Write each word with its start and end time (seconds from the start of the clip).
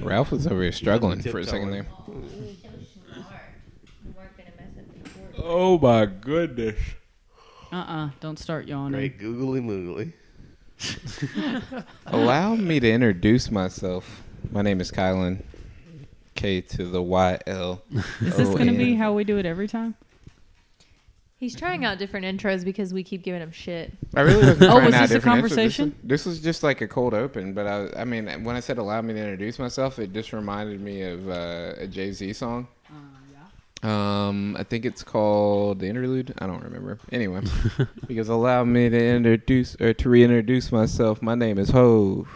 Ralph 0.00 0.30
was 0.30 0.46
over 0.46 0.62
here 0.62 0.72
struggling 0.72 1.20
for 1.22 1.38
a 1.38 1.44
second 1.44 1.70
there. 1.70 1.86
Oh 5.42 5.78
my 5.78 6.06
goodness. 6.06 6.78
Uh-uh. 7.72 8.10
Don't 8.20 8.38
start 8.38 8.66
yawning. 8.66 8.92
Great 8.92 9.18
googly 9.18 9.60
moogly. 9.60 10.12
Allow 12.06 12.56
me 12.56 12.80
to 12.80 12.90
introduce 12.90 13.50
myself. 13.50 14.22
My 14.50 14.62
name 14.62 14.80
is 14.80 14.90
Kylan. 14.90 15.42
K 16.34 16.60
to 16.62 16.84
the 16.86 17.02
Y 17.02 17.38
L. 17.46 17.82
Is 18.20 18.36
this 18.36 18.48
going 18.48 18.66
to 18.68 18.76
be 18.76 18.94
how 18.94 19.12
we 19.12 19.24
do 19.24 19.38
it 19.38 19.46
every 19.46 19.68
time? 19.68 19.94
He's 21.40 21.56
trying 21.56 21.86
out 21.86 21.96
different 21.98 22.26
intros 22.26 22.64
because 22.66 22.92
we 22.92 23.02
keep 23.02 23.22
giving 23.22 23.40
him 23.40 23.50
shit. 23.50 23.92
I 24.14 24.20
really 24.20 24.44
wasn't 24.46 24.62
Oh, 24.70 24.84
was 24.84 24.94
out 24.94 25.00
this 25.00 25.10
a 25.10 25.14
different 25.14 25.38
intros. 25.38 25.40
conversation? 25.40 25.94
This 26.04 26.26
was, 26.26 26.26
this 26.26 26.26
was 26.26 26.40
just 26.40 26.62
like 26.62 26.82
a 26.82 26.86
cold 26.86 27.14
open, 27.14 27.54
but 27.54 27.66
I, 27.66 27.88
I 28.02 28.04
mean, 28.04 28.44
when 28.44 28.56
I 28.56 28.60
said 28.60 28.76
allow 28.76 29.00
me 29.00 29.14
to 29.14 29.18
introduce 29.18 29.58
myself, 29.58 29.98
it 29.98 30.12
just 30.12 30.34
reminded 30.34 30.82
me 30.82 31.00
of 31.00 31.28
uh, 31.30 31.72
a 31.78 31.86
Jay 31.86 32.12
Z 32.12 32.34
song. 32.34 32.68
Um, 33.82 34.56
I 34.58 34.62
think 34.64 34.84
it's 34.84 35.02
called 35.02 35.78
the 35.78 35.86
interlude. 35.88 36.34
I 36.38 36.46
don't 36.46 36.62
remember. 36.62 36.98
Anyway, 37.12 37.40
because 38.06 38.28
allow 38.28 38.62
me 38.64 38.90
to 38.90 39.02
introduce 39.02 39.74
or 39.80 39.94
to 39.94 40.08
reintroduce 40.10 40.70
myself. 40.70 41.22
My 41.22 41.34
name 41.34 41.58
is 41.58 41.70
Hov, 41.70 42.28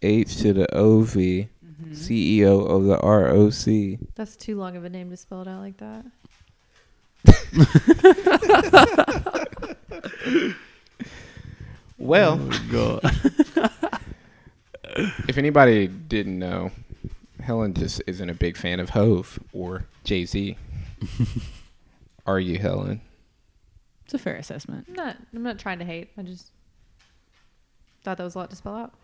H 0.00 0.38
to 0.38 0.54
the 0.54 0.74
O 0.74 1.02
V, 1.02 1.48
Mm-hmm. 1.82 1.92
CEO 1.94 2.64
of 2.70 2.84
the 2.84 2.96
ROC. 2.96 4.08
That's 4.14 4.36
too 4.36 4.56
long 4.56 4.76
of 4.76 4.84
a 4.84 4.88
name 4.88 5.10
to 5.10 5.16
spell 5.16 5.42
it 5.42 5.48
out 5.48 5.60
like 5.60 5.78
that. 5.78 6.06
Well, 12.02 12.40
oh, 12.42 12.62
God. 12.72 13.00
if 15.28 15.38
anybody 15.38 15.86
didn't 15.86 16.36
know, 16.36 16.72
Helen 17.40 17.74
just 17.74 18.02
isn't 18.08 18.28
a 18.28 18.34
big 18.34 18.56
fan 18.56 18.80
of 18.80 18.90
Hov 18.90 19.38
or 19.52 19.84
Jay 20.02 20.24
Z. 20.24 20.56
Are 22.26 22.40
you, 22.40 22.58
Helen? 22.58 23.02
It's 24.04 24.14
a 24.14 24.18
fair 24.18 24.34
assessment. 24.34 24.86
I'm 24.88 24.94
not. 24.94 25.16
I'm 25.32 25.44
not 25.44 25.60
trying 25.60 25.78
to 25.78 25.84
hate. 25.84 26.10
I 26.18 26.22
just 26.22 26.50
thought 28.02 28.18
that 28.18 28.24
was 28.24 28.34
a 28.34 28.38
lot 28.38 28.50
to 28.50 28.56
spell 28.56 28.74
out. 28.74 28.94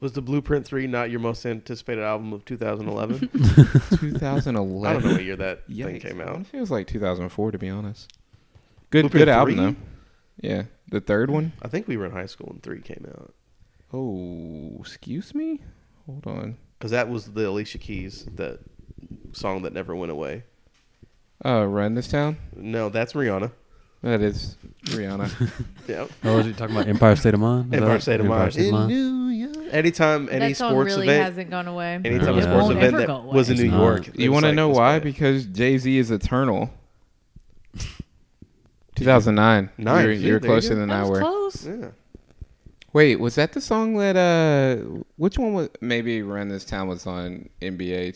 Was 0.00 0.12
the 0.12 0.22
Blueprint 0.22 0.66
3 0.66 0.86
not 0.86 1.10
your 1.10 1.20
most 1.20 1.44
anticipated 1.44 2.02
album 2.02 2.32
of 2.32 2.44
2011? 2.46 3.28
2011. 3.98 4.86
I 4.86 4.92
don't 4.94 5.04
know 5.04 5.12
what 5.12 5.24
year 5.24 5.36
that 5.36 5.66
thing 5.66 5.76
Yikes. 5.76 6.00
came 6.02 6.20
out. 6.20 6.46
It 6.52 6.60
was 6.60 6.70
like 6.70 6.86
2004 6.86 7.50
to 7.52 7.58
be 7.58 7.68
honest. 7.68 8.10
Good, 8.90 9.02
Blueprint 9.02 9.20
good 9.20 9.28
album 9.28 9.54
3? 9.56 9.64
though. 9.64 9.76
Yeah, 10.40 10.62
the 10.88 11.00
third 11.00 11.30
one. 11.30 11.52
I 11.60 11.68
think 11.68 11.86
we 11.86 11.96
were 11.98 12.06
in 12.06 12.12
high 12.12 12.26
school 12.26 12.46
when 12.50 12.60
3 12.60 12.80
came 12.80 13.06
out. 13.14 13.34
Oh, 13.92 14.76
excuse 14.80 15.34
me. 15.34 15.60
Hold 16.06 16.26
on. 16.26 16.56
Because 16.78 16.92
that 16.92 17.08
was 17.10 17.32
the 17.32 17.46
Alicia 17.48 17.76
Keys, 17.78 18.24
that 18.36 18.60
song 19.32 19.62
that 19.62 19.74
never 19.74 19.94
went 19.94 20.12
away. 20.12 20.44
Uh, 21.44 21.66
Run 21.66 21.94
This 21.94 22.08
Town. 22.08 22.38
No, 22.56 22.88
that's 22.88 23.12
Rihanna. 23.12 23.52
That 24.02 24.22
is 24.22 24.56
Rihanna. 24.86 25.30
Yeah. 25.88 26.06
Oh, 26.22 26.36
was 26.36 26.46
he 26.46 26.52
talking 26.52 26.76
about 26.76 26.86
Empire 26.88 27.16
State 27.16 27.34
of 27.34 27.40
Mind? 27.40 27.74
Is 27.74 27.78
Empire 27.80 27.94
that- 27.94 28.02
State 28.02 28.20
of 28.20 28.26
Empire 28.26 28.38
Mind. 28.38 28.52
State 28.52 28.62
of 28.62 28.68
In 28.68 28.74
Mind? 28.74 28.88
New 28.88 29.28
York. 29.28 29.56
Anytime 29.72 30.28
any 30.30 30.48
that 30.48 30.56
song 30.56 30.70
sports 30.72 30.94
really 30.94 31.08
event, 31.08 31.24
hasn't 31.24 31.50
gone 31.50 31.66
away. 31.68 31.94
anytime 32.04 32.12
It 32.36 32.38
a 32.38 32.42
sports 32.42 32.62
won't 32.62 32.70
event 32.76 32.84
ever 32.94 32.98
that 32.98 33.06
go 33.08 33.16
away. 33.16 33.34
was 33.36 33.48
in 33.50 33.54
It's 33.54 33.62
New 33.62 33.70
not. 33.72 33.80
York. 33.82 34.08
it 34.08 34.18
you 34.20 34.30
was 34.30 34.34
want 34.34 34.42
to 34.44 34.48
like, 34.48 34.56
know 34.56 34.68
let's 34.68 34.78
why? 34.78 34.98
play. 35.00 35.10
Because 35.10 35.46
Jay 35.46 35.78
Z 35.78 35.98
is 35.98 36.10
eternal. 36.12 36.70
2009. 38.96 39.70
Nice. 39.78 40.04
You're, 40.04 40.14
See, 40.16 40.20
you're 40.22 40.38
there 40.40 40.48
you 40.50 40.54
closer 40.54 40.74
go. 40.74 40.80
than 40.80 40.88
That 40.88 40.98
I 40.98 41.00
was 41.02 41.10
were. 41.10 41.18
close. 41.20 41.66
Yeah. 41.66 41.88
Wait, 42.92 43.16
was 43.20 43.36
that 43.36 43.52
the 43.52 43.60
song 43.60 43.96
that 43.98 44.16
uh 44.16 44.84
which 45.16 45.38
one 45.38 45.52
was 45.54 45.68
maybe 45.80 46.22
Run 46.22 46.48
This 46.48 46.64
Town 46.64 46.88
was 46.88 47.06
on 47.06 47.48
NBA 47.62 48.08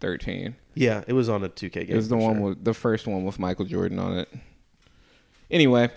2K13? 0.00 0.54
Yeah, 0.74 1.02
it 1.08 1.12
was 1.14 1.28
on 1.28 1.42
a 1.42 1.48
2K 1.48 1.72
game. 1.72 1.86
It 1.88 1.96
was 1.96 2.08
the 2.08 2.14
for 2.16 2.22
one 2.22 2.36
sure. 2.36 2.48
with 2.50 2.64
the 2.64 2.74
first 2.74 3.06
one 3.08 3.24
with 3.24 3.38
Michael 3.40 3.64
Jordan 3.64 3.98
on 3.98 4.18
it. 4.18 4.28
Anyway, 5.50 5.90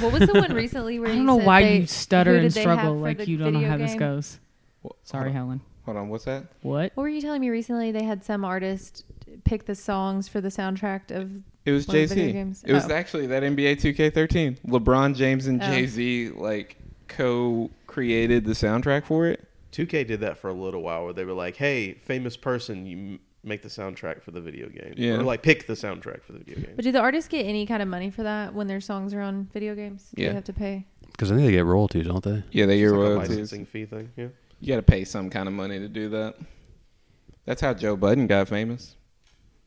What 0.00 0.12
was 0.12 0.26
the 0.28 0.34
one 0.40 0.52
recently 0.54 0.98
where 0.98 1.10
I 1.12 1.14
don't 1.14 1.26
know 1.26 1.38
said 1.38 1.46
why 1.46 1.62
they- 1.62 1.76
you 1.78 1.86
stutter 1.86 2.34
and 2.34 2.42
did 2.42 2.52
they 2.52 2.62
have 2.68 2.78
struggle 2.78 2.96
like 2.98 3.26
you 3.26 3.36
don't 3.36 3.52
know 3.52 3.58
video 3.60 3.70
how 3.70 3.76
this 3.78 3.94
goes. 3.94 4.38
Wh- 4.84 4.88
Sorry, 5.04 5.24
hold 5.32 5.34
Helen. 5.34 5.60
Hold 5.84 5.96
on, 5.98 6.08
what's 6.08 6.24
that? 6.24 6.44
What? 6.62 6.92
What 6.94 7.02
were 7.02 7.08
you 7.08 7.20
telling 7.20 7.40
me 7.40 7.48
recently? 7.50 7.92
They 7.92 8.02
had 8.02 8.24
some 8.24 8.44
artist 8.44 9.04
pick 9.44 9.66
the 9.66 9.74
songs 9.74 10.28
for 10.28 10.40
the 10.40 10.48
soundtrack 10.48 11.10
of. 11.10 11.30
It 11.64 11.72
was 11.72 11.86
Jay 11.86 12.04
of 12.04 12.10
the 12.10 12.14
video 12.16 12.26
Z. 12.28 12.32
games? 12.32 12.64
It 12.66 12.72
was 12.72 12.86
Oh. 12.90 12.92
actually 12.94 13.26
that 13.28 13.42
NBA 13.42 13.76
2K13. 13.80 14.58
LeBron 14.66 15.14
James 15.16 15.46
and 15.46 15.62
Oh. 15.62 15.66
Jay 15.66 15.86
Z 15.86 16.30
like 16.30 16.76
co-created 17.08 18.44
the 18.44 18.52
soundtrack 18.52 19.04
for 19.04 19.26
it. 19.26 19.44
2K 19.72 20.06
did 20.06 20.20
that 20.20 20.38
for 20.38 20.48
a 20.48 20.54
little 20.54 20.82
while 20.82 21.04
where 21.04 21.12
they 21.12 21.24
were 21.24 21.32
like, 21.32 21.56
hey, 21.56 21.94
famous 21.94 22.36
person, 22.36 22.86
you 22.86 22.96
m- 22.96 23.20
make 23.46 23.62
the 23.62 23.68
soundtrack 23.68 24.22
for 24.22 24.30
the 24.32 24.40
video 24.40 24.68
game. 24.68 24.94
Yeah. 24.96 25.14
Or 25.14 25.22
like 25.22 25.42
pick 25.42 25.66
the 25.66 25.74
soundtrack 25.74 26.22
for 26.22 26.32
the 26.32 26.38
video 26.40 26.56
game. 26.56 26.72
But 26.76 26.84
do 26.84 26.92
the 26.92 26.98
artists 27.00 27.28
get 27.28 27.46
any 27.46 27.64
kind 27.66 27.82
of 27.82 27.88
money 27.88 28.10
for 28.10 28.22
that 28.24 28.52
when 28.54 28.66
their 28.66 28.80
songs 28.80 29.14
are 29.14 29.20
on 29.20 29.48
video 29.52 29.74
games? 29.74 30.10
Do 30.14 30.22
Yeah. 30.22 30.28
they 30.30 30.34
have 30.34 30.44
to 30.44 30.52
pay? 30.52 30.86
Because 31.12 31.30
I 31.32 31.36
think 31.36 31.46
they 31.46 31.52
get 31.52 31.64
royalties, 31.64 32.06
don't 32.06 32.22
they? 32.24 32.42
Yeah, 32.50 32.66
they 32.66 32.74
It's 32.74 32.80
your 32.80 32.90
like 32.92 32.98
a 32.98 33.10
royalties. 33.10 33.28
licensing 33.30 33.64
fee 33.66 33.86
thing. 33.86 34.10
Yeah. 34.16 34.28
You 34.60 34.68
got 34.68 34.76
to 34.76 34.82
pay 34.82 35.04
some 35.04 35.30
kind 35.30 35.48
of 35.48 35.54
money 35.54 35.78
to 35.78 35.88
do 35.88 36.08
that. 36.10 36.34
That's 37.44 37.60
how 37.60 37.72
Joe 37.74 37.96
Budden 37.96 38.26
got 38.26 38.48
famous. 38.48 38.96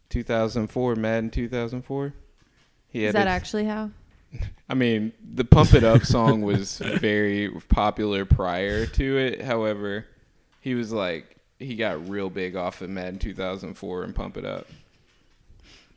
2004, 0.09 0.95
Madden 0.95 1.29
2004. 1.29 2.13
He 2.89 3.05
Is 3.05 3.13
that 3.13 3.19
his- 3.19 3.27
actually 3.27 3.65
how? 3.65 3.91
I 4.69 4.73
mean, 4.75 5.13
the 5.33 5.45
Pump 5.45 5.73
It 5.73 5.83
Up 5.83 6.03
song 6.03 6.41
was 6.41 6.77
very 6.79 7.49
popular 7.69 8.25
prior 8.25 8.85
to 8.85 9.17
it. 9.17 9.41
However, 9.41 10.05
he 10.59 10.75
was 10.75 10.91
like 10.91 11.37
he 11.59 11.75
got 11.75 12.07
real 12.09 12.29
big 12.29 12.55
off 12.55 12.81
of 12.81 12.89
Madden 12.89 13.19
2004 13.19 14.03
and 14.03 14.15
Pump 14.15 14.37
It 14.37 14.45
Up. 14.45 14.67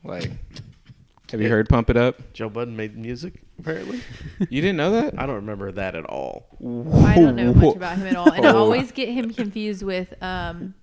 Like, 0.05 0.31
have 1.31 1.41
you 1.41 1.49
heard 1.49 1.69
Pump 1.69 1.89
It 1.91 1.97
Up? 1.97 2.33
Joe 2.33 2.49
Budden 2.49 2.77
made 2.77 2.97
music, 2.97 3.34
apparently. 3.59 4.00
You 4.50 4.61
didn't 4.61 4.77
know 4.77 4.91
that? 4.91 5.19
I 5.19 5.25
don't 5.27 5.37
remember 5.37 5.71
that 5.73 5.95
at 5.95 6.05
all. 6.05 6.47
I 6.61 7.15
don't 7.15 7.37
know 7.37 7.55
much 7.55 7.77
about 7.77 7.97
him 7.99 8.09
at 8.09 8.17
all, 8.17 8.31
and 8.31 8.45
I 8.45 8.50
Oh. 8.55 8.59
always 8.59 8.91
get 8.93 9.09
him 9.09 9.33
confused 9.33 9.83
with 9.84 10.12
um 10.23 10.75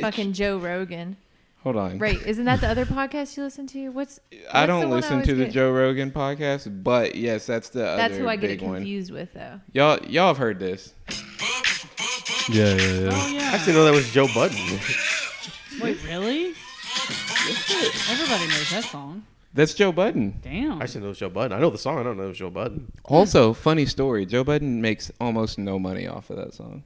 fucking 0.00 0.34
Joe 0.34 0.58
Rogan. 0.58 1.16
Hold 1.62 1.76
on. 1.76 1.98
Right? 1.98 2.20
Isn't 2.26 2.44
that 2.44 2.60
the 2.60 2.68
other 2.68 2.84
podcast 2.84 3.38
you 3.38 3.42
listen 3.42 3.66
to? 3.68 3.88
What's 3.88 4.20
I 4.30 4.34
What's 4.36 4.42
the 4.60 4.66
don't 4.66 4.78
one 4.80 4.92
I 4.92 4.96
listen 4.96 5.12
always 5.14 5.26
to 5.28 5.34
the 5.34 5.44
get? 5.46 5.54
Joe 5.54 5.72
Rogan 5.72 6.10
podcast, 6.10 6.82
but 6.84 7.14
yes, 7.14 7.46
that's 7.46 7.70
the 7.70 7.78
that's 7.80 8.12
other 8.14 8.22
who 8.24 8.28
I 8.28 8.36
get 8.36 8.48
big 8.48 8.62
it 8.62 8.66
one. 8.66 8.74
confused 8.76 9.10
with 9.10 9.32
though. 9.32 9.60
Y'all, 9.72 9.98
y'all 10.04 10.26
have 10.28 10.36
heard 10.38 10.58
this. 10.60 10.92
Yeah, 12.50 12.74
yeah, 12.74 12.76
yeah. 12.76 13.10
Oh 13.12 13.28
yeah. 13.28 13.40
I 13.40 13.54
actually 13.54 13.72
know 13.74 13.84
that 13.84 13.94
was 13.94 14.10
Joe 14.10 14.26
Budden. 14.34 14.58
Wait, 15.80 16.02
really? 16.04 16.54
Everybody 18.10 18.46
knows 18.48 18.70
that 18.70 18.84
song. 18.84 19.24
That's 19.54 19.72
Joe 19.72 19.92
Budden. 19.92 20.40
Damn. 20.42 20.80
I 20.80 20.84
actually 20.84 21.02
know 21.02 21.06
it 21.06 21.10
was 21.10 21.18
Joe 21.18 21.30
Budden. 21.30 21.56
I 21.56 21.60
know 21.60 21.70
the 21.70 21.78
song. 21.78 21.98
I 21.98 22.02
don't 22.02 22.16
know 22.16 22.24
it 22.24 22.28
was 22.28 22.38
Joe 22.38 22.50
Budden. 22.50 22.90
Also, 23.04 23.52
funny 23.52 23.86
story. 23.86 24.26
Joe 24.26 24.42
Budden 24.44 24.82
makes 24.82 25.12
almost 25.20 25.58
no 25.58 25.78
money 25.78 26.06
off 26.06 26.28
of 26.30 26.36
that 26.36 26.54
song. 26.54 26.82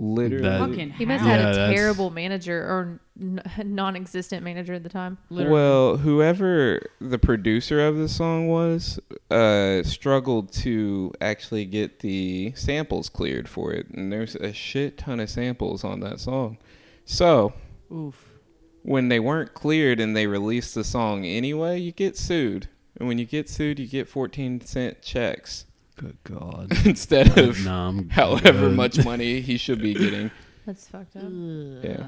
Literally. 0.00 0.42
That- 0.48 0.60
Fucking 0.60 0.90
He 0.90 1.04
must 1.04 1.22
how? 1.24 1.28
have 1.30 1.40
Yeah, 1.40 1.46
had 1.46 1.54
a 1.54 1.58
that's- 1.58 1.74
terrible 1.76 2.10
manager 2.10 2.60
or 2.62 3.00
n- 3.20 3.42
non-existent 3.64 4.44
manager 4.44 4.74
at 4.74 4.84
the 4.84 4.88
time. 4.88 5.18
Literally. 5.28 5.52
Well, 5.52 5.96
whoever 5.96 6.80
the 7.00 7.18
producer 7.18 7.84
of 7.84 7.96
the 7.96 8.08
song 8.08 8.46
was, 8.46 9.00
uh, 9.30 9.82
struggled 9.82 10.52
to 10.52 11.12
actually 11.20 11.64
get 11.64 11.98
the 11.98 12.52
samples 12.54 13.08
cleared 13.08 13.48
for 13.48 13.72
it, 13.72 13.88
and 13.90 14.12
there's 14.12 14.36
a 14.36 14.52
shit 14.52 14.98
ton 14.98 15.18
of 15.18 15.28
samples 15.28 15.82
on 15.82 15.98
that 16.00 16.20
song. 16.20 16.58
So 17.04 17.52
Oof. 17.92 18.34
when 18.82 19.08
they 19.08 19.18
weren't 19.18 19.52
cleared 19.54 19.98
and 19.98 20.16
they 20.16 20.28
released 20.28 20.76
the 20.76 20.84
song 20.84 21.24
anyway, 21.24 21.80
you 21.80 21.90
get 21.90 22.16
sued, 22.16 22.68
and 22.96 23.08
when 23.08 23.18
you 23.18 23.24
get 23.24 23.48
sued, 23.48 23.80
you 23.80 23.86
get 23.88 24.06
14 24.08 24.60
cent 24.60 25.02
checks 25.02 25.64
Good 25.98 26.16
God. 26.24 26.72
instead 26.86 27.36
of 27.38 27.62
nah, 27.64 27.92
however 28.10 28.68
good. 28.68 28.76
much 28.76 29.04
money 29.04 29.40
he 29.42 29.56
should 29.58 29.80
be 29.82 29.92
getting. 29.94 30.30
That's 30.66 30.86
fucked 30.88 31.16
up. 31.16 31.24
Yeah. 31.24 32.06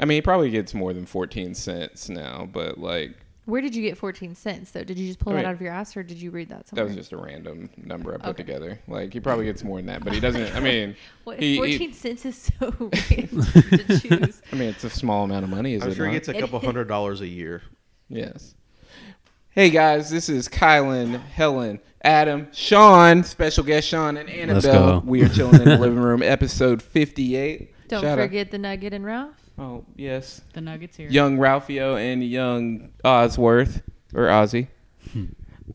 I 0.00 0.04
mean, 0.06 0.16
he 0.16 0.22
probably 0.22 0.50
gets 0.50 0.72
more 0.72 0.92
than 0.94 1.04
14 1.06 1.54
cents 1.54 2.08
now, 2.08 2.48
but 2.50 2.78
like 2.78 3.14
Where 3.44 3.60
did 3.60 3.74
you 3.76 3.82
get 3.82 3.96
14 3.98 4.34
cents 4.34 4.70
though? 4.72 4.84
Did 4.84 4.98
you 4.98 5.06
just 5.06 5.18
pull 5.18 5.32
I 5.32 5.36
that 5.36 5.42
mean, 5.42 5.48
out 5.48 5.54
of 5.54 5.60
your 5.60 5.72
ass 5.72 5.96
or 5.96 6.02
did 6.02 6.16
you 6.20 6.30
read 6.30 6.48
that 6.48 6.66
somewhere? 6.68 6.86
that 6.86 6.90
somewhere? 6.90 6.96
was 6.96 6.96
just 6.96 7.12
a 7.12 7.16
random 7.16 7.70
number 7.76 8.14
I 8.14 8.18
put 8.18 8.26
Okay. 8.28 8.42
together. 8.44 8.80
Like 8.88 9.12
he 9.12 9.20
probably 9.20 9.44
gets 9.46 9.62
more 9.64 9.78
than 9.78 9.86
that, 9.86 10.02
but 10.04 10.12
he 10.12 10.20
doesn't. 10.20 10.54
I 10.56 10.60
mean, 10.60 10.96
what, 11.24 11.38
he- 11.40 11.52
he- 11.52 11.56
14 11.78 11.92
cents 11.92 12.24
is 12.24 12.50
so 12.58 12.72
random 13.10 13.42
to 13.42 13.98
choose. 14.00 14.42
I 14.52 14.56
mean, 14.56 14.68
it's 14.68 14.84
a 14.84 14.90
small 14.90 15.24
amount 15.24 15.44
of 15.44 15.50
money, 15.50 15.74
is 15.74 15.82
I'm 15.82 15.90
it 15.90 15.94
sure 15.96 16.06
he 16.06 16.12
not? 16.12 16.16
gets 16.24 16.28
a 16.28 16.34
couple 16.40 16.58
hundred 16.60 16.88
dollars 16.88 17.20
a 17.20 17.26
year. 17.28 17.62
Yes. 18.08 18.54
Hey 19.54 19.68
guys, 19.70 20.08
this 20.10 20.28
is 20.28 20.48
Kylan, 20.48 21.20
Helen, 21.20 21.80
Adam, 22.02 22.48
Sean, 22.52 23.22
special 23.22 23.64
guest 23.64 23.86
Sean, 23.88 24.16
and 24.16 24.28
Annabelle. 24.30 25.02
We 25.04 25.22
are 25.22 25.28
chilling 25.28 25.60
in 25.60 25.68
the 25.68 25.78
living 25.78 25.98
room, 25.98 26.22
episode 26.24 26.82
58. 26.82 27.88
Don't 27.88 28.00
Shout 28.00 28.18
out- 28.18 28.22
forget 28.24 28.50
the 28.50 28.58
Nugget 28.58 28.94
and 28.94 29.04
Ralph. 29.04 29.36
Oh 29.58 29.84
yes, 29.96 30.40
The 30.54 30.62
Nuggets 30.62 30.96
here. 30.96 31.10
young 31.10 31.36
Ralphio 31.36 32.00
and 32.00 32.24
young 32.24 32.90
Osworth 33.04 33.82
or 34.14 34.22
Ozzy. 34.28 34.68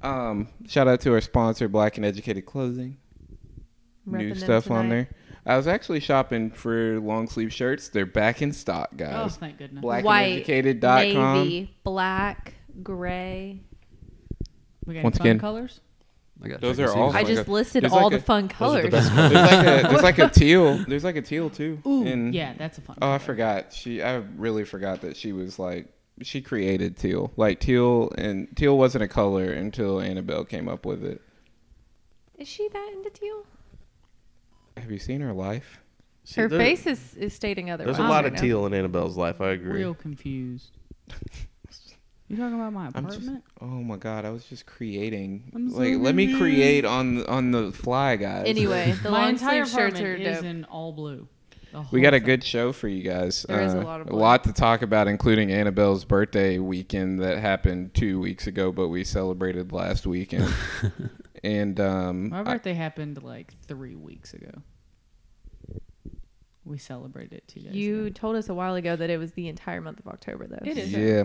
Um, 0.01 0.47
shout 0.67 0.87
out 0.87 0.99
to 1.01 1.13
our 1.13 1.21
sponsor, 1.21 1.67
Black 1.67 1.97
and 1.97 2.05
Educated 2.05 2.45
Clothing. 2.47 2.97
Repping 4.09 4.17
New 4.17 4.29
them 4.29 4.37
stuff 4.39 4.71
on 4.71 4.89
there. 4.89 5.09
I 5.45 5.55
was 5.55 5.67
actually 5.67 5.99
shopping 5.99 6.49
for 6.49 6.99
long 6.99 7.27
sleeve 7.27 7.53
shirts. 7.53 7.89
They're 7.89 8.05
back 8.07 8.41
in 8.41 8.51
stock, 8.51 8.97
guys. 8.97 9.13
Oh, 9.13 9.23
guys. 9.25 9.37
thank 9.37 9.57
goodness. 9.59 9.83
White, 9.83 10.03
BlackandEducated.com. 10.03 11.37
navy, 11.43 11.77
black, 11.83 12.53
gray. 12.81 13.61
We 14.87 14.95
got 14.95 15.03
Once 15.03 15.17
fun 15.19 15.27
again- 15.27 15.39
colors. 15.39 15.81
I 16.43 16.49
got 16.49 16.61
Those 16.61 16.79
are 16.79 16.93
all. 16.95 17.15
I 17.15 17.23
just 17.23 17.47
listed 17.47 17.81
there's 17.83 17.91
all 17.93 18.03
like 18.03 18.11
the 18.11 18.17
a- 18.17 18.21
fun 18.21 18.47
colors. 18.47 18.83
the 18.85 18.91
best 18.91 19.11
There's 19.15 19.33
like 19.33 19.85
a 19.85 19.87
there's 19.89 20.03
like 20.03 20.19
a 20.19 20.29
teal. 20.33 20.77
There's 20.87 21.03
like 21.03 21.15
a 21.15 21.21
teal 21.23 21.49
too. 21.49 21.79
Ooh, 21.85 22.05
And- 22.05 22.33
yeah, 22.33 22.53
that's 22.57 22.77
a 22.77 22.81
fun. 22.81 22.95
Oh, 23.01 23.07
I 23.07 23.17
color. 23.17 23.19
forgot. 23.19 23.73
She 23.73 24.01
I 24.03 24.17
really 24.37 24.63
forgot 24.63 25.01
that 25.01 25.17
she 25.17 25.31
was 25.33 25.57
like 25.57 25.87
she 26.21 26.41
created 26.41 26.95
teal. 26.95 27.31
Like 27.37 27.59
teal 27.59 28.11
and 28.19 28.47
teal 28.55 28.77
wasn't 28.77 29.03
a 29.03 29.07
color 29.07 29.51
until 29.51 29.99
Annabelle 29.99 30.45
came 30.45 30.67
up 30.69 30.85
with 30.85 31.03
it. 31.03 31.21
Is 32.37 32.47
she 32.47 32.67
that 32.69 32.91
into 32.95 33.09
teal? 33.09 33.43
Have 34.77 34.91
you 34.91 34.99
seen 34.99 35.21
her 35.21 35.33
life? 35.33 35.79
See, 36.23 36.41
Her 36.41 36.47
there- 36.47 36.59
face 36.59 36.85
is, 36.85 37.15
is 37.15 37.33
stating 37.33 37.71
otherwise. 37.71 37.95
There's 37.97 38.05
a 38.05 38.09
lot 38.09 38.17
right 38.23 38.25
of 38.27 38.33
now. 38.33 38.41
teal 38.41 38.65
in 38.67 38.75
Annabelle's 38.75 39.17
life. 39.17 39.41
I 39.41 39.49
agree. 39.51 39.71
Real 39.79 39.95
confused. 39.95 40.77
You 42.29 42.35
talking 42.35 42.55
about 42.55 42.73
my 42.73 42.89
I'm 42.93 43.05
just- 43.05 43.17
apartment? 43.19 43.43
Oh 43.61 43.65
my 43.65 43.95
god, 43.97 44.25
I 44.25 44.31
was 44.31 44.43
just 44.45 44.65
creating. 44.65 45.49
I'm 45.55 45.69
like 45.69 45.95
let 45.97 46.13
me 46.15 46.37
create 46.37 46.83
on 46.85 47.25
on 47.27 47.51
the 47.51 47.71
fly, 47.71 48.15
guys. 48.17 48.43
Anyway, 48.47 48.91
the 49.03 49.09
my 49.11 49.21
long 49.21 49.29
entire 49.29 49.65
sleeve 49.65 49.73
shirts 49.79 49.99
are 50.01 50.13
apartment 50.13 50.37
is 50.37 50.43
in 50.43 50.65
all 50.65 50.91
blue. 50.91 51.27
We 51.73 51.79
whole 51.83 52.01
got 52.01 52.13
a 52.13 52.19
good 52.19 52.43
show 52.43 52.71
for 52.73 52.87
you 52.87 53.03
guys. 53.03 53.45
There 53.47 53.61
is 53.61 53.73
a 53.73 53.79
Uh, 53.81 53.83
lot 53.83 54.01
of 54.01 54.09
a 54.09 54.15
lot 54.15 54.43
to 54.45 54.53
talk 54.53 54.81
about, 54.81 55.07
including 55.07 55.51
Annabelle's 55.51 56.05
birthday 56.05 56.57
weekend 56.59 57.19
that 57.21 57.37
happened 57.37 57.93
two 57.93 58.19
weeks 58.19 58.47
ago, 58.47 58.71
but 58.71 58.87
we 58.87 59.03
celebrated 59.03 59.71
last 59.71 60.07
weekend. 60.07 60.51
and 61.43 61.79
um, 61.79 62.29
My 62.29 62.39
I- 62.39 62.43
birthday 62.43 62.73
happened 62.73 63.21
like 63.23 63.53
three 63.67 63.95
weeks 63.95 64.33
ago. 64.33 64.51
We 66.65 66.77
celebrated 66.77 67.33
it 67.33 67.47
two 67.47 67.61
days 67.61 67.73
You 67.75 68.05
ago. 68.07 68.09
told 68.13 68.35
us 68.35 68.49
a 68.49 68.53
while 68.53 68.75
ago 68.75 68.95
that 68.95 69.09
it 69.09 69.17
was 69.17 69.31
the 69.33 69.47
entire 69.47 69.79
month 69.79 69.99
of 69.99 70.07
October, 70.07 70.47
though. 70.47 70.59
It 70.69 70.77
is. 70.77 70.91
yeah, 70.91 71.23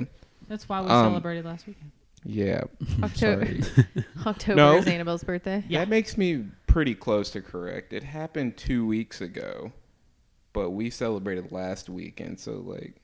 That's 0.49 0.69
why 0.69 0.81
we 0.81 0.89
Um, 0.89 1.07
celebrated 1.11 1.45
last 1.45 1.67
weekend. 1.67 1.91
yeah. 2.25 2.63
October. 3.03 3.63
Sorry. 3.63 3.85
October 4.27 4.57
No. 4.57 4.77
is 4.77 4.87
Annabelle's 4.87 5.25
birthday. 5.25 5.65
Yeah. 5.69 5.81
That 5.81 5.89
makes 5.89 6.17
me 6.19 6.45
pretty 6.67 6.95
close 6.95 7.31
to 7.31 7.41
correct. 7.43 7.93
It 7.93 8.03
happened 8.03 8.57
two 8.57 8.87
weeks 8.87 9.21
ago, 9.21 9.73
but 10.53 10.71
we 10.71 10.91
celebrated 10.91 11.53
last 11.53 11.89
weekend. 11.89 12.39
So 12.41 12.53
like, 12.65 12.97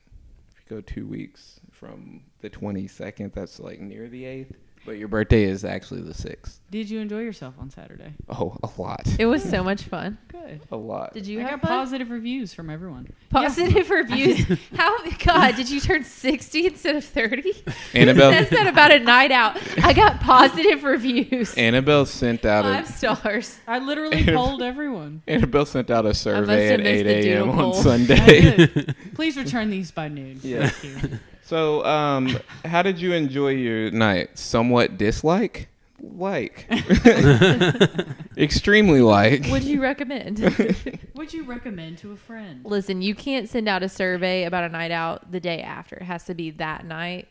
if 0.53 0.63
you 0.71 0.77
go 0.77 0.81
two 0.81 1.07
weeks 1.07 1.61
from 1.73 2.23
the 2.41 2.49
twenty 2.51 2.87
second, 2.87 3.33
that's 3.35 3.59
like 3.61 3.81
near 3.81 4.09
the 4.09 4.25
eighth. 4.25 4.53
But 4.89 4.97
your 4.97 5.09
birthday 5.09 5.45
is 5.45 5.67
actually 5.67 6.01
the 6.01 6.15
sixth. 6.15 6.61
Did 6.71 6.89
you 6.89 7.01
enjoy 7.01 7.19
yourself 7.21 7.57
on 7.61 7.69
Saturday? 7.69 8.15
Oh, 8.27 8.57
a 8.63 8.71
lot, 8.81 9.07
It 9.19 9.27
was 9.27 9.43
so 9.43 9.63
much 9.63 9.83
fun. 9.83 10.17
Good. 10.29 10.63
a 10.73 10.77
lot. 10.79 11.13
Did 11.13 11.27
you 11.27 11.41
I 11.41 11.43
have 11.43 11.61
got 11.61 11.69
fun? 11.69 11.79
positive 11.81 12.11
reviews 12.11 12.55
from 12.55 12.71
everyone. 12.71 13.13
Positive 13.29 13.91
reviews. 13.91 14.47
How 14.75 14.97
God 15.19 15.57
did 15.57 15.69
you 15.69 15.79
turn 15.79 16.05
sixty 16.05 16.65
instead 16.65 16.97
of 16.97 17.05
thirty? 17.05 17.53
Annabelle, 17.93 18.33
Who 18.33 18.39
says 18.39 18.49
that 18.49 18.67
about 18.67 18.91
a 18.91 19.01
night 19.01 19.31
out? 19.31 19.59
I 19.85 19.93
got 19.93 20.21
positive 20.21 20.83
reviews. 20.85 21.55
Annabelle 21.59 22.07
sent 22.07 22.47
out 22.47 22.65
Five 22.65 22.89
a 22.89 22.93
stars. 22.93 23.59
I 23.67 23.81
literally 23.81 24.25
polled 24.25 24.63
everyone. 24.63 25.21
Annabelle 25.29 25.67
sent 25.67 25.91
out 25.91 26.07
a 26.07 26.15
survey 26.15 26.73
at 26.73 26.81
missed 26.81 26.89
eight 26.89 27.03
the 27.25 27.31
a.m. 27.33 27.51
on 27.51 27.57
poll. 27.57 27.75
I 27.79 27.83
Sunday. 27.83 28.57
did. 28.57 28.97
Please 29.15 29.37
return 29.37 29.69
these 29.69 29.91
by 29.91 30.09
noon. 30.09 30.41
Yeah. 30.43 30.69
Thank 30.71 31.13
you. 31.13 31.19
So, 31.49 31.83
um, 31.87 32.39
how 32.67 32.83
did 32.83 33.01
you 33.01 33.15
enjoy 33.15 33.53
your 33.53 33.91
night? 33.91 34.39
Somewhat 34.39 34.99
dislike? 34.99 35.71
Like. 35.99 36.67
Extremely 38.37 39.01
like. 39.01 39.47
Would 39.47 39.65
you 39.65 39.81
recommend? 39.81 40.41
Would 41.15 41.33
you 41.33 41.45
recommend 41.45 41.97
to 41.99 42.13
a 42.13 42.17
friend? 42.17 42.67
Listen, 42.67 43.01
you 43.01 43.15
can't 43.15 43.49
send 43.49 43.67
out 43.67 43.83
a 43.83 43.89
survey 43.89 44.45
about 44.45 44.65
a 44.65 44.69
night 44.69 44.91
out 44.91 45.33
the 45.33 45.41
day 45.41 45.63
after. 45.63 45.97
It 45.97 46.03
has 46.03 46.25
to 46.25 46.35
be 46.35 46.51
that 46.51 46.85
night. 46.85 47.29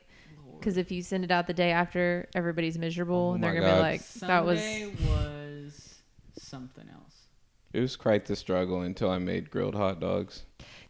Because 0.58 0.78
if 0.78 0.92
you 0.92 1.04
send 1.04 1.24
it 1.24 1.30
out 1.30 1.46
the 1.46 1.54
day 1.54 1.70
after, 1.70 2.28
everybody's 2.34 2.80
miserable 2.80 3.30
Oh 3.30 3.34
and 3.36 3.44
they're 3.44 3.54
gonna 3.54 3.76
be 3.76 3.80
like, 3.80 4.04
"That 4.22 4.44
was." 4.44 4.60
Sunday 4.60 4.92
was 5.08 6.00
something 6.40 6.90
else. 6.92 7.28
It 7.72 7.82
was 7.82 7.96
quite 7.96 8.26
the 8.26 8.36
struggle 8.36 8.82
until 8.82 9.12
I 9.12 9.20
made 9.20 9.52
grilled 9.52 9.76
hot 9.76 10.00
dogs. 10.00 10.47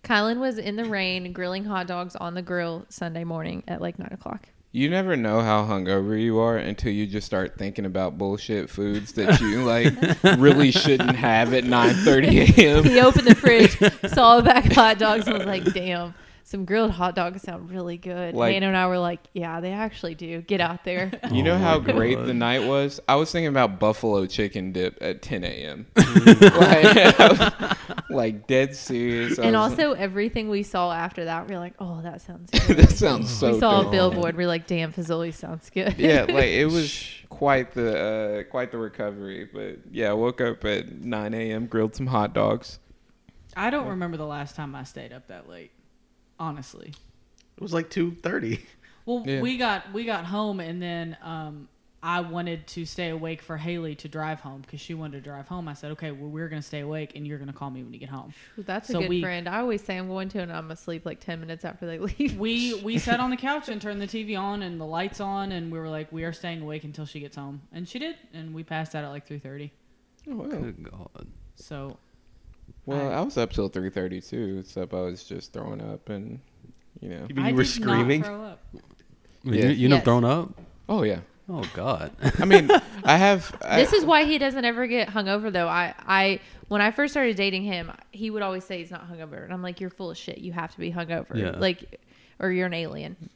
Kylan 0.08 0.40
was 0.40 0.58
in 0.58 0.78
the 0.78 0.86
rain 0.86 1.34
grilling 1.34 1.66
hot 1.66 1.86
dogs 1.86 2.16
on 2.16 2.34
the 2.34 2.42
grill 2.42 2.86
Sunday 2.88 3.26
morning 3.26 3.64
at 3.68 3.82
like 3.82 4.00
nine 4.00 4.12
o'clock. 4.14 4.48
You 4.72 4.90
never 4.90 5.18
know 5.18 5.42
how 5.42 5.64
hungover 5.66 6.22
you 6.22 6.40
are 6.40 6.56
until 6.56 6.94
you 6.94 7.08
just 7.08 7.26
start 7.26 7.58
thinking 7.58 7.86
about 7.86 8.18
bullshit 8.18 8.70
foods 8.70 9.14
that 9.14 9.42
you 9.42 9.64
like 9.66 9.94
really 10.40 10.72
shouldn't 10.72 11.18
have 11.18 11.54
at 11.54 11.66
9:30 11.66 12.58
a.m. 12.58 12.84
He 12.86 13.02
opened 13.02 13.28
the 13.28 13.36
fridge, 13.36 13.78
saw 14.14 14.38
a 14.38 14.42
bag 14.42 14.68
of 14.68 14.72
hot 14.72 14.98
dogs, 14.98 15.28
and 15.28 15.40
was 15.40 15.48
like, 15.48 15.66
"Damn, 15.74 16.14
some 16.50 16.64
grilled 16.64 16.92
hot 16.92 17.14
dogs 17.14 17.42
sound 17.42 17.70
really 17.70 17.98
good." 17.98 18.34
Like- 18.34 18.54
Hannah 18.54 18.68
and 18.70 18.78
I 18.78 18.88
were 18.88 18.98
like, 19.00 19.20
"Yeah, 19.34 19.60
they 19.60 19.74
actually 19.74 20.16
do. 20.16 20.42
Get 20.42 20.62
out 20.62 20.84
there." 20.86 21.12
You 21.32 21.44
know 21.44 21.56
Oh 21.56 21.58
how 21.58 21.80
great 21.80 22.16
God. 22.16 22.28
the 22.28 22.34
night 22.34 22.66
was? 22.66 23.02
I 23.08 23.16
was 23.16 23.32
thinking 23.32 23.50
about 23.50 23.80
buffalo 23.80 24.26
chicken 24.28 24.72
dip 24.72 24.98
at 25.02 25.22
10 25.22 25.44
a.m. 25.44 25.86
like, 25.96 27.20
was, 27.20 27.76
like, 28.10 28.48
dead 28.48 28.76
serious. 28.76 29.38
And 29.38 29.56
was 29.56 29.72
also 29.72 29.92
everything 29.92 30.48
we 30.50 30.64
saw 30.64 30.92
after 30.94 31.26
that, 31.26 31.48
we 31.50 31.56
are 31.56 31.60
like, 31.60 31.74
"Oh, 31.80 32.02
that 32.02 32.22
sounds." 32.22 32.50
good. 32.52 32.78
that 32.78 32.92
sounds 32.92 33.30
so 33.30 33.54
we 33.54 33.60
saw 33.60 33.80
dope. 33.82 33.88
a 33.88 33.92
billboard. 33.92 34.38
We 34.38 34.46
are 34.46 34.48
like, 34.48 34.68
"Damn, 34.68 34.94
Fazoli 34.94 35.34
sounds 35.34 35.70
good." 35.70 35.96
yeah, 35.98 36.24
like 36.24 36.46
it 36.46 36.66
was 36.66 37.04
quite 37.30 37.74
the 37.74 38.44
uh, 38.48 38.50
quite 38.50 38.72
the 38.72 38.78
recovery. 38.78 39.50
But 39.54 39.80
yeah, 39.92 40.12
I 40.12 40.14
woke 40.14 40.40
up 40.42 40.64
at 40.66 40.90
9 40.92 41.34
a.m., 41.34 41.68
grilled 41.68 41.94
some 41.96 42.08
hot 42.08 42.34
dogs. 42.34 42.80
I 43.56 43.70
don't 43.70 43.88
remember 43.88 44.18
the 44.18 44.26
last 44.26 44.56
time 44.56 44.76
I 44.76 44.84
stayed 44.84 45.12
up 45.12 45.28
that 45.28 45.50
late. 45.50 45.72
Honestly. 46.40 46.94
It 47.58 47.62
was 47.64 47.74
like 47.74 47.90
two 47.90 48.12
thirty. 48.12 48.66
Well, 49.06 49.24
Yeah. 49.26 49.42
we 49.42 49.58
got 49.58 49.92
we 49.94 50.04
got 50.06 50.26
home 50.26 50.60
and 50.60 50.82
then 50.82 51.18
um, 51.24 51.70
I 52.04 52.20
wanted 52.22 52.68
to 52.68 52.86
stay 52.86 53.10
awake 53.10 53.42
for 53.42 53.58
Haley 53.58 53.96
to 53.96 54.08
drive 54.08 54.42
home 54.42 54.62
because 54.62 54.80
she 54.82 54.94
wanted 54.94 55.24
to 55.24 55.30
drive 55.30 55.48
home. 55.48 55.68
I 55.68 55.74
said, 55.74 55.92
okay, 55.94 56.12
well 56.12 56.30
we're 56.30 56.50
gonna 56.50 56.62
stay 56.62 56.82
awake 56.82 57.14
and 57.16 57.26
you're 57.26 57.40
gonna 57.40 57.54
call 57.54 57.72
me 57.72 57.82
when 57.84 57.94
you 57.94 58.00
get 58.00 58.10
home. 58.10 58.34
That's 58.58 58.90
a 58.92 58.94
good 59.00 59.10
we- 59.10 59.22
friend. 59.22 59.48
I 59.50 59.60
always 59.62 59.82
say 59.84 59.98
I'm 59.98 60.08
going 60.08 60.30
to, 60.30 60.40
and 60.42 60.52
I'm 60.52 60.70
asleep 60.72 61.06
like 61.06 61.20
ten 61.20 61.40
minutes 61.40 61.66
after 61.66 61.88
they 61.88 61.98
leave. 62.20 62.38
We 62.38 62.76
we 62.82 63.00
sat 63.00 63.20
on 63.20 63.30
the 63.32 63.38
couch 63.38 63.70
and 63.70 63.82
turned 63.82 64.02
the 64.02 64.08
TV 64.08 64.38
on 64.40 64.62
and 64.62 64.80
the 64.80 64.86
lights 64.86 65.20
on 65.22 65.52
and 65.54 65.72
we 65.72 65.80
were 65.80 65.90
like, 65.90 66.12
we 66.12 66.24
are 66.26 66.34
staying 66.34 66.62
awake 66.62 66.84
until 66.84 67.06
she 67.06 67.20
gets 67.20 67.36
home, 67.38 67.62
and 67.72 67.88
she 67.88 67.98
did, 67.98 68.16
and 68.34 68.54
we 68.54 68.64
passed 68.64 68.94
out 68.94 69.04
at 69.04 69.08
like 69.10 69.26
three 69.26 69.40
thirty. 69.40 69.72
Oh, 70.30 70.36
well. 70.36 70.50
Good 70.50 70.84
God. 70.92 71.28
So 71.56 71.98
Well, 72.88 73.10
I- 73.12 73.16
I 73.16 73.22
was 73.22 73.38
up 73.38 73.52
till 73.52 73.70
3:30 73.70 74.28
too, 74.28 74.58
except 74.60 74.94
I 74.94 75.02
was 75.02 75.24
just 75.24 75.54
throwing 75.54 75.82
up 75.82 76.10
and 76.10 76.40
you 77.00 77.10
know. 77.10 77.26
You 77.30 77.36
mean 77.36 77.46
I 77.46 77.50
you 77.50 77.56
were 77.56 77.64
did 77.64 77.70
screaming? 77.70 78.22
Not 78.22 78.28
throw 78.28 78.44
up. 78.44 78.60
You, 79.44 79.54
Yeah. 79.54 79.70
you 79.70 79.88
know, 79.90 79.96
Yes. 79.98 80.06
thrown 80.06 80.26
up? 80.26 80.50
Oh 80.90 81.04
yeah. 81.04 81.20
Oh 81.50 81.64
God. 81.74 82.12
I 82.40 82.46
mean, 82.46 82.70
I 83.04 83.16
have. 83.18 83.56
I, 83.64 83.80
this 83.80 83.94
is 83.94 84.04
why 84.04 84.24
he 84.26 84.38
doesn't 84.38 84.66
ever 84.66 84.88
get 84.88 85.10
hungover 85.10 85.52
though. 85.52 85.68
I, 85.68 85.94
I 86.06 86.40
when 86.70 86.82
I 86.82 86.92
first 86.92 87.14
started 87.14 87.36
dating 87.38 87.64
him, 87.64 87.92
he 88.12 88.30
would 88.30 88.42
always 88.42 88.64
say 88.66 88.80
he's 88.80 88.92
not 88.92 89.10
hungover, 89.10 89.44
and 89.44 89.54
I'm 89.54 89.62
like, 89.62 89.80
you're 89.80 89.90
full 89.90 90.10
of 90.12 90.18
shit. 90.18 90.40
You 90.40 90.52
have 90.54 90.72
to 90.74 90.80
be 90.80 90.92
hungover, 90.92 91.36
Yeah. 91.36 91.52
like, 91.58 92.02
or 92.40 92.52
you're 92.52 92.66
an 92.68 92.74
alien. 92.74 93.30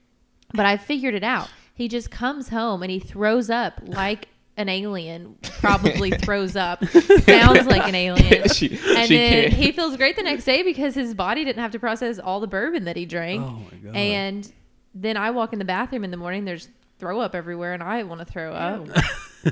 But 0.53 0.65
I 0.65 0.75
figured 0.75 1.13
it 1.13 1.23
out. 1.23 1.49
He 1.73 1.87
just 1.87 2.11
comes 2.11 2.49
home 2.49 2.83
and 2.83 2.91
he 2.91 2.99
throws 2.99 3.49
up 3.49 3.79
like 3.85 4.27
an 4.61 4.69
alien. 4.69 5.37
Probably 5.59 6.11
throws 6.11 6.55
up. 6.55 6.85
Sounds 7.21 7.65
like 7.67 7.87
an 7.87 7.95
alien. 7.95 8.47
she, 8.53 8.69
and 8.69 9.07
she 9.07 9.15
then 9.17 9.41
can't. 9.49 9.53
he 9.53 9.71
feels 9.71 9.97
great 9.97 10.15
the 10.15 10.23
next 10.23 10.45
day 10.45 10.63
because 10.63 10.95
his 10.95 11.13
body 11.13 11.43
didn't 11.43 11.61
have 11.61 11.71
to 11.71 11.79
process 11.79 12.19
all 12.19 12.39
the 12.39 12.47
bourbon 12.47 12.85
that 12.85 12.95
he 12.95 13.05
drank. 13.05 13.43
Oh 13.43 13.61
my 13.71 13.77
God. 13.77 13.95
And 13.95 14.53
then 14.93 15.17
I 15.17 15.31
walk 15.31 15.53
in 15.53 15.59
the 15.59 15.65
bathroom 15.65 16.03
in 16.03 16.11
the 16.11 16.17
morning. 16.17 16.45
There's 16.45 16.69
throw 16.99 17.19
up 17.19 17.33
everywhere, 17.33 17.73
and 17.73 17.81
I 17.81 18.03
want 18.03 18.19
to 18.19 18.25
throw 18.25 18.53
up. 18.53 18.87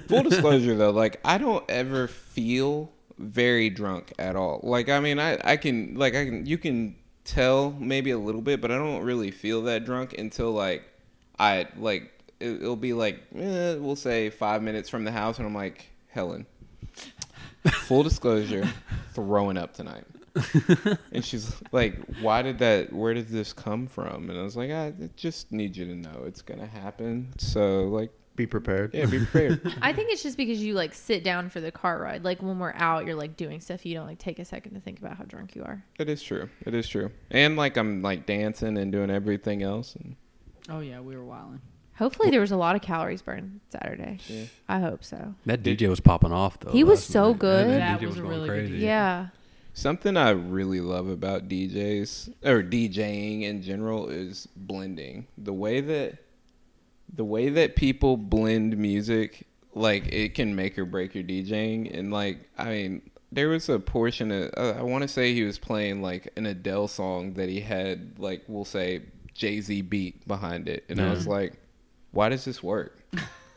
Full 0.08 0.24
disclosure 0.24 0.76
though, 0.76 0.92
like 0.92 1.20
I 1.26 1.40
don't 1.40 1.68
ever 1.70 2.08
feel 2.08 2.92
very 3.18 3.70
drunk 3.70 4.14
at 4.20 4.36
all. 4.36 4.60
Like 4.64 4.88
I 4.90 5.00
mean, 5.00 5.20
I 5.20 5.38
I 5.44 5.58
can 5.58 5.96
like 5.96 6.16
I 6.16 6.26
can 6.26 6.46
you 6.46 6.58
can 6.58 6.96
tell 7.24 7.72
maybe 7.72 8.12
a 8.12 8.18
little 8.18 8.42
bit, 8.42 8.62
but 8.62 8.72
I 8.72 8.78
don't 8.78 9.04
really 9.04 9.32
feel 9.32 9.64
that 9.64 9.86
drunk 9.86 10.16
until 10.18 10.52
like 10.52 10.84
I 11.40 11.68
like 11.78 12.12
it, 12.40 12.62
it'll 12.62 12.76
be 12.76 12.94
like 12.94 13.22
eh, 13.36 13.76
we'll 13.76 13.96
say 13.96 14.30
five 14.30 14.62
minutes 14.64 14.90
from 14.90 15.04
the 15.04 15.12
house, 15.12 15.38
and 15.38 15.48
I'm 15.48 15.56
like 15.56 15.86
Helen. 16.10 16.46
Full 17.72 18.04
disclosure, 18.04 18.68
throwing 19.14 19.58
up 19.58 19.74
tonight. 19.74 20.06
and 21.12 21.26
she's 21.26 21.54
like, 21.72 21.96
"Why 22.22 22.42
did 22.42 22.60
that? 22.60 22.94
Where 22.94 23.14
did 23.14 23.28
this 23.28 23.52
come 23.52 23.86
from?" 23.88 24.30
And 24.30 24.40
I 24.40 24.44
was 24.44 24.56
like, 24.56 24.72
"I 24.72 24.94
just 25.18 25.52
need 25.52 25.76
you 25.76 25.86
to 25.86 25.96
know 25.96 26.24
it's 26.26 26.42
gonna 26.42 26.68
happen." 26.68 27.28
So 27.38 27.84
like, 27.86 28.12
Be 28.38 28.48
prepared. 28.48 28.94
yeah, 28.94 29.06
be 29.08 29.18
prepared. 29.20 29.74
I 29.82 29.92
think 29.92 30.10
it's 30.12 30.24
just 30.24 30.38
because 30.38 30.64
you 30.64 30.74
like 30.74 30.94
sit 30.94 31.24
down 31.26 31.50
for 31.50 31.60
the 31.60 31.72
car 31.72 32.00
ride. 32.02 32.24
Like 32.24 32.42
when 32.42 32.60
we're 32.60 32.74
out, 32.76 33.06
you're 33.06 33.16
like 33.16 33.36
doing 33.36 33.60
stuff. 33.60 33.86
You 33.86 33.96
don't 33.96 34.08
like 34.08 34.20
take 34.20 34.40
a 34.40 34.46
second 34.46 34.76
to 34.76 34.80
think 34.80 35.00
about 35.00 35.18
how 35.18 35.26
drunk 35.26 35.56
you 35.56 35.64
are. 35.64 35.84
It 36.00 36.08
is 36.08 36.24
true. 36.24 36.50
It 36.66 36.74
is 36.74 36.88
true. 36.88 37.12
And 37.32 37.58
like 37.58 37.76
I'm 37.76 38.02
like 38.02 38.26
dancing 38.26 38.78
and 38.78 38.92
doing 38.92 39.10
everything 39.10 39.64
else. 39.64 39.96
And 39.96 40.16
Oh 40.70 40.80
yeah, 40.80 41.02
we 41.02 41.18
were 41.18 41.26
wilding. 41.26 41.60
Hopefully, 42.00 42.30
there 42.30 42.40
was 42.40 42.52
a 42.52 42.58
lot 42.58 42.78
of 42.78 42.82
calories 42.82 43.22
burned 43.22 43.60
Saturday. 43.70 44.20
Yeah. 44.28 44.46
I 44.70 44.80
hope 44.80 45.04
so. 45.04 45.36
That 45.46 45.64
DJ 45.64 45.90
was 45.90 46.00
popping 46.00 46.32
off 46.32 46.58
though. 46.58 46.72
He 46.72 46.86
was 46.86 47.04
so 47.04 47.32
night. 47.32 47.40
good. 47.40 47.68
That 47.68 48.00
DJ 48.00 48.06
was 48.08 48.18
a 48.18 48.22
going 48.22 48.30
really 48.30 48.48
good 48.48 48.56
crazy. 48.56 48.78
DJ. 48.78 48.82
Yeah. 48.82 49.28
Something 49.74 50.16
I 50.16 50.30
really 50.30 50.80
love 50.80 51.10
about 51.10 51.50
DJs 51.50 52.34
or 52.46 52.64
DJing 52.64 53.44
in 53.44 53.62
general 53.62 54.08
is 54.08 54.48
blending. 54.56 55.28
The 55.38 55.52
way 55.52 55.82
that 55.82 56.20
the 57.14 57.26
way 57.26 57.50
that 57.50 57.76
people 57.76 58.16
blend 58.16 58.78
music, 58.78 59.46
like 59.74 60.08
it 60.08 60.36
can 60.36 60.56
make 60.56 60.80
or 60.80 60.86
break 60.86 61.14
your 61.14 61.26
DJing. 61.26 61.98
And 61.98 62.14
like, 62.14 62.50
I 62.58 62.70
mean, 62.70 63.10
there 63.32 63.50
was 63.50 63.68
a 63.68 63.78
portion 63.78 64.32
of 64.32 64.52
uh, 64.56 64.80
I 64.80 64.84
want 64.84 65.02
to 65.02 65.10
say 65.10 65.34
he 65.34 65.44
was 65.44 65.60
playing 65.60 66.02
like 66.02 66.32
an 66.38 66.46
Adele 66.46 66.88
song 66.88 67.34
that 67.34 67.50
he 67.50 67.60
had 67.60 68.20
like 68.20 68.44
we'll 68.48 68.64
say 68.64 69.02
Jay 69.34 69.60
Z 69.60 69.82
beat 69.82 70.26
behind 70.28 70.70
it, 70.70 70.86
and 70.88 71.02
I 71.02 71.10
was 71.10 71.28
like, 71.28 71.54
why 72.12 72.30
does 72.30 72.46
this 72.46 72.62
work? 72.64 72.96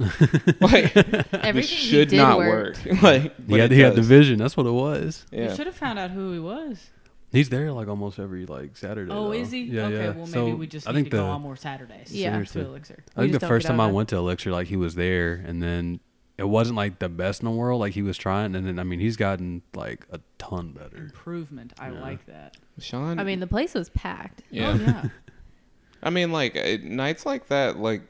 like 0.60 0.96
Everything 0.96 1.54
this 1.54 1.70
he 1.70 1.76
should 1.76 2.08
did 2.08 2.16
not 2.16 2.38
worked. 2.38 2.84
work. 2.86 3.02
like 3.02 3.46
He 3.48 3.58
had, 3.58 3.70
he 3.70 3.80
had 3.80 3.94
the 3.94 4.02
vision. 4.02 4.38
That's 4.38 4.56
what 4.56 4.66
it 4.66 4.70
was. 4.72 5.24
You 5.30 5.44
Yeah. 5.44 5.54
should 5.54 5.66
have 5.66 5.76
found 5.76 5.98
out 5.98 6.10
who 6.10 6.32
he 6.32 6.38
was. 6.38 6.90
He's 7.30 7.48
there 7.48 7.72
like 7.72 7.88
almost 7.88 8.18
every 8.18 8.44
like 8.46 8.76
Saturday. 8.76 9.10
Oh, 9.10 9.24
though. 9.28 9.32
is 9.32 9.50
he? 9.50 9.62
Yeah, 9.62 9.86
okay, 9.86 9.94
yeah. 9.96 10.06
well 10.10 10.26
maybe 10.26 10.32
So, 10.50 10.54
we 10.56 10.66
just 10.66 10.86
I 10.88 10.90
need 10.92 10.96
think 10.96 11.10
to 11.12 11.16
the, 11.16 11.22
go 11.22 11.28
on 11.30 11.40
more 11.42 11.56
Saturdays. 11.56 12.12
Yeah. 12.12 12.42
To 12.42 12.60
Elixir. 12.60 13.04
I 13.16 13.20
think 13.22 13.32
the 13.32 13.40
first 13.46 13.66
time 13.66 13.80
I 13.80 13.86
went 13.90 14.08
to 14.10 14.16
Elixir, 14.16 14.50
like 14.50 14.66
he 14.66 14.76
was 14.76 14.94
there, 14.96 15.34
and 15.46 15.62
then 15.62 16.00
it 16.36 16.44
wasn't 16.48 16.76
like 16.76 16.98
the 16.98 17.08
best 17.08 17.40
in 17.40 17.46
the 17.46 17.52
world. 17.52 17.80
Like 17.80 17.94
he 17.94 18.02
was 18.02 18.18
trying, 18.18 18.54
and 18.54 18.66
then 18.66 18.78
I 18.78 18.82
mean 18.84 19.00
he's 19.00 19.16
gotten 19.16 19.62
like 19.74 20.04
a 20.10 20.20
ton 20.38 20.72
better. 20.72 20.96
Improvement. 20.98 21.72
I 21.78 21.90
Yeah. 21.90 22.00
like 22.00 22.26
that. 22.26 22.56
Sean, 22.78 23.18
I 23.18 23.24
mean, 23.24 23.40
the 23.40 23.46
place 23.46 23.72
was 23.74 23.88
packed. 23.90 24.42
yeah. 24.50 24.72
Oh, 24.78 24.82
yeah. 24.82 25.08
I 26.02 26.10
mean, 26.10 26.32
like 26.32 26.54
nights 26.82 27.24
like 27.24 27.46
that, 27.48 27.78
like 27.78 28.02
it, 28.02 28.08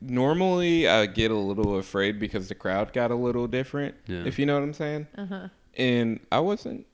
normally 0.00 0.88
I 0.88 1.06
get 1.06 1.30
a 1.30 1.36
little 1.36 1.78
afraid 1.78 2.18
because 2.18 2.48
the 2.48 2.54
crowd 2.54 2.92
got 2.92 3.10
a 3.10 3.14
little 3.14 3.46
different. 3.46 3.94
Yeah. 4.06 4.24
If 4.24 4.38
you 4.38 4.46
know 4.46 4.54
what 4.54 4.62
I'm 4.62 4.74
saying. 4.74 5.06
Uh 5.16 5.26
huh. 5.26 5.48
And 5.76 6.20
I 6.30 6.40
wasn't 6.40 6.86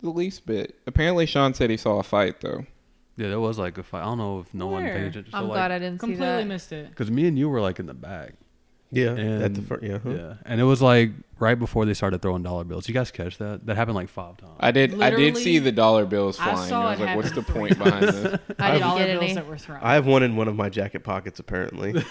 the 0.00 0.10
least 0.10 0.46
bit. 0.46 0.78
Apparently, 0.86 1.26
Sean 1.26 1.54
said 1.54 1.70
he 1.70 1.76
saw 1.76 1.98
a 1.98 2.02
fight 2.02 2.40
though. 2.40 2.66
Yeah, 3.16 3.28
there 3.28 3.40
was 3.40 3.58
like 3.58 3.78
a 3.78 3.82
fight. 3.82 4.02
I 4.02 4.04
don't 4.04 4.18
know 4.18 4.40
if 4.40 4.54
no 4.54 4.68
one 4.68 4.84
paid 4.84 5.06
attention. 5.06 5.26
I'm 5.32 5.44
so, 5.44 5.46
glad 5.48 5.62
like, 5.62 5.70
I 5.72 5.78
didn't 5.80 5.96
see 5.96 6.06
Completely 6.06 6.26
that. 6.26 6.46
missed 6.46 6.72
it. 6.72 6.88
Because 6.90 7.10
me 7.10 7.26
and 7.26 7.36
you 7.38 7.48
were 7.48 7.60
like 7.60 7.80
in 7.80 7.86
the 7.86 7.94
back. 7.94 8.34
Yeah, 8.90 9.10
And, 9.10 9.42
at 9.42 9.54
the 9.54 9.60
front. 9.62 9.82
Yeah, 9.82 9.98
huh? 10.02 10.10
Yeah. 10.10 10.34
And 10.46 10.60
it 10.60 10.64
was 10.64 10.80
like 10.80 11.10
right 11.38 11.58
before 11.58 11.84
they 11.84 11.92
started 11.94 12.22
throwing 12.22 12.42
dollar 12.42 12.64
bills. 12.64 12.88
You 12.88 12.94
guys 12.94 13.10
catch 13.10 13.36
that? 13.38 13.66
That 13.66 13.76
happened 13.76 13.96
like 13.96 14.08
five 14.08 14.38
times. 14.38 14.54
I 14.58 14.70
did. 14.70 15.00
I 15.02 15.10
did 15.10 15.36
see 15.36 15.58
the 15.58 15.72
dollar 15.72 16.06
bills 16.06 16.38
I 16.40 16.52
flying. 16.52 16.68
saw 16.70 16.86
I 16.86 16.90
was 16.92 17.00
it 17.00 17.04
like, 17.04 17.16
"What's 17.16 17.30
the 17.32 17.42
happen 17.42 17.54
point 17.54 17.74
three 17.74 17.84
behind 17.84 18.02
this?" 18.08 18.40
I 18.58 18.70
didn't 18.70 18.80
dollar 18.88 19.04
bills 19.04 19.22
any. 19.24 19.34
that 19.34 19.46
were 19.46 19.58
thrown. 19.58 19.80
I 19.82 19.94
have 19.94 20.06
one 20.06 20.22
in 20.22 20.36
one 20.36 20.48
of 20.48 20.56
my 20.56 20.68
jacket 20.70 21.04
pockets 21.04 21.38
apparently. 21.38 21.90
yeah, 21.92 22.02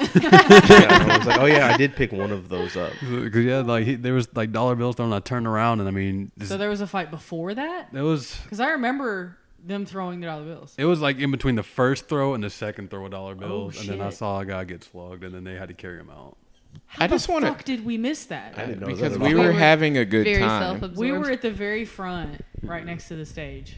I 1.12 1.18
was 1.18 1.28
like, 1.28 1.40
oh 1.40 1.46
yeah, 1.46 1.68
I 1.74 1.78
did 1.78 1.96
pick 1.96 2.12
one 2.12 2.32
of 2.32 2.50
those 2.50 2.78
up. 2.78 2.94
Because 3.02 3.44
yeah, 3.44 3.62
like 3.62 3.86
he, 3.86 3.96
there 3.96 4.14
was 4.14 4.28
like 4.36 4.52
dollar 4.52 4.76
bills 4.76 4.96
thrown. 4.98 5.12
I 5.14 5.20
turned 5.20 5.48
around 5.48 5.80
and 5.80 5.88
I 5.90 5.92
mean, 5.92 6.32
this, 6.38 6.50
so 6.50 6.58
there 6.58 6.70
was 6.70 6.82
a 6.82 6.88
fight 6.88 7.10
before 7.12 7.54
that? 7.56 7.90
it 7.94 8.02
was 8.02 8.38
Because 8.44 8.60
I 8.60 8.70
remember 8.70 9.38
them 9.66 9.86
throwing 9.86 10.20
the 10.22 10.28
dollar 10.28 10.46
bills. 10.46 10.76
it 10.78 10.86
was 10.86 11.02
like 11.02 11.18
in 11.18 11.32
between 11.32 11.56
the 11.56 11.64
first 11.64 12.08
throw 12.08 12.34
and 12.36 12.44
the 12.44 12.50
second 12.52 12.90
throw 12.92 13.04
of 13.06 13.12
dollar 13.12 13.34
oh, 13.34 13.36
bills, 13.36 13.80
and 13.80 13.90
then 13.90 14.00
I 14.02 14.08
Oh, 14.08 14.12
saw 14.12 14.40
a 14.42 14.46
guy 14.46 14.64
get 14.64 14.84
slugged, 14.84 15.24
and 15.24 15.34
then 15.34 15.44
they 15.44 15.56
had 15.56 15.68
to 15.70 15.74
carry 15.74 16.00
him 16.00 16.10
out. 16.12 16.38
How 16.86 17.06
I 17.06 17.08
just 17.08 17.28
the 17.28 17.34
wanna- 17.34 17.48
fuck 17.48 17.64
did 17.64 17.86
we 17.86 17.98
miss 17.98 18.26
that? 18.26 18.54
I 18.58 18.66
didn't 18.66 18.82
know 18.82 18.88
because 18.88 19.14
that 19.14 19.20
we 19.20 19.34
were 19.34 19.40
all. 19.42 19.48
We 19.48 19.54
were 19.54 19.60
having 19.60 19.98
a 19.98 20.06
good 20.06 20.26
Very 20.26 20.40
time. 20.42 20.94
We 20.96 21.12
were 21.12 21.32
at 21.32 21.42
the 21.42 21.52
very 21.52 21.86
front, 21.86 22.42
right 22.64 22.86
next 22.86 23.08
to 23.10 23.16
the 23.16 23.26
stage. 23.26 23.78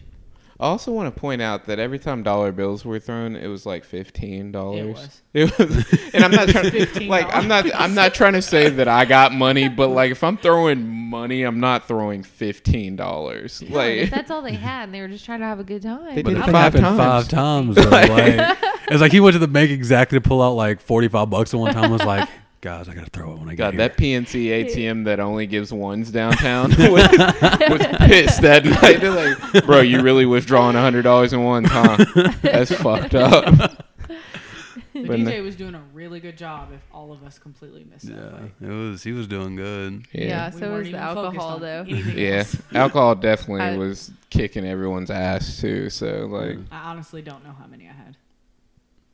I 0.62 0.66
also 0.66 0.92
want 0.92 1.14
to 1.16 1.18
point 1.18 1.42
out 1.42 1.68
that 1.68 1.80
every 1.80 2.00
time 2.00 2.22
dollar 2.22 2.52
bills 2.52 2.84
were 2.84 3.00
thrown, 3.00 3.38
it 3.38 3.48
was 3.48 3.66
like 3.66 3.86
fifteen 3.86 4.52
dollars. 4.52 5.22
It 5.34 5.58
was, 5.58 5.86
and 6.14 6.22
I'm 6.26 6.32
not 6.32 6.50
trying 6.50 6.72
to 6.72 7.04
like 7.08 7.34
I'm 7.34 7.48
not 7.48 7.66
I'm 7.74 7.94
not 7.94 8.14
trying 8.14 8.34
to 8.34 8.42
say 8.42 8.68
that 8.70 8.88
I 8.90 9.06
got 9.06 9.32
money, 9.32 9.70
but 9.82 9.88
like 9.88 10.12
if 10.12 10.22
I'm 10.22 10.36
throwing 10.36 10.86
money, 10.86 11.44
I'm 11.44 11.62
not 11.62 11.88
throwing 11.88 12.24
fifteen 12.24 12.98
dollars. 12.98 13.62
No, 13.62 13.78
Like 13.78 13.94
if 14.00 14.10
that's 14.10 14.30
all 14.32 14.42
they 14.42 14.56
had, 14.56 14.86
and 14.86 14.94
they 14.94 15.00
were 15.00 15.08
just 15.08 15.24
trying 15.24 15.40
to 15.40 15.46
have 15.46 15.60
a 15.60 15.64
good 15.64 15.82
time. 15.84 16.14
They 16.14 16.24
But 16.24 16.32
did 16.32 16.40
it 16.40 16.50
it 16.50 16.52
five 16.52 16.74
times. 16.74 16.98
five 16.98 17.28
times. 17.30 17.76
though, 17.78 17.84
like, 17.90 18.58
it's 18.90 19.00
like 19.00 19.14
he 19.14 19.22
went 19.22 19.34
to 19.36 19.40
the 19.40 19.48
bank 19.48 19.72
exactly 19.72 20.18
to 20.20 20.28
pull 20.28 20.42
out 20.42 20.56
like 20.56 20.82
forty 20.82 21.08
five 21.08 21.30
bucks 21.30 21.54
at 21.54 21.60
one 21.62 21.74
time. 21.74 21.90
Was 21.90 22.04
like, 22.04 22.28
guys, 22.62 22.90
I 22.90 22.94
gotta 22.94 23.10
throw 23.10 23.34
it 23.34 23.40
when 23.40 23.48
I 23.50 23.52
get 23.52 23.58
God, 23.58 23.74
here. 23.76 23.88
that 23.88 23.98
PNC 23.98 24.46
ATM 24.66 25.06
that 25.06 25.20
only 25.20 25.48
gives 25.48 25.72
ones 25.74 26.12
downtown 26.12 26.70
was, 26.78 26.80
was 26.90 27.88
pissed 28.08 28.42
that 28.42 28.66
night. 28.66 29.00
They're 29.02 29.12
like, 29.54 29.66
bro, 29.66 29.82
you 29.82 30.02
really 30.02 30.26
withdrawing 30.26 30.76
hundred 30.76 31.04
dollars 31.04 31.34
in 31.34 31.44
ones, 31.44 31.70
huh? 31.72 31.98
That's 32.42 32.74
fucked 32.74 33.16
up. 33.16 33.86
The 34.92 35.08
But 35.08 35.20
DJ 35.20 35.38
no- 35.38 35.44
was 35.44 35.56
doing 35.56 35.76
a 35.76 35.82
really 35.94 36.20
good 36.20 36.38
job 36.38 36.70
if 36.74 36.82
all 36.94 37.14
of 37.14 37.24
us 37.24 37.40
completely 37.40 37.86
missed 37.90 38.08
that 38.08 38.16
yeah, 38.18 38.32
fight. 38.32 38.52
it 38.62 38.68
was. 38.68 39.02
He 39.04 39.14
was 39.14 39.28
doing 39.28 39.56
good. 39.56 40.06
Yeah, 40.12 40.54
We 40.54 40.60
so 40.60 40.68
weren't 40.68 40.78
was 40.80 40.84
the 40.84 40.90
even 40.90 41.00
focused 41.16 41.18
alcohol 41.40 41.56
on 41.56 41.62
though. 41.62 41.86
anything 41.88 42.18
Yeah, 42.18 42.30
else. 42.40 42.58
alcohol 42.74 43.16
definitely 43.16 43.62
I- 43.62 43.78
was 43.78 44.12
kicking 44.30 44.66
everyone's 44.66 45.10
ass 45.10 45.62
too. 45.62 45.90
So 45.90 46.26
like, 46.30 46.58
I 46.72 46.90
honestly 46.90 47.22
don't 47.22 47.46
know 47.46 47.54
how 47.58 47.68
many 47.68 47.88
I 47.88 47.94
had. 47.94 48.18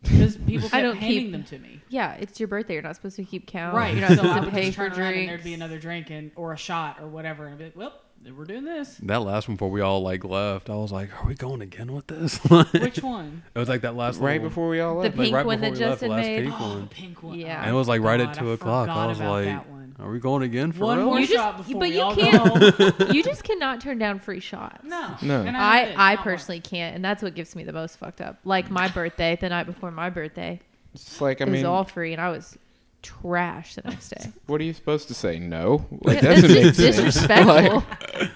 Because 0.09 0.37
people 0.37 0.69
I 0.73 0.81
don't 0.81 0.97
handing 0.97 1.19
keep- 1.23 1.31
them 1.31 1.43
to 1.45 1.59
me. 1.59 1.81
Yeah, 1.89 2.13
it's 2.13 2.39
your 2.39 2.47
birthday. 2.47 2.73
You're 2.73 2.83
not 2.83 2.95
supposed 2.95 3.15
to 3.17 3.23
keep 3.23 3.47
count. 3.47 3.75
Right. 3.75 3.93
You're 3.93 4.01
not 4.01 4.09
so 4.11 4.15
supposed 4.17 4.31
I 4.33 4.39
to 4.39 4.45
would 4.45 4.53
pay 4.53 4.65
just 4.65 4.77
for 4.77 4.89
turn 4.89 4.99
around 5.01 5.13
and 5.15 5.29
there'd 5.29 5.43
be 5.43 5.53
another 5.53 5.77
drink 5.79 6.09
and 6.09 6.31
or 6.35 6.53
a 6.53 6.57
shot 6.57 6.97
or 7.01 7.07
whatever, 7.07 7.45
and 7.45 7.53
I'd 7.53 7.57
be 7.59 7.65
like, 7.65 7.75
well, 7.75 7.93
we're 8.35 8.45
doing 8.45 8.65
this. 8.65 8.95
That 9.03 9.21
last 9.21 9.47
one 9.47 9.55
before 9.55 9.69
we 9.69 9.81
all 9.81 10.01
like 10.01 10.23
left, 10.23 10.69
I 10.71 10.75
was 10.75 10.91
like, 10.91 11.09
"Are 11.21 11.27
we 11.27 11.35
going 11.35 11.61
again 11.61 11.93
with 11.93 12.07
this?" 12.07 12.37
Which 12.73 13.03
one? 13.03 13.43
It 13.53 13.59
was 13.59 13.69
like 13.69 13.81
that 13.81 13.95
last 13.95 14.17
one. 14.17 14.25
right 14.25 14.33
little- 14.41 14.49
before 14.49 14.67
we 14.69 14.79
all 14.79 14.95
The 14.95 15.01
left. 15.01 15.17
like 15.17 15.25
pink 15.25 15.35
right 15.35 15.45
one 15.45 15.59
before 15.59 15.75
that 15.75 15.79
we 15.79 15.85
left, 15.85 15.91
Justin 16.01 16.09
last 16.09 16.25
made? 16.25 16.43
pink 16.45 16.55
Oh, 16.61 16.69
one. 16.69 16.81
the 16.81 16.87
pink 16.87 17.23
one. 17.23 17.39
Yeah. 17.39 17.61
And 17.61 17.69
it 17.69 17.73
was 17.73 17.87
like 17.87 18.01
right 18.01 18.19
at 18.19 18.33
two 18.33 18.49
I 18.49 18.53
o'clock. 18.55 18.89
I 18.89 19.05
was 19.05 19.19
like, 19.19 19.45
that 19.45 19.69
one. 19.69 19.74
"Are 19.99 20.11
we 20.11 20.19
going 20.19 20.43
again 20.43 20.71
for 20.71 20.81
One 20.85 20.97
real?" 20.97 21.05
more 21.07 21.19
You 21.19 21.27
just- 21.27 21.37
shot 21.37 21.57
before 21.57 21.73
but 21.79 21.89
we 21.89 21.95
you 21.95 22.01
all 22.01 22.15
can't- 22.15 22.77
go 22.97 23.05
you 23.11 23.23
just 23.31 23.43
cannot 23.43 23.81
turn 23.81 23.97
down 23.97 24.19
free 24.19 24.39
shots. 24.39 24.83
No. 24.83 25.15
No. 25.21 25.41
And 25.41 25.55
I, 25.55 25.85
did, 25.85 25.95
I 25.95 26.15
not 26.15 26.23
personally 26.23 26.59
can't, 26.59 26.95
and 26.95 27.03
that's 27.05 27.21
what 27.23 27.35
gets 27.35 27.55
me 27.55 27.63
the 27.63 27.73
most 27.73 27.97
fucked 27.97 28.21
up. 28.21 28.39
Like 28.43 28.69
my 28.69 28.87
birthday, 28.87 29.37
the 29.39 29.49
night 29.49 29.65
before 29.65 29.91
my 29.91 30.09
birthday, 30.09 30.59
It's 30.93 31.21
like 31.21 31.41
I 31.41 31.45
it 31.45 31.49
was 31.51 31.57
mean, 31.59 31.65
all 31.65 31.83
free, 31.83 32.11
and 32.13 32.21
I 32.21 32.29
was 32.29 32.57
trash 33.01 33.75
the 33.75 33.83
next 33.89 34.09
day. 34.09 34.31
what 34.47 34.59
are 34.59 34.63
you 34.63 34.73
supposed 34.73 35.07
to 35.09 35.13
say? 35.13 35.39
No, 35.39 35.85
like 36.01 36.21
That's 36.21 36.41
doesn't 36.41 36.53
make 36.55 36.73
just 36.75 36.79
sense. 36.79 36.95
disrespectful. 37.13 37.83
Like, 38.19 38.31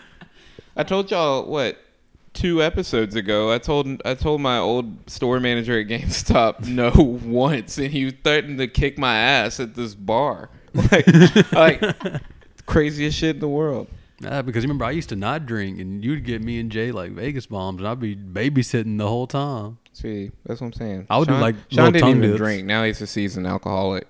I 0.77 0.83
told 0.83 1.11
y'all 1.11 1.45
what 1.49 1.77
two 2.33 2.61
episodes 2.63 3.15
ago. 3.15 3.51
I 3.51 3.57
told 3.57 4.01
I 4.05 4.13
told 4.13 4.39
my 4.41 4.59
old 4.59 5.09
store 5.09 5.39
manager 5.39 5.79
at 5.79 5.87
GameStop 5.87 6.67
no 6.67 6.91
once, 7.25 7.77
and 7.77 7.91
he 7.91 8.11
threatened 8.11 8.59
to 8.59 8.67
kick 8.67 8.97
my 8.97 9.15
ass 9.17 9.59
at 9.59 9.73
this 9.75 9.95
bar. 9.95 10.49
Like, 10.73 11.51
like 11.51 11.81
craziest 12.65 13.17
shit 13.17 13.35
in 13.35 13.39
the 13.39 13.47
world. 13.49 13.87
Yeah, 14.21 14.41
because 14.41 14.63
remember 14.63 14.83
I 14.85 14.91
used 14.91 15.09
to 15.09 15.15
not 15.15 15.45
drink, 15.45 15.79
and 15.79 16.03
you'd 16.03 16.25
get 16.25 16.43
me 16.43 16.59
and 16.59 16.69
Jay 16.71 16.91
like 16.91 17.11
Vegas 17.11 17.45
bombs, 17.45 17.79
and 17.79 17.87
I'd 17.87 17.99
be 17.99 18.15
babysitting 18.15 18.97
the 18.97 19.07
whole 19.07 19.27
time. 19.27 19.77
See, 19.93 20.31
that's 20.45 20.59
what 20.61 20.67
I'm 20.67 20.73
saying. 20.73 21.07
I 21.09 21.17
would 21.17 21.27
do, 21.27 21.35
like, 21.35 21.55
Sean 21.69 21.91
didn't 21.93 22.09
even 22.09 22.21
dips. 22.21 22.37
drink. 22.37 22.65
Now 22.65 22.83
he's 22.83 23.01
a 23.01 23.07
seasoned 23.07 23.47
alcoholic. 23.47 24.07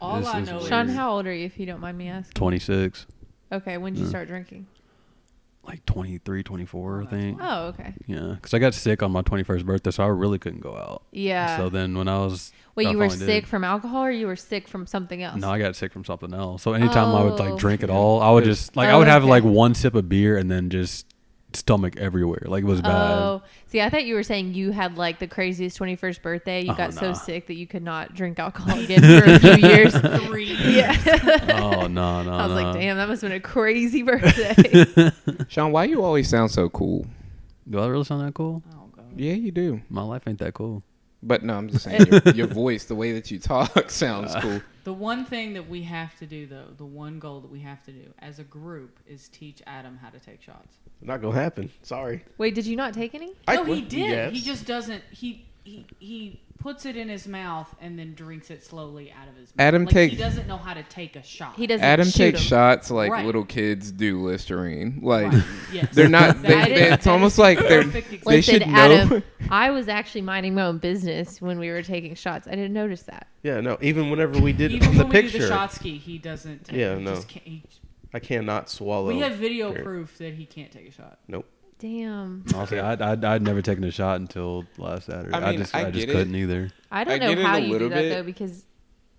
All 0.00 0.18
This 0.18 0.28
I 0.28 0.40
is 0.40 0.48
know 0.48 0.58
is 0.58 0.68
Sean, 0.68 0.88
how 0.88 1.12
old 1.12 1.26
are 1.26 1.32
you, 1.34 1.46
if 1.46 1.58
you 1.58 1.64
don't 1.66 1.80
mind 1.80 1.96
me 1.96 2.08
asking? 2.08 2.32
Twenty 2.34 2.58
six, 2.58 3.06
Okay, 3.50 3.78
when 3.78 3.94
did 3.94 4.00
you 4.00 4.08
start 4.08 4.28
drinking? 4.28 4.66
Like 5.64 5.84
23, 5.86 6.42
24, 6.42 7.00
I 7.00 7.04
oh, 7.04 7.06
think. 7.06 7.38
Oh, 7.40 7.66
okay. 7.66 7.94
Yeah, 8.06 8.32
because 8.34 8.52
I 8.52 8.58
got 8.58 8.74
sick 8.74 9.02
on 9.02 9.12
my 9.12 9.22
twenty 9.22 9.44
first 9.44 9.64
birthday, 9.64 9.90
so 9.92 10.02
I 10.02 10.08
really 10.08 10.38
couldn't 10.38 10.60
go 10.60 10.76
out. 10.76 11.02
Yeah. 11.12 11.56
So 11.56 11.68
then 11.68 11.96
when 11.96 12.08
I 12.08 12.18
was 12.18 12.52
Wait, 12.74 12.88
I 12.88 12.90
you 12.90 12.98
were 12.98 13.08
sick 13.08 13.44
did. 13.44 13.46
from 13.46 13.62
alcohol, 13.62 14.04
or 14.04 14.10
you 14.10 14.26
were 14.26 14.36
sick 14.36 14.66
from 14.66 14.86
something 14.86 15.22
else? 15.22 15.40
No, 15.40 15.50
I 15.50 15.58
got 15.58 15.76
sick 15.76 15.92
from 15.92 16.04
something 16.04 16.34
else. 16.34 16.62
So 16.62 16.72
anytime 16.72 17.14
I 17.14 17.22
would 17.22 17.40
Oh. 17.40 17.44
like 17.44 17.58
drink 17.58 17.82
at 17.82 17.90
all, 17.90 18.20
I 18.20 18.30
would 18.30 18.44
just 18.44 18.76
like 18.76 18.88
I 18.88 18.92
oh, 18.92 18.98
would 18.98 19.08
have 19.08 19.22
Okay. 19.22 19.30
like 19.30 19.44
one 19.44 19.74
sip 19.74 19.94
of 19.94 20.08
beer 20.08 20.36
and 20.36 20.50
then 20.50 20.68
just 20.68 21.11
stomach 21.56 21.96
everywhere. 21.96 22.42
Like 22.44 22.62
it 22.62 22.66
was 22.66 22.80
bad. 22.82 23.18
Oh, 23.18 23.42
see, 23.66 23.80
I 23.80 23.88
thought 23.90 24.04
you 24.04 24.14
were 24.14 24.22
saying 24.22 24.54
you 24.54 24.70
had 24.70 24.96
like 24.96 25.18
the 25.18 25.26
craziest 25.26 25.78
21st 25.78 26.22
birthday. 26.22 26.62
You 26.64 26.72
Oh, 26.72 26.76
got 26.76 26.94
so 26.94 27.12
sick 27.12 27.46
that 27.48 27.54
you 27.54 27.66
could 27.66 27.82
not 27.82 28.14
drink 28.14 28.38
alcohol 28.38 28.78
again 28.78 29.00
for 29.00 29.30
a 29.30 29.38
few 29.38 29.68
years. 29.68 29.94
three. 30.26 30.52
Yeah. 30.54 30.96
oh 31.60 31.86
no, 31.86 32.22
no, 32.22 32.32
I 32.32 32.46
was 32.46 32.56
no. 32.56 32.62
like, 32.62 32.74
damn, 32.80 32.96
that 32.96 33.08
must 33.08 33.22
have 33.22 33.30
been 33.30 33.38
a 33.38 33.40
crazy 33.40 34.02
birthday. 34.04 35.10
Sean, 35.48 35.72
why 35.72 35.84
you 35.84 36.02
always 36.04 36.28
sound 36.28 36.50
so 36.50 36.68
cool? 36.68 37.06
Do 37.68 37.78
I 37.78 37.86
really 37.86 38.04
sound 38.04 38.26
that 38.26 38.34
cool? 38.34 38.62
Oh, 38.74 38.88
God. 38.94 39.06
Yeah, 39.16 39.34
you 39.34 39.50
do. 39.52 39.80
My 39.88 40.02
life 40.02 40.22
ain't 40.26 40.38
that 40.40 40.54
cool. 40.54 40.82
But 41.24 41.44
no, 41.44 41.54
I'm 41.54 41.68
just 41.68 41.84
saying 41.84 42.06
your, 42.10 42.34
your 42.34 42.46
voice, 42.48 42.86
the 42.86 42.96
way 42.96 43.12
that 43.12 43.30
you 43.30 43.38
talk, 43.38 43.90
sounds 43.90 44.34
cool. 44.40 44.60
The 44.82 44.92
one 44.92 45.24
thing 45.24 45.54
that 45.54 45.68
we 45.68 45.82
have 45.82 46.18
to 46.18 46.26
do, 46.26 46.46
though, 46.46 46.64
the 46.76 46.84
one 46.84 47.20
goal 47.20 47.38
that 47.42 47.50
we 47.50 47.60
have 47.60 47.84
to 47.84 47.92
do 47.92 48.12
as 48.18 48.40
a 48.40 48.42
group 48.42 48.98
is 49.06 49.28
teach 49.28 49.62
Adam 49.68 49.96
how 50.02 50.10
to 50.10 50.18
take 50.18 50.42
shots. 50.42 50.74
Not 51.02 51.20
gonna 51.20 51.34
happen. 51.34 51.70
Sorry. 51.82 52.24
Wait, 52.38 52.54
did 52.54 52.66
you 52.66 52.76
not 52.76 52.94
take 52.94 53.14
any? 53.14 53.32
I 53.48 53.56
no, 53.56 53.64
he 53.64 53.70
would- 53.80 53.88
did. 53.88 53.98
yes. 54.10 54.32
He 54.32 54.40
just 54.40 54.66
doesn't. 54.66 55.02
He 55.10 55.46
he 55.64 55.86
he 55.98 56.40
puts 56.58 56.86
it 56.86 56.96
in 56.96 57.08
his 57.08 57.26
mouth 57.26 57.74
and 57.80 57.98
then 57.98 58.14
drinks 58.14 58.48
it 58.48 58.62
slowly 58.64 59.10
out 59.20 59.26
of 59.26 59.34
his 59.34 59.48
mouth. 59.48 59.66
Adam 59.66 59.84
like, 59.84 59.92
take- 59.92 60.10
he 60.12 60.16
doesn't 60.16 60.46
know 60.46 60.56
how 60.56 60.72
to 60.72 60.84
take 60.84 61.16
a 61.16 61.22
shot. 61.24 61.56
He 61.56 61.66
doesn't. 61.66 61.84
Adam 61.84 62.06
shoot 62.06 62.12
takes 62.18 62.40
him. 62.40 62.46
shots 62.46 62.88
like 62.88 63.10
Right. 63.10 63.26
little 63.26 63.44
kids 63.44 63.90
do 63.90 64.20
Listerine. 64.22 65.00
Like 65.02 65.32
Right. 65.32 65.42
Yes. 65.72 65.88
they're 65.92 66.08
not. 66.08 66.40
They, 66.40 66.48
That 66.50 66.68
is- 66.70 66.78
they- 66.78 66.92
it's 66.92 67.04
that 67.04 67.10
almost 67.10 67.34
is 67.34 67.38
like 67.40 67.58
they're. 67.58 67.82
perfect 67.82 68.06
example. 68.12 68.30
They 68.30 68.36
Listen, 68.36 68.54
should 68.60 68.68
know. 68.68 68.74
Adam, 68.76 69.22
I 69.50 69.70
was 69.72 69.88
actually 69.88 70.20
minding 70.22 70.54
my 70.54 70.62
own 70.62 70.78
business 70.78 71.42
when 71.42 71.58
we 71.58 71.68
were 71.70 71.82
taking 71.82 72.14
shots. 72.14 72.46
I 72.46 72.52
didn't 72.52 72.74
notice 72.74 73.02
that. 73.04 73.26
Yeah, 73.42 73.60
no. 73.60 73.76
Even 73.80 74.08
whenever 74.10 74.38
we 74.40 74.52
did 74.52 74.70
Even 74.70 74.86
on 74.90 74.94
the 74.98 75.02
when 75.04 75.08
we 75.12 75.22
picture, 75.22 75.38
do 75.38 75.42
the 75.44 75.48
shot 75.48 75.72
ski, 75.72 75.98
he 75.98 76.18
doesn't. 76.18 76.66
Take, 76.66 76.78
Yeah, 76.78 76.94
he 76.96 77.02
no. 77.02 77.14
Just 77.16 77.26
can't, 77.28 77.44
he, 77.44 77.64
I 78.14 78.18
cannot 78.18 78.68
swallow. 78.70 79.08
we 79.08 79.20
have 79.20 79.36
video 79.36 79.72
Great. 79.72 79.84
proof 79.84 80.18
that 80.18 80.34
he 80.34 80.46
can't 80.46 80.70
take 80.70 80.88
a 80.88 80.92
shot. 80.92 81.18
Nope. 81.28 81.46
Damn. 81.78 82.44
Honestly, 82.54 82.78
I'd, 82.78 83.02
I'd, 83.02 83.24
I'd 83.24 83.42
never 83.42 83.60
taken 83.60 83.82
a 83.84 83.90
shot 83.90 84.20
until 84.20 84.64
last 84.78 85.06
Saturday. 85.06 85.34
I 85.34 85.48
I, 85.50 85.56
just 85.56 85.74
I 85.74 85.86
I, 85.86 85.90
just 85.90 86.06
couldn't 86.08 86.34
either. 86.34 86.70
I 86.90 87.02
don't 87.04 87.20
I 87.22 87.34
know 87.34 87.42
how 87.42 87.56
you 87.56 87.78
do 87.78 87.88
that 87.88 87.94
bit. 87.94 88.08
though, 88.10 88.22
because 88.22 88.64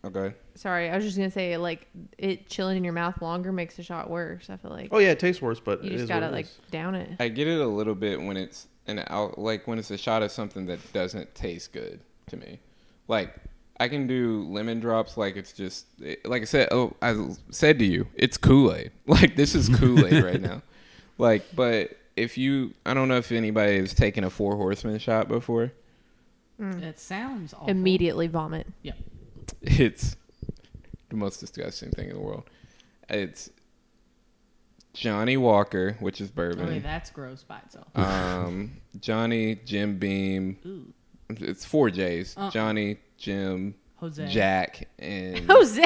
Okay. 0.06 0.36
sorry, 0.56 0.90
I 0.90 0.96
was 0.96 1.04
just 1.06 1.18
gonna 1.18 1.30
say 1.32 1.56
like 1.58 1.88
it 2.18 2.48
chilling 2.50 2.78
in 2.78 2.84
your 2.84 2.94
mouth 2.94 3.22
longer 3.22 3.52
makes 3.52 3.80
a 3.80 3.84
shot 3.84 4.10
worse. 4.10 4.50
I 4.50 4.58
feel 4.58 4.72
like 4.72 4.90
Oh 4.92 5.00
yeah, 5.00 5.10
it 5.12 5.20
tastes 5.20 5.42
worse, 5.42 5.60
but 5.60 5.84
you 5.84 5.92
it 5.92 5.98
just 5.98 6.08
gotta 6.10 6.30
like 6.30 6.46
is. 6.46 6.58
down 6.72 6.96
it. 6.96 7.10
I 7.20 7.28
get 7.30 7.48
it 7.48 7.60
a 7.60 7.68
little 7.68 7.96
bit 7.96 8.22
when 8.22 8.38
it's 8.38 8.68
an 8.88 9.04
out, 9.08 9.38
like 9.40 9.66
when 9.68 9.78
it's 9.80 9.92
a 9.92 9.98
shot 9.98 10.22
of 10.24 10.32
something 10.32 10.66
that 10.68 10.80
doesn't 10.94 11.34
taste 11.36 11.72
good 11.74 12.00
to 12.28 12.38
me. 12.38 12.60
Like 13.08 13.34
I 13.80 13.88
can 13.88 14.08
do 14.08 14.46
lemon 14.50 14.80
drops 14.80 15.18
like 15.18 15.36
it's 15.36 15.52
just 15.54 15.88
like 16.26 16.42
I 16.44 16.46
said. 16.46 16.70
Oh, 16.72 16.94
I 17.02 17.16
said 17.50 17.80
to 17.80 17.86
you, 17.86 18.08
it's 18.16 18.38
Kool 18.38 18.74
Aid. 18.74 18.92
Like 19.08 19.36
this 19.36 19.56
is 19.56 19.70
Kool 19.70 20.06
Aid 20.06 20.24
right 20.24 20.42
now. 20.42 20.62
Like, 21.20 21.44
but 21.56 21.96
if 22.16 22.40
you, 22.40 22.74
I 22.88 22.96
don't 22.96 23.08
know 23.08 23.18
if 23.18 23.32
anybody 23.32 23.78
has 23.78 23.94
taken 23.94 24.24
a 24.24 24.32
Four 24.32 24.56
Horsemen 24.56 24.98
shot 24.98 25.28
before. 25.28 25.72
It 26.60 26.98
sounds 27.00 27.54
awful. 27.54 27.68
Immediately 27.70 28.28
vomit. 28.28 28.66
Yeah, 28.82 28.94
it's 29.62 30.16
the 31.10 31.16
most 31.18 31.40
disgusting 31.40 31.92
thing 31.92 32.10
in 32.10 32.16
the 32.16 32.20
world. 32.22 32.44
It's 33.10 33.52
Johnnie 34.94 35.38
Walker, 35.38 35.96
which 36.00 36.20
is 36.20 36.30
bourbon. 36.32 36.66
Okay, 36.66 36.80
that's 36.80 37.10
gross 37.12 37.44
by 37.44 37.60
itself. 37.60 37.88
um, 37.96 38.72
Johnny, 39.00 39.56
Jim 39.56 39.98
Beam. 40.00 40.58
Ooh. 40.66 40.94
It's 41.42 41.66
four 41.66 41.90
J's. 41.90 42.36
Uh-uh. 42.38 42.52
Johnny, 42.52 42.98
Jim, 43.18 43.76
Jose. 43.98 44.28
Jack, 44.28 44.88
and 45.00 45.40
Jose. 45.50 45.82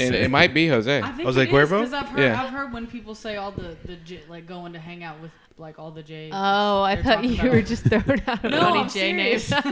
and 0.00 0.14
it 0.14 0.30
might 0.30 0.54
be 0.54 0.68
Jose. 0.68 1.00
I 1.02 1.12
think 1.12 1.26
Jose 1.26 1.42
it 1.42 1.48
is, 1.48 1.52
Cuervo? 1.54 1.82
'cause 1.82 1.92
I've 1.92 2.08
heard, 2.08 2.20
Yeah. 2.20 2.42
I've 2.42 2.50
heard 2.50 2.72
when 2.72 2.86
people 2.86 3.14
say 3.14 3.36
all 3.36 3.50
the 3.52 3.76
the 3.84 3.96
J, 3.96 4.20
like 4.28 4.46
going 4.46 4.72
to 4.74 4.78
hang 4.78 5.02
out 5.04 5.20
with 5.20 5.30
like 5.58 5.78
all 5.78 5.90
the 5.90 6.02
J's. 6.02 6.32
oh, 6.34 6.82
I 6.82 7.00
thought 7.02 7.24
you 7.24 7.34
about- 7.34 7.50
were 7.52 7.62
just 7.62 7.84
throwing 7.84 8.22
out 8.26 8.44
a 8.44 8.48
No, 8.50 8.60
funny 8.60 8.80
I'm 8.80 8.88
J 8.88 9.12
name. 9.12 9.38
serious. 9.38 9.62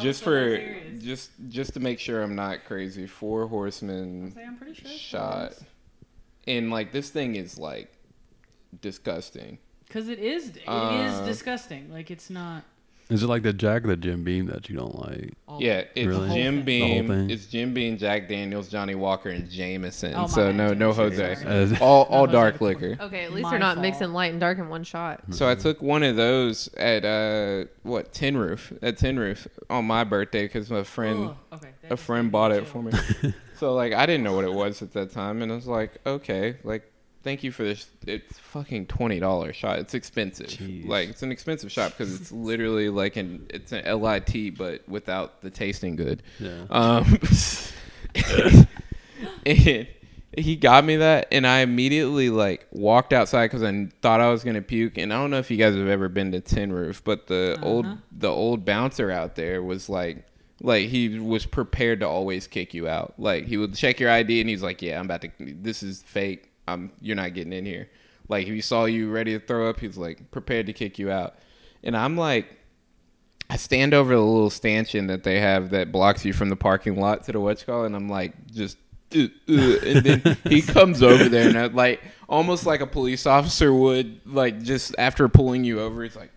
just 0.00 0.20
so 0.20 0.24
for 0.24 0.56
serious. 0.56 1.02
just 1.02 1.30
just 1.48 1.74
to 1.74 1.80
make 1.80 1.98
sure 1.98 2.22
I'm 2.22 2.34
not 2.34 2.64
crazy. 2.64 3.06
Four 3.06 3.46
Horsemen 3.46 4.32
Say, 4.34 4.44
I'm 4.44 4.56
pretty 4.56 4.74
sure. 4.74 4.90
shot, 4.90 5.52
and 6.46 6.70
like 6.70 6.92
this 6.92 7.10
thing 7.10 7.36
is 7.36 7.58
like 7.58 7.92
disgusting. 8.80 9.58
Because 9.86 10.08
it 10.08 10.18
is. 10.18 10.48
It 10.48 10.56
is 10.56 10.64
Uh, 10.66 11.22
disgusting. 11.26 11.92
Like 11.92 12.10
it's 12.10 12.30
not. 12.30 12.64
Is 13.12 13.22
it 13.22 13.26
like 13.26 13.42
the 13.42 13.52
Jack 13.52 13.82
the 13.84 13.96
Jim 13.96 14.24
Beam 14.24 14.46
that 14.46 14.68
you 14.68 14.76
don't 14.76 14.98
like? 14.98 15.34
All 15.46 15.60
Yeah, 15.62 15.84
it's 15.94 16.06
Really? 16.06 16.30
Jim 16.34 16.62
Beam. 16.62 17.08
thing? 17.08 17.30
It's 17.30 17.46
Jim 17.46 17.74
Beam, 17.74 17.98
Jack 17.98 18.28
Daniels, 18.28 18.68
Johnnie 18.68 18.94
Walker, 18.94 19.28
and 19.28 19.50
Jameson. 19.50 20.14
Oh, 20.14 20.22
my 20.22 20.26
so 20.28 20.46
bad, 20.46 20.56
no, 20.56 20.72
no 20.72 20.92
Jose. 20.92 21.34
sorry. 21.34 21.46
As- 21.46 21.80
All 21.80 22.04
all 22.04 22.20
Jose 22.26 22.32
dark 22.32 22.54
before. 22.54 22.68
liquor. 22.68 22.96
Okay, 23.02 23.24
at 23.24 23.32
least 23.32 23.42
My 23.42 23.50
they're 23.50 23.58
not 23.58 23.74
fault. 23.76 23.82
mixing 23.82 24.12
light 24.12 24.32
and 24.32 24.40
dark 24.40 24.58
in 24.58 24.68
one 24.68 24.84
shot. 24.84 25.22
So 25.30 25.48
I 25.48 25.54
took 25.54 25.82
one 25.82 26.02
of 26.02 26.16
those 26.16 26.68
at 26.76 27.04
uh 27.04 27.66
what 27.82 28.12
Tin 28.12 28.36
Roof 28.36 28.72
at 28.82 28.96
Tin 28.96 29.18
Roof 29.18 29.46
on 29.68 29.84
my 29.84 30.04
birthday 30.04 30.44
because 30.44 30.70
my 30.70 30.82
friend 30.82 31.28
Ugh, 31.30 31.36
okay, 31.54 31.68
that 31.82 31.86
a 31.88 31.90
just 31.96 32.02
friend 32.04 32.32
bought 32.32 32.52
it 32.52 32.66
for 32.66 32.82
me. 32.82 32.92
so 33.58 33.74
like 33.74 33.92
I 33.92 34.06
didn't 34.06 34.22
know 34.24 34.34
what 34.34 34.44
it 34.44 34.52
was 34.52 34.80
at 34.82 34.92
that 34.92 35.12
time, 35.12 35.42
and 35.42 35.52
I 35.52 35.54
was 35.54 35.66
like, 35.66 35.92
okay, 36.06 36.56
like 36.64 36.90
thank 37.22 37.42
you 37.42 37.52
for 37.52 37.62
this. 37.62 37.88
It's 38.06 38.38
fucking 38.38 38.86
twenty 38.86 39.20
dollars 39.20 39.56
shot. 39.56 39.78
It's 39.78 39.94
expensive. 39.94 40.48
Jeez. 40.48 40.86
Like 40.86 41.08
it's 41.08 41.22
an 41.22 41.32
expensive 41.32 41.70
shot 41.70 41.92
because 41.92 42.20
it's 42.20 42.32
literally 42.32 42.88
like 42.88 43.16
an 43.16 43.46
it's 43.50 43.72
an 43.72 44.00
lit 44.00 44.56
but 44.56 44.88
without 44.88 45.40
the 45.40 45.50
tasting 45.50 45.96
good. 45.96 46.22
Yeah. 46.38 46.64
Um, 46.70 47.18
and 49.46 49.88
he 50.36 50.56
got 50.56 50.84
me 50.84 50.96
that, 50.96 51.28
and 51.30 51.46
I 51.46 51.60
immediately 51.60 52.30
like 52.30 52.66
walked 52.70 53.12
outside 53.12 53.46
because 53.46 53.62
I 53.62 53.88
thought 54.00 54.20
I 54.20 54.30
was 54.30 54.44
gonna 54.44 54.62
puke. 54.62 54.98
And 54.98 55.12
I 55.12 55.16
don't 55.16 55.30
know 55.30 55.38
if 55.38 55.50
you 55.50 55.56
guys 55.56 55.74
have 55.74 55.88
ever 55.88 56.08
been 56.08 56.32
to 56.32 56.40
Tin 56.40 56.72
Roof, 56.72 57.02
but 57.04 57.26
the 57.26 57.58
old 57.62 57.86
the 58.10 58.30
old 58.30 58.64
bouncer 58.64 59.10
out 59.10 59.34
there 59.36 59.62
was 59.62 59.88
like. 59.88 60.26
Like 60.64 60.90
he 60.90 61.18
was 61.18 61.44
prepared 61.44 61.98
to 62.00 62.08
always 62.08 62.46
kick 62.46 62.72
you 62.72 62.86
out. 62.86 63.14
Like 63.18 63.46
he 63.46 63.56
would 63.56 63.74
check 63.74 63.98
your 63.98 64.10
ID 64.10 64.40
and 64.40 64.48
he's 64.48 64.62
like, 64.62 64.80
"Yeah, 64.80 65.00
I'm 65.00 65.06
about 65.06 65.22
to. 65.22 65.30
This 65.40 65.82
is 65.82 66.04
fake. 66.04 66.51
I'm. 66.66 66.92
You're 67.00 67.16
not 67.16 67.34
getting 67.34 67.52
in 67.52 67.66
here." 67.66 67.88
Like 68.28 68.46
if 68.46 68.52
he 68.54 68.60
saw 68.60 68.84
you 68.84 69.10
ready 69.10 69.38
to 69.38 69.44
throw 69.44 69.68
up, 69.68 69.80
he's 69.80 69.96
like 69.96 70.30
prepared 70.30 70.66
to 70.66 70.72
kick 70.72 70.98
you 70.98 71.10
out. 71.10 71.34
And 71.82 71.96
I'm 71.96 72.16
like, 72.16 72.58
I 73.52 73.56
stand 73.56 73.92
over 73.92 74.14
the 74.14 74.20
little 74.20 74.48
stanchion 74.48 75.08
that 75.08 75.24
they 75.24 75.38
have 75.38 75.70
that 75.70 75.92
blocks 75.92 76.24
you 76.24 76.32
from 76.32 76.48
the 76.48 76.56
parking 76.56 76.98
lot 76.98 77.24
to 77.24 77.32
the 77.32 77.40
what's 77.40 77.62
call, 77.62 77.84
and 77.84 77.94
I'm 77.94 78.08
like, 78.08 78.32
just, 78.50 78.78
uh, 79.14 79.24
uh, 79.46 79.76
and 79.84 80.06
then 80.06 80.36
he 80.44 80.62
comes 80.62 81.02
over 81.02 81.28
there, 81.28 81.50
and 81.50 81.58
I, 81.58 81.66
like, 81.66 82.00
almost 82.30 82.64
like 82.64 82.80
a 82.80 82.86
police 82.86 83.26
officer 83.26 83.70
would, 83.70 84.20
like, 84.24 84.62
just 84.62 84.94
after 84.96 85.28
pulling 85.28 85.64
you 85.64 85.80
over, 85.80 86.02
he's 86.02 86.16
like, 86.16 86.30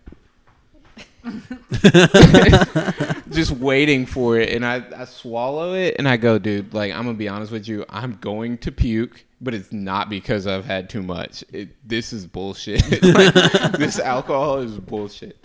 just 3.30 3.52
waiting 3.52 4.06
for 4.06 4.38
it, 4.38 4.50
and 4.50 4.64
I, 4.64 4.84
I 4.96 5.04
swallow 5.04 5.74
it, 5.74 5.96
and 5.98 6.08
I 6.08 6.16
go, 6.16 6.38
dude, 6.38 6.74
like, 6.74 6.92
I'm 6.92 7.04
gonna 7.04 7.14
be 7.14 7.28
honest 7.28 7.52
with 7.52 7.68
you, 7.68 7.84
I'm 7.88 8.18
going 8.20 8.58
to 8.58 8.72
puke. 8.72 9.24
But 9.38 9.52
it's 9.52 9.70
not 9.70 10.08
because 10.08 10.46
I've 10.46 10.64
had 10.64 10.88
too 10.88 11.02
much. 11.02 11.44
It, 11.52 11.76
this 11.86 12.14
is 12.14 12.26
bullshit. 12.26 12.82
Like, 13.02 13.34
this 13.72 13.98
alcohol 13.98 14.60
is 14.60 14.78
bullshit. 14.78 15.44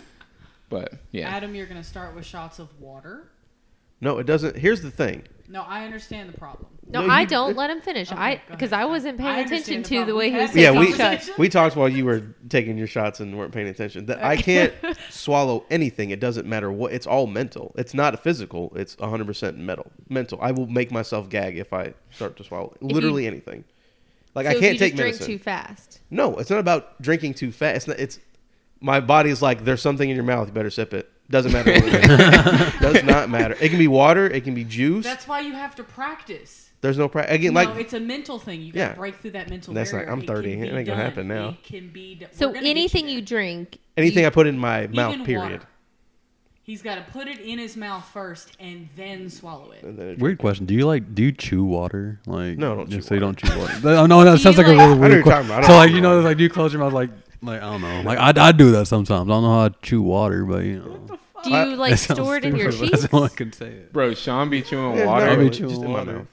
But 0.70 0.94
yeah, 1.12 1.28
Adam, 1.28 1.54
you're 1.54 1.66
gonna 1.66 1.84
start 1.84 2.16
with 2.16 2.26
shots 2.26 2.60
of 2.60 2.70
water. 2.80 3.30
No, 4.00 4.20
it 4.20 4.26
doesn't. 4.26 4.56
Here's 4.56 4.82
the 4.82 4.92
thing. 4.92 5.24
No, 5.52 5.62
I 5.64 5.84
understand 5.86 6.34
the 6.34 6.38
problem. 6.38 6.68
No, 6.88 7.06
No, 7.06 7.14
I 7.14 7.22
you- 7.22 7.28
don't 7.28 7.56
let 7.58 7.70
him 7.70 7.82
finish. 7.82 8.12
Okay, 8.12 8.20
I 8.20 8.36
go 8.36 8.42
because 8.52 8.72
ahead. 8.72 8.84
I 8.84 8.86
wasn't 8.88 9.18
paying 9.18 9.30
I 9.30 9.40
attention 9.42 9.82
the 9.82 9.84
to 9.84 9.90
the 9.90 9.96
problem. 9.98 10.18
way 10.18 10.30
he 10.32 10.38
was 10.38 10.56
Yeah, 10.56 10.72
taking 10.72 10.80
we 10.80 10.94
shots. 10.98 11.30
we 11.38 11.50
talked 11.50 11.76
while 11.76 11.90
you 11.90 12.06
were 12.06 12.36
taking 12.50 12.78
your 12.78 12.88
shots 12.88 13.20
and 13.20 13.38
weren't 13.38 13.52
paying 13.54 13.68
attention. 13.68 14.06
That 14.08 14.24
I 14.24 14.38
can't 14.38 14.74
swallow 15.10 15.66
anything. 15.70 16.10
It 16.10 16.20
doesn't 16.20 16.48
matter 16.48 16.72
what. 16.72 16.94
It's 16.94 17.06
all 17.08 17.28
mental. 17.28 17.74
It's 17.78 17.94
not 17.94 18.22
physical. 18.24 18.72
It's 18.76 18.98
100 18.98 19.28
percent 19.28 19.58
mental. 19.58 19.92
Mental. 20.10 20.40
I 20.42 20.52
will 20.52 20.68
make 20.68 20.92
myself 20.92 21.30
gag 21.30 21.58
if 21.58 21.74
I 21.74 21.94
start 22.12 22.38
to 22.38 22.44
swallow 22.44 22.74
you- 22.82 22.88
literally 22.88 23.28
anything. 23.28 23.64
Like 24.34 24.46
so 24.46 24.52
I 24.52 24.56
if 24.56 24.60
can't 24.62 24.74
you 24.74 24.80
take 24.80 24.92
just 24.94 25.02
drink 25.02 25.16
medicine. 25.16 25.28
too 25.38 25.40
fast. 25.44 26.00
No, 26.10 26.36
it's 26.38 26.50
not 26.50 26.60
about 26.60 27.02
drinking 27.02 27.34
too 27.34 27.52
fast. 27.52 27.76
It's, 27.76 27.88
not, 27.88 28.00
it's 28.00 28.20
my 28.80 29.02
body's 29.02 29.42
like 29.42 29.66
there's 29.66 29.82
something 29.82 30.10
in 30.10 30.16
your 30.16 30.24
mouth. 30.26 30.48
You 30.48 30.54
better 30.54 30.70
sip 30.70 30.94
it. 30.94 31.10
Doesn't 31.32 31.52
matter. 31.52 31.72
What 31.72 31.84
it 31.84 32.74
is. 32.74 32.80
Does 32.80 33.04
not 33.04 33.30
matter. 33.30 33.56
It 33.60 33.70
can 33.70 33.80
be 33.80 33.88
water. 33.88 34.28
It 34.28 34.44
can 34.44 34.54
be 34.54 34.64
juice. 34.64 35.04
That's 35.06 35.28
why 35.28 35.40
you 35.42 35.54
have 35.54 35.76
to 35.76 35.84
practice. 35.84 36.70
There's 36.82 36.98
no 36.98 37.08
pra- 37.08 37.26
again 37.30 37.54
like 37.54 37.70
no, 37.70 37.76
it's 37.76 37.94
a 37.94 38.00
mental 38.00 38.40
thing. 38.40 38.62
You 38.62 38.74
got 38.74 38.80
to 38.80 38.80
Yeah. 38.92 38.96
break 38.96 39.16
through 39.18 39.32
that 39.32 39.50
mental 39.50 39.74
That's 39.74 39.92
barrier. 39.92 40.08
like, 40.08 40.14
I'm 40.18 40.26
30. 40.26 40.52
It 40.54 40.56
be 40.62 40.68
ain't 40.78 40.88
gonna 40.88 41.02
happen 41.04 41.28
now. 41.28 41.50
It 41.50 41.64
can 41.64 41.90
be. 41.90 42.16
d- 42.16 42.26
So 42.32 42.48
we're 42.48 42.54
gonna 42.56 42.66
get 42.66 42.70
anything 42.72 43.08
you 43.08 43.16
there. 43.22 43.26
drink, 43.26 43.78
anything 43.98 44.22
you- 44.24 44.28
I 44.28 44.32
put 44.32 44.48
in 44.48 44.58
my 44.58 44.88
mouth. 44.88 45.24
Period. 45.26 45.42
water. 45.52 45.60
He's 46.64 46.82
got 46.84 46.96
to 46.96 47.02
put 47.12 47.28
it 47.28 47.40
in 47.40 47.58
his 47.60 47.76
mouth 47.76 48.06
first 48.14 48.56
and 48.60 48.88
then 48.96 49.30
swallow 49.30 49.72
it. 49.72 49.82
Then 49.84 50.16
Weird 50.20 50.38
question. 50.38 50.66
Do 50.68 50.74
you 50.74 50.86
like? 50.86 51.14
Do 51.16 51.24
you 51.24 51.32
chew 51.32 51.64
water? 51.64 52.20
Like 52.28 52.58
No, 52.58 52.74
I 52.74 52.76
don't 52.78 52.90
just 52.90 53.04
chew 53.04 53.08
so 53.10 53.14
you 53.16 53.20
don't 53.20 53.36
chew 53.38 53.60
water. 53.60 53.74
oh 53.84 54.06
no, 54.06 54.24
that 54.24 54.32
Do 54.32 54.38
sounds 54.38 54.58
you 54.58 54.64
like 54.64 54.72
a 54.72 54.76
like- 54.76 54.88
really 54.88 55.00
weird 55.00 55.24
question. 55.24 55.48
talking 55.48 55.50
about. 55.50 55.64
I 55.64 55.68
So 55.68 55.74
like 55.76 55.92
you 55.92 56.02
know, 56.02 56.16
water. 56.16 56.22
like 56.22 56.38
do 56.38 56.44
you 56.44 56.50
close 56.50 56.72
your 56.74 56.82
mouth? 56.82 56.94
Like 56.94 57.10
like 57.42 57.62
I 57.62 57.66
don't 57.72 57.82
know. 57.82 58.02
Like 58.04 58.20
I 58.20 58.48
I 58.48 58.52
do 58.52 58.72
that 58.72 58.86
sometimes. 58.88 59.30
I 59.30 59.34
don't 59.34 59.44
know 59.44 59.54
how 59.54 59.70
to 59.70 59.76
chew 59.82 60.02
water, 60.02 60.46
but 60.46 60.64
you 60.64 60.80
know. 60.80 61.18
Do 61.44 61.50
you 61.52 61.76
like 61.76 61.98
store 61.98 62.38
it 62.38 62.46
in 62.46 62.56
your 62.56 62.72
stupid, 62.72 62.90
cheeks? 62.90 63.02
That's 63.02 63.14
all 63.14 63.24
I 63.24 63.30
can 63.30 63.52
say. 63.54 63.68
It. 63.68 63.94
bro, 63.94 64.14
Sean 64.14 64.50
be 64.50 64.62
chewing 64.62 64.98
Yeah, 64.98 65.06
water. 65.06 65.26
no, 65.26 65.32
I'll 65.32 65.38
be 65.38 65.50
chewing 65.50 65.70
just 65.70 65.82
in 65.82 65.88
my 65.92 66.00
water. 66.00 66.14
mouth. 66.14 66.28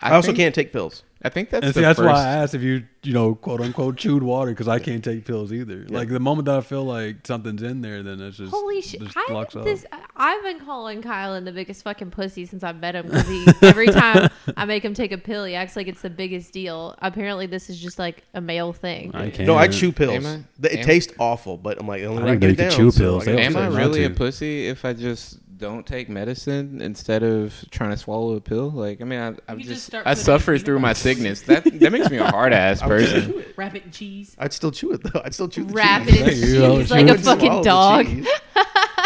I, 0.00 0.14
also 0.14 0.26
think- 0.28 0.38
can't 0.38 0.54
take 0.54 0.72
pills. 0.72 1.02
I 1.24 1.28
think 1.28 1.50
that's 1.50 1.64
And 1.64 1.72
the 1.74 1.78
see, 1.78 1.82
that's 1.82 1.98
first. 1.98 2.08
why 2.12 2.20
I 2.20 2.28
asked 2.34 2.54
if 2.54 2.62
you, 2.62 2.84
you 3.04 3.12
know, 3.12 3.34
quote 3.34 3.60
unquote, 3.60 3.96
chewed 3.96 4.22
water 4.22 4.50
because 4.50 4.68
I 4.68 4.78
can't 4.78 5.02
take 5.04 5.24
pills 5.24 5.52
either. 5.52 5.86
Like 5.88 6.08
the 6.08 6.18
moment 6.20 6.46
that 6.46 6.56
I 6.56 6.60
feel 6.62 6.84
like 6.84 7.26
something's 7.26 7.62
in 7.62 7.80
there, 7.80 8.02
then 8.02 8.20
it's 8.20 8.36
just 8.36 8.50
Holy 8.52 8.82
shit! 8.82 9.00
just 9.02 9.16
I, 9.16 9.32
up. 9.34 9.52
This, 9.64 9.86
I've 10.16 10.42
been 10.42 10.58
calling 10.60 11.00
Kylan 11.02 11.44
the 11.44 11.52
biggest 11.52 11.84
fucking 11.84 12.10
pussy 12.10 12.44
since 12.46 12.62
I 12.62 12.72
met 12.72 12.94
him 12.96 13.06
because 13.06 13.28
he 13.28 13.46
every 13.62 13.86
time 13.86 14.30
I 14.56 14.64
make 14.64 14.84
him 14.84 14.94
take 14.94 15.12
a 15.12 15.18
pill, 15.18 15.44
he 15.44 15.54
acts 15.54 15.76
like 15.76 15.86
it's 15.88 16.02
the 16.02 16.10
biggest 16.10 16.52
deal. 16.52 16.94
Apparently, 17.00 17.46
this 17.46 17.70
is 17.70 17.78
just 17.80 17.98
like 17.98 18.24
a 18.34 18.40
male 18.40 18.72
thing. 18.72 19.10
I 19.14 19.30
can't. 19.30 19.46
No, 19.46 19.54
I 19.56 19.68
chew 19.68 19.92
pills. 19.92 20.24
Am 20.24 20.44
I- 20.62 20.66
It 20.68 20.80
am- 20.80 20.84
tastes 20.84 21.12
awful, 21.18 21.56
but 21.56 21.78
I'm 21.80 21.86
like 21.86 22.00
the 22.00 22.06
only 22.08 22.22
I 22.22 22.26
way 22.26 22.30
I 22.32 22.34
didn't 22.36 22.56
get 22.58 22.58
know 22.58 22.64
you 22.64 22.70
down. 22.70 22.92
chew 22.92 22.98
pills. 22.98 23.22
I 23.22 23.24
They 23.26 23.32
gotta 23.32 23.44
Am 23.44 23.56
I 23.56 23.60
say 23.60 23.64
say 23.66 23.70
not 23.70 23.78
really 23.78 24.04
a 24.04 24.10
pussy 24.10 24.66
if 24.68 24.84
I 24.84 24.92
just 24.92 25.38
don't 25.62 25.86
take 25.86 26.08
medicine 26.10 26.82
instead 26.82 27.22
of 27.22 27.54
trying 27.70 27.90
to 27.90 27.96
swallow 27.96 28.34
a 28.34 28.40
pill? 28.40 28.70
Like, 28.70 29.00
I 29.00 29.04
mean, 29.04 29.18
I, 29.20 29.28
I've 29.50 29.58
just 29.58 29.68
just, 29.70 29.86
start 29.86 30.06
I 30.06 30.10
putting 30.10 30.20
it 30.20 30.24
suffer 30.24 30.58
through 30.58 30.80
my 30.80 30.92
sickness. 30.92 31.40
That 31.42 31.64
that 31.64 31.92
makes 31.92 32.10
me 32.10 32.18
a 32.18 32.24
hard 32.30 32.52
ass 32.52 32.82
person. 32.82 33.32
chew. 33.32 33.44
Wrap 33.56 33.74
it 33.74 33.84
in 33.84 33.90
cheese. 33.92 34.36
I'd 34.38 34.52
still 34.52 34.70
chew 34.72 34.92
it 34.92 35.02
though. 35.02 35.22
I'd 35.24 35.32
still 35.34 35.48
chew 35.48 35.64
the 35.64 35.72
Wrap 35.72 36.04
cheese. 36.06 36.14
it 36.14 36.18
in 36.20 36.24
Hey, 36.26 36.30
cheese 36.34 36.88
chew 36.88 36.94
like 36.94 37.06
it. 37.06 37.10
a 37.10 37.12
I'd 37.14 37.20
swallow 37.22 37.38
fucking 37.38 37.62
dog. 37.62 38.06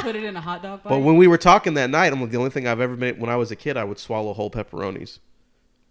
Put 0.00 0.16
it 0.16 0.24
in 0.24 0.36
a 0.36 0.40
hot 0.40 0.62
dog 0.62 0.82
bite. 0.82 0.90
But 0.90 0.98
when 1.00 1.16
we 1.16 1.26
were 1.26 1.38
talking 1.38 1.74
that 1.74 1.90
night, 1.90 2.12
I'm 2.12 2.20
like, 2.20 2.30
the 2.30 2.38
only 2.38 2.50
thing 2.50 2.66
I've 2.66 2.80
ever 2.80 2.96
been 2.96 3.18
when 3.18 3.30
I 3.30 3.36
was 3.36 3.50
a 3.50 3.56
kid, 3.56 3.76
I 3.76 3.84
would 3.84 3.98
swallow 3.98 4.32
whole 4.34 4.50
pepperonis, 4.50 5.18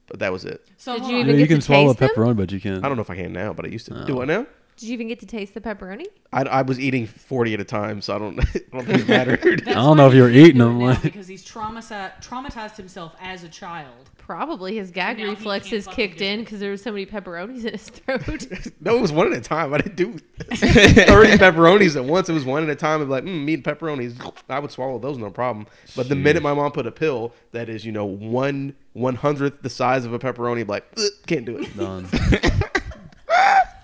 but 0.07 0.19
that 0.19 0.31
was 0.31 0.45
it. 0.45 0.65
so 0.77 0.93
Did 0.93 1.01
hold 1.01 1.11
you 1.11 1.17
on. 1.19 1.25
Yeah, 1.25 1.29
even 1.31 1.39
you 1.41 1.47
can 1.47 1.55
to 1.57 1.61
swallow 1.61 1.89
a 1.91 1.95
taste 1.95 1.99
them? 1.99 2.09
pepperoni, 2.25 2.37
but 2.37 2.51
you 2.51 2.59
can't. 2.61 2.83
I 2.83 2.87
don't 2.87 2.97
know 2.97 3.01
if 3.03 3.09
I 3.09 3.15
can 3.15 3.33
now, 3.33 3.53
but 3.53 3.65
I 3.65 3.69
used 3.69 3.85
to. 3.87 4.01
Oh. 4.03 4.05
Do 4.05 4.21
it 4.21 4.25
now? 4.27 4.45
Did 4.77 4.87
you 4.89 4.93
even 4.93 5.07
get 5.07 5.19
to 5.21 5.25
taste 5.25 5.53
the 5.53 5.61
pepperoni? 5.61 6.05
I, 6.33 6.41
I 6.43 6.61
was 6.63 6.79
eating 6.79 7.07
40 7.07 7.53
at 7.53 7.61
a 7.61 7.63
time, 7.63 8.01
so 8.01 8.13
I 8.15 8.19
don't, 8.19 8.39
I 8.55 8.59
don't 8.73 8.85
think 8.85 8.99
it 9.01 9.07
mattered. 9.07 9.63
I 9.69 9.73
don't 9.73 9.95
know 9.95 10.07
if 10.07 10.13
you 10.13 10.21
were 10.23 10.29
eating 10.29 10.57
them, 10.57 10.81
like- 10.81 11.01
because 11.01 11.27
he's 11.27 11.45
traumatized 11.45 12.21
traumatized 12.23 12.75
himself 12.75 13.15
as 13.21 13.43
a 13.43 13.49
child. 13.49 14.09
Probably 14.17 14.75
his 14.77 14.89
gag 14.89 15.17
Now 15.19 15.25
he 15.25 15.29
reflexes 15.29 15.85
can't 15.85 15.95
fucking 15.95 16.07
kicked 16.09 16.17
do 16.19 16.25
in 16.25 16.39
it. 16.39 16.43
because 16.45 16.59
there 16.59 16.71
was 16.71 16.81
so 16.81 16.91
many 16.91 17.05
pepperonis 17.05 17.63
in 17.63 17.73
his 17.73 17.89
throat. 17.89 18.47
no, 18.81 18.97
it 18.97 19.01
was 19.01 19.11
one 19.11 19.27
at 19.31 19.37
a 19.37 19.41
time. 19.41 19.71
I 19.71 19.77
didn't 19.77 19.95
do 19.97 20.17
30 20.49 21.37
pepperonis 21.37 21.95
at 21.95 22.03
once. 22.05 22.27
It 22.27 22.33
was 22.33 22.43
one 22.43 22.63
at 22.63 22.69
a 22.69 22.75
time. 22.75 23.01
I'd 23.01 23.05
be 23.05 23.11
like, 23.11 23.23
mm, 23.23 23.45
meat 23.45 23.53
and 23.53 23.63
pepperonis. 23.63 24.19
I 24.49 24.57
would 24.59 24.71
swallow 24.71 24.97
those, 24.97 25.19
no 25.19 25.29
problem. 25.29 25.67
But 25.95 26.09
the 26.09 26.15
minute 26.15 26.41
my 26.41 26.55
mom 26.55 26.71
put 26.71 26.87
a 26.87 26.91
pill 26.91 27.33
that 27.51 27.69
is, 27.69 27.85
you 27.85 27.91
know, 27.91 28.05
one 28.05 28.73
one 28.93 29.15
hundredth 29.15 29.61
the 29.61 29.69
size 29.69 30.05
of 30.05 30.13
a 30.13 30.17
pepperoni, 30.19 30.61
I'd 30.61 30.67
be 30.67 30.71
like, 30.73 30.85
"Ugh, 30.97 31.03
can't 31.27 31.45
do 31.45 31.57
it. 31.59 31.77
Done. 31.77 32.07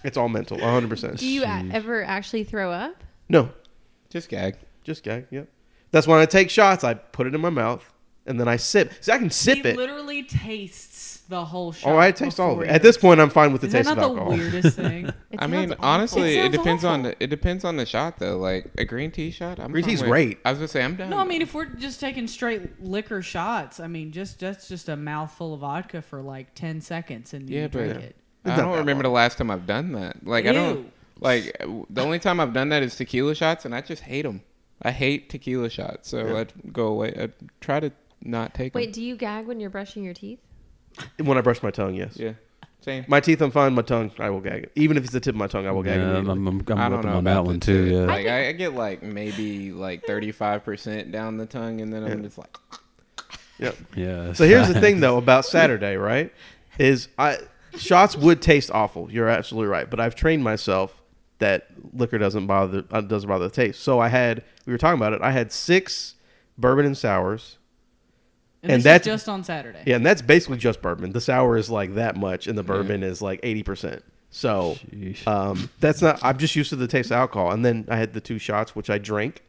It's 0.04 0.18
all 0.18 0.30
mental, 0.30 0.58
100%. 0.58 1.18
Do 1.18 1.28
you 1.28 1.44
a- 1.44 1.70
ever 1.72 2.04
actually 2.04 2.44
throw 2.44 2.72
up? 2.72 3.04
No, 3.30 3.50
Just 4.10 4.30
gag. 4.30 4.56
just 4.84 5.04
gag. 5.04 5.28
Yep. 5.32 5.48
That's 5.92 6.08
when 6.08 6.20
I 6.20 6.26
take 6.26 6.50
shots. 6.50 6.84
I 6.84 6.94
put 6.96 7.28
it 7.28 7.36
in 7.36 7.42
my 7.42 7.50
mouth 7.50 7.92
and 8.26 8.40
then 8.40 8.48
I 8.48 8.56
sip. 8.58 8.92
See, 9.02 9.12
I 9.12 9.18
can 9.18 9.30
sip 9.30 9.60
he 9.60 9.70
it. 9.70 9.78
literally 9.78 10.24
tastes 10.24 11.18
the 11.30 11.46
whole 11.46 11.72
shot. 11.72 11.94
Oh, 11.94 11.98
I 11.98 12.12
taste 12.12 12.40
all 12.40 12.52
of 12.52 12.58
before 12.60 12.64
it. 12.66 12.70
he 12.70 12.76
At 12.76 12.82
this 12.82 12.98
point, 12.98 13.20
I'm 13.22 13.30
fine 13.30 13.52
with 13.54 13.62
the 13.62 13.68
Is 13.68 13.74
taste 13.74 13.86
that 13.86 13.98
of 13.98 13.98
not 13.98 14.04
the 14.16 14.20
alcohol. 14.22 14.38
weirdest 14.38 14.76
thing? 14.76 15.06
It 15.32 15.40
I 15.42 15.48
mean, 15.48 15.72
awful. 15.72 15.86
honestly, 15.86 16.22
It 16.22 16.38
it, 16.38 16.42
sounds 16.44 16.58
depends 16.58 16.84
on 16.86 17.00
awful. 17.02 17.12
the 17.20 17.24
it 17.24 17.30
depends 17.30 17.64
on 17.64 17.78
the 17.78 17.86
shot 17.86 18.20
though. 18.20 18.38
Like 18.38 18.70
a 18.78 18.84
green 18.86 19.12
tea 19.12 19.32
shot, 19.32 19.60
I'm 19.60 19.72
Green 19.72 19.84
fine 19.84 19.90
tea's 19.92 20.02
with. 20.02 20.10
great. 20.10 20.40
I 20.44 20.50
was 20.50 20.60
gonna 20.60 20.68
say 20.68 20.84
I'm 20.84 20.96
done. 20.98 21.10
No, 21.10 21.18
I 21.20 21.24
mean 21.26 21.42
if 21.42 21.54
we're 21.54 21.66
just 21.66 22.00
taking 22.02 22.28
straight 22.28 22.82
liquor 22.84 23.22
shots, 23.22 23.80
I 23.80 23.88
mean 23.88 24.12
just 24.12 24.40
that's 24.40 24.68
just 24.68 24.90
a 24.90 24.98
mouthful 24.98 25.54
of 25.54 25.62
vodka 25.62 26.02
for 26.02 26.22
like 26.22 26.54
ten 26.54 26.82
seconds 26.82 27.34
and 27.34 27.50
Yeah, 27.50 27.64
you 27.64 27.68
drink 27.70 27.94
but- 27.94 28.04
it. 28.04 28.16
I 28.46 28.50
It's 28.50 28.58
not 28.58 28.66
don't 28.66 28.78
remember 28.80 29.04
long. 29.04 29.12
the 29.14 29.16
last 29.16 29.38
time 29.38 29.52
I've 29.52 29.68
done 29.68 29.92
that. 29.94 30.26
Like 30.26 30.46
I 30.46 30.52
don't 30.54 30.92
like 31.20 31.56
the 31.90 32.02
only 32.02 32.20
time 32.20 32.40
I've 32.40 32.54
done 32.54 32.70
that 32.70 32.82
is 32.84 32.96
tequila 32.96 33.36
shots, 33.36 33.66
and 33.66 33.76
I 33.76 33.82
just 33.82 34.02
hate 34.04 34.24
them. 34.24 34.42
I 34.82 34.90
hate 34.92 35.30
tequila 35.30 35.70
shots, 35.70 36.10
so 36.10 36.26
Yeah. 36.26 36.40
I'd 36.40 36.54
go 36.74 36.88
away. 36.88 37.14
I'd 37.20 37.34
try 37.60 37.80
to 37.80 37.92
not 38.24 38.54
take 38.56 38.74
Wait, 38.74 38.86
them. 38.86 38.92
do 38.94 39.04
you 39.04 39.16
gag 39.16 39.46
when 39.46 39.60
you're 39.60 39.70
brushing 39.70 40.04
your 40.04 40.14
teeth? 40.16 40.40
When 41.24 41.38
I 41.38 41.42
brush 41.42 41.62
my 41.62 41.70
tongue, 41.72 41.94
yes. 41.96 42.18
Yeah, 42.18 42.34
same. 42.82 43.06
My 43.08 43.20
teeth, 43.20 43.42
I'm 43.42 43.52
fine. 43.52 43.74
My 43.76 43.84
tongue, 43.84 44.12
I 44.18 44.30
will 44.32 44.42
gag 44.42 44.64
it. 44.64 44.72
Even 44.76 44.98
if 44.98 45.04
it's 45.04 45.14
the 45.14 45.20
tip 45.20 45.36
of 45.36 45.40
my 45.40 45.46
tongue, 45.48 45.68
I 45.68 45.72
will 45.72 45.84
gag 45.84 46.00
Yeah, 46.00 46.18
it. 46.18 46.28
I'm. 46.28 46.30
I'm, 46.30 46.48
I'm 46.48 46.62
I 46.80 46.90
don't 46.90 46.98
with 46.98 47.06
him 47.06 47.12
know 47.12 47.18
on 47.20 47.24
that 47.26 47.46
one 47.46 47.60
the 47.60 47.66
too. 47.66 47.84
Yeah. 47.86 48.00
Like 48.06 48.26
I, 48.26 48.48
I 48.50 48.52
get 48.54 48.74
like 48.74 49.04
maybe 49.04 49.72
like 49.72 50.04
35 50.08 50.64
percent 50.66 51.12
down 51.12 51.38
the 51.38 51.46
tongue, 51.46 51.80
and 51.82 51.94
then 51.94 52.04
I'm 52.04 52.18
Yeah. 52.18 52.26
just 52.26 52.38
like, 52.40 52.58
Yep. 53.60 53.76
yeah. 53.96 54.34
So 54.34 54.46
here's 54.48 54.68
the 54.68 54.80
thing, 54.82 55.00
though, 55.00 55.18
about 55.18 55.46
Saturday, 55.46 55.96
right? 55.96 56.34
Is 56.80 57.08
I 57.20 57.38
shots 57.78 58.16
would 58.16 58.42
taste 58.42 58.72
awful. 58.72 59.12
You're 59.12 59.30
absolutely 59.30 59.70
right, 59.70 59.90
but 59.90 60.00
I've 60.00 60.16
trained 60.16 60.44
myself 60.44 61.02
that 61.40 61.68
liquor 61.94 62.18
doesn't 62.18 62.46
bother 62.48 62.84
uh, 62.92 63.02
doesn't 63.02 63.28
bother 63.28 63.48
the 63.48 63.54
taste. 63.56 63.82
So 63.82 64.00
I 64.00 64.10
had 64.10 64.44
we 64.66 64.72
were 64.74 64.78
talking 64.78 65.00
about 65.00 65.14
it. 65.14 65.22
I 65.22 65.32
had 65.32 65.52
six 65.52 66.16
bourbon 66.58 66.86
and 66.86 66.98
sours. 66.98 67.58
And, 68.64 68.72
And 68.74 68.80
this 68.82 68.84
that's- 68.84 69.08
is 69.08 69.14
just 69.22 69.30
on 69.30 69.44
Saturday. 69.44 69.82
Yeah, 69.88 69.96
and 69.96 70.06
that's 70.06 70.22
basically 70.22 70.58
just 70.60 70.84
bourbon. 70.84 71.14
The 71.14 71.22
sour 71.22 71.58
is 71.58 71.70
like 71.72 71.96
that 71.96 72.16
much, 72.16 72.46
and 72.46 72.56
the 72.58 72.62
bourbon 72.64 73.02
is 73.02 73.20
like 73.22 73.40
eighty 73.42 73.64
percent. 73.64 74.04
So 74.30 74.78
um, 75.26 75.70
that's 75.80 76.02
not. 76.02 76.24
I'm 76.24 76.38
just 76.38 76.56
used 76.56 76.70
to 76.70 76.76
the 76.76 76.88
taste 76.88 77.10
of 77.10 77.18
alcohol, 77.18 77.52
and 77.52 77.66
then 77.66 77.86
I 77.90 77.98
had 77.98 78.14
the 78.14 78.22
two 78.22 78.38
shots, 78.38 78.76
which 78.76 78.90
I 78.92 78.98
drank 79.00 79.42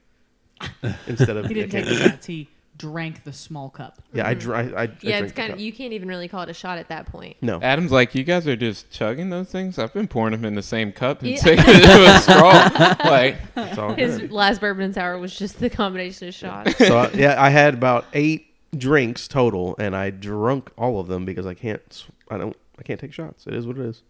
instead 1.07 1.37
of. 1.37 1.47
He 1.47 1.55
didn't 1.55 1.71
take 1.73 1.85
the 1.85 1.97
can't- 1.97 2.11
shots. 2.13 2.27
He 2.27 2.49
drank 2.83 3.23
the 3.25 3.33
small 3.33 3.71
cup. 3.71 4.03
Yeah, 4.13 4.27
I 4.29 4.35
drank. 4.35 4.75
I, 4.75 4.83
I 4.83 4.83
Yeah, 5.01 5.19
drank 5.19 5.25
it's 5.25 5.33
kind 5.33 5.53
of 5.53 5.61
you 5.61 5.73
can't 5.73 5.93
even 5.93 6.09
really 6.09 6.27
call 6.29 6.43
it 6.43 6.49
a 6.49 6.55
shot 6.55 6.79
at 6.79 6.89
that 6.89 7.07
point. 7.07 7.37
No, 7.41 7.61
Adam's 7.63 7.93
like, 7.93 8.15
you 8.15 8.25
guys 8.25 8.47
are 8.49 8.57
just 8.57 8.91
chugging 8.91 9.31
those 9.31 9.49
things. 9.49 9.79
I've 9.79 9.93
been 9.95 10.09
pouring 10.09 10.33
them 10.33 10.45
in 10.45 10.55
the 10.55 10.63
same 10.63 10.93
cup 10.93 11.23
and 11.23 11.31
Yeah. 11.31 11.37
taking 11.41 11.65
it 11.67 12.01
with 12.01 12.09
a 12.09 12.19
straw. 12.21 12.97
Like, 13.09 13.37
it's 13.57 13.79
all 13.79 13.95
His 13.95 14.19
good. 14.19 14.33
last 14.33 14.61
bourbon 14.61 14.85
and 14.85 14.95
sour 14.95 15.19
was 15.19 15.37
just 15.39 15.61
the 15.61 15.71
combination 15.71 16.29
of 16.29 16.35
shots. 16.35 16.77
so 16.79 16.99
uh, 16.99 17.11
yeah, 17.15 17.41
I 17.41 17.51
had 17.51 17.75
about 17.75 18.07
eight 18.13 18.49
drinks 18.77 19.29
total, 19.29 19.77
and 19.79 19.95
I 19.95 20.11
drunk 20.11 20.71
all 20.77 20.99
of 20.99 21.07
them 21.09 21.25
because 21.25 21.47
I 21.47 21.55
can't. 21.55 22.07
I 22.31 22.39
don't. 22.39 22.57
I 22.79 22.83
can't 22.83 22.99
take 22.99 23.13
shots. 23.13 23.47
It 23.47 23.55
is 23.55 23.67
what 23.67 23.77
it 23.79 23.85
is. 23.87 24.03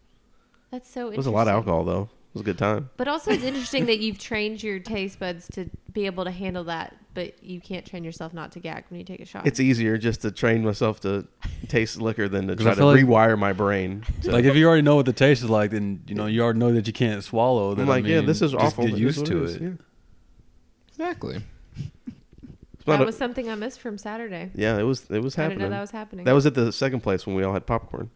That's 0.71 0.89
so. 0.91 1.11
It 1.11 1.17
was 1.17 1.27
a 1.27 1.31
lot 1.31 1.49
of 1.49 1.55
alcohol 1.55 1.85
though. 1.85 2.09
It 2.33 2.37
was 2.37 2.41
a 2.41 2.45
good 2.45 2.57
time. 2.59 2.89
But 2.97 3.09
also, 3.09 3.31
it's 3.31 3.45
interesting 3.45 3.85
that 3.87 3.99
you've 3.99 4.19
trained 4.19 4.63
your 4.63 4.79
taste 4.79 5.19
buds 5.19 5.47
to 5.53 5.69
be 5.93 6.07
able 6.07 6.25
to 6.25 6.31
handle 6.31 6.65
that, 6.65 6.97
but 7.13 7.45
you 7.45 7.61
can't 7.61 7.85
train 7.85 8.05
yourself 8.05 8.33
not 8.33 8.53
to 8.53 8.59
gag 8.59 8.85
when 8.89 8.99
you 9.01 9.05
take 9.05 9.21
a 9.21 9.27
shot. 9.27 9.47
It's 9.47 9.61
easier 9.61 9.99
just 9.99 10.23
to 10.23 10.31
train 10.31 10.65
myself 10.65 11.01
to 11.01 11.27
taste 11.69 12.01
liquor 12.01 12.29
than 12.31 12.47
to 12.49 12.57
'Cause 12.57 12.65
try 12.65 12.73
to 12.75 12.77
feel 12.79 12.87
like- 12.87 13.05
rewire 13.05 13.39
my 13.39 13.53
brain. 13.53 14.03
To, 14.23 14.31
like 14.33 14.47
if 14.47 14.57
you 14.57 14.67
already 14.67 14.81
know 14.81 14.97
what 14.97 15.05
the 15.05 15.13
taste 15.13 15.43
is 15.43 15.51
like, 15.51 15.73
then 15.73 16.03
you 16.07 16.15
know 16.15 16.25
you 16.25 16.43
already 16.43 16.59
know 16.59 16.73
that 16.73 16.87
you 16.87 16.95
can't 16.95 17.23
swallow. 17.23 17.75
Then 17.75 17.83
I'm 17.83 17.89
like, 17.91 18.07
I 18.07 18.09
yeah, 18.09 18.17
mean, 18.21 18.27
this 18.27 18.41
is 18.41 18.53
just 18.53 18.65
awful. 18.65 18.85
Get 18.85 18.93
It 18.93 18.95
is 18.95 19.01
used 19.01 19.19
what 19.19 19.27
to 19.27 19.45
is, 19.45 19.55
it. 19.57 19.63
Yeah. 19.63 19.71
exactly. 20.89 21.43
It's 21.77 22.87
not 22.87 22.97
that 22.97 23.03
a- 23.03 23.07
was 23.07 23.17
something 23.19 23.49
I 23.51 23.55
missed 23.57 23.79
from 23.81 23.99
Saturday. 23.99 24.51
yeah, 24.55 24.79
it 24.79 24.83
was. 24.85 25.05
It 25.11 25.21
was 25.23 25.37
I 25.39 25.43
happening. 25.43 25.59
didn't 25.59 25.71
know 25.71 25.77
that 25.77 25.81
was 25.83 25.91
happening. 25.91 26.25
That 26.25 26.33
was 26.33 26.47
at 26.47 26.55
the 26.55 26.73
second 26.73 27.01
place 27.03 27.27
when 27.27 27.37
we 27.37 27.43
all 27.45 27.53
had 27.53 27.67
popcorn. 27.67 28.11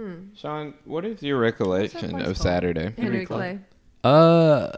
Mm. 0.00 0.36
Sean, 0.38 0.74
what 0.84 1.04
is 1.04 1.22
your 1.22 1.38
recollection 1.38 2.14
of 2.16 2.24
called? 2.24 2.36
Saturday? 2.38 2.94
Henry 2.96 3.26
Clay. 3.26 3.58
Clay. 4.02 4.10
Uh, 4.10 4.72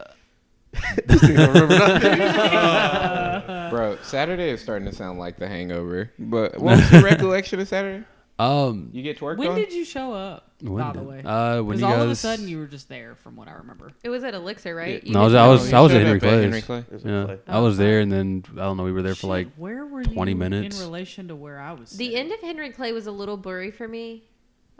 remember. 1.23 1.69
Bro, 3.71 3.99
Saturday 4.03 4.51
is 4.51 4.61
starting 4.61 4.89
to 4.89 4.95
sound 4.95 5.19
like 5.19 5.39
the 5.39 5.49
hangover. 5.49 6.11
But 6.19 6.59
what 6.59 6.79
was 6.79 6.93
your 6.93 7.03
recollection 7.05 7.61
of 7.61 7.69
Saturday? 7.69 8.05
um, 8.39 8.91
You 8.93 9.03
get 9.03 9.19
twerked 9.19 9.39
When 9.39 9.49
on? 9.51 9.57
did 9.57 9.73
you 9.73 9.85
show 9.85 10.13
up? 10.13 10.49
when 10.61 10.81
by 10.83 10.93
the 10.93 11.03
way, 11.03 11.23
uh, 11.25 11.61
when 11.63 11.79
you 11.81 11.85
all 11.87 11.93
guys, 11.93 12.03
of 12.05 12.11
a 12.11 12.15
sudden 12.15 12.47
you 12.49 12.59
were 12.59 12.67
just 12.69 12.89
there, 12.89 13.15
from 13.17 13.35
what 13.37 13.49
I 13.49 13.53
remember. 13.53 13.91
It 14.05 14.11
was 14.11 14.23
at 14.23 14.35
Elixir, 14.35 14.75
right? 14.77 15.03
Yeah. 15.05 15.13
No, 15.13 15.21
I 15.23 15.25
was- 15.25 15.35
I 15.35 15.47
was- 15.49 15.73
I 15.73 15.81
was 15.81 15.93
at 15.93 16.03
Henry 16.03 16.17
up 16.19 16.23
Clay's. 16.23 16.43
Henry 16.45 16.63
Clay. 16.63 16.79
It 16.79 16.93
was 16.93 17.05
a 17.05 17.09
yeah, 17.09 17.25
play. 17.25 17.39
I 17.49 17.59
was 17.59 17.79
there, 17.79 17.99
oh. 17.99 18.03
and 18.03 18.13
then 18.13 18.45
I 18.53 18.57
don't 18.61 18.77
know, 18.77 18.85
we 18.85 18.93
were 18.93 19.03
there 19.03 19.15
for 19.15 19.23
Shit, 19.23 19.31
like 19.31 19.49
where 19.57 19.85
were 19.85 20.05
20 20.05 20.31
you 20.33 20.37
minutes. 20.37 20.79
in 20.81 20.87
relation 20.87 21.29
to 21.29 21.37
where 21.37 21.59
I 21.61 21.73
was. 21.73 21.91
The 21.91 22.05
sitting? 22.07 22.17
end 22.19 22.33
of 22.33 22.41
Henry 22.41 22.71
Clay 22.71 22.93
was 22.93 23.07
a 23.09 23.13
little 23.13 23.37
blurry 23.37 23.73
for 23.73 23.89
me. 23.89 24.23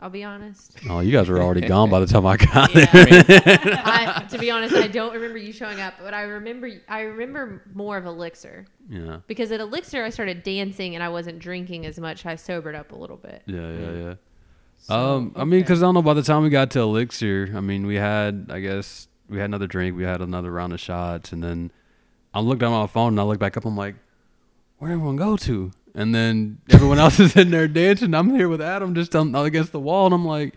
I'll 0.03 0.09
be 0.09 0.25
honest. 0.25 0.77
Oh, 0.89 0.99
you 0.99 1.13
guys 1.13 1.29
were 1.29 1.41
already 1.41 1.61
gone 1.67 1.89
by 1.89 2.01
the 2.01 2.05
time 2.05 2.25
I 2.25 2.35
got 2.35 2.75
Yeah. 2.75 2.85
there. 2.91 3.81
I, 3.85 4.25
to 4.29 4.37
be 4.37 4.51
honest, 4.51 4.75
I 4.75 4.87
don't 4.89 5.13
remember 5.13 5.37
you 5.37 5.53
showing 5.53 5.79
up, 5.79 5.93
but 6.01 6.13
I 6.13 6.23
remember 6.23 6.69
I 6.89 7.01
remember 7.03 7.61
more 7.73 7.95
of 7.97 8.05
Elixir 8.05 8.65
yeah, 8.89 9.19
because 9.27 9.49
at 9.53 9.61
Elixir 9.61 10.03
I 10.03 10.09
started 10.09 10.43
dancing 10.43 10.93
and 10.95 11.01
I 11.03 11.07
wasn't 11.07 11.39
drinking 11.39 11.85
as 11.85 11.97
much. 11.99 12.25
I 12.25 12.35
sobered 12.35 12.75
up 12.75 12.91
a 12.91 12.95
little 12.97 13.15
bit. 13.15 13.43
yeah, 13.45 13.71
yeah, 13.71 13.91
yeah. 13.91 14.13
So, 14.79 14.93
um, 14.93 15.31
I 15.37 15.45
mean, 15.45 15.61
because 15.61 15.81
I 15.81 15.85
don't 15.85 15.93
know. 15.93 16.01
By 16.01 16.15
the 16.15 16.21
time 16.21 16.43
we 16.43 16.49
got 16.49 16.69
to 16.71 16.79
Elixir, 16.81 17.53
I 17.55 17.61
mean, 17.61 17.87
we 17.87 17.95
had, 17.95 18.47
I 18.49 18.59
guess, 18.59 19.07
we 19.29 19.37
had 19.37 19.45
another 19.45 19.67
drink, 19.67 19.95
we 19.95 20.03
had 20.03 20.19
another 20.19 20.51
round 20.51 20.73
of 20.73 20.81
shots, 20.81 21.31
and 21.31 21.41
then 21.41 21.71
I 22.33 22.41
looked 22.41 22.59
down 22.59 22.73
at 22.73 22.77
my 22.81 22.87
phone 22.87 23.13
and 23.13 23.19
I 23.21 23.23
looked 23.23 23.39
back 23.39 23.55
up. 23.55 23.63
I'm 23.63 23.77
like, 23.77 23.95
where 24.79 24.89
would 24.91 24.95
everyone 24.95 25.15
go 25.15 25.37
to? 25.37 25.71
And 25.95 26.13
then 26.13 26.57
everyone 26.71 26.97
else 26.99 27.19
is 27.19 27.35
in 27.35 27.51
there 27.51 27.67
dancing. 27.67 28.13
I'm 28.15 28.31
here 28.35 28.49
with 28.49 28.61
Adam, 28.61 28.95
just 28.95 29.15
on, 29.15 29.35
against 29.35 29.71
the 29.71 29.79
wall, 29.79 30.05
and 30.05 30.13
I'm 30.15 30.25
like. 30.25 30.55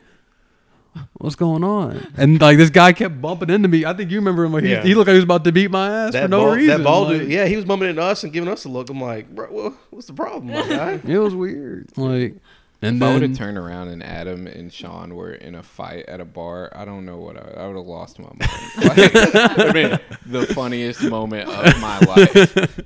What's 1.19 1.37
going 1.37 1.63
on? 1.63 2.11
And 2.17 2.41
like 2.41 2.57
this 2.57 2.71
guy 2.71 2.95
kept 2.95 3.21
bumping 3.21 3.51
into 3.51 3.69
me. 3.69 3.85
I 3.85 3.93
think 3.93 4.11
you 4.11 4.17
remember 4.19 4.47
him. 4.47 4.65
He, 4.65 4.71
Yeah. 4.71 4.83
he 4.83 4.95
looked 4.95 5.09
like 5.09 5.13
he 5.13 5.19
was 5.19 5.25
about 5.25 5.45
to 5.45 5.53
beat 5.53 5.71
my 5.71 5.91
ass 6.07 6.13
for 6.15 6.27
no 6.27 6.45
ball, 6.47 6.55
reason. 6.55 6.79
that 6.79 6.85
ball 6.85 7.03
like, 7.05 7.19
dude, 7.21 7.31
yeah, 7.31 7.45
he 7.45 7.55
was 7.55 7.67
bumping 7.67 7.91
into 7.91 8.01
us 8.01 8.25
and 8.25 8.33
giving 8.33 8.49
us 8.49 8.65
a 8.65 8.71
look. 8.71 8.89
I'm 8.89 8.99
like, 8.99 9.29
bro, 9.35 9.75
what's 9.91 10.07
the 10.07 10.15
problem, 10.15 10.47
my 10.47 10.67
guy? 10.67 11.01
It 11.07 11.19
was 11.19 11.35
weird. 11.35 11.91
Like, 11.99 12.37
and 12.81 12.97
If 12.97 13.03
I 13.03 13.13
would 13.13 13.21
then 13.23 13.29
have 13.31 13.39
turned 13.39 13.59
around 13.59 13.89
and 13.89 14.03
Adam 14.03 14.47
and 14.47 14.73
Sean 14.73 15.15
were 15.15 15.35
in 15.35 15.55
a 15.55 15.63
fight 15.63 16.07
at 16.07 16.21
a 16.21 16.25
bar, 16.25 16.73
I 16.75 16.87
don't 16.87 17.05
know 17.05 17.19
what 17.19 17.37
I, 17.37 17.65
I 17.65 17.67
would 17.67 17.77
have 17.77 17.87
lost 17.87 18.19
my 18.19 18.31
mind. 18.31 18.41
Like, 18.79 19.11
I 19.35 19.73
mean, 19.75 19.99
the 20.25 20.47
funniest 20.55 21.03
moment 21.03 21.51
of 21.51 21.79
my 21.79 21.99
life. 22.01 22.81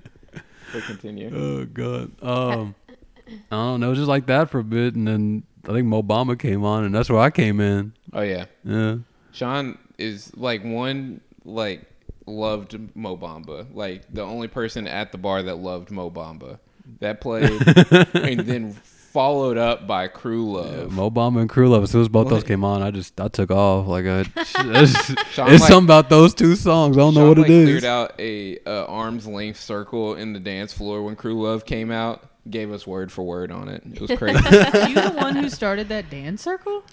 But 0.73 0.83
continue. 0.85 1.31
Oh 1.35 1.65
god. 1.65 2.11
Um, 2.23 2.75
I 3.51 3.57
don't 3.57 3.81
know. 3.81 3.87
It 3.87 3.91
was 3.91 3.99
just 3.99 4.09
like 4.09 4.27
that 4.27 4.51
for 4.51 4.59
a 4.59 4.65
bit, 4.65 4.95
and 4.95 5.07
then 5.07 5.43
I 5.69 5.73
think 5.73 5.87
Mo 5.87 6.03
Bamba 6.03 6.39
came 6.39 6.65
on, 6.65 6.85
and 6.85 6.95
that's 6.95 7.09
where 7.11 7.21
I 7.21 7.31
came 7.31 7.61
in. 7.61 7.93
Oh 8.13 8.23
yeah, 8.23 8.47
Yeah. 8.65 8.97
Sean 9.33 9.79
is 9.99 10.35
like 10.37 10.65
one 10.65 11.21
like 11.45 11.83
loved 12.27 12.79
Mo 12.97 13.17
Bamba, 13.17 13.67
like 13.75 14.13
the 14.13 14.23
only 14.23 14.49
person 14.49 14.87
at 14.89 15.13
the 15.13 15.19
bar 15.19 15.43
that 15.43 15.57
loved 15.57 15.91
Mo 15.91 16.11
Bamba. 16.11 16.59
That 16.99 17.21
played, 17.21 17.45
and 18.15 18.41
then 18.41 18.77
followed 19.13 19.59
up 19.59 19.87
by 19.87 20.09
Crew 20.09 20.53
Love. 20.53 20.93
Mo 20.93 21.11
Bamba 21.11 21.41
and 21.41 21.51
Crew 21.51 21.69
Love. 21.69 21.83
As 21.83 21.91
soon 21.91 22.03
as 22.03 22.09
both 22.09 22.29
those 22.29 22.45
came 22.45 22.65
on, 22.65 22.83
I 22.83 22.91
just 22.91 23.21
I 23.21 23.29
took 23.29 23.51
off. 23.51 23.87
Like 23.87 24.07
I, 24.07 24.21
it's, 24.37 24.51
Sean, 24.51 25.17
it's 25.29 25.37
like- 25.37 25.59
something 25.59 25.87
about 25.87 26.09
those 26.09 26.35
two 26.35 26.57
songs. 26.57 26.97
I 26.97 27.01
don't 27.01 27.15
know 27.15 27.29
what 27.29 27.39
like, 27.39 27.49
it 27.49 27.53
is. 27.53 27.65
Cleared 27.67 27.85
out 27.85 28.15
a, 28.19 28.59
uh 28.67 28.85
arm's 28.87 29.27
length 29.27 29.61
circle 29.61 30.15
in 30.15 30.33
the 30.33 30.41
dance 30.41 30.73
floor 30.73 31.03
when 31.03 31.17
Crew 31.17 31.43
Love 31.43 31.65
came 31.65 31.91
out. 31.91 32.25
Gave 32.49 32.73
us 32.73 32.87
word 32.87 33.13
for 33.13 33.23
word 33.23 33.53
on 33.53 33.69
it. 33.69 33.83
It 33.85 34.01
was 34.01 34.11
crazy. 34.19 34.39
you 34.45 34.95
the 34.95 35.15
one 35.17 35.37
who 35.37 35.49
started 35.51 35.89
that 35.89 36.09
dance 36.11 36.43
circle? 36.43 36.85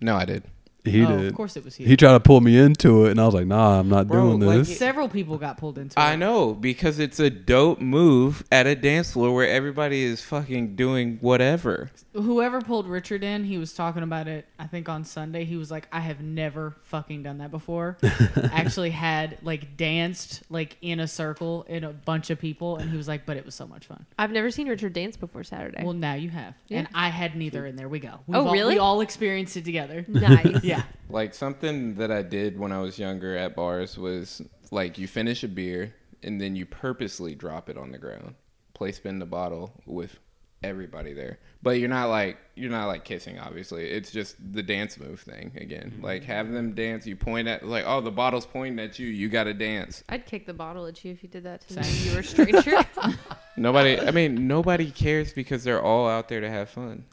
no, 0.00 0.16
I 0.16 0.24
did. 0.24 0.44
He 0.84 1.04
oh, 1.04 1.16
did. 1.16 1.26
Of 1.28 1.34
course, 1.34 1.56
it 1.56 1.64
was 1.64 1.76
he. 1.76 1.84
He 1.84 1.96
tried 1.96 2.12
to 2.12 2.20
pull 2.20 2.40
me 2.40 2.58
into 2.58 3.06
it, 3.06 3.12
and 3.12 3.20
I 3.20 3.24
was 3.26 3.34
like, 3.34 3.46
"Nah, 3.46 3.78
I'm 3.78 3.88
not 3.88 4.08
Bro, 4.08 4.38
doing 4.38 4.40
like, 4.40 4.58
this." 4.66 4.76
Several 4.78 5.08
people 5.08 5.38
got 5.38 5.56
pulled 5.56 5.78
into 5.78 5.98
it. 5.98 6.02
I 6.02 6.16
know 6.16 6.54
because 6.54 6.98
it's 6.98 7.20
a 7.20 7.30
dope 7.30 7.80
move 7.80 8.42
at 8.50 8.66
a 8.66 8.74
dance 8.74 9.12
floor 9.12 9.32
where 9.32 9.46
everybody 9.46 10.02
is 10.02 10.22
fucking 10.22 10.74
doing 10.74 11.18
whatever. 11.20 11.90
Whoever 12.14 12.60
pulled 12.60 12.88
Richard 12.88 13.22
in, 13.22 13.44
he 13.44 13.58
was 13.58 13.72
talking 13.74 14.02
about 14.02 14.26
it. 14.26 14.46
I 14.58 14.66
think 14.66 14.88
on 14.88 15.04
Sunday, 15.04 15.44
he 15.44 15.56
was 15.56 15.70
like, 15.70 15.86
"I 15.92 16.00
have 16.00 16.20
never 16.20 16.74
fucking 16.82 17.22
done 17.22 17.38
that 17.38 17.52
before." 17.52 17.96
Actually, 18.52 18.90
had 18.90 19.38
like 19.42 19.76
danced 19.76 20.42
like 20.50 20.76
in 20.82 20.98
a 20.98 21.06
circle 21.06 21.64
in 21.68 21.84
a 21.84 21.90
bunch 21.92 22.30
of 22.30 22.40
people, 22.40 22.78
and 22.78 22.90
he 22.90 22.96
was 22.96 23.06
like, 23.06 23.24
"But 23.24 23.36
it 23.36 23.44
was 23.44 23.54
so 23.54 23.68
much 23.68 23.86
fun." 23.86 24.04
I've 24.18 24.32
never 24.32 24.50
seen 24.50 24.68
Richard 24.68 24.94
dance 24.94 25.16
before 25.16 25.44
Saturday. 25.44 25.84
Well, 25.84 25.92
now 25.92 26.14
you 26.14 26.30
have, 26.30 26.54
Yeah. 26.66 26.78
and 26.80 26.88
I 26.92 27.08
had 27.10 27.36
neither, 27.36 27.66
and 27.66 27.78
there 27.78 27.88
we 27.88 28.00
go. 28.00 28.14
Oh, 28.14 28.20
We've 28.26 28.36
Oh, 28.36 28.46
all, 28.48 28.52
really? 28.52 28.74
We 28.74 28.78
all 28.80 29.00
experienced 29.00 29.56
it 29.56 29.64
together. 29.64 30.04
nice. 30.08 30.64
yeah. 30.64 30.71
Like 31.08 31.34
something 31.34 31.96
that 31.96 32.10
I 32.10 32.22
did 32.22 32.58
when 32.58 32.72
I 32.72 32.80
was 32.80 32.98
younger 32.98 33.36
at 33.36 33.54
bars 33.54 33.98
was 33.98 34.40
like 34.70 34.96
you 34.96 35.06
finish 35.06 35.44
a 35.44 35.48
beer 35.48 35.94
and 36.22 36.40
then 36.40 36.56
you 36.56 36.64
purposely 36.64 37.34
drop 37.34 37.68
it 37.68 37.76
on 37.76 37.92
the 37.92 37.98
ground, 37.98 38.34
play 38.72 38.92
spin 38.92 39.18
the 39.18 39.26
bottle 39.26 39.74
with 39.84 40.18
everybody 40.62 41.12
there. 41.12 41.38
But 41.62 41.78
you're 41.78 41.88
not 41.88 42.08
like 42.08 42.38
you're 42.54 42.70
not 42.70 42.86
like 42.86 43.04
kissing 43.04 43.38
obviously. 43.38 43.90
It's 43.90 44.10
just 44.10 44.36
the 44.52 44.62
dance 44.62 44.98
move 44.98 45.20
thing 45.20 45.52
again. 45.56 45.92
Mm-hmm. 45.94 46.04
Like 46.04 46.24
have 46.24 46.50
them 46.50 46.72
dance, 46.72 47.06
you 47.06 47.16
point 47.16 47.48
at 47.48 47.66
like 47.66 47.84
oh 47.86 48.00
the 48.00 48.10
bottle's 48.10 48.46
pointing 48.46 48.84
at 48.84 48.98
you, 48.98 49.06
you 49.08 49.28
got 49.28 49.44
to 49.44 49.54
dance. 49.54 50.02
I'd 50.08 50.26
kick 50.26 50.46
the 50.46 50.54
bottle 50.54 50.86
at 50.86 51.04
you 51.04 51.12
if 51.12 51.22
you 51.22 51.28
did 51.28 51.44
that 51.44 51.60
to 51.68 51.80
me. 51.80 51.88
You 51.88 52.14
were 52.14 52.20
a 52.20 52.24
stranger. 52.24 52.84
Nobody 53.56 54.00
I 54.00 54.10
mean 54.10 54.46
nobody 54.46 54.90
cares 54.90 55.32
because 55.32 55.62
they're 55.62 55.82
all 55.82 56.08
out 56.08 56.28
there 56.28 56.40
to 56.40 56.50
have 56.50 56.70
fun. 56.70 57.04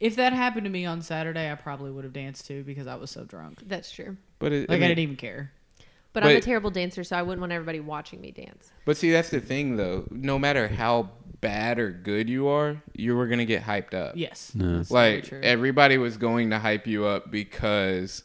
If 0.00 0.16
that 0.16 0.32
happened 0.32 0.64
to 0.64 0.70
me 0.70 0.86
on 0.86 1.02
Saturday, 1.02 1.50
I 1.50 1.54
probably 1.54 1.90
would 1.90 2.04
have 2.04 2.12
danced 2.14 2.46
too 2.46 2.64
because 2.64 2.86
I 2.86 2.96
was 2.96 3.10
so 3.10 3.24
drunk. 3.24 3.62
That's 3.66 3.92
true. 3.92 4.16
But 4.38 4.52
it, 4.52 4.68
Like 4.68 4.78
I, 4.78 4.80
mean- 4.80 4.88
didn't 4.88 4.98
even 5.00 5.16
care. 5.16 5.52
But, 6.12 6.24
I'm 6.24 6.30
a 6.30 6.34
But- 6.34 6.42
terrible 6.42 6.70
dancer, 6.70 7.04
so 7.04 7.16
I 7.16 7.22
wouldn't 7.22 7.40
want 7.40 7.52
everybody 7.52 7.78
watching 7.78 8.20
me 8.20 8.32
dance. 8.32 8.72
But 8.84 8.96
see, 8.96 9.12
that's 9.12 9.30
the 9.30 9.40
thing, 9.40 9.76
though. 9.76 10.08
No 10.10 10.40
matter 10.40 10.66
how 10.66 11.10
bad 11.40 11.78
or 11.78 11.90
good 11.92 12.28
you 12.28 12.48
are, 12.48 12.82
you 12.94 13.14
were 13.14 13.28
gonna 13.28 13.44
get 13.44 13.62
hyped 13.62 13.94
up. 13.94 14.16
Yes. 14.16 14.50
Yeah. 14.56 14.78
That's 14.78 14.88
very 14.90 15.14
Like 15.16 15.24
true. 15.26 15.40
everybody 15.42 15.98
was 15.98 16.16
going 16.16 16.50
to 16.50 16.58
hype 16.58 16.86
you 16.88 17.04
up 17.06 17.30
because 17.30 18.24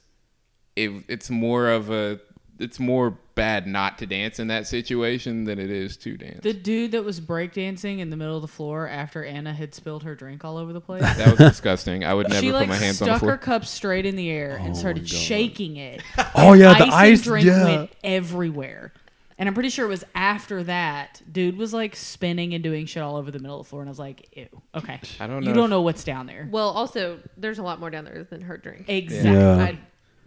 it, 0.75 0.91
it's 1.07 1.29
more 1.29 1.69
of 1.69 1.91
a 1.91 2.19
it's 2.59 2.79
more 2.79 3.17
bad 3.35 3.67
not 3.67 3.97
to 3.97 4.05
dance 4.05 4.39
in 4.39 4.47
that 4.47 4.65
situation 4.65 5.43
than 5.43 5.59
it 5.59 5.69
is 5.69 5.97
to 5.97 6.15
dance. 6.15 6.39
The 6.41 6.53
dude 6.53 6.91
that 6.93 7.03
was 7.03 7.19
breakdancing 7.19 7.99
in 7.99 8.09
the 8.09 8.15
middle 8.15 8.35
of 8.37 8.41
the 8.41 8.47
floor 8.47 8.87
after 8.87 9.25
Anna 9.25 9.53
had 9.53 9.75
spilled 9.75 10.03
her 10.03 10.15
drink 10.15 10.45
all 10.45 10.57
over 10.57 10.71
the 10.71 10.79
place. 10.79 11.01
that 11.17 11.27
was 11.27 11.37
disgusting. 11.37 12.05
I 12.05 12.13
would 12.13 12.29
never 12.29 12.41
she 12.41 12.47
put 12.51 12.55
like 12.59 12.69
my 12.69 12.75
hands 12.77 13.01
on 13.01 13.09
the 13.09 13.19
floor. 13.19 13.31
stuck 13.33 13.39
her 13.41 13.45
floor. 13.45 13.59
cup 13.59 13.65
straight 13.67 14.05
in 14.05 14.15
the 14.15 14.29
air 14.29 14.57
Oh 14.59 14.63
and 14.63 14.73
my 14.73 14.79
started 14.79 15.01
God. 15.03 15.09
shaking 15.09 15.75
it. 15.77 16.01
Oh 16.35 16.53
yeah, 16.53 16.73
the 16.77 16.85
ice, 16.85 16.93
ice. 16.93 17.21
drink 17.23 17.45
yeah. 17.47 17.63
went 17.65 17.91
everywhere. 18.03 18.93
And 19.37 19.49
I'm 19.49 19.53
pretty 19.53 19.67
sure 19.69 19.85
it 19.85 19.89
was 19.89 20.05
after 20.15 20.63
that, 20.63 21.21
dude 21.29 21.57
was 21.57 21.73
like 21.73 21.93
spinning 21.97 22.53
and 22.53 22.63
doing 22.63 22.85
shit 22.85 23.03
all 23.03 23.17
over 23.17 23.31
the 23.31 23.39
middle 23.39 23.59
of 23.59 23.65
the 23.65 23.69
floor, 23.69 23.81
and 23.81 23.89
I 23.89 23.91
was 23.91 23.99
like, 23.99 24.29
"Ew, 24.31 24.47
okay." 24.73 25.01
I 25.19 25.27
don't 25.27 25.43
You 25.43 25.49
know 25.49 25.55
don't 25.55 25.63
if- 25.65 25.69
know 25.71 25.81
what's 25.81 26.05
down 26.05 26.25
there. 26.25 26.47
Well, 26.49 26.69
also, 26.69 27.19
there's 27.35 27.59
a 27.59 27.63
lot 27.63 27.81
more 27.81 27.89
down 27.89 28.05
there 28.05 28.25
than 28.29 28.39
her 28.39 28.55
drink. 28.57 28.85
Exactly. 28.87 29.31
Yeah. 29.33 29.57
I, 29.57 29.77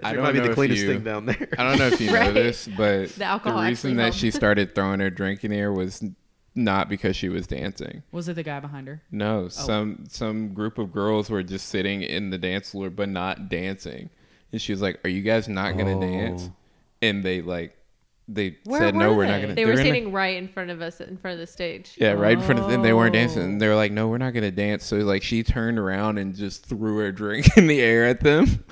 I 0.02 0.12
don't 0.12 0.22
might 0.22 0.32
be 0.32 0.40
the 0.40 0.54
cleanest 0.54 0.82
you- 0.82 0.88
thing 0.92 1.04
down 1.04 1.26
there. 1.26 1.48
I 1.58 1.64
don't 1.64 1.78
know 1.78 1.88
if 1.88 2.00
you 2.00 2.10
know 2.12 2.32
this, 2.32 2.68
but 2.76 3.10
The 3.10 3.24
alcohol 3.24 3.62
the 3.62 3.68
reason 3.68 3.96
that 3.96 4.02
helped. 4.04 4.18
she 4.18 4.30
started 4.30 4.74
throwing 4.74 5.00
her 5.00 5.10
drink 5.10 5.44
in 5.44 5.50
there 5.50 5.72
was 5.72 6.02
not 6.54 6.88
because 6.88 7.14
she 7.16 7.28
was 7.28 7.46
dancing. 7.46 8.02
Was 8.12 8.28
it 8.28 8.34
the 8.34 8.42
guy 8.42 8.58
behind 8.60 8.88
her? 8.88 9.02
No, 9.10 9.44
Oh. 9.44 9.48
some 9.48 10.04
some 10.08 10.54
group 10.54 10.78
of 10.78 10.92
girls 10.92 11.30
were 11.30 11.42
just 11.42 11.68
sitting 11.68 12.02
in 12.02 12.30
the 12.30 12.38
dance 12.38 12.70
floor 12.72 12.90
but 12.90 13.08
not 13.08 13.48
dancing. 13.48 14.10
And 14.52 14.60
she 14.60 14.72
was 14.72 14.80
like, 14.82 14.98
"Are 15.04 15.10
you 15.10 15.22
guys 15.22 15.48
not 15.48 15.76
gonna 15.76 15.96
Oh. 15.96 16.00
dance?" 16.00 16.50
And 17.02 17.22
they 17.22 17.42
like 17.42 17.74
they 18.30 18.56
Where 18.64 18.80
said, 18.80 18.94
"No, 18.94 19.10
were 19.10 19.18
we're 19.18 19.24
not 19.26 19.34
gonna." 19.40 19.46
Dance. 19.48 19.56
They 19.56 19.64
were 19.66 19.76
they're 19.76 19.94
in 19.94 20.10
right 20.12 20.36
in 20.36 20.48
front 20.48 20.70
of 20.70 20.82
us, 20.82 21.00
in 21.00 21.16
front 21.16 21.34
of 21.34 21.38
the 21.40 21.46
stage. 21.46 21.92
yeah, 21.96 22.12
right 22.12 22.32
in 22.38 22.40
front 22.42 22.60
of 22.60 22.68
them. 22.68 22.82
They 22.82 22.92
weren't 22.92 23.14
dancing. 23.14 23.42
Oh. 23.42 23.44
And 23.46 23.60
they 23.60 23.68
were 23.68 23.74
like, 23.76 23.92
"No, 23.92 24.08
we're 24.08 24.18
not 24.18 24.32
gonna 24.34 24.50
dance." 24.50 24.84
So 24.84 24.96
like 24.98 25.22
she 25.22 25.42
turned 25.42 25.78
around 25.78 26.18
and 26.18 26.34
just 26.34 26.66
threw 26.66 26.98
her 26.98 27.12
drink 27.12 27.46
in 27.56 27.66
the 27.68 27.80
air 27.80 28.04
at 28.06 28.20
them. 28.20 28.64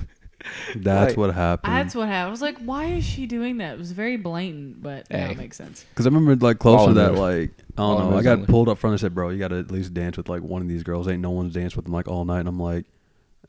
That's 0.77 1.11
Like- 1.11 1.17
what 1.19 1.35
happened. 1.35 1.73
That's 1.75 1.95
what 1.95 2.09
happened. 2.09 2.29
I 2.29 2.31
was 2.31 2.43
like, 2.43 2.59
"Why 2.59 2.87
is 2.87 3.05
she 3.05 3.27
doing 3.27 3.59
that?" 3.59 3.75
It 3.75 3.79
was 3.79 3.93
very 3.93 4.17
blatant, 4.17 4.83
but 4.83 5.09
now 5.11 5.27
Hey. 5.27 5.33
it 5.33 5.39
makes 5.39 5.57
sense. 5.57 5.85
Because 5.91 6.07
I 6.07 6.11
remember 6.11 6.35
like 6.45 6.59
closer 6.59 6.81
All 6.81 6.87
to 6.89 6.95
that, 6.95 7.09
moves. 7.11 7.21
like 7.21 7.51
I 7.79 7.83
don't 7.83 7.99
know, 8.01 8.09
I 8.09 8.11
moves 8.13 8.25
got 8.25 8.33
only. 8.35 8.47
pulled 8.47 8.69
up 8.69 8.79
front 8.79 8.93
and 8.93 9.01
said, 9.01 9.15
"Bro, 9.15 9.31
you 9.31 9.39
got 9.39 9.49
to 9.49 9.59
at 9.59 9.71
least 9.71 9.95
dance 9.95 10.17
with 10.17 10.29
like 10.29 10.43
one 10.43 10.63
of 10.63 10.69
these 10.69 10.83
girls." 10.83 11.09
Ain't 11.09 11.23
no 11.23 11.31
one's 11.31 11.55
danced 11.55 11.77
with 11.77 11.85
them 11.87 11.95
like 11.95 12.09
all 12.09 12.25
night. 12.25 12.41
And 12.41 12.49
I'm 12.49 12.61
like, 12.61 12.85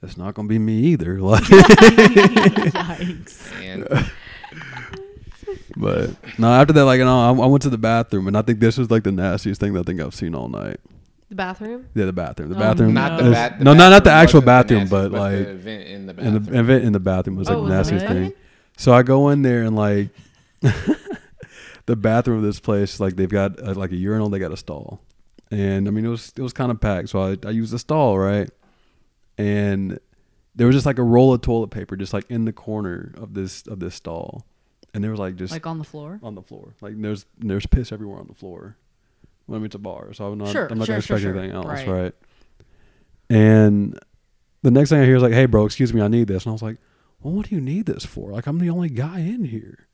it's 0.03 0.17
not 0.17 0.33
gonna 0.35 0.47
be 0.47 0.59
me 0.59 0.79
either. 0.85 1.19
Like, 1.27 1.43
Yikes! 1.43 3.51
And 3.63 3.87
but 5.77 6.09
no, 6.39 6.51
after 6.51 6.73
that, 6.73 6.85
like 6.85 6.97
you 6.99 7.05
know, 7.05 7.19
I, 7.19 7.29
I 7.29 7.45
went 7.47 7.61
to 7.63 7.69
the 7.69 7.77
bathroom, 7.77 8.27
and 8.27 8.37
I 8.37 8.41
think 8.41 8.59
this 8.59 8.77
was 8.77 8.89
like 8.91 9.03
the 9.03 9.11
nastiest 9.11 9.59
thing 9.61 9.73
that 9.73 9.81
I 9.81 9.83
think 9.83 10.01
I've 10.01 10.15
seen 10.15 10.35
all 10.35 10.49
night. 10.49 10.79
The 11.29 11.35
bathroom. 11.35 11.87
Yeah, 11.93 12.05
the 12.05 12.13
bathroom. 12.13 12.49
The 12.49 12.55
Oh, 12.55 12.59
bathroom. 12.59 12.93
not 12.93 13.19
the 13.19 13.25
is- 13.27 13.33
bat. 13.33 13.57
the 13.59 13.65
no, 13.65 13.73
not 13.73 13.89
not 13.89 14.03
the 14.05 14.11
actual 14.11 14.39
wasn't 14.41 14.45
the 14.45 14.45
bathroom, 14.45 14.79
nastiest, 14.79 14.91
but 14.91 15.09
the 15.11 15.19
like 15.19 15.47
event 15.47 15.83
in 15.87 16.05
the 16.05 16.11
in 16.11 16.15
bathroom. 16.15 16.43
the 16.45 16.59
event 16.59 16.83
in 16.85 16.93
the 16.93 16.99
bathroom 16.99 17.35
was 17.35 17.47
like 17.49 17.57
Oh, 17.57 17.65
the 17.67 17.69
nastiest 17.75 18.05
thing. 18.07 18.33
So 18.77 18.93
I 18.93 19.03
go 19.03 19.29
in 19.29 19.41
there 19.41 19.63
and 19.63 19.75
like 19.75 20.09
the 21.85 21.95
bathroom 21.95 22.37
of 22.37 22.43
this 22.43 22.59
place, 22.59 22.99
like 22.99 23.15
they've 23.15 23.29
got 23.29 23.61
uh, 23.61 23.73
like 23.73 23.91
a 23.91 23.95
urinal, 23.95 24.29
they 24.29 24.39
got 24.39 24.51
a 24.51 24.57
stall, 24.57 25.01
and 25.51 25.87
I 25.87 25.91
mean 25.91 26.05
it 26.05 26.09
was 26.09 26.31
it 26.35 26.41
was 26.41 26.53
kind 26.53 26.71
of 26.71 26.79
packed. 26.79 27.09
So 27.09 27.21
I 27.21 27.37
I 27.45 27.51
used 27.51 27.71
the 27.73 27.79
stall 27.79 28.17
right, 28.17 28.49
and 29.37 29.99
there 30.55 30.67
was 30.67 30.75
just 30.75 30.85
like 30.85 30.97
a 30.99 31.03
roll 31.03 31.33
of 31.33 31.41
toilet 31.41 31.69
paper 31.71 31.95
just 31.95 32.13
like 32.13 32.25
in 32.29 32.45
the 32.45 32.53
corner 32.53 33.13
of 33.17 33.33
this 33.33 33.65
of 33.67 33.79
this 33.79 33.95
stall, 33.95 34.45
and 34.93 35.03
there 35.03 35.11
was 35.11 35.19
like 35.19 35.35
just 35.35 35.51
Like 35.51 35.67
on 35.67 35.77
the 35.77 35.83
floor. 35.83 36.19
on 36.23 36.35
the 36.35 36.41
floor, 36.41 36.73
like 36.81 36.99
there's 37.01 37.25
there's 37.37 37.65
piss 37.65 37.91
everywhere 37.91 38.19
on 38.19 38.27
the 38.27 38.35
floor. 38.35 38.77
When 39.47 39.55
I 39.55 39.59
mean, 39.59 39.65
it's 39.65 39.75
a 39.75 39.79
bar, 39.79 40.13
so 40.13 40.25
I'm 40.31 40.37
not 40.37 40.49
Sure, 40.49 40.67
I'm 40.69 40.77
not 40.77 40.85
sure, 40.85 40.93
gonna 40.93 40.99
expect 40.99 41.21
sure. 41.21 41.31
anything 41.35 41.51
else, 41.55 41.65
Right. 41.65 41.87
right? 41.87 42.13
And 43.29 43.97
the 44.63 44.71
next 44.71 44.89
thing 44.89 44.99
I 45.01 45.05
hear 45.05 45.15
is 45.17 45.23
like, 45.23 45.33
"Hey, 45.33 45.45
bro, 45.45 45.65
excuse 45.65 45.93
me, 45.93 46.01
I 46.01 46.07
need 46.07 46.27
this," 46.27 46.45
and 46.45 46.51
I 46.51 46.53
was 46.53 46.61
like, 46.61 46.77
"Well, 47.21 47.33
what 47.33 47.49
do 47.49 47.55
you 47.55 47.61
need 47.61 47.85
this 47.85 48.05
for? 48.05 48.31
Like, 48.31 48.47
I'm 48.47 48.59
the 48.59 48.69
only 48.69 48.89
guy 48.89 49.19
in 49.19 49.45
here." 49.45 49.87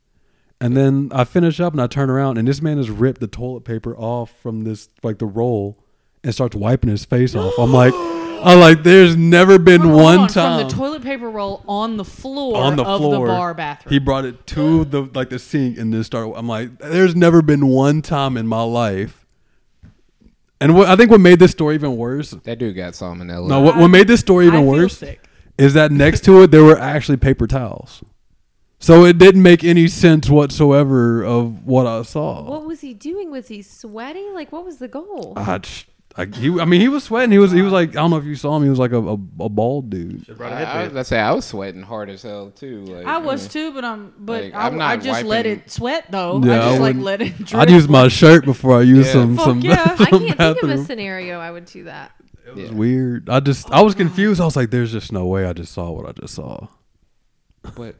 And 0.61 0.77
then 0.77 1.09
I 1.13 1.23
finish 1.23 1.59
up 1.59 1.73
and 1.73 1.81
I 1.81 1.87
turn 1.87 2.09
around 2.09 2.37
and 2.37 2.47
this 2.47 2.61
man 2.61 2.77
has 2.77 2.89
ripped 2.89 3.19
the 3.19 3.27
toilet 3.27 3.65
paper 3.65 3.97
off 3.97 4.31
from 4.41 4.61
this 4.61 4.87
like 5.03 5.17
the 5.19 5.25
roll 5.25 5.77
and 6.23 6.33
starts 6.33 6.55
wiping 6.55 6.89
his 6.89 7.03
face 7.03 7.35
off. 7.35 7.53
I'm 7.59 7.73
like, 7.73 7.93
I'm 8.43 8.59
like, 8.61 8.83
there's 8.83 9.17
never 9.17 9.59
been 9.59 9.81
Hold 9.81 9.93
one 10.01 10.19
on, 10.19 10.27
time 10.29 10.59
from 10.61 10.69
the 10.69 10.73
toilet 10.73 11.03
paper 11.03 11.29
roll 11.29 11.63
on 11.67 11.97
the 11.97 12.05
floor 12.05 12.55
on 12.63 12.77
the 12.77 12.83
of 12.85 12.99
floor. 13.01 13.27
the 13.27 13.33
bar 13.33 13.53
bathroom. 13.53 13.91
He 13.91 13.99
brought 13.99 14.23
it 14.23 14.47
to 14.47 14.85
the 14.85 15.09
like 15.13 15.29
the 15.29 15.39
sink 15.39 15.77
and 15.77 15.93
then 15.93 16.01
started. 16.05 16.33
I'm 16.37 16.47
like, 16.47 16.77
there's 16.79 17.15
never 17.15 17.41
been 17.41 17.67
one 17.67 18.01
time 18.01 18.37
in 18.37 18.47
my 18.47 18.63
life. 18.63 19.22
And 20.63 20.75
what 20.75 20.87
I 20.87 20.95
think 20.95 21.11
what 21.11 21.19
made 21.19 21.39
this 21.39 21.51
story 21.51 21.75
even 21.75 21.97
worse. 21.97 22.31
that 22.31 22.57
dude 22.57 22.73
got 22.73 22.93
salmonella. 22.93 23.49
No, 23.49 23.59
what, 23.59 23.75
what 23.75 23.89
made 23.89 24.07
this 24.07 24.21
story 24.21 24.47
even 24.47 24.61
feel 24.61 24.71
worse 24.71 24.97
sick. 24.97 25.21
is 25.57 25.73
that 25.73 25.91
next 25.91 26.23
to 26.23 26.41
it 26.43 26.51
there 26.51 26.63
were 26.63 26.79
actually 26.79 27.17
paper 27.17 27.47
towels. 27.47 28.01
So 28.79 29.03
it 29.03 29.17
didn't 29.17 29.41
make 29.43 29.65
any 29.65 29.89
sense 29.89 30.29
whatsoever 30.29 31.21
of 31.21 31.65
what 31.65 31.85
I 31.85 32.01
saw. 32.03 32.43
What 32.49 32.65
was 32.65 32.79
he 32.79 32.93
doing? 32.93 33.29
Was 33.29 33.49
he 33.49 33.61
sweating? 33.61 34.33
Like, 34.33 34.53
what 34.53 34.63
was 34.63 34.77
the 34.77 34.87
goal? 34.87 35.33
I, 35.35 35.57
just- 35.57 35.85
I, 36.15 36.25
he, 36.25 36.59
I 36.59 36.65
mean, 36.65 36.79
he 36.79 36.89
was 36.89 37.03
sweating. 37.05 37.31
He 37.31 37.39
was, 37.39 37.51
he 37.51 37.63
was 37.63 37.73
like, 37.73 37.89
I 37.89 37.93
don't 37.93 38.11
know 38.11 38.17
if 38.17 38.25
you 38.25 38.35
saw 38.35 38.55
him. 38.55 38.63
He 38.63 38.69
was 38.69 38.77
like 38.77 38.91
a, 38.91 38.99
a, 38.99 39.13
a 39.13 39.49
bald 39.49 39.89
dude. 39.89 40.19
Should've 40.21 40.37
brought 40.37 40.51
a 40.51 40.55
I, 40.55 40.59
I, 40.59 40.63
headband. 40.65 40.93
let's 40.93 41.09
say 41.09 41.19
I 41.19 41.31
was 41.31 41.43
sweating 41.45 41.81
hard 41.81 42.09
as 42.11 42.21
hell 42.21 42.51
too. 42.51 42.81
Like 42.85 43.07
I 43.07 43.17
was 43.17 43.47
too, 43.47 43.71
but 43.73 43.83
I'm 43.83 44.13
but 44.19 44.43
Like, 44.43 44.53
I, 44.53 44.67
I'm 44.67 44.77
not 44.77 44.91
I 44.91 44.97
just 44.97 45.23
let 45.23 45.45
wiping- 45.47 45.51
it 45.63 45.71
sweat 45.71 46.05
though. 46.11 46.39
Yeah, 46.43 46.51
I 46.53 46.55
I 46.55 46.69
just 46.69 46.81
like 46.81 46.87
wouldn't- 46.97 47.03
let 47.05 47.21
it. 47.23 47.37
Drip. 47.37 47.55
I'd 47.55 47.69
use 47.71 47.87
my 47.89 48.07
shirt 48.09 48.45
before 48.45 48.77
I 48.77 48.83
use 48.83 49.07
Yeah. 49.07 49.11
some 49.13 49.35
Fuck 49.37 49.45
some. 49.45 49.61
yeah. 49.61 49.81
I 49.85 49.95
some 49.95 50.05
can't 50.05 50.19
think 50.21 50.31
of 50.33 50.37
bathroom. 50.37 50.71
a 50.71 50.85
scenario 50.85 51.39
I 51.39 51.49
would 51.49 51.65
do 51.65 51.85
that. 51.85 52.11
It 52.45 52.53
was 52.55 52.69
Yeah. 52.69 52.75
weird. 52.75 53.29
I 53.29 53.39
just 53.39 53.71
I 53.71 53.81
was 53.81 53.95
confused. 53.95 54.39
I 54.39 54.45
was 54.45 54.55
like, 54.55 54.69
"There's 54.69 54.91
just 54.91 55.11
no 55.11 55.25
way." 55.25 55.45
I 55.47 55.53
just 55.53 55.71
saw 55.73 55.89
what 55.89 56.07
I 56.07 56.11
just 56.11 56.35
saw. 56.35 56.67
But 57.75 57.95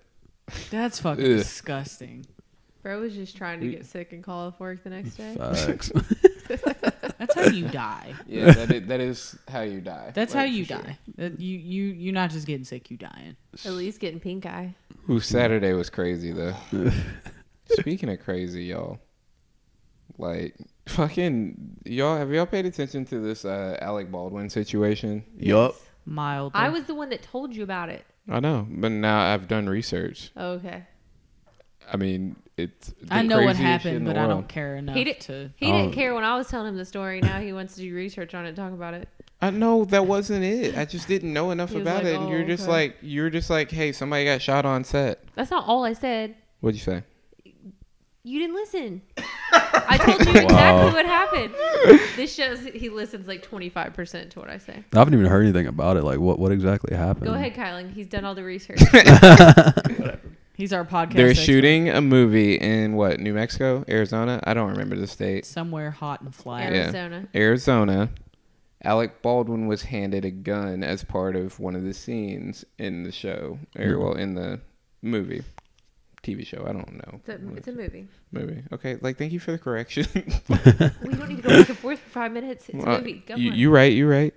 That's 0.70 1.00
fucking 1.00 1.24
Ugh. 1.24 1.32
disgusting. 1.38 2.26
Bro 2.84 3.00
was 3.00 3.14
just 3.16 3.38
trying 3.38 3.62
to 3.62 3.68
get 3.70 3.86
sick 3.86 4.12
and 4.12 4.22
call 4.22 4.48
off 4.48 4.60
work 4.60 4.84
the 4.84 4.90
next 4.90 5.16
day. 5.16 5.36
Facts. 5.38 5.90
That's 7.18 7.34
how 7.34 7.46
you 7.46 7.70
die. 7.70 8.14
yeah, 8.28 8.52
that 8.52 8.72
is, 8.72 8.88
that 8.88 9.00
is 9.00 9.38
how 9.48 9.62
you 9.62 9.80
die. 9.80 10.12
That's 10.14 10.36
Like, 10.36 10.40
how 10.42 10.46
you 10.46 10.66
for 10.66 10.74
sure. 10.74 10.82
die. 10.84 10.98
That 11.16 11.40
you 11.40 11.58
you 11.58 11.84
you're 11.86 12.14
not 12.14 12.32
just 12.32 12.46
getting 12.46 12.66
sick. 12.66 12.92
You 12.92 12.98
dying. 12.98 13.38
At 13.66 13.72
least 13.72 14.02
getting 14.02 14.20
pink 14.20 14.46
eye. 14.46 14.76
Ooh, 15.10 15.22
Saturday 15.22 15.72
was 15.72 15.90
crazy 15.90 16.34
though. 16.34 16.56
Speaking 17.70 18.10
of 18.10 18.20
crazy, 18.20 18.66
y'all, 18.66 19.00
like 20.18 20.56
fucking 20.88 21.78
y'all, 21.86 22.18
have 22.18 22.32
y'all 22.32 22.46
paid 22.46 22.66
attention 22.66 23.06
to 23.06 23.20
this 23.20 23.46
uh, 23.46 23.78
Alec 23.82 24.12
Baldwin 24.12 24.50
situation? 24.50 25.24
Yup. 25.38 25.76
Mild. 26.06 26.52
I 26.54 26.68
was 26.68 26.84
the 26.84 26.96
one 26.96 27.10
that 27.12 27.24
told 27.24 27.56
you 27.56 27.64
about 27.64 27.88
it. 27.88 28.04
I 28.30 28.42
know, 28.42 28.68
but 28.70 28.92
now 28.92 29.34
I've 29.34 29.48
done 29.48 29.70
research. 29.70 30.32
Oh, 30.36 30.52
okay. 30.52 30.84
I 31.92 31.98
mean, 31.98 32.36
it's. 32.58 32.90
the 33.02 33.14
I 33.14 33.22
know 33.22 33.38
what 33.44 33.56
craziest 33.56 33.84
shit 33.84 33.94
in 33.94 34.06
happened, 34.06 34.08
the 34.08 34.14
but 34.14 34.20
I 34.20 34.28
don't 34.28 34.48
care 34.48 34.76
enough 34.76 34.96
He 34.96 35.04
did- 35.04 35.20
to. 35.22 35.50
He 35.56 35.72
Oh. 35.72 35.78
didn't 35.78 35.94
care 35.94 36.14
when 36.14 36.24
I 36.24 36.38
was 36.38 36.48
telling 36.48 36.68
him 36.70 36.78
the 36.78 36.86
story. 36.86 37.22
Now 37.22 37.40
he 37.40 37.54
wants 37.54 37.76
to 37.76 37.82
do 37.82 37.94
research 37.96 38.34
on 38.36 38.46
it 38.46 38.50
and 38.50 38.58
talk 38.58 38.74
about 38.74 38.94
it. 38.94 39.08
I 39.42 39.50
know 39.50 39.84
that 39.86 40.06
wasn't 40.08 40.46
it. 40.46 40.78
I 40.78 40.86
just 40.86 41.08
didn't 41.08 41.34
know 41.34 41.52
enough 41.52 41.70
He 41.72 41.76
was 41.76 41.82
about 41.84 42.04
like, 42.06 42.14
it. 42.14 42.16
And 42.16 42.26
"Oh, 42.26 42.30
you're 42.30 42.46
just 42.46 42.64
okay." 42.64 42.72
like 42.72 42.98
you're 43.02 43.30
just 43.30 43.50
like, 43.50 43.70
hey, 43.72 43.92
somebody 43.92 44.24
got 44.26 44.42
shot 44.42 44.66
on 44.66 44.84
set. 44.84 45.22
That's 45.36 45.52
not 45.52 45.66
all 45.68 45.84
I 45.84 45.94
said. 45.94 46.36
What'd 46.62 46.80
you 46.80 46.84
say? 46.84 47.04
You 48.26 48.40
didn't 48.40 48.56
listen. 48.56 49.02
I 49.52 49.98
told 49.98 50.22
you 50.26 50.32
exactly 50.44 50.54
Wow. 50.56 50.94
what 50.94 51.06
happened. 51.06 51.54
This 52.16 52.34
shows 52.34 52.62
he 52.64 52.88
listens 52.88 53.28
like 53.28 53.46
25% 53.46 54.30
to 54.30 54.40
what 54.40 54.50
I 54.50 54.60
say. 54.60 54.82
I 54.94 54.98
haven't 55.00 55.14
even 55.14 55.26
heard 55.26 55.44
anything 55.44 55.68
about 55.68 55.98
it. 55.98 56.06
Like, 56.06 56.20
what 56.20 56.40
what 56.40 56.54
exactly 56.54 56.96
happened? 56.96 57.26
Go 57.26 57.34
ahead, 57.34 57.54
Kylan. 57.54 57.92
He's 57.92 58.08
done 58.08 58.24
all 58.24 58.34
the 58.36 58.46
research. 58.46 58.80
He's 60.56 60.72
our 60.72 60.86
podcast. 60.86 61.14
They're 61.14 61.30
expert. 61.30 61.46
shooting 61.46 61.90
a 61.90 62.02
movie 62.02 62.56
in 62.56 62.96
what 62.96 63.20
New 63.20 63.34
Mexico, 63.34 63.84
Arizona. 63.88 64.40
I 64.44 64.54
don't 64.54 64.70
remember 64.70 64.96
the 64.96 65.08
state. 65.08 65.46
somewhere 65.46 65.92
hot 65.92 66.22
and 66.22 66.34
flat. 66.34 66.72
Yeah. 66.72 66.84
Arizona. 66.84 67.28
Arizona. 67.34 68.10
Alec 68.84 69.22
Baldwin 69.22 69.68
was 69.68 69.82
handed 69.84 70.26
a 70.26 70.32
gun 70.32 70.84
as 70.84 71.04
part 71.04 71.36
of 71.36 71.60
one 71.60 71.76
of 71.76 71.84
the 71.84 71.94
scenes 71.94 72.66
in 72.78 73.04
the 73.04 73.12
show, 73.12 73.58
or 73.78 73.86
hmm. 73.94 74.00
well, 74.02 74.14
in 74.14 74.36
the 74.36 74.60
movie, 75.02 75.42
TV 76.22 76.46
show. 76.46 76.66
I 76.68 76.74
don't 76.74 76.94
know. 76.94 77.22
It's 77.26 77.30
a, 77.30 77.56
it's 77.56 77.68
a 77.70 77.72
movie. 77.72 78.08
movie. 78.32 78.64
Okay, 78.74 78.98
like 79.02 79.18
thank 79.18 79.32
you 79.32 79.40
for 79.40 79.52
the 79.52 79.58
correction. 79.58 80.06
We 80.50 81.14
don't 81.16 81.30
need 81.30 81.38
to 81.38 81.42
go 81.44 81.50
back 81.50 81.70
and 81.70 81.78
forth 81.78 82.00
for 82.00 82.10
five 82.10 82.32
minutes. 82.32 82.68
It's 82.68 82.84
Well, 82.84 82.96
a 82.96 83.00
movie. 83.00 83.24
Go 83.26 83.36
you, 83.36 83.52
on. 83.52 83.58
you 83.58 83.72
right, 83.72 83.94
you 83.94 84.08
right. 84.08 84.34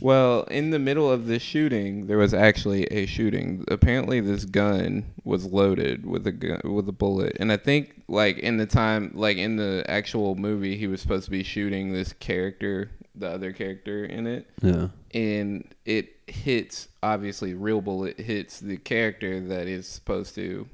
Well, 0.00 0.42
in 0.44 0.70
the 0.70 0.78
middle 0.78 1.10
of 1.10 1.26
this 1.26 1.42
shooting, 1.42 2.06
there 2.06 2.18
was 2.18 2.32
actually 2.34 2.84
a 2.86 3.06
shooting. 3.06 3.64
Apparently, 3.68 4.20
this 4.20 4.44
gun 4.44 5.04
was 5.24 5.44
loaded 5.46 6.06
with 6.06 6.26
a 6.26 6.32
gun 6.32 6.60
with 6.64 6.88
a 6.88 6.92
bullet, 6.92 7.36
and 7.40 7.50
I 7.50 7.56
think 7.56 8.02
like 8.06 8.38
in 8.38 8.58
the 8.58 8.66
time, 8.66 9.10
like 9.14 9.36
in 9.38 9.56
the 9.56 9.84
actual 9.88 10.34
movie, 10.36 10.76
he 10.76 10.86
was 10.86 11.00
supposed 11.00 11.24
to 11.24 11.30
be 11.30 11.42
shooting 11.42 11.92
this 11.92 12.12
character, 12.12 12.90
the 13.14 13.28
other 13.28 13.52
character 13.52 14.04
in 14.04 14.26
it, 14.26 14.46
Yeah. 14.62 14.88
and 15.12 15.64
it 15.84 16.10
hits 16.26 16.88
obviously 17.02 17.54
real 17.54 17.80
bullet 17.80 18.20
hits 18.20 18.60
the 18.60 18.76
character 18.76 19.40
that 19.48 19.66
is 19.66 19.86
supposed 19.88 20.34
to 20.36 20.68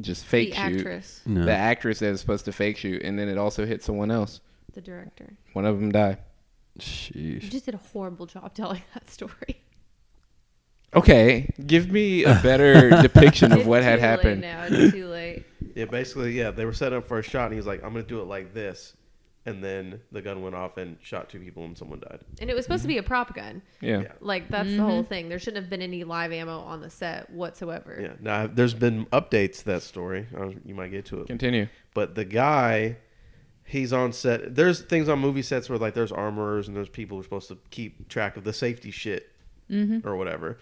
just 0.00 0.24
fake 0.24 0.50
the 0.50 0.56
shoot. 0.56 0.76
actress, 0.78 1.20
Yeah. 1.26 1.44
The 1.44 1.52
actress 1.54 1.98
that 2.00 2.08
is 2.08 2.20
supposed 2.20 2.46
to 2.46 2.52
fake 2.52 2.78
shoot, 2.78 3.02
and 3.02 3.16
then 3.18 3.28
it 3.28 3.38
also 3.38 3.64
hit 3.66 3.82
someone 3.84 4.10
else. 4.10 4.40
the 4.72 4.80
director. 4.80 5.34
One 5.52 5.66
of 5.66 5.78
them 5.78 5.92
died. 5.92 6.18
You 7.14 7.38
just 7.40 7.64
did 7.66 7.74
a 7.74 7.78
horrible 7.78 8.26
job 8.26 8.54
telling 8.54 8.82
that 8.94 9.08
story. 9.10 9.60
Okay, 10.94 11.52
give 11.66 11.90
me 11.90 12.24
a 12.24 12.34
better 12.42 12.90
depiction 13.02 13.50
of 13.52 13.58
It's 13.60 13.66
what 13.66 13.82
had 13.82 13.96
too 13.96 14.02
late 14.02 14.08
happened. 14.08 14.40
Now 14.42 14.64
it's 14.68 14.92
too 14.92 15.06
late. 15.06 15.44
Yeah, 15.74 15.86
basically, 15.86 16.38
yeah, 16.38 16.52
they 16.52 16.64
were 16.66 16.72
set 16.72 16.92
up 16.92 17.04
for 17.08 17.18
a 17.18 17.22
shot, 17.22 17.46
and 17.46 17.52
he 17.54 17.56
was 17.56 17.66
like, 17.66 17.82
"I'm 17.82 17.90
gonna 17.92 18.04
do 18.04 18.20
it 18.20 18.26
like 18.28 18.54
this," 18.54 18.94
and 19.44 19.64
then 19.64 19.98
the 20.12 20.22
gun 20.22 20.40
went 20.40 20.54
off 20.54 20.76
and 20.76 20.96
shot 21.02 21.28
two 21.28 21.40
people, 21.40 21.64
and 21.64 21.76
someone 21.76 21.98
died. 21.98 22.20
And 22.40 22.48
it 22.48 22.54
was 22.54 22.64
supposed 22.64 22.82
to 22.82 22.86
be 22.88 22.98
a 22.98 23.02
prop 23.02 23.34
gun. 23.34 23.60
Yeah. 23.80 24.02
Yeah. 24.02 24.12
Like 24.20 24.48
that's 24.48 24.68
the 24.70 24.82
whole 24.84 25.02
thing. 25.02 25.28
There 25.28 25.40
shouldn't 25.40 25.64
have 25.64 25.70
been 25.70 25.82
any 25.82 26.04
live 26.04 26.30
ammo 26.30 26.60
on 26.60 26.80
the 26.80 26.90
set 26.90 27.28
whatsoever. 27.30 27.98
Yeah. 28.00 28.12
Now, 28.20 28.46
there's 28.46 28.72
been 28.74 29.06
updates 29.06 29.58
to 29.60 29.64
that 29.64 29.82
story. 29.82 30.28
Uh, 30.38 30.50
You 30.64 30.76
might 30.76 30.92
get 30.92 31.06
to 31.06 31.22
it, 31.22 31.26
Continue. 31.26 31.66
but 31.92 32.14
the 32.14 32.24
guy, 32.24 32.98
he's 33.64 33.92
on 33.92 34.12
set. 34.12 34.54
There's 34.54 34.80
things 34.80 35.08
on 35.08 35.18
movie 35.18 35.42
sets 35.42 35.68
where 35.68 35.78
like 35.78 35.94
there's 35.94 36.12
armorers 36.12 36.68
and 36.68 36.76
there's 36.76 36.88
people 36.88 37.16
who 37.16 37.20
are 37.20 37.24
supposed 37.24 37.48
to 37.48 37.58
keep 37.70 38.08
track 38.08 38.36
of 38.36 38.44
the 38.44 38.52
safety 38.52 38.90
shit 38.90 39.32
mm-hmm. 39.70 40.06
or 40.06 40.16
whatever. 40.16 40.52
Mm-hmm. 40.52 40.60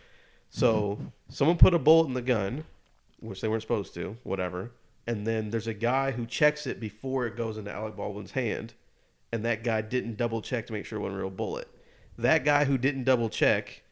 So 0.50 0.98
someone 1.28 1.56
put 1.56 1.74
a 1.74 1.78
bullet 1.78 2.06
in 2.06 2.14
the 2.14 2.22
gun, 2.22 2.64
which 3.20 3.40
they 3.40 3.48
weren't 3.48 3.62
supposed 3.62 3.94
to, 3.94 4.16
whatever. 4.22 4.72
And 5.06 5.26
then 5.26 5.50
there's 5.50 5.66
a 5.66 5.74
guy 5.74 6.12
who 6.12 6.26
checks 6.26 6.66
it 6.66 6.78
before 6.78 7.26
it 7.26 7.36
goes 7.36 7.56
into 7.56 7.72
Alec 7.72 7.96
Baldwin's 7.96 8.32
hand, 8.32 8.74
and 9.32 9.44
that 9.44 9.64
guy 9.64 9.80
didn't 9.80 10.16
double 10.16 10.40
check 10.40 10.66
to 10.68 10.72
make 10.72 10.86
sure 10.86 10.98
it 10.98 11.02
wasn't 11.02 11.18
a 11.18 11.22
real 11.22 11.30
bullet. 11.30 11.68
That 12.18 12.44
guy 12.44 12.66
who 12.66 12.78
didn't 12.78 13.04
double 13.04 13.28
check 13.28 13.82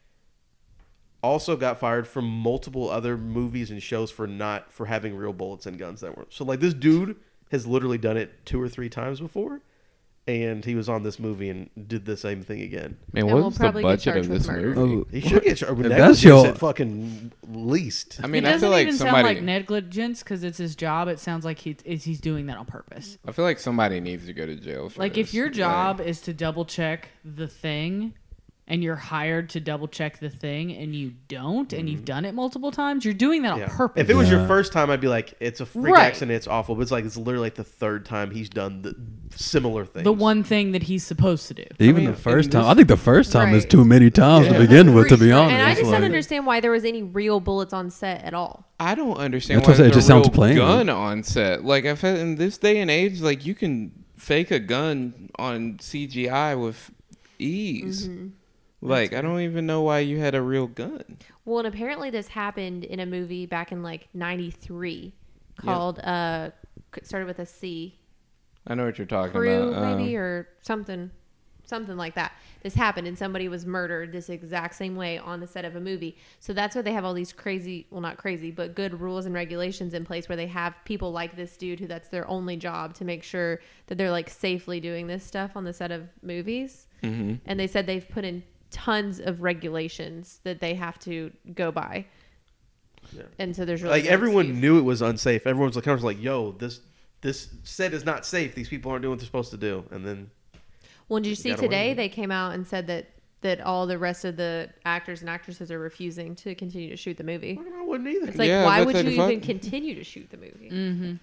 also 1.21 1.55
got 1.55 1.79
fired 1.79 2.07
from 2.07 2.25
multiple 2.25 2.89
other 2.89 3.17
movies 3.17 3.71
and 3.71 3.83
shows 3.83 4.09
for 4.09 4.25
not 4.25 4.71
for 4.71 4.85
having 4.85 5.15
real 5.15 5.33
bullets 5.33 5.65
and 5.65 5.77
guns 5.77 6.01
that 6.01 6.15
weren't. 6.15 6.33
So 6.33 6.45
like 6.45 6.59
this 6.59 6.73
dude 6.73 7.17
has 7.51 7.67
literally 7.67 7.97
done 7.97 8.17
it 8.17 8.45
two 8.45 8.61
or 8.61 8.67
three 8.69 8.89
times 8.89 9.19
before, 9.19 9.61
and 10.27 10.63
he 10.63 10.75
was 10.75 10.87
on 10.87 11.03
this 11.03 11.19
movie 11.19 11.49
and 11.49 11.69
did 11.87 12.05
the 12.05 12.15
same 12.15 12.43
thing 12.43 12.61
again. 12.61 12.97
Man, 13.11 13.23
And 13.23 13.27
what 13.27 13.35
we'll 13.35 13.45
was 13.45 13.55
the 13.55 13.59
probably 13.59 13.81
get 13.83 13.87
budget 13.87 14.03
charged 14.03 14.25
of 14.25 14.29
with 14.29 14.37
this 14.41 14.47
murder. 14.47 14.75
movie? 14.75 14.95
Oh, 15.01 15.07
He 15.11 15.21
should 15.21 15.43
get 15.43 15.57
charged 15.57 15.77
with 15.77 15.85
If 15.87 15.89
that's 15.89 15.99
negligence 15.99 16.23
your- 16.23 16.47
at 16.47 16.57
fucking 16.59 17.31
least. 17.49 18.19
I 18.23 18.27
mean, 18.27 18.45
it 18.45 18.49
I 18.49 18.51
doesn't 18.53 18.65
feel 18.67 18.71
like 18.71 18.81
even 18.87 18.97
somebody. 18.97 19.23
sound 19.23 19.35
like 19.37 19.43
negligence 19.43 20.23
because 20.23 20.43
it's 20.43 20.59
his 20.59 20.75
job. 20.75 21.07
It 21.07 21.19
sounds 21.19 21.43
like 21.43 21.59
he, 21.59 21.75
is 21.85 22.03
he's 22.03 22.21
doing 22.21 22.45
that 22.45 22.57
on 22.57 22.65
purpose. 22.65 23.17
I 23.27 23.31
feel 23.31 23.45
like 23.45 23.59
somebody 23.59 23.99
needs 23.99 24.25
to 24.27 24.33
go 24.33 24.45
to 24.45 24.55
jail. 24.55 24.89
For 24.89 24.99
Like 24.99 25.15
this. 25.15 25.29
if 25.29 25.33
your 25.33 25.47
Like, 25.47 25.53
job 25.55 26.01
is 26.01 26.21
to 26.21 26.33
double 26.33 26.65
check 26.65 27.09
the 27.25 27.47
thing, 27.47 28.13
and 28.67 28.83
you're 28.83 28.95
hired 28.95 29.49
to 29.49 29.59
double 29.59 29.87
check 29.87 30.19
the 30.19 30.29
thing, 30.29 30.71
and 30.71 30.95
you 30.95 31.11
don't, 31.27 31.73
and 31.73 31.89
you've 31.89 31.99
mm-hmm. 32.01 32.05
done 32.05 32.25
it 32.25 32.33
multiple 32.33 32.71
times, 32.71 33.03
you're 33.03 33.13
doing 33.13 33.41
that 33.41 33.53
on 33.53 33.59
Yeah. 33.59 33.67
purpose. 33.69 33.99
If 34.01 34.09
it 34.09 34.15
was 34.15 34.29
your 34.29 34.47
first 34.47 34.71
time, 34.71 34.89
I'd 34.89 35.01
be 35.01 35.07
like, 35.09 35.33
it's 35.41 35.59
a 35.59 35.65
freak 35.65 35.95
Right. 35.95 36.05
accident, 36.05 36.31
it's 36.37 36.47
awful. 36.47 36.75
But 36.75 36.83
it's 36.83 36.91
like 36.91 37.03
it's 37.03 37.17
literally 37.17 37.47
like 37.47 37.55
the 37.55 37.63
third 37.65 38.05
time 38.05 38.31
he's 38.31 38.49
done 38.49 38.81
the 38.83 38.95
similar 39.35 39.85
thing. 39.85 40.03
the 40.03 40.13
one 40.13 40.43
thing 40.43 40.71
that 40.71 40.83
he's 40.83 41.03
supposed 41.03 41.47
to 41.49 41.53
do. 41.53 41.65
Even 41.79 42.03
mean, 42.03 42.11
the 42.11 42.17
first 42.17 42.47
in 42.47 42.51
time, 42.51 42.61
this- 42.63 42.69
I 42.71 42.73
think 42.75 42.87
the 42.87 42.97
first 42.97 43.31
time 43.31 43.53
is 43.53 43.63
Right. 43.63 43.69
too 43.71 43.83
many 43.83 44.09
times 44.09 44.45
Yeah. 44.45 44.53
to 44.53 44.59
begin 44.59 44.93
with. 44.93 45.09
To 45.09 45.17
be 45.17 45.31
honest, 45.31 45.53
And 45.53 45.61
I 45.63 45.71
just 45.71 45.83
Like, 45.83 45.93
don't 45.95 46.03
understand 46.05 46.45
why 46.45 46.59
there 46.61 46.71
was 46.71 46.85
any 46.85 47.03
real 47.03 47.39
bullets 47.41 47.73
on 47.73 47.89
set 47.89 48.23
at 48.23 48.33
all. 48.33 48.67
I 48.79 48.95
don't 48.95 49.17
understand 49.17 49.59
That's 49.59 49.67
why 49.67 49.71
what 49.71 49.75
I 49.75 49.77
said, 49.77 49.85
it 49.87 49.93
there's 49.93 50.05
just 50.05 50.09
a 50.09 50.13
real 50.13 50.23
sounds 50.23 50.35
plain. 50.35 50.55
gun 50.55 50.89
on 50.89 51.23
set. 51.23 51.65
Like 51.65 51.85
I've 51.85 51.99
had 52.01 52.17
in 52.19 52.35
this 52.35 52.57
day 52.57 52.79
and 52.79 52.89
age, 52.89 53.19
like 53.21 53.45
you 53.45 53.53
can 53.53 53.91
fake 54.15 54.51
a 54.51 54.59
gun 54.59 55.29
on 55.37 55.77
CGI 55.81 56.55
with 56.55 56.91
ease. 57.39 58.07
Mm-hmm. 58.07 58.27
Mm-hmm. 58.81 58.89
Like 58.89 59.13
I 59.13 59.21
don't 59.21 59.41
even 59.41 59.65
know 59.65 59.81
why 59.81 59.99
you 59.99 60.19
had 60.19 60.35
a 60.35 60.41
real 60.41 60.67
gun. 60.67 61.17
Well, 61.45 61.59
and 61.59 61.67
apparently 61.67 62.09
this 62.09 62.27
happened 62.27 62.83
in 62.83 62.99
a 62.99 63.05
movie 63.05 63.45
back 63.45 63.71
in 63.71 63.83
like 63.83 64.07
'93 64.13 65.13
called 65.57 65.99
uh, 65.99 66.49
it 66.97 67.05
started 67.05 67.25
with 67.27 67.39
a 67.39 67.45
C, 67.45 67.99
I 68.67 68.75
know 68.75 68.85
what 68.85 68.97
you're 68.97 69.07
talking 69.07 69.31
Crow 69.33 69.69
about. 69.69 69.97
maybe 69.97 70.15
Um, 70.15 70.21
or 70.21 70.47
something, 70.61 71.09
something 71.65 71.97
like 71.97 72.15
that. 72.15 72.33
This 72.61 72.75
happened 72.75 73.07
and 73.07 73.17
somebody 73.17 73.47
was 73.47 73.65
murdered 73.65 74.11
this 74.11 74.29
exact 74.29 74.75
same 74.75 74.95
way 74.95 75.17
on 75.17 75.39
the 75.39 75.47
set 75.47 75.65
of 75.65 75.75
a 75.75 75.79
movie. 75.79 76.17
So 76.39 76.53
that's 76.53 76.75
why 76.75 76.81
they 76.83 76.91
have 76.91 77.05
all 77.05 77.13
these 77.13 77.33
crazy, 77.33 77.87
well, 77.89 78.01
not 78.01 78.17
crazy, 78.17 78.51
but 78.51 78.75
good 78.75 78.99
rules 78.99 79.25
and 79.25 79.33
regulations 79.33 79.93
in 79.93 80.05
place 80.05 80.29
where 80.29 80.35
they 80.35 80.47
have 80.47 80.75
people 80.85 81.11
like 81.11 81.35
this 81.35 81.57
dude 81.57 81.79
who 81.79 81.87
that's 81.87 82.09
their 82.09 82.27
only 82.27 82.55
job 82.57 82.93
to 82.95 83.05
make 83.05 83.23
sure 83.23 83.61
that 83.87 83.97
they're 83.97 84.11
like 84.11 84.29
safely 84.29 84.79
doing 84.79 85.07
this 85.07 85.23
stuff 85.23 85.55
on 85.55 85.63
the 85.63 85.73
set 85.73 85.91
of 85.91 86.07
movies. 86.21 86.87
mhm. 87.03 87.39
and 87.45 87.59
they 87.59 87.67
said 87.67 87.87
they've 87.87 88.09
put 88.09 88.23
in 88.23 88.43
tons 88.71 89.19
of 89.19 89.41
regulations 89.41 90.39
that 90.43 90.59
they 90.59 90.73
have 90.73 90.97
to 90.99 91.31
go 91.53 91.71
by. 91.71 92.05
Yeah. 93.15 93.23
And 93.37 93.55
so 93.55 93.65
there's 93.65 93.83
really 93.83 93.99
like 93.99 94.05
no 94.05 94.11
everyone 94.11 94.45
excuse. 94.45 94.61
knew 94.61 94.79
it 94.79 94.83
was 94.83 95.01
unsafe. 95.01 95.45
Everyone's 95.45 95.75
like, 95.75 95.85
kind 95.85 95.97
of 95.97 96.03
like, 96.03 96.21
yo, 96.21 96.53
this 96.53 96.79
this 97.21 97.49
set 97.63 97.93
is 97.93 98.05
not 98.05 98.25
safe. 98.25 98.55
These 98.55 98.69
people 98.69 98.91
aren't 98.91 99.03
doing 99.03 99.11
what 99.11 99.19
they're 99.19 99.25
supposed 99.25 99.51
to 99.51 99.57
do. 99.57 99.83
And 99.91 100.05
then 100.05 100.31
Well, 101.09 101.19
did 101.19 101.29
you 101.29 101.35
see 101.35 101.55
today 101.55 101.93
they 101.93 102.09
came 102.09 102.31
out 102.31 102.53
and 102.53 102.65
said 102.65 102.87
that 102.87 103.09
that 103.41 103.59
all 103.61 103.87
the 103.87 103.97
rest 103.97 104.23
of 104.23 104.37
the 104.37 104.69
actors 104.85 105.21
and 105.21 105.29
actresses 105.29 105.71
are 105.71 105.79
refusing 105.79 106.35
to 106.35 106.53
continue 106.55 106.89
to 106.89 106.95
shoot 106.95 107.17
the 107.17 107.23
movie. 107.23 107.59
I 107.75 107.83
wouldn't 107.83 108.07
either. 108.07 108.27
It's 108.27 108.37
like 108.37 108.47
Yeah, 108.47 108.65
why 108.65 108.83
would 108.83 108.95
you 108.95 109.23
even 109.23 109.41
continue 109.41 109.95
to 109.95 110.03
shoot 110.03 110.29
the 110.29 110.37
movie? 110.37 110.69
Mm-hmm. 110.71 111.13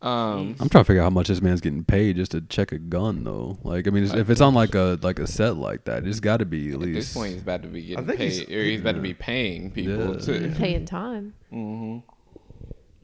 Um, 0.00 0.54
I'm 0.60 0.68
trying 0.68 0.84
to 0.84 0.84
figure 0.84 1.00
out 1.02 1.06
how 1.06 1.10
much 1.10 1.26
this 1.28 1.42
man's 1.42 1.60
getting 1.60 1.84
paid 1.84 2.16
just 2.16 2.30
to 2.30 2.40
check 2.40 2.70
a 2.70 2.78
gun, 2.78 3.24
though. 3.24 3.58
Like, 3.64 3.88
I 3.88 3.90
mean, 3.90 4.04
if 4.04 4.30
it's 4.30 4.40
on 4.40 4.54
like 4.54 4.74
a 4.76 4.96
like 5.02 5.18
a 5.18 5.26
set 5.26 5.56
like 5.56 5.84
that, 5.86 6.06
it's 6.06 6.20
got 6.20 6.36
to 6.36 6.44
be 6.44 6.68
at 6.68 6.74
at 6.74 6.80
least. 6.80 6.94
this 6.94 7.14
point, 7.14 7.32
he's 7.32 7.42
about 7.42 7.62
to 7.62 7.68
be 7.68 7.82
getting 7.82 8.06
think 8.06 8.18
paid, 8.18 8.32
he's- 8.32 8.48
or 8.48 8.62
he's 8.62 8.80
about 8.80 8.94
to 8.94 9.00
be 9.00 9.14
paying 9.14 9.70
people 9.72 10.14
Yeah. 10.14 10.20
to. 10.50 10.54
Paying 10.56 10.84
time. 10.84 11.34
hmm 11.50 11.98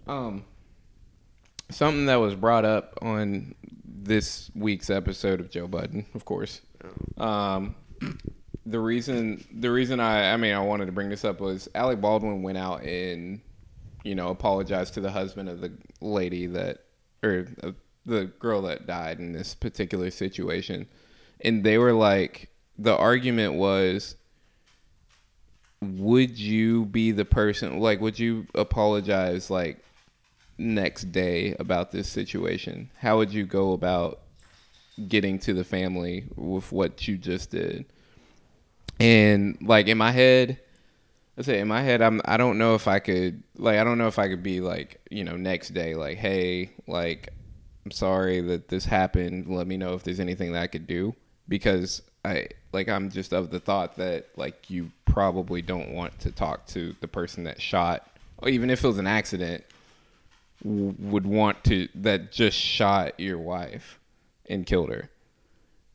Um, 0.07 0.45
something 1.71 2.07
that 2.07 2.17
was 2.17 2.35
brought 2.37 2.65
up 2.65 2.99
on 3.03 3.55
this 3.85 4.51
week's 4.55 4.91
episode 4.91 5.41
of 5.41 5.51
Joe 5.51 5.67
Budden, 5.67 6.07
of 6.15 6.25
course. 6.25 6.61
Um, 7.19 7.75
the 8.67 8.79
reason 8.79 9.45
the 9.53 9.71
reason 9.71 9.99
I 9.99 10.33
I 10.33 10.37
mean 10.37 10.55
I 10.55 10.61
wanted 10.61 10.87
to 10.87 10.93
bring 10.93 11.09
this 11.09 11.25
up 11.25 11.41
was 11.41 11.69
Alec 11.75 12.01
Baldwin 12.01 12.43
went 12.43 12.57
out 12.59 12.83
and 12.85 13.41
you 14.05 14.15
know 14.15 14.29
apologized 14.29 14.95
to 14.95 15.01
the 15.01 15.11
husband 15.11 15.49
of 15.49 15.61
the 15.61 15.73
lady 16.01 16.47
that 16.49 16.84
or 17.25 17.47
uh, 17.63 17.73
the 18.07 18.27
girl 18.39 18.63
that 18.63 18.87
died 18.87 19.19
in 19.19 19.33
this 19.33 19.55
particular 19.55 20.11
situation, 20.11 20.87
and 21.41 21.65
they 21.65 21.79
were 21.79 21.93
like 21.93 22.51
the 22.79 22.97
argument 22.97 23.55
was 23.55 24.17
would 25.81 26.39
you 26.39 26.87
be 26.87 27.11
the 27.13 27.25
person 27.25 27.79
like 27.79 28.01
would 28.01 28.19
you 28.19 28.47
apologize 28.55 29.51
like 29.51 29.85
next 30.59 31.13
day 31.13 31.55
about 31.59 31.91
this 31.91 32.09
situation? 32.09 32.91
How 32.99 33.17
would 33.19 33.33
you 33.33 33.45
go 33.45 33.73
about 33.73 34.21
getting 35.09 35.39
to 35.41 35.55
the 35.55 35.65
family 35.65 36.27
with 36.37 36.71
what 36.73 37.07
you 37.09 37.17
just 37.17 37.51
did? 37.51 37.87
And 39.01 39.59
like 39.61 39.89
in 39.89 39.99
my 39.99 40.13
head 40.13 40.61
let's 41.37 41.47
say 41.47 41.61
in 41.61 41.69
my 41.69 41.83
head 41.83 42.01
i'm 42.03 42.21
i 42.25 42.37
don't 42.37 42.59
know 42.59 42.75
if 42.75 42.87
i 42.89 42.99
could 42.99 43.43
like 43.57 43.79
i 43.79 43.85
don't 43.85 43.99
know 43.99 44.07
if 44.07 44.19
i 44.19 44.29
could 44.29 44.43
be 44.43 44.61
like 44.61 45.01
you 45.11 45.25
know 45.25 45.37
next 45.37 45.71
day 45.75 45.95
like 45.95 46.17
hey 46.19 46.71
like 46.87 47.31
i'm 47.85 47.91
sorry 47.91 48.41
that 48.41 48.69
this 48.69 48.85
happened. 48.85 49.47
Let 49.47 49.67
me 49.67 49.77
know 49.77 49.95
if 49.95 50.03
there's 50.03 50.21
anything 50.21 50.53
that 50.53 50.63
i 50.63 50.67
could 50.67 50.87
do. 50.87 51.15
Because 51.49 52.03
i 52.25 52.49
like 52.73 52.89
I'm 52.89 53.11
just 53.11 53.33
of 53.33 53.51
the 53.51 53.61
thought 53.61 53.97
that 53.97 54.29
like 54.37 54.71
you 54.71 54.91
probably 55.05 55.63
don't 55.63 55.93
want 55.93 56.19
to 56.21 56.33
talk 56.33 56.67
to 56.69 56.95
the 57.01 57.09
person 57.09 57.45
that 57.45 57.61
shot, 57.61 58.09
or 58.39 58.49
even 58.49 58.71
if 58.71 58.83
it 58.83 58.87
was 58.87 58.99
an 58.99 59.07
accident, 59.07 59.65
w- 60.63 60.95
would 60.99 61.27
want 61.27 61.63
to 61.65 61.89
that 61.97 62.33
just 62.33 62.59
shot 62.59 63.19
your 63.21 63.39
wife 63.39 63.99
and 64.49 64.67
killed 64.67 64.91
her. 64.91 65.11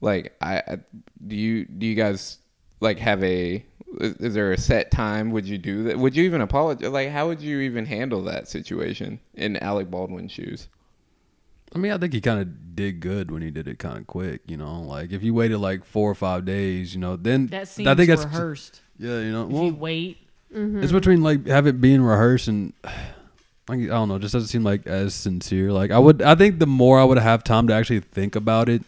Like 0.02 0.36
I, 0.40 0.58
I 0.58 0.78
do 1.26 1.36
you 1.36 1.66
do 1.66 1.88
you 1.88 1.96
guys 1.96 2.38
like 2.80 3.00
have 3.00 3.24
a 3.24 3.66
is, 4.00 4.16
is 4.18 4.34
there 4.34 4.52
a 4.52 4.58
set 4.58 4.92
time 4.92 5.32
would 5.32 5.48
you 5.48 5.58
do 5.58 5.84
that 5.84 5.98
would 5.98 6.16
you 6.16 6.24
even 6.24 6.42
apologize 6.42 6.90
like 6.90 7.10
how 7.10 7.28
would 7.28 7.42
you 7.42 7.60
even 7.60 7.86
handle 7.86 8.24
that 8.24 8.48
situation 8.48 9.20
in 9.34 9.58
Alec 9.58 9.90
Baldwin's 9.90 10.32
shoes 10.32 10.68
I 11.74 11.78
mean, 11.78 11.92
I 11.92 11.98
think 11.98 12.14
he 12.14 12.22
kind 12.22 12.40
of 12.40 12.76
did 12.76 13.00
good 13.00 13.30
when 13.30 13.42
he 13.42 13.52
did 13.52 13.68
it 13.68 13.78
kind 13.80 13.98
of 13.98 14.08
quick. 14.08 14.42
You 14.48 14.58
know, 14.58 14.82
like 14.82 15.12
if 15.12 15.22
you 15.22 15.34
waited 15.34 15.60
like 15.60 15.86
four 15.86 16.10
or 16.10 16.16
five 16.16 16.46
days, 16.46 16.94
you 16.94 17.00
know, 17.00 17.16
then 17.16 17.48
That 17.48 17.68
seems 17.68 17.88
I 17.88 17.96
think 17.96 18.10
that's 18.10 18.24
rehearsed. 18.24 18.82
yeah, 18.98 19.20
you 19.20 19.32
know, 19.32 19.44
If 19.46 19.50
well, 19.50 19.64
you 19.66 19.76
wait, 19.76 20.18
it's 20.52 20.92
between 20.92 21.22
like 21.22 21.46
have 21.48 21.68
it 21.68 21.80
being 21.80 22.02
rehearsed 22.02 22.48
and 22.48 22.74
like 22.84 23.82
I 23.82 23.86
don't 23.86 24.10
know, 24.10 24.16
it 24.16 24.22
just 24.22 24.34
doesn't 24.34 24.48
seem 24.48 24.64
like 24.64 24.88
as 24.88 25.14
sincere. 25.14 25.72
Like 25.72 25.92
I 25.92 26.00
would, 26.00 26.22
I 26.22 26.34
think 26.36 26.60
the 26.60 26.68
more 26.68 27.00
I 27.00 27.04
would 27.04 27.20
have 27.20 27.44
time 27.44 27.68
to 27.68 27.74
actually 27.74 28.00
think 28.00 28.36
about 28.36 28.68
it, 28.68 28.84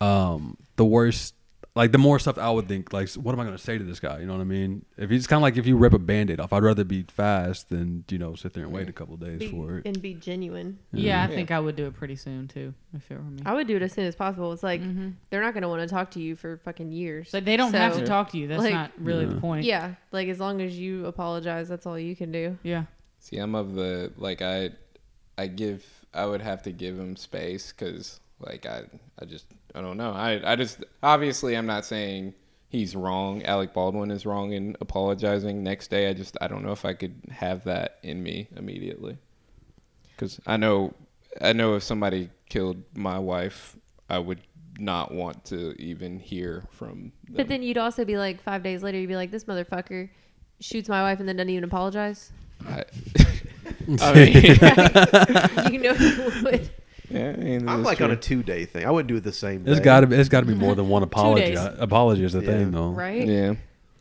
um, 0.00 0.56
the 0.76 0.84
worse. 0.84 1.32
Like 1.76 1.92
the 1.92 1.98
more 1.98 2.18
stuff 2.18 2.38
I 2.38 2.50
would 2.50 2.66
think, 2.68 2.92
like, 2.94 3.10
what 3.10 3.32
am 3.34 3.40
I 3.40 3.44
going 3.44 3.54
to 3.56 3.62
say 3.62 3.76
to 3.76 3.84
this 3.84 4.00
guy? 4.00 4.18
You 4.20 4.26
know 4.26 4.32
what 4.32 4.40
I 4.40 4.44
mean? 4.44 4.84
If 4.96 5.10
he's 5.10 5.26
kind 5.26 5.36
of 5.38 5.42
like 5.42 5.58
if 5.58 5.66
you 5.66 5.76
rip 5.76 5.92
a 5.92 5.98
band-aid 5.98 6.40
off, 6.40 6.52
I'd 6.54 6.62
rather 6.62 6.84
be 6.84 7.02
fast 7.02 7.68
than 7.68 8.04
you 8.10 8.16
know 8.18 8.34
sit 8.34 8.54
there 8.54 8.64
and 8.64 8.72
wait 8.72 8.88
a 8.88 8.92
couple 8.92 9.12
of 9.14 9.20
days 9.20 9.38
Be- 9.40 9.48
for 9.50 9.76
it. 9.78 9.86
and 9.86 10.00
be 10.00 10.14
genuine. 10.14 10.78
yeah, 10.92 11.22
I 11.22 11.28
Yeah. 11.28 11.34
think 11.36 11.50
I 11.50 11.60
would 11.60 11.76
do 11.76 11.86
it 11.86 11.94
pretty 11.94 12.16
soon 12.16 12.48
too, 12.48 12.72
if 12.94 13.10
it 13.10 13.14
were 13.16 13.20
me. 13.22 13.42
I 13.44 13.52
would 13.52 13.66
do 13.66 13.76
it 13.76 13.82
as 13.82 13.92
soon 13.92 14.06
as 14.06 14.16
possible. 14.16 14.52
It's 14.54 14.62
like 14.62 14.80
Mm-hmm. 14.80 15.10
they're 15.30 15.42
not 15.42 15.52
going 15.52 15.62
to 15.62 15.68
want 15.68 15.82
to 15.82 15.86
talk 15.94 16.10
to 16.12 16.20
you 16.20 16.34
for 16.34 16.56
fucking 16.64 16.92
years. 16.92 17.28
So 17.30 17.40
they 17.40 17.58
don't 17.58 17.74
have 17.74 17.96
to 17.98 18.06
talk 18.06 18.30
to 18.30 18.38
you. 18.38 18.48
That's 18.48 18.62
like- 18.62 18.72
not 18.72 18.92
really 18.98 19.26
the 19.26 19.36
point. 19.38 19.64
Yeah, 19.66 19.96
like 20.12 20.28
as 20.28 20.40
long 20.40 20.62
as 20.62 20.78
you 20.78 21.04
apologize, 21.04 21.68
that's 21.68 21.84
all 21.86 21.98
you 21.98 22.16
can 22.16 22.32
do. 22.32 22.56
Yeah. 22.62 22.84
See, 23.18 23.36
I'm 23.36 23.54
of 23.54 23.74
the 23.74 24.12
like 24.16 24.40
I, 24.40 24.70
I 25.36 25.46
give 25.48 25.84
I 26.14 26.24
would 26.24 26.40
have 26.40 26.62
to 26.62 26.72
give 26.72 26.98
him 26.98 27.16
space 27.16 27.70
because 27.70 28.18
like 28.40 28.64
I 28.64 28.84
I 29.20 29.26
just 29.26 29.44
I 29.76 29.82
don't 29.82 29.96
know 29.96 30.12
I 30.12 30.52
I 30.52 30.56
just 30.56 30.84
obviously 31.02 31.56
I'm 31.56 31.66
not 31.66 31.84
saying 31.84 32.34
he's 32.68 32.96
wrong. 32.96 33.42
Alec 33.44 33.72
Baldwin 33.72 34.10
is 34.10 34.26
wrong 34.26 34.52
in 34.52 34.76
apologizing. 34.80 35.62
Next 35.62 35.88
day, 35.88 36.08
I 36.08 36.14
just 36.14 36.36
I 36.40 36.48
don't 36.48 36.64
know 36.64 36.72
if 36.72 36.84
I 36.84 36.94
could 36.94 37.14
have 37.30 37.64
that 37.64 37.98
in 38.02 38.22
me 38.22 38.48
immediately 38.56 39.18
because 40.10 40.40
I 40.46 40.56
know 40.56 40.94
I 41.40 41.52
know 41.52 41.74
if 41.74 41.82
somebody 41.82 42.30
killed 42.48 42.82
my 42.94 43.18
wife, 43.18 43.76
I 44.08 44.18
would 44.18 44.40
not 44.78 45.12
want 45.12 45.44
to 45.46 45.74
even 45.80 46.18
hear 46.18 46.64
from. 46.70 47.12
Them. 47.24 47.36
But 47.36 47.48
then 47.48 47.62
you'd 47.62 47.78
also 47.78 48.04
be 48.04 48.16
like, 48.18 48.42
five 48.42 48.62
days 48.62 48.82
later, 48.82 48.98
you'd 48.98 49.08
be 49.08 49.16
like, 49.16 49.30
this 49.30 49.44
motherfucker 49.44 50.08
shoots 50.60 50.88
my 50.88 51.02
wife 51.02 51.20
and 51.20 51.28
then 51.28 51.36
doesn't 51.36 51.50
even 51.50 51.64
apologize. 51.64 52.32
I, 52.66 52.84
I 54.00 54.14
mean, 54.14 55.72
you 55.72 55.80
know 55.80 55.92
you 55.92 56.42
would. 56.42 56.70
Yeah, 57.10 57.30
I 57.30 57.36
mean, 57.36 57.68
I'm 57.68 57.82
that's 57.82 57.86
like 57.86 58.00
on 58.00 58.10
a 58.10 58.16
two 58.16 58.42
day 58.42 58.64
thing. 58.64 58.84
I 58.86 58.90
wouldn't 58.90 59.08
do 59.08 59.16
it 59.16 59.24
the 59.24 59.32
same 59.32 59.64
day. 59.64 59.72
It's 59.72 59.80
got 59.80 60.00
to 60.00 60.06
be. 60.06 60.16
It's 60.16 60.28
got 60.28 60.40
to 60.40 60.46
be 60.46 60.54
more 60.54 60.74
than 60.74 60.88
one 60.88 61.02
apology. 61.02 61.54
days. 61.54 61.58
apology 61.78 62.24
is 62.24 62.32
the 62.32 62.40
Yeah. 62.40 62.46
thing, 62.46 62.70
though. 62.72 62.90
Right? 62.90 63.26
yeah. 63.26 63.54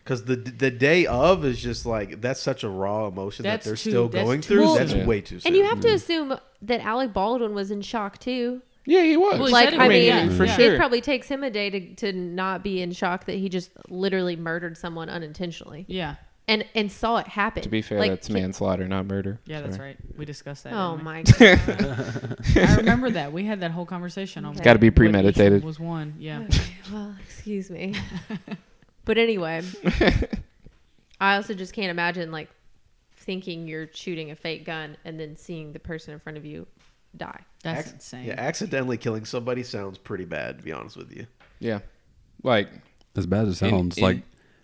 Because 0.04 0.26
the 0.26 0.36
the 0.36 0.70
day 0.70 1.06
of 1.08 1.44
is 1.46 1.60
just 1.62 1.86
like 1.86 2.22
that's 2.22 2.40
such 2.40 2.64
a 2.64 2.70
raw 2.70 3.08
emotion 3.08 3.44
That's 3.44 3.64
that 3.66 3.70
they're 3.72 3.76
too- 3.78 3.90
still 3.90 4.08
going 4.08 4.42
too 4.42 4.56
through. 4.56 4.66
soon. 4.68 4.76
That's 4.78 4.94
Yeah. 4.94 5.06
way 5.06 5.22
too 5.22 5.40
soon. 5.40 5.50
And 5.50 5.56
you 5.58 5.66
have 5.66 5.80
to 5.82 5.90
assume 5.90 6.38
that 6.62 6.82
Alec 6.82 7.12
Baldwin 7.14 7.56
was 7.56 7.72
in 7.72 7.82
shock 7.82 8.20
too. 8.20 8.62
Yeah, 8.88 9.02
he 9.02 9.18
was. 9.18 9.40
Well, 9.40 9.48
he 9.48 9.52
like, 9.54 9.70
said 9.72 9.80
I 9.80 9.88
mean, 9.88 10.06
yeah, 10.06 10.30
for 10.30 10.46
yeah. 10.46 10.56
sure. 10.58 10.74
it 10.76 10.78
probably 10.78 11.02
takes 11.02 11.28
him 11.28 11.44
a 11.44 11.50
day 11.50 11.72
to, 11.72 11.96
to 11.96 12.14
not 12.14 12.64
be 12.64 12.84
in 12.84 12.92
shock 12.92 13.26
that 13.26 13.34
he 13.38 13.50
just 13.50 13.72
literally 13.90 14.36
murdered 14.36 14.78
someone 14.78 15.10
unintentionally 15.10 15.86
Yeah. 15.88 16.16
And 16.48 16.66
and 16.76 16.92
saw 16.92 17.18
it 17.18 17.28
happen. 17.28 17.64
To 17.64 17.70
be 17.70 17.82
fair, 17.82 18.00
Like, 18.00 18.12
that's 18.12 18.30
manslaughter, 18.30 18.88
not 18.88 19.06
murder. 19.08 19.40
Yeah, 19.46 19.62
that's 19.62 19.78
Sorry. 19.78 19.90
right. 19.90 19.98
We 20.18 20.26
discussed 20.26 20.64
that. 20.66 20.74
Oh 20.74 20.98
my 20.98 21.24
god! 21.24 21.40
I 22.56 22.76
remember 22.78 23.10
that. 23.12 23.32
We 23.34 23.46
had 23.46 23.62
that 23.62 23.72
whole 23.72 23.86
conversation 23.86 24.46
on 24.46 24.52
It's 24.52 24.60
what- 24.60 24.66
gotta 24.66 24.80
be 24.80 24.88
what 24.90 24.94
each 24.94 24.98
premeditated. 24.98 25.64
Was 25.64 25.80
one. 25.80 26.16
Yeah. 26.20 26.44
Okay, 26.46 26.62
well, 26.94 27.16
excuse 27.26 27.70
me. 27.72 27.96
but 29.06 29.18
anyway, 29.18 29.62
I 31.20 31.36
also 31.38 31.54
just 31.54 31.74
can't 31.74 31.90
imagine 31.90 32.32
like 32.32 32.50
thinking 33.18 33.68
you're 33.68 33.88
shooting 33.94 34.32
a 34.32 34.36
fake 34.36 34.66
gun 34.66 34.98
and 35.06 35.20
then 35.20 35.36
seeing 35.36 35.74
the 35.74 35.80
person 35.80 36.14
in 36.14 36.20
front 36.20 36.38
of 36.38 36.46
you 36.46 36.68
die. 37.18 37.40
That's 37.64 37.88
Ac- 37.88 37.96
insane. 37.96 38.26
Yeah, 38.26 38.36
accidentally 38.38 38.98
killing 38.98 39.26
somebody 39.26 39.64
sounds 39.64 39.98
pretty 39.98 40.26
bad. 40.26 40.60
To 40.60 40.64
be 40.64 40.72
honest 40.72 40.96
with 40.98 41.12
you. 41.16 41.26
Yeah, 41.60 41.80
like 42.44 42.70
As 43.16 43.26
bad 43.26 43.48
as 43.48 43.62
it 43.62 43.66
In- 43.66 43.72
sounds, 43.72 43.98
in- 43.98 44.04
like 44.04 44.22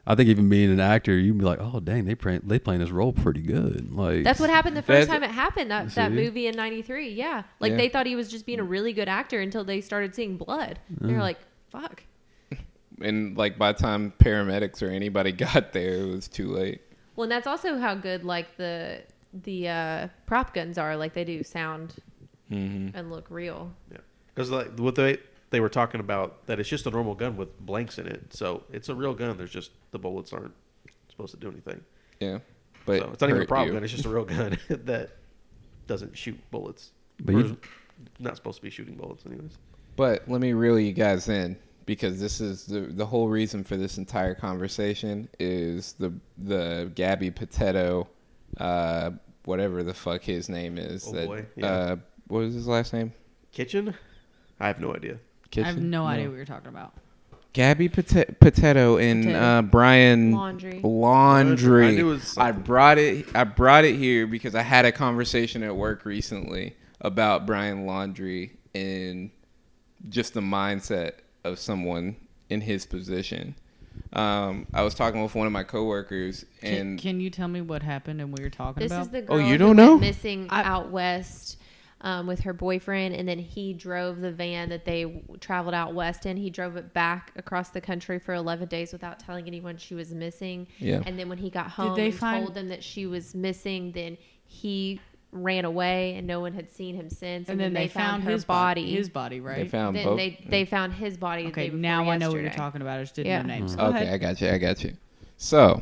I 0.08 0.16
think 0.16 0.30
even 0.30 0.50
being 0.50 0.72
an 0.72 0.80
actor, 0.80 1.16
you'd 1.16 1.38
be 1.38 1.46
like, 1.46 1.60
"Oh, 1.62 1.80
dang, 1.80 2.06
they 2.06 2.16
play, 2.16 2.40
they 2.44 2.58
playing 2.60 2.82
this 2.82 2.90
role 2.90 3.14
pretty 3.14 3.42
good." 3.42 3.92
Like 3.94 4.24
That's 4.24 4.40
what 4.40 4.50
happened 4.50 4.76
the 4.76 4.82
first 4.82 5.08
time 5.10 5.22
it 5.24 5.30
happened. 5.32 5.70
That 5.72 5.90
that 5.96 6.12
movie 6.12 6.48
in 6.48 6.56
'93. 6.56 7.10
Yeah, 7.10 7.44
like 7.60 7.72
Yeah. 7.72 7.78
they 7.78 7.90
thought 7.90 8.06
he 8.08 8.16
was 8.16 8.30
just 8.30 8.46
being 8.46 8.60
a 8.60 8.64
really 8.64 8.94
good 8.94 9.08
actor 9.08 9.40
until 9.40 9.64
they 9.64 9.80
started 9.82 10.16
seeing 10.16 10.38
blood. 10.38 10.80
They 10.90 11.14
were 11.14 11.20
like, 11.20 11.38
"Fuck." 11.70 12.04
and 13.02 13.38
like 13.38 13.58
by 13.58 13.72
the 13.74 13.80
time 13.80 14.14
paramedics 14.20 14.82
or 14.82 14.90
anybody 14.90 15.32
got 15.48 15.72
there, 15.74 15.94
it 16.02 16.08
was 16.08 16.28
too 16.28 16.50
late. 16.52 16.82
Well, 17.16 17.24
and 17.24 17.32
that's 17.32 17.48
also 17.48 17.78
how 17.78 17.94
good 17.96 18.24
like 18.24 18.58
the 18.58 19.02
the 19.34 19.68
uh, 19.70 20.08
prop 20.26 20.54
guns 20.54 20.78
are. 20.78 20.98
Like 20.98 21.14
they 21.14 21.24
do 21.26 21.44
sound 21.44 21.96
Mm-hmm. 22.52 22.98
and 22.98 23.10
look 23.10 23.28
real. 23.30 23.72
Yeah, 23.92 24.00
because 24.36 24.52
like 24.52 24.78
what 24.78 24.96
they 24.96 25.20
they 25.52 25.60
were 25.62 25.70
talking 25.70 26.02
about 26.02 26.48
that 26.48 26.60
it's 26.60 26.68
just 26.68 26.86
a 26.86 26.90
normal 26.90 27.16
gun 27.16 27.38
with 27.38 27.58
blanks 27.60 27.98
in 27.98 28.08
it, 28.08 28.34
so 28.34 28.64
it's 28.74 28.90
a 28.90 28.96
real 28.96 29.14
gun. 29.14 29.38
There's 29.38 29.52
just 29.52 29.72
the 29.92 30.00
bullets 30.00 30.34
aren't 30.34 30.54
supposed 31.10 31.34
to 31.34 31.40
do 31.40 31.50
anything. 31.50 31.82
Yeah, 32.20 32.40
but 32.86 33.00
so 33.00 33.10
it's 33.12 33.22
not 33.22 33.30
even 33.30 33.38
a 33.38 33.40
hurt 33.42 33.48
prop 33.48 33.68
you. 33.68 33.74
gun. 33.74 33.84
It's 33.84 33.92
just 33.92 34.06
a 34.06 34.10
real 34.10 34.26
gun 34.26 34.58
that 34.70 35.12
doesn't 35.88 36.18
shoot 36.18 36.40
bullets. 36.52 36.92
But 37.20 37.34
you- 37.34 37.40
is 37.42 37.54
not 38.20 38.36
supposed 38.36 38.58
to 38.58 38.64
be 38.64 38.70
shooting 38.70 38.96
bullets, 38.96 39.26
anyways. 39.26 39.58
But 39.96 40.28
let 40.28 40.42
me 40.42 40.54
reel 40.54 40.80
you 40.80 40.94
guys 40.94 41.30
in 41.30 41.58
because 41.86 42.20
this 42.20 42.40
is 42.42 42.66
the 42.66 42.82
the 42.82 43.06
whole 43.06 43.28
reason 43.28 43.64
for 43.64 43.78
this 43.78 43.98
entire 43.98 44.34
conversation 44.36 45.28
is 45.40 45.94
the 45.94 46.14
the 46.38 46.92
Gabby 46.96 47.32
Potato, 47.32 48.08
uh, 48.58 49.12
whatever 49.46 49.84
the 49.84 49.94
fuck 49.94 50.24
his 50.24 50.50
name 50.50 50.78
is. 50.78 51.08
Oh 51.08 51.12
that, 51.14 51.28
boy, 51.28 51.46
yeah. 51.56 51.68
Uh, 51.68 51.96
what 52.28 52.40
was 52.40 52.54
his 52.54 52.68
last 52.68 52.94
name? 52.94 53.14
Kitchen? 53.52 53.94
I 54.60 54.68
have 54.68 54.80
no 54.80 54.96
idea. 54.96 55.14
I 55.14 55.16
have 55.16 55.76
Kitchen? 55.76 55.90
no, 55.90 56.06
idea 56.06 56.30
what 56.30 56.36
you're 56.38 56.46
talking 56.46 56.70
about. 56.70 56.94
Gabby 57.54 57.90
Potato, 57.90 58.34
Potato 58.40 58.98
and 58.98 59.24
Potato. 59.26 59.40
uh, 59.40 59.62
Brian 59.62 60.34
Laundrie. 60.34 60.82
Laundry. 60.84 61.88
I 61.88 61.92
knew 61.92 62.10
it 62.10 62.14
was 62.14 62.38
I 62.38 62.48
something. 62.48 62.64
brought 62.64 62.98
it. 62.98 63.26
I 63.36 63.44
brought 63.44 63.84
it 63.86 63.96
here 63.98 64.26
because 64.28 64.56
I 64.56 64.62
had 64.62 64.86
a 64.86 64.92
conversation 64.92 65.62
at 65.64 65.76
work 65.76 66.06
recently 66.06 66.76
about 67.02 67.46
Brian 67.46 67.86
Laundrie 67.86 68.52
and 68.74 69.32
just 70.10 70.34
the 70.34 70.40
mindset 70.42 71.14
of 71.44 71.60
someone 71.60 72.16
in 72.50 72.62
his 72.62 72.86
position. 72.86 73.56
Um, 74.14 74.66
I 74.74 74.84
was 74.84 74.94
talking 74.94 75.22
with 75.22 75.36
one 75.36 75.46
of 75.48 75.54
my 75.54 75.64
coworkers, 75.64 76.46
Can, 76.62 76.74
and 76.78 77.00
can 77.00 77.20
you 77.20 77.30
tell 77.30 77.48
me 77.48 77.60
what 77.62 77.84
happened 77.84 78.22
and 78.22 78.32
we 78.32 78.42
you're 78.42 78.50
talking 78.50 78.82
This 78.82 78.92
about? 78.92 79.02
is 79.04 79.10
the 79.10 79.22
Oh, 79.24 79.38
girl 79.38 79.42
you 79.42 79.46
who 79.54 79.58
don't 79.58 79.68
went 79.78 79.78
know? 79.78 79.98
missing 80.00 80.48
I- 80.50 80.64
out 80.64 80.90
west 80.92 81.58
um, 82.02 82.26
with 82.28 82.40
her 82.42 82.54
boyfriend, 82.54 83.16
and 83.16 83.28
then 83.28 83.38
he 83.40 83.74
drove 83.74 84.20
the 84.22 84.32
van 84.32 84.70
that 84.70 84.86
they 84.86 85.24
traveled 85.40 85.76
out 85.76 85.94
west 85.94 86.26
in. 86.26 86.36
He 86.38 86.50
drove 86.50 86.76
it 86.76 86.94
back 86.94 87.32
across 87.36 87.70
the 87.70 87.82
country 87.82 88.18
for 88.20 88.34
11 88.34 88.68
days 88.70 88.92
without 88.92 89.20
telling 89.20 89.48
anyone 89.48 89.78
she 89.78 89.94
was 89.96 90.14
missing. 90.14 90.68
Yeah. 90.80 91.04
And 91.06 91.18
then 91.20 91.30
when 91.30 91.38
he 91.38 91.50
got 91.50 91.68
home 91.70 91.96
they 91.96 92.08
and 92.08 92.16
find- 92.16 92.44
told 92.46 92.56
them 92.56 92.70
that 92.70 92.84
she 92.84 93.06
was 93.06 93.36
missing, 93.36 93.92
then 93.92 94.18
he 94.46 95.00
ran 95.34 95.64
away, 95.64 96.16
and 96.16 96.28
no 96.28 96.42
one 96.42 96.52
had 96.54 96.70
seen 96.70 96.94
him 96.96 97.10
since. 97.10 97.48
and 97.48 97.58
then 97.58 97.72
they, 97.74 97.88
found, 97.88 98.24
her 98.24 98.32
his 98.32 98.44
body. 98.44 98.92
His 98.94 99.08
body, 99.08 99.40
right? 99.40 99.60
they 99.64 99.68
found 99.70 99.96
then 99.96 100.04
both. 100.04 100.18
they 100.18 100.44
they 100.50 100.66
found 100.66 100.92
his 100.94 101.16
body. 101.16 101.44
the 101.44 101.50
okay, 101.52 101.62
day 101.66 101.70
before 101.70 101.80
now 101.80 102.10
I 102.10 102.18
know 102.18 102.32
what 102.32 102.42
you're 102.42 102.50
talking 102.50 102.82
about. 102.82 103.00
I 103.00 103.04
just 103.04 103.16
didn't 103.16 103.28
Yeah. 103.28 103.42
know 103.44 103.48
names. 103.48 103.76
Go 103.78 103.84
Okay, 103.86 104.02
ahead. 104.02 104.14
I 104.14 104.18
got 104.18 104.42
you. 104.42 104.50
I 104.50 104.58
got 104.58 104.84
you. 104.84 104.94
So, 105.38 105.82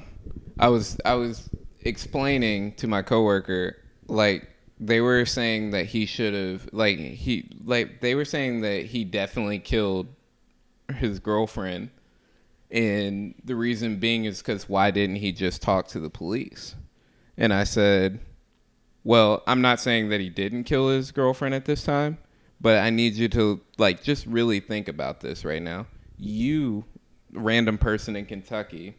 I 0.59 0.67
was 0.69 0.97
I 1.03 1.15
was 1.15 1.49
explaining 1.81 2.73
to 2.73 2.87
my 2.87 3.01
coworker 3.01 3.77
like 4.07 4.47
they 4.79 5.01
were 5.01 5.25
saying 5.25 5.71
that 5.71 5.87
he 5.87 6.05
should 6.05 6.33
have 6.33 6.69
like 6.71 6.97
he 6.97 7.49
like 7.63 7.99
they 7.99 8.15
were 8.15 8.25
saying 8.25 8.61
that 8.61 8.85
he 8.85 9.03
definitely 9.03 9.59
killed 9.59 10.07
his 10.95 11.19
girlfriend 11.19 11.89
and 12.71 13.35
the 13.43 13.55
reason 13.55 13.99
being 13.99 14.25
is 14.25 14.41
cuz 14.41 14.69
why 14.69 14.91
didn't 14.91 15.17
he 15.17 15.31
just 15.31 15.61
talk 15.61 15.87
to 15.87 15.99
the 15.99 16.09
police? 16.09 16.75
And 17.37 17.53
I 17.53 17.63
said, 17.63 18.19
"Well, 19.03 19.43
I'm 19.47 19.61
not 19.61 19.79
saying 19.79 20.09
that 20.09 20.19
he 20.19 20.29
didn't 20.29 20.65
kill 20.65 20.89
his 20.89 21.11
girlfriend 21.11 21.55
at 21.55 21.65
this 21.65 21.83
time, 21.83 22.17
but 22.61 22.79
I 22.79 22.89
need 22.89 23.13
you 23.15 23.27
to 23.29 23.61
like 23.77 24.03
just 24.03 24.25
really 24.25 24.59
think 24.59 24.87
about 24.87 25.21
this 25.21 25.43
right 25.45 25.61
now. 25.61 25.87
You 26.17 26.85
random 27.31 27.77
person 27.77 28.15
in 28.15 28.25
Kentucky 28.25 28.95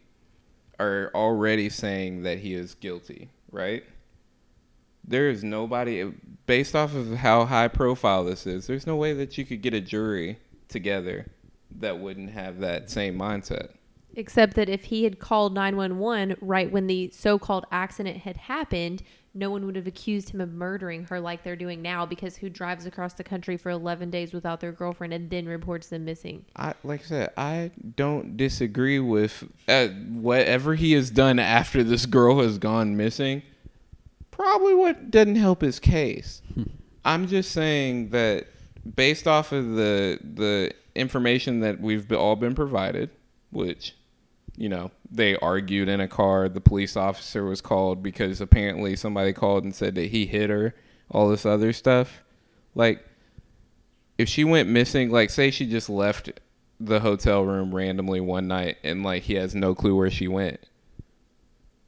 are 0.79 1.11
already 1.13 1.69
saying 1.69 2.23
that 2.23 2.39
he 2.39 2.53
is 2.53 2.73
guilty, 2.75 3.29
right? 3.51 3.83
There 5.03 5.29
is 5.29 5.43
nobody, 5.43 6.11
based 6.45 6.75
off 6.75 6.95
of 6.95 7.15
how 7.15 7.45
high 7.45 7.67
profile 7.67 8.23
this 8.23 8.45
is, 8.45 8.67
there's 8.67 8.87
no 8.87 8.95
way 8.95 9.13
that 9.13 9.37
you 9.37 9.45
could 9.45 9.61
get 9.61 9.73
a 9.73 9.81
jury 9.81 10.37
together 10.67 11.25
that 11.79 11.99
wouldn't 11.99 12.31
have 12.31 12.59
that 12.59 12.89
same 12.89 13.17
mindset. 13.17 13.69
Except 14.15 14.55
that 14.55 14.67
if 14.67 14.85
he 14.85 15.05
had 15.05 15.19
called 15.19 15.53
911 15.53 16.37
right 16.41 16.69
when 16.69 16.87
the 16.87 17.11
so 17.11 17.39
called 17.39 17.65
accident 17.71 18.17
had 18.17 18.35
happened, 18.35 19.03
no 19.33 19.49
one 19.49 19.65
would 19.65 19.77
have 19.77 19.87
accused 19.87 20.29
him 20.29 20.41
of 20.41 20.51
murdering 20.51 21.05
her 21.05 21.19
like 21.19 21.43
they're 21.43 21.55
doing 21.55 21.81
now 21.81 22.05
because 22.05 22.35
who 22.35 22.49
drives 22.49 22.85
across 22.85 23.13
the 23.13 23.23
country 23.23 23.55
for 23.55 23.69
11 23.69 24.09
days 24.09 24.33
without 24.33 24.59
their 24.59 24.73
girlfriend 24.73 25.13
and 25.13 25.29
then 25.29 25.45
reports 25.45 25.87
them 25.87 26.03
missing? 26.03 26.45
I 26.55 26.73
like 26.83 27.01
I 27.01 27.05
said, 27.05 27.33
I 27.37 27.71
don't 27.95 28.35
disagree 28.35 28.99
with 28.99 29.45
uh, 29.69 29.87
whatever 29.87 30.75
he 30.75 30.91
has 30.93 31.09
done 31.09 31.39
after 31.39 31.83
this 31.83 32.05
girl 32.05 32.41
has 32.41 32.57
gone 32.57 32.97
missing. 32.97 33.43
Probably 34.31 34.73
what 34.73 35.11
doesn't 35.11 35.35
help 35.35 35.61
his 35.61 35.79
case. 35.79 36.41
Hmm. 36.53 36.63
I'm 37.03 37.27
just 37.27 37.51
saying 37.51 38.09
that 38.09 38.47
based 38.95 39.27
off 39.27 39.51
of 39.51 39.75
the 39.75 40.19
the 40.23 40.73
information 40.95 41.59
that 41.61 41.79
we've 41.79 42.11
all 42.11 42.35
been 42.35 42.55
provided, 42.55 43.09
which 43.51 43.95
you 44.55 44.69
know 44.69 44.91
they 45.09 45.35
argued 45.37 45.89
in 45.89 45.99
a 45.99 46.07
car. 46.07 46.49
The 46.49 46.61
police 46.61 46.95
officer 46.95 47.43
was 47.43 47.61
called 47.61 48.01
because 48.03 48.41
apparently 48.41 48.95
somebody 48.95 49.33
called 49.33 49.63
and 49.63 49.75
said 49.75 49.95
that 49.95 50.11
he 50.11 50.25
hit 50.25 50.49
her. 50.49 50.75
All 51.09 51.29
this 51.29 51.45
other 51.45 51.73
stuff, 51.73 52.23
like 52.73 53.05
if 54.17 54.29
she 54.29 54.43
went 54.43 54.69
missing, 54.69 55.09
like 55.09 55.29
say 55.29 55.51
she 55.51 55.65
just 55.65 55.89
left 55.89 56.39
the 56.79 56.99
hotel 56.99 57.43
room 57.43 57.73
randomly 57.73 58.19
one 58.19 58.47
night 58.47 58.77
and 58.83 59.03
like 59.03 59.23
he 59.23 59.35
has 59.35 59.53
no 59.53 59.75
clue 59.75 59.95
where 59.95 60.09
she 60.09 60.27
went. 60.27 60.59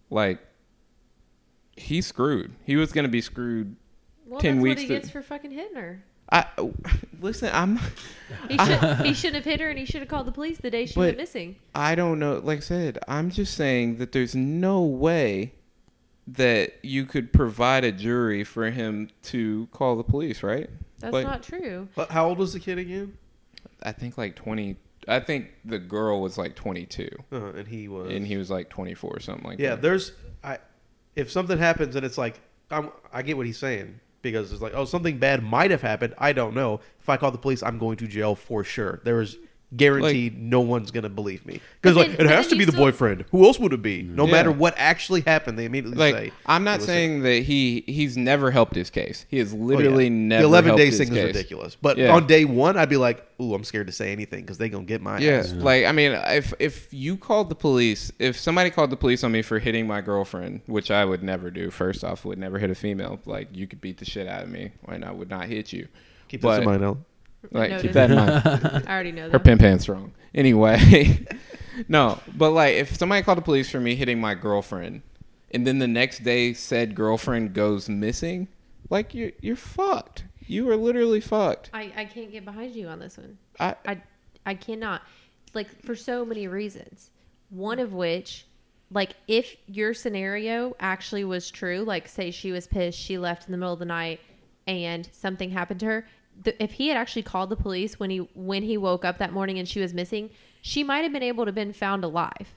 Like 0.09 0.39
he's 1.75 2.05
screwed. 2.07 2.53
He 2.65 2.75
was 2.75 2.91
gonna 2.91 3.07
be 3.07 3.21
screwed. 3.21 3.75
Well, 4.25 4.39
10 4.39 4.55
that's 4.55 4.63
weeks 4.63 4.75
what 4.75 4.81
he 4.81 4.87
to- 4.87 4.93
gets 4.95 5.09
for 5.09 5.21
fucking 5.21 5.51
hitting 5.51 5.75
her. 5.75 6.03
I 6.31 6.45
listen. 7.21 7.49
I'm. 7.53 7.79
He 8.49 8.57
should, 8.57 8.95
he 9.05 9.13
shouldn't 9.13 9.35
have 9.35 9.45
hit 9.45 9.59
her 9.61 9.69
and 9.69 9.77
he 9.77 9.85
should 9.85 10.01
have 10.01 10.09
called 10.09 10.25
the 10.27 10.31
police 10.31 10.57
the 10.57 10.71
day 10.71 10.85
she 10.87 10.97
went 10.99 11.17
missing. 11.17 11.55
I 11.75 11.93
don't 11.95 12.17
know. 12.19 12.39
Like 12.43 12.57
I 12.57 12.61
said, 12.61 12.97
I'm 13.07 13.29
just 13.29 13.53
saying 13.55 13.97
that 13.97 14.11
there's 14.11 14.33
no 14.35 14.81
way 14.81 15.53
that 16.27 16.73
you 16.81 17.05
could 17.05 17.31
provide 17.31 17.83
a 17.83 17.91
jury 17.91 18.43
for 18.43 18.69
him 18.71 19.09
to 19.23 19.67
call 19.71 19.95
the 19.95 20.03
police, 20.03 20.41
right? 20.41 20.69
That's 20.99 21.13
Like, 21.13 21.25
not 21.27 21.43
true. 21.43 21.87
But 21.95 22.09
How 22.09 22.27
old 22.27 22.37
was 22.39 22.53
the 22.53 22.59
kid 22.59 22.79
again? 22.79 23.17
I 23.83 23.91
think 23.91 24.17
like 24.17 24.35
20. 24.35 24.77
I 25.07 25.19
think 25.19 25.53
the 25.65 25.79
girl 25.79 26.21
was 26.21 26.37
like 26.37 26.55
22, 26.55 27.09
Uh, 27.31 27.53
and 27.53 27.67
he 27.67 27.87
was. 27.87 28.11
and 28.11 28.25
he 28.25 28.37
was 28.37 28.49
like 28.49 28.69
24 28.69 29.09
or 29.11 29.19
something 29.19 29.45
like 29.45 29.59
yeah, 29.59 29.69
that. 29.71 29.75
Yeah, 29.75 29.81
there's. 29.81 30.11
I. 30.43 30.57
If 31.15 31.31
something 31.31 31.57
happens 31.57 31.95
and 31.95 32.05
it's 32.05 32.17
like, 32.17 32.39
I'm, 32.71 32.91
I 33.11 33.21
get 33.21 33.37
what 33.37 33.45
he's 33.45 33.57
saying 33.57 33.99
because 34.21 34.51
it's 34.51 34.61
like, 34.61 34.73
oh, 34.73 34.85
something 34.85 35.17
bad 35.19 35.43
might 35.43 35.71
have 35.71 35.81
happened. 35.81 36.15
I 36.17 36.33
don't 36.33 36.55
know. 36.55 36.79
If 36.99 37.09
I 37.09 37.17
call 37.17 37.31
the 37.31 37.37
police, 37.37 37.61
I'm 37.61 37.77
going 37.77 37.97
to 37.97 38.07
jail 38.07 38.35
for 38.35 38.63
sure. 38.63 39.01
There 39.03 39.21
is 39.21 39.37
guaranteed 39.75 40.39
no 40.41 40.59
one's 40.61 40.91
gonna 40.91 41.09
believe 41.09 41.45
me 41.45 41.59
because 41.81 41.95
like 41.97 42.09
it 42.19 42.25
has 42.27 42.47
to 42.47 42.55
be 42.55 42.65
the 42.65 42.71
still- 42.71 42.83
boyfriend. 42.85 43.25
Who 43.31 43.45
else 43.45 43.59
would 43.59 43.73
it 43.73 43.81
be? 43.81 44.03
Mm-hmm. 44.03 44.15
No 44.15 44.25
Yeah. 44.25 44.31
matter 44.31 44.51
what 44.51 44.73
actually 44.77 45.21
happened, 45.21 45.57
they 45.57 45.65
immediately 45.65 45.97
Like 45.97 46.15
say. 46.15 46.31
I'm 46.45 46.63
not 46.63 46.79
it 46.79 46.83
saying 46.83 47.21
that 47.23 47.43
he 47.43 47.83
he's 47.87 48.15
never 48.17 48.51
helped 48.51 48.75
his 48.75 48.89
case. 48.89 49.25
He 49.29 49.39
has 49.39 49.53
Oh, 49.53 49.57
yeah. 49.57 49.63
literally 49.63 50.09
never. 50.09 50.41
The 50.43 50.47
11 50.47 50.67
helped 50.69 50.79
days 50.79 50.97
thing 50.97 51.15
is 51.15 51.23
ridiculous. 51.23 51.75
But 51.81 51.97
Yeah. 51.97 52.13
on 52.13 52.27
day 52.27 52.45
one, 52.45 52.77
I'd 52.77 52.89
be 52.89 52.97
like, 52.97 53.25
"Ooh, 53.41 53.53
I'm 53.53 53.63
scared 53.63 53.87
to 53.87 53.93
say 53.93 54.11
anything 54.11 54.41
because 54.41 54.57
they 54.57 54.69
gonna 54.69 54.83
get 54.85 55.01
my 55.01 55.17
Yeah, 55.19 55.31
ass." 55.39 55.51
like 55.53 55.85
I 55.85 55.91
mean, 55.91 56.11
if 56.11 56.53
if 56.59 56.87
you 56.91 57.17
called 57.17 57.49
the 57.49 57.55
police, 57.55 58.11
if 58.19 58.37
somebody 58.39 58.69
called 58.69 58.89
the 58.89 58.95
police 58.97 59.23
on 59.23 59.31
me 59.31 59.41
for 59.41 59.59
hitting 59.59 59.87
my 59.87 60.01
girlfriend, 60.01 60.61
which 60.65 60.91
I 60.91 61.05
would 61.05 61.23
never 61.23 61.49
do. 61.51 61.69
First 61.71 62.03
off, 62.03 62.25
would 62.25 62.37
never 62.37 62.59
hit 62.59 62.69
a 62.69 62.75
female. 62.75 63.19
Like 63.25 63.49
you 63.53 63.67
could 63.67 63.81
beat 63.81 63.97
the 63.97 64.05
shit 64.05 64.27
out 64.27 64.43
of 64.43 64.49
me, 64.49 64.71
and 64.87 65.03
I 65.03 65.11
would 65.11 65.29
not 65.29 65.45
hit 65.45 65.73
you. 65.73 65.87
Keep 66.27 66.41
But- 66.41 66.51
this 66.51 66.59
in 66.59 66.65
mind, 66.65 66.83
Ellen. 66.83 67.05
Like 67.51 67.71
Noted. 67.71 67.83
keep 67.83 67.91
that 67.93 68.11
in 68.11 68.17
mind. 68.17 68.85
I 68.87 68.93
already 68.93 69.11
know 69.11 69.23
that. 69.27 69.33
Her 69.33 69.39
pimp 69.39 69.61
hand's 69.61 69.87
wrong. 69.89 70.13
Anyway, 70.33 71.25
no, 71.87 72.19
but 72.35 72.51
like 72.51 72.75
if 72.75 72.95
somebody 72.95 73.23
called 73.23 73.37
the 73.37 73.43
police 73.43 73.69
for 73.69 73.79
me 73.79 73.95
hitting 73.95 74.19
my 74.19 74.33
girlfriend, 74.33 75.01
and 75.51 75.67
then 75.67 75.79
the 75.79 75.87
next 75.87 76.23
day 76.23 76.53
said 76.53 76.95
girlfriend 76.95 77.53
goes 77.53 77.87
missing, 77.89 78.47
like 78.89 79.13
you're 79.13 79.31
you're 79.41 79.55
fucked. 79.55 80.25
You 80.45 80.69
are 80.69 80.75
literally 80.75 81.21
fucked. 81.21 81.69
I, 81.73 81.91
I 81.95 82.05
can't 82.05 82.31
get 82.31 82.43
behind 82.43 82.75
you 82.75 82.87
on 82.87 82.99
this 82.99 83.17
one. 83.17 83.37
I 83.59 83.75
I 83.87 84.01
I 84.45 84.53
cannot. 84.55 85.01
Like 85.53 85.83
for 85.85 85.95
so 85.95 86.25
many 86.25 86.47
reasons. 86.47 87.11
One 87.49 87.77
of 87.77 87.93
which 87.93 88.47
like 88.91 89.15
if 89.27 89.55
your 89.67 89.93
scenario 89.93 90.75
actually 90.79 91.23
was 91.23 91.49
true, 91.51 91.83
like 91.83 92.07
say 92.07 92.31
she 92.31 92.51
was 92.51 92.67
pissed, 92.67 92.97
she 92.97 93.17
left 93.17 93.45
in 93.47 93.51
the 93.51 93.57
middle 93.57 93.73
of 93.73 93.79
the 93.79 93.85
night 93.85 94.19
and 94.67 95.07
something 95.11 95.49
happened 95.49 95.79
to 95.81 95.85
her, 95.87 96.07
the, 96.41 96.61
if 96.61 96.73
he 96.73 96.87
had 96.87 96.97
actually 96.97 97.23
called 97.23 97.49
the 97.49 97.55
police 97.55 97.99
when 97.99 98.09
he 98.09 98.17
when 98.33 98.63
he 98.63 98.77
woke 98.77 99.05
up 99.05 99.17
that 99.19 99.31
morning 99.33 99.59
and 99.59 99.67
she 99.67 99.79
was 99.79 99.93
missing, 99.93 100.29
she 100.61 100.83
might 100.83 101.03
have 101.03 101.13
been 101.13 101.23
able 101.23 101.45
to 101.45 101.49
have 101.49 101.55
been 101.55 101.73
found 101.73 102.03
alive. 102.03 102.55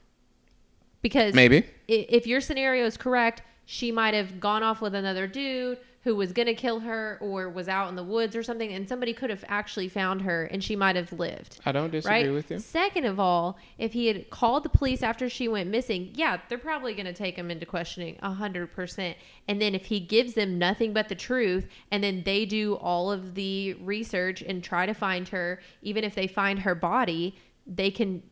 Because 1.01 1.33
maybe. 1.33 1.59
i- 1.89 2.05
if 2.09 2.25
your 2.27 2.41
scenario 2.41 2.85
is 2.85 2.97
correct, 2.97 3.41
she 3.65 3.91
might 3.91 4.13
have 4.13 4.39
gone 4.39 4.63
off 4.63 4.81
with 4.81 4.95
another 4.95 5.27
dude 5.27 5.77
who 6.07 6.15
was 6.15 6.31
going 6.31 6.45
to 6.45 6.53
kill 6.53 6.79
her 6.79 7.17
or 7.19 7.49
was 7.49 7.67
out 7.67 7.89
in 7.89 7.95
the 7.97 8.03
woods 8.03 8.33
or 8.33 8.41
something 8.41 8.71
and 8.71 8.87
somebody 8.87 9.11
could 9.11 9.29
have 9.29 9.43
actually 9.49 9.89
found 9.89 10.21
her 10.21 10.45
and 10.45 10.63
she 10.63 10.73
might 10.73 10.95
have 10.95 11.11
lived. 11.11 11.59
I 11.65 11.73
don't 11.73 11.91
disagree 11.91 12.23
Right? 12.23 12.31
with 12.31 12.49
you. 12.49 12.59
Second 12.59 13.03
of 13.03 13.19
all, 13.19 13.57
if 13.77 13.91
he 13.91 14.07
had 14.07 14.29
called 14.29 14.63
the 14.63 14.69
police 14.69 15.03
after 15.03 15.27
she 15.27 15.49
went 15.49 15.69
missing, 15.69 16.11
yeah, 16.13 16.37
they're 16.47 16.57
probably 16.57 16.93
going 16.93 17.07
to 17.07 17.13
take 17.13 17.35
him 17.35 17.51
into 17.51 17.65
questioning 17.65 18.15
100%. 18.23 19.15
And 19.49 19.61
then 19.61 19.75
if 19.75 19.87
he 19.87 19.99
gives 19.99 20.33
them 20.33 20.57
nothing 20.57 20.93
but 20.93 21.09
the 21.09 21.15
truth 21.15 21.67
and 21.91 22.01
then 22.01 22.23
they 22.23 22.45
do 22.45 22.75
all 22.75 23.11
of 23.11 23.35
the 23.35 23.73
research 23.81 24.41
and 24.41 24.63
try 24.63 24.85
to 24.85 24.93
find 24.93 25.27
her, 25.27 25.59
even 25.81 26.05
if 26.05 26.15
they 26.15 26.27
find 26.27 26.59
her 26.59 26.73
body, 26.73 27.35
they 27.65 27.91
can 27.91 28.23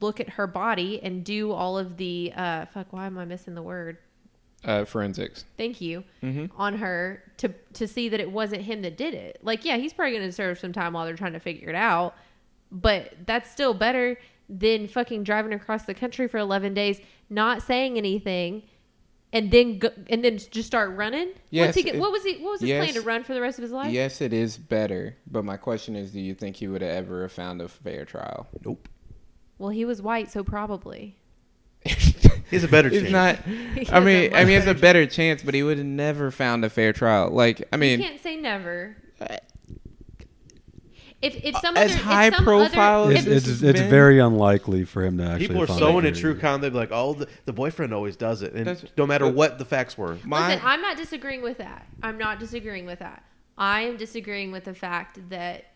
look 0.00 0.20
at 0.20 0.28
her 0.30 0.46
body 0.46 1.02
and 1.02 1.24
do 1.24 1.50
all 1.50 1.76
of 1.76 1.96
the 1.96 2.32
uh 2.36 2.64
fuck 2.66 2.86
why 2.92 3.06
am 3.06 3.18
I 3.18 3.24
missing 3.24 3.54
the 3.56 3.62
word? 3.62 3.98
Uh, 4.64 4.84
forensics. 4.84 5.44
thank 5.56 5.80
you 5.80 6.04
Mhm. 6.22 6.50
on 6.56 6.76
her 6.76 7.22
to 7.38 7.48
to 7.72 7.88
see 7.88 8.10
that 8.10 8.20
it 8.20 8.30
wasn't 8.30 8.60
him 8.62 8.82
that 8.82 8.96
did 8.96 9.14
it 9.14 9.38
like 9.42 9.64
yeah 9.64 9.76
he's 9.78 9.92
probably 9.94 10.12
going 10.14 10.26
to 10.28 10.32
serve 10.32 10.58
some 10.58 10.72
time 10.72 10.92
while 10.92 11.06
they're 11.06 11.16
trying 11.16 11.32
to 11.32 11.40
figure 11.40 11.70
it 11.70 11.74
out 11.74 12.14
but 12.70 13.14
that's 13.24 13.50
still 13.50 13.72
better 13.72 14.18
than 14.50 14.86
fucking 14.86 15.24
driving 15.24 15.52
across 15.54 15.84
the 15.84 15.94
country 15.94 16.28
for 16.28 16.36
11 16.38 16.74
days 16.74 17.00
not 17.30 17.62
saying 17.62 17.96
anything 17.96 18.62
and 19.32 19.50
then 19.52 19.78
go, 19.78 19.88
and 20.10 20.22
then 20.24 20.36
just 20.36 20.66
start 20.66 20.90
running 20.96 21.28
Yes, 21.50 21.68
What's 21.68 21.76
he 21.78 21.82
get, 21.84 21.94
it- 21.94 21.98
what 22.00 22.12
was 22.12 22.24
he 22.24 22.34
what 22.42 22.52
was 22.52 22.60
his 22.60 22.68
yes. 22.68 22.82
plan 22.84 22.94
to 22.94 23.00
run 23.00 23.22
for 23.24 23.32
the 23.32 23.40
rest 23.40 23.58
of 23.58 23.62
his 23.62 23.72
life 23.72 23.92
Yes, 23.92 24.20
it 24.20 24.32
is 24.32 24.58
better. 24.58 25.16
But 25.30 25.44
my 25.44 25.56
question 25.56 25.96
is, 25.96 26.10
do 26.10 26.20
you 26.20 26.34
think 26.34 26.56
he 26.56 26.68
would 26.68 26.82
have 26.82 26.90
ever 26.90 27.28
found 27.28 27.62
a 27.62 27.68
fair 27.68 28.04
trial? 28.04 28.48
Nope. 28.64 28.88
well 29.58 29.70
he 29.70 29.84
was 29.86 30.02
white 30.02 30.30
so 30.30 30.42
probably 30.44 31.16
He 31.84 32.56
has 32.56 32.64
a 32.64 32.68
better 32.68 32.88
It's 32.88 33.10
chance. 33.10 33.12
not. 33.12 33.36
He 33.46 33.88
I 33.90 34.00
mean, 34.00 34.34
I 34.34 34.38
mean, 34.40 34.48
he 34.48 34.54
has 34.54 34.66
a 34.66 34.74
better 34.74 34.80
better 34.80 35.06
chance, 35.06 35.42
but 35.42 35.54
he 35.54 35.62
would 35.62 35.78
have 35.78 35.86
never 35.86 36.30
found 36.30 36.64
a 36.64 36.70
fair 36.70 36.92
trial. 36.92 37.30
Like, 37.30 37.66
I 37.72 37.76
mean, 37.76 37.92
you 37.92 37.98
mean, 37.98 38.08
can't 38.08 38.20
say 38.22 38.36
never 38.36 38.96
uh, 39.20 39.36
if 41.22 41.36
if 41.44 41.54
uh, 41.54 41.60
some 41.60 41.76
as 41.76 41.90
other, 41.90 41.94
if 42.00 42.04
high 42.04 42.30
some 42.30 42.44
profile 42.44 43.04
other, 43.04 43.12
as 43.12 43.26
It's, 43.26 43.46
this 43.46 43.62
it's, 43.62 43.80
has 43.80 43.90
very 43.90 44.18
unlikely 44.18 44.84
for 44.84 45.04
him 45.04 45.18
to 45.18 45.24
actually. 45.24 45.48
People 45.48 45.62
are 45.62 45.66
find 45.66 45.78
so 45.78 45.94
a 45.94 45.98
into 45.98 46.20
true 46.20 46.38
crime. 46.38 46.60
They'd 46.60 46.70
be 46.70 46.78
like, 46.78 46.92
"Oh, 46.92 47.14
the, 47.14 47.28
the 47.44 47.52
boyfriend 47.52 47.92
always 47.92 48.16
does 48.16 48.42
it," 48.42 48.54
and 48.54 48.66
That's- 48.66 48.84
no 48.96 49.06
matter 49.06 49.26
but- 49.26 49.34
what 49.34 49.58
the 49.58 49.64
facts 49.64 49.98
were. 49.98 50.18
my 50.24 50.48
Listen, 50.48 50.62
I'm 50.66 50.80
not 50.80 50.96
disagreeing 50.96 51.42
with 51.42 51.58
that. 51.58 51.86
I'm 52.02 52.18
not 52.18 52.38
disagreeing 52.40 52.86
with 52.86 53.00
that. 53.00 53.22
I 53.58 53.82
am 53.82 53.96
disagreeing 53.96 54.50
with 54.50 54.64
the 54.64 54.74
fact 54.74 55.28
that 55.28 55.66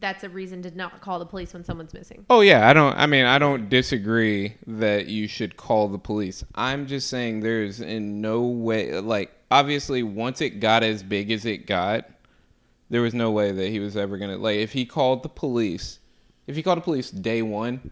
that's 0.00 0.24
a 0.24 0.28
reason 0.28 0.62
to 0.62 0.70
not 0.76 1.00
call 1.00 1.18
the 1.18 1.26
police 1.26 1.52
when 1.52 1.64
someone's 1.64 1.94
missing. 1.94 2.26
Oh 2.28 2.40
yeah, 2.40 2.68
I 2.68 2.72
don't. 2.72 2.94
I 2.96 3.06
mean, 3.06 3.24
I 3.24 3.38
don't 3.38 3.68
disagree 3.68 4.54
that 4.66 5.06
you 5.06 5.28
should 5.28 5.56
call 5.56 5.88
the 5.88 5.98
police. 5.98 6.44
I'm 6.54 6.86
just 6.86 7.08
saying 7.08 7.40
there's 7.40 7.80
in 7.80 8.20
no 8.20 8.42
way. 8.42 9.00
Like, 9.00 9.32
obviously, 9.50 10.02
once 10.02 10.40
it 10.40 10.60
got 10.60 10.82
as 10.82 11.02
big 11.02 11.30
as 11.30 11.44
it 11.44 11.66
got, 11.66 12.08
there 12.90 13.02
was 13.02 13.14
no 13.14 13.30
way 13.30 13.52
that 13.52 13.68
he 13.68 13.78
was 13.78 13.96
ever 13.96 14.18
gonna 14.18 14.36
like. 14.36 14.56
If 14.56 14.72
he 14.72 14.84
called 14.84 15.22
the 15.22 15.28
police, 15.28 16.00
if 16.46 16.56
he 16.56 16.62
called 16.62 16.78
the 16.78 16.82
police 16.82 17.10
day 17.10 17.42
one, 17.42 17.90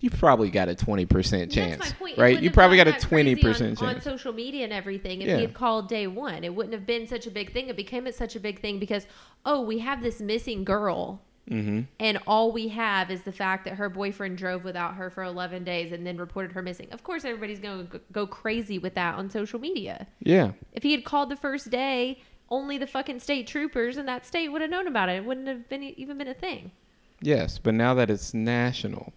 you 0.00 0.10
probably 0.10 0.50
got 0.50 0.68
a 0.68 0.74
twenty 0.74 1.06
percent 1.06 1.50
chance, 1.50 1.78
That's 1.78 1.92
my 1.92 1.98
point. 1.98 2.18
Right? 2.18 2.40
You 2.40 2.50
probably 2.50 2.76
got 2.76 2.88
a 2.88 2.92
20% 2.92 3.80
on, 3.82 3.96
on 3.96 4.00
social 4.00 4.32
media 4.32 4.64
and 4.64 4.72
everything. 4.72 5.22
If 5.22 5.28
Yeah. 5.28 5.36
he 5.36 5.42
had 5.42 5.54
called 5.54 5.88
day 5.88 6.06
one, 6.06 6.44
it 6.44 6.54
wouldn't 6.54 6.72
have 6.72 6.86
been 6.86 7.06
such 7.06 7.26
a 7.26 7.30
big 7.30 7.52
thing. 7.52 7.68
It 7.68 7.76
became 7.76 8.10
such 8.12 8.36
a 8.36 8.40
big 8.40 8.60
thing 8.60 8.78
because 8.78 9.06
oh, 9.44 9.60
we 9.62 9.78
have 9.78 10.02
this 10.02 10.20
missing 10.20 10.64
girl. 10.64 11.22
hmm 11.48 11.82
And 11.98 12.18
all 12.26 12.52
we 12.52 12.68
have 12.68 13.10
is 13.10 13.22
the 13.22 13.32
fact 13.32 13.64
that 13.64 13.74
her 13.74 13.88
boyfriend 13.88 14.36
drove 14.38 14.64
without 14.64 14.94
her 14.94 15.10
for 15.10 15.22
11 15.24 15.64
days 15.64 15.92
and 15.92 16.06
then 16.06 16.18
reported 16.18 16.52
her 16.52 16.62
missing. 16.62 16.88
Of 16.92 17.02
course, 17.02 17.24
everybody's 17.24 17.60
going 17.60 17.88
to 17.88 18.00
go 18.12 18.26
crazy 18.26 18.78
with 18.78 18.94
that 18.94 19.14
on 19.14 19.30
social 19.30 19.58
media. 19.58 20.06
Yeah. 20.20 20.52
If 20.72 20.82
he 20.82 20.92
had 20.92 21.04
called 21.04 21.30
the 21.30 21.36
first 21.36 21.70
day, 21.70 22.22
only 22.50 22.78
the 22.78 22.86
fucking 22.86 23.20
state 23.20 23.46
troopers 23.46 23.96
in 23.96 24.06
that 24.06 24.26
state 24.26 24.48
would 24.48 24.60
have 24.62 24.70
known 24.70 24.86
about 24.86 25.08
it. 25.08 25.16
It 25.16 25.24
wouldn't 25.24 25.48
have 25.48 25.68
been 25.68 25.82
even 25.82 26.18
been 26.18 26.28
a 26.28 26.34
thing. 26.34 26.72
Yes, 27.20 27.58
but 27.58 27.74
now 27.74 27.94
that 27.94 28.10
it's 28.10 28.32
national, 28.32 29.12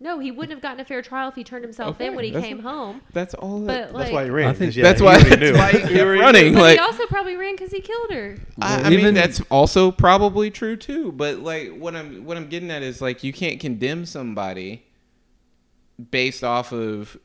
No, 0.00 0.18
he 0.18 0.30
wouldn't 0.30 0.50
have 0.50 0.60
gotten 0.60 0.80
a 0.80 0.84
fair 0.84 1.00
trial 1.02 1.28
if 1.28 1.34
he 1.34 1.44
turned 1.44 1.64
himself 1.64 1.96
Okay, 1.96 2.08
in 2.08 2.14
when 2.14 2.24
he 2.24 2.30
that's 2.32 2.44
came 2.44 2.62
what- 2.62 2.72
home. 2.72 3.00
That's 3.12 3.32
all. 3.34 3.60
That, 3.60 3.92
But 3.92 3.98
That's 3.98 4.10
why 4.10 4.24
he 4.24 4.30
ran. 4.30 4.48
I 4.48 4.52
think 4.52 4.70
'cause, 4.72 4.76
yeah, 4.76 4.82
that's 4.82 5.00
he 5.00 5.04
why. 5.06 5.14
already 5.14 5.30
That's 5.30 5.40
knew. 5.52 5.52
why 5.58 5.70
he 5.72 5.78
He 5.78 5.94
kept 5.94 6.20
running. 6.20 6.54
but 6.54 6.60
Like 6.62 6.78
he 6.78 6.84
also 6.84 7.06
probably 7.06 7.36
ran 7.36 7.54
because 7.54 7.70
he 7.70 7.80
killed 7.80 8.10
her. 8.10 8.36
I, 8.60 8.74
I 8.78 8.82
Well, 8.82 8.90
mean, 8.90 9.14
that's 9.14 9.40
also 9.50 9.90
probably 9.92 10.50
true 10.50 10.76
too. 10.76 11.12
But 11.12 11.38
like, 11.38 11.74
what 11.76 11.94
I'm 11.96 12.24
what 12.24 12.36
I'm 12.36 12.48
getting 12.48 12.70
at 12.70 12.82
is 12.82 13.00
like, 13.00 13.22
you 13.24 13.32
can't 13.32 13.60
condemn 13.60 14.04
somebody 14.04 14.84
based 16.10 16.42
off 16.44 16.72
of 16.72 17.16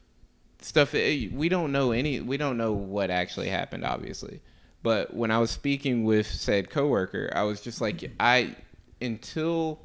stuff. 0.62 0.94
eh, 0.94 1.28
We 1.34 1.50
don't 1.50 1.72
know 1.72 1.92
any. 1.92 2.20
We 2.22 2.38
don't 2.38 2.58
know 2.58 2.72
what 2.72 3.10
actually 3.10 3.50
happened, 3.50 3.84
obviously. 3.84 4.42
But 4.84 5.14
when 5.14 5.32
I 5.32 5.40
was 5.40 5.52
speaking 5.52 6.04
with 6.06 6.28
said 6.28 6.70
coworker, 6.70 7.30
I 7.36 7.44
was 7.44 7.60
just 7.62 7.82
like, 7.82 8.10
I 8.20 8.56
until 9.02 9.80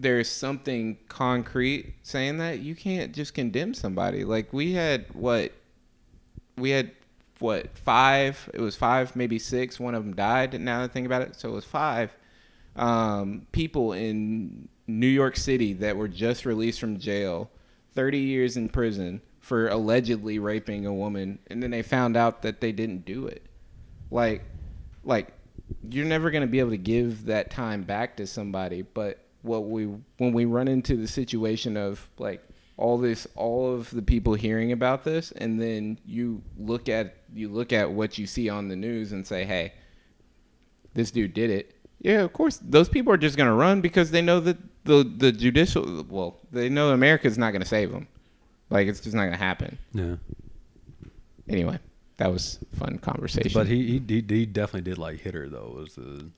there's 0.00 0.28
something 0.28 0.96
concrete 1.08 1.94
saying 2.02 2.38
that 2.38 2.60
you 2.60 2.74
can't 2.74 3.12
just 3.12 3.34
condemn 3.34 3.74
somebody. 3.74 4.24
Like 4.24 4.52
we 4.52 4.72
had 4.72 5.06
what 5.12 5.52
we 6.56 6.70
had 6.70 6.92
what 7.38 7.76
five? 7.78 8.48
It 8.54 8.60
was 8.60 8.76
five, 8.76 9.14
maybe 9.16 9.38
six. 9.38 9.78
One 9.78 9.94
of 9.94 10.04
them 10.04 10.14
died. 10.14 10.58
Now 10.60 10.78
that 10.78 10.90
I 10.90 10.92
think 10.92 11.06
about 11.06 11.22
it, 11.22 11.36
so 11.36 11.50
it 11.50 11.52
was 11.52 11.64
five 11.64 12.16
um, 12.76 13.46
people 13.52 13.92
in 13.92 14.68
New 14.86 15.08
York 15.08 15.36
City 15.36 15.72
that 15.74 15.96
were 15.96 16.08
just 16.08 16.46
released 16.46 16.80
from 16.80 16.98
jail, 16.98 17.50
thirty 17.94 18.18
years 18.18 18.56
in 18.56 18.68
prison 18.68 19.20
for 19.40 19.68
allegedly 19.68 20.38
raping 20.38 20.86
a 20.86 20.92
woman, 20.92 21.38
and 21.48 21.62
then 21.62 21.70
they 21.70 21.82
found 21.82 22.16
out 22.16 22.42
that 22.42 22.60
they 22.60 22.72
didn't 22.72 23.04
do 23.04 23.26
it. 23.26 23.46
Like, 24.10 24.44
like 25.04 25.32
you're 25.88 26.06
never 26.06 26.30
gonna 26.30 26.46
be 26.46 26.60
able 26.60 26.70
to 26.70 26.76
give 26.78 27.26
that 27.26 27.50
time 27.50 27.82
back 27.82 28.16
to 28.16 28.26
somebody, 28.26 28.82
but 28.82 29.27
what 29.42 29.66
we 29.68 29.84
when 30.18 30.32
we 30.32 30.44
run 30.44 30.68
into 30.68 30.96
the 30.96 31.06
situation 31.08 31.76
of 31.76 32.08
like 32.18 32.42
all 32.76 32.98
this 32.98 33.26
all 33.34 33.72
of 33.74 33.90
the 33.90 34.02
people 34.02 34.34
hearing 34.34 34.72
about 34.72 35.04
this 35.04 35.32
and 35.32 35.60
then 35.60 35.98
you 36.06 36.42
look 36.58 36.88
at 36.88 37.16
you 37.34 37.48
look 37.48 37.72
at 37.72 37.90
what 37.90 38.18
you 38.18 38.26
see 38.26 38.48
on 38.48 38.68
the 38.68 38.76
news 38.76 39.12
and 39.12 39.26
say 39.26 39.44
hey 39.44 39.72
this 40.94 41.10
dude 41.10 41.34
did 41.34 41.50
it 41.50 41.74
yeah 42.00 42.20
of 42.22 42.32
course 42.32 42.58
those 42.62 42.88
people 42.88 43.12
are 43.12 43.16
just 43.16 43.36
going 43.36 43.48
to 43.48 43.52
run 43.54 43.80
because 43.80 44.10
they 44.10 44.22
know 44.22 44.40
that 44.40 44.56
the 44.84 45.02
the 45.18 45.30
judicial 45.32 46.04
well 46.08 46.38
they 46.52 46.68
know 46.68 46.90
america's 46.92 47.36
not 47.38 47.50
going 47.50 47.62
to 47.62 47.68
save 47.68 47.90
them 47.90 48.06
like 48.70 48.86
it's 48.88 49.00
just 49.00 49.14
not 49.14 49.22
going 49.22 49.32
to 49.32 49.38
happen 49.38 49.78
Yeah. 49.92 50.16
anyway 51.48 51.78
that 52.16 52.32
was 52.32 52.58
fun 52.76 52.98
conversation 52.98 53.52
But 53.54 53.66
he, 53.68 53.86
he 53.86 54.02
he 54.08 54.24
he 54.28 54.46
definitely 54.46 54.90
did 54.90 54.98
like 54.98 55.20
hit 55.20 55.34
her 55.34 55.48
though. 55.48 55.72
Was 55.76 55.94
the 55.94 56.28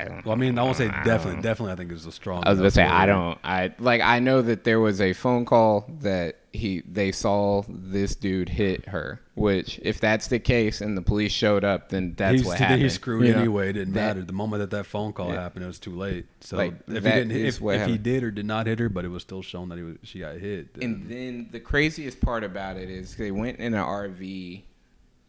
I 0.00 0.04
don't- 0.08 0.24
well, 0.24 0.34
I 0.34 0.38
mean, 0.38 0.58
I 0.58 0.62
won't 0.62 0.76
say 0.76 0.88
I 0.88 1.02
definitely. 1.04 1.42
Definitely, 1.42 1.72
I 1.72 1.76
think 1.76 1.92
is 1.92 2.06
a 2.06 2.12
strong. 2.12 2.42
I 2.46 2.50
was 2.50 2.58
gonna 2.58 2.70
say 2.70 2.84
I 2.84 3.06
don't 3.06 3.38
I 3.44 3.72
like 3.78 4.00
I 4.00 4.18
know 4.18 4.42
that 4.42 4.64
there 4.64 4.80
was 4.80 5.00
a 5.00 5.12
phone 5.12 5.44
call 5.44 5.88
that 6.00 6.36
he 6.52 6.82
they 6.90 7.12
saw 7.12 7.62
this 7.68 8.16
dude 8.16 8.48
hit 8.48 8.88
her, 8.88 9.20
which 9.34 9.78
if 9.84 10.00
that's 10.00 10.26
the 10.26 10.40
case 10.40 10.80
and 10.80 10.96
the 10.96 11.02
police 11.02 11.30
showed 11.30 11.62
up, 11.62 11.90
then 11.90 12.14
that's 12.16 12.38
He's, 12.38 12.44
what 12.44 12.58
happened. 12.58 12.82
he 12.82 12.88
screwed 12.88 13.24
you 13.26 13.32
know? 13.32 13.38
anyway. 13.38 13.70
It 13.70 13.74
didn't 13.74 13.94
That- 13.94 14.16
matter. 14.16 14.22
The 14.26 14.32
moment 14.32 14.60
that 14.60 14.70
that 14.76 14.84
phone 14.86 15.12
call 15.12 15.28
Yeah. 15.28 15.42
happened, 15.42 15.64
it 15.64 15.68
was 15.68 15.78
too 15.78 15.94
late. 15.94 16.26
So 16.40 16.56
Like, 16.56 16.74
if 16.88 17.04
he 17.04 17.10
didn't, 17.10 17.30
if, 17.30 17.62
if 17.62 17.86
he 17.86 17.98
did 17.98 18.24
or 18.24 18.30
did 18.32 18.46
not 18.46 18.66
hit 18.66 18.80
her, 18.80 18.88
but 18.88 19.04
it 19.04 19.08
was 19.08 19.22
still 19.22 19.42
shown 19.42 19.68
that 19.68 19.78
he 19.78 19.84
was, 19.84 19.96
she 20.02 20.18
got 20.18 20.38
hit. 20.38 20.74
Then, 20.74 20.82
And 20.84 21.08
then 21.08 21.48
the 21.52 21.60
craziest 21.60 22.20
part 22.20 22.42
about 22.42 22.76
it 22.76 22.90
is 22.90 23.14
they 23.14 23.30
went 23.30 23.58
in 23.60 23.72
an 23.74 23.80
RV 23.80 24.62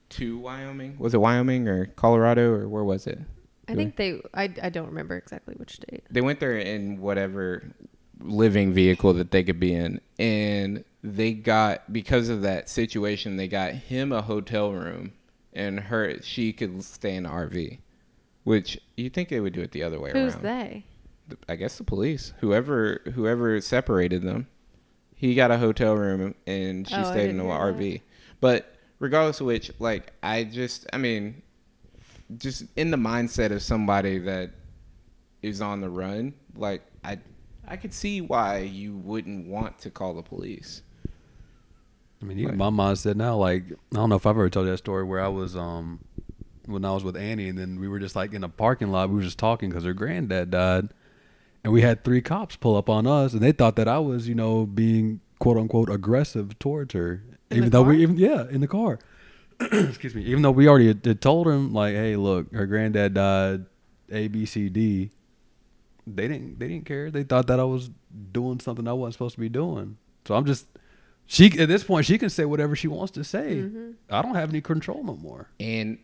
to 0.09 0.37
Wyoming. 0.39 0.95
Was 0.97 1.13
it 1.13 1.21
Wyoming 1.21 1.67
or 1.67 1.85
Colorado 1.85 2.51
or 2.51 2.67
where 2.67 2.83
was 2.83 3.05
it? 3.05 3.19
I 3.71 3.75
think 3.75 3.95
they. 3.95 4.21
I, 4.33 4.43
I 4.61 4.69
don't 4.69 4.87
remember 4.87 5.15
exactly 5.17 5.55
which 5.57 5.75
state. 5.75 6.03
they 6.09 6.21
went 6.21 6.39
there 6.39 6.57
in 6.57 6.99
whatever 7.01 7.63
living 8.23 8.73
vehicle 8.73 9.13
that 9.13 9.31
they 9.31 9.43
could 9.43 9.59
be 9.59 9.73
in 9.73 9.99
and 10.19 10.83
they 11.03 11.33
got 11.33 11.91
because 11.91 12.29
of 12.29 12.43
that 12.43 12.69
situation 12.69 13.35
they 13.35 13.47
got 13.47 13.71
him 13.73 14.11
a 14.11 14.21
hotel 14.21 14.71
room 14.71 15.11
and 15.53 15.79
her 15.79 16.21
she 16.21 16.53
could 16.53 16.83
stay 16.83 17.15
in 17.15 17.23
the 17.23 17.29
rv 17.29 17.79
which 18.43 18.79
you 18.95 19.09
think 19.09 19.29
they 19.29 19.39
would 19.39 19.53
do 19.53 19.61
it 19.61 19.71
the 19.71 19.81
other 19.81 19.99
way 19.99 20.11
around. 20.11 20.23
Who's 20.23 20.33
around 20.35 20.43
they? 20.43 20.85
i 21.49 21.55
guess 21.55 21.77
the 21.77 21.83
police 21.83 22.33
whoever 22.41 23.01
whoever 23.15 23.59
separated 23.59 24.21
them 24.21 24.45
he 25.15 25.33
got 25.33 25.49
a 25.49 25.57
hotel 25.57 25.95
room 25.95 26.35
and 26.45 26.87
she 26.87 26.93
Oh, 26.95 27.11
stayed 27.11 27.31
in 27.31 27.37
the 27.37 27.43
rv 27.43 28.01
but 28.39 28.75
regardless 28.99 29.39
of 29.39 29.47
which 29.47 29.71
like 29.79 30.13
i 30.21 30.43
just 30.43 30.85
i 30.93 30.97
mean 30.99 31.41
just 32.37 32.65
in 32.75 32.91
the 32.91 32.97
mindset 32.97 33.51
of 33.51 33.61
somebody 33.61 34.17
that 34.19 34.51
is 35.41 35.61
on 35.61 35.81
the 35.81 35.89
run, 35.89 36.33
like 36.55 36.81
I 37.03 37.19
I 37.67 37.77
could 37.77 37.93
see 37.93 38.21
why 38.21 38.59
you 38.59 38.95
wouldn't 38.97 39.47
want 39.47 39.79
to 39.79 39.89
call 39.89 40.13
the 40.13 40.21
police. 40.21 40.81
I 42.21 42.25
mean, 42.25 42.37
even 42.39 42.57
Like- 42.57 42.71
my 42.71 42.83
mindset 42.83 43.15
now, 43.15 43.35
like 43.37 43.63
I 43.71 43.95
don't 43.95 44.09
know 44.09 44.15
if 44.15 44.25
I've 44.25 44.31
ever 44.35 44.49
told 44.49 44.65
you 44.67 44.71
that 44.71 44.77
story 44.77 45.03
where 45.03 45.21
I 45.21 45.27
was 45.27 45.55
um 45.55 45.99
when 46.67 46.85
I 46.85 46.91
was 46.91 47.03
with 47.03 47.17
Annie, 47.17 47.49
and 47.49 47.57
then 47.57 47.79
we 47.79 47.87
were 47.87 47.99
just 47.99 48.15
like 48.15 48.33
in 48.33 48.43
a 48.43 48.49
parking 48.49 48.91
lot. 48.91 49.09
We 49.09 49.15
were 49.15 49.21
just 49.23 49.39
talking 49.39 49.69
because 49.69 49.83
her 49.83 49.93
granddad 49.93 50.51
died, 50.51 50.89
and 51.63 51.73
we 51.73 51.81
had 51.81 52.03
three 52.03 52.21
cops 52.21 52.55
pull 52.55 52.75
up 52.75 52.89
on 52.89 53.07
us, 53.07 53.33
and 53.33 53.41
they 53.41 53.51
thought 53.51 53.75
that 53.77 53.87
I 53.87 53.97
was, 53.99 54.27
you 54.27 54.35
know, 54.35 54.65
being 54.67 55.21
quote 55.39 55.57
unquote 55.57 55.89
aggressive 55.89 56.57
towards 56.59 56.93
her, 56.93 57.23
In 57.49 57.57
even 57.57 57.69
though 57.71 57.81
car? 57.83 57.93
we 57.93 58.03
even 58.03 58.17
yeah 58.17 58.47
in 58.49 58.61
the 58.61 58.67
car. 58.67 58.99
Excuse 59.71 60.15
me. 60.15 60.23
Even 60.23 60.41
though 60.41 60.51
we 60.51 60.67
already 60.67 60.87
had, 60.87 61.05
had 61.05 61.21
told 61.21 61.47
him 61.47 61.73
like, 61.73 61.93
hey, 61.93 62.15
look, 62.15 62.53
her 62.53 62.65
granddad 62.65 63.13
died, 63.13 63.65
A 64.11 64.27
B 64.27 64.45
C 64.45 64.69
D. 64.69 65.11
They 66.07 66.27
didn't. 66.27 66.59
They 66.59 66.67
didn't 66.67 66.85
care. 66.85 67.11
They 67.11 67.23
thought 67.23 67.47
that 67.47 67.59
I 67.59 67.63
was 67.63 67.89
doing 68.31 68.59
something 68.59 68.87
I 68.87 68.93
wasn't 68.93 69.13
supposed 69.13 69.35
to 69.35 69.41
be 69.41 69.49
doing. 69.49 69.97
So 70.25 70.35
I'm 70.35 70.45
just. 70.45 70.65
She 71.27 71.45
at 71.59 71.69
this 71.69 71.83
point 71.83 72.05
she 72.05 72.17
can 72.17 72.29
say 72.29 72.43
whatever 72.43 72.75
she 72.75 72.87
wants 72.87 73.11
to 73.13 73.23
say. 73.23 73.57
Mm-hmm. 73.57 73.91
I 74.09 74.21
don't 74.21 74.35
have 74.35 74.49
any 74.49 74.59
control 74.61 75.03
no 75.03 75.15
more. 75.15 75.49
And 75.59 75.99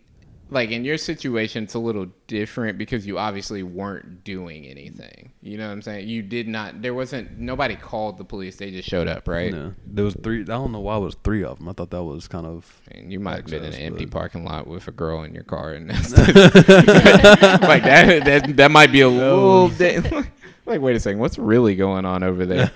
like 0.50 0.72
in 0.72 0.86
your 0.86 0.98
situation, 0.98 1.66
it's 1.66 1.74
a 1.74 1.80
little 1.80 2.08
different 2.28 2.78
because 2.78 3.06
you 3.06 3.18
obviously 3.18 3.64
weren't 3.64 4.24
doing 4.24 4.66
anything. 4.66 5.34
You 5.42 5.58
know 5.58 5.68
what 5.68 5.74
I'm 5.74 5.82
saying? 5.82 6.08
You 6.08 6.22
did 6.22 6.48
not. 6.48 6.82
There 6.82 6.94
wasn't. 6.94 7.38
Nobody 7.40 7.76
called 7.76 8.18
the 8.18 8.24
police. 8.24 8.56
They 8.56 8.72
just 8.72 8.88
showed 8.88 9.08
up, 9.08 9.28
right? 9.28 9.54
There 9.86 10.06
was 10.06 10.16
three. 10.24 10.42
I 10.42 10.46
don't 10.46 10.72
know 10.72 10.80
why 10.80 10.98
it 10.98 11.02
was 11.02 11.16
three 11.24 11.44
of 11.44 11.58
them. 11.58 11.70
I 11.70 11.74
thought 11.74 11.92
that 11.92 12.04
was 12.04 12.28
kind 12.28 12.46
of. 12.46 12.82
And 12.92 13.12
you 13.12 13.20
might 13.20 13.38
have 13.38 13.46
been 13.48 13.64
in 13.64 13.74
an 13.74 13.80
empty 13.80 14.06
parking 14.06 14.46
lot 14.46 14.68
with 14.68 14.88
a 14.88 14.92
girl 14.92 15.24
in 15.24 15.34
your 15.34 15.44
car, 15.44 15.74
and 15.74 15.90
that's 15.90 16.12
like 16.18 17.84
that. 17.84 18.24
That 18.26 18.58
that 18.58 18.72
might 18.72 18.92
be 18.92 19.02
a 19.02 19.10
little. 19.10 19.70
Di- 19.70 20.00
like, 20.66 20.82
wait 20.82 20.96
a 20.96 21.00
second, 21.00 21.20
what's 21.20 21.38
really 21.38 21.76
going 21.76 22.06
on 22.06 22.24
over 22.24 22.46
there? 22.46 22.72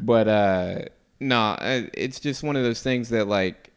but 0.00 0.28
uh, 0.28 0.78
no, 1.20 1.40
uh, 1.40 1.82
it's 1.94 2.20
just 2.20 2.42
one 2.42 2.56
of 2.56 2.62
those 2.62 2.82
things 2.82 3.10
that 3.10 3.28
like 3.28 3.71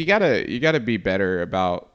you 0.00 0.06
gotta 0.06 0.50
you 0.50 0.58
gotta 0.60 0.80
be 0.80 0.96
better 0.96 1.42
about 1.42 1.92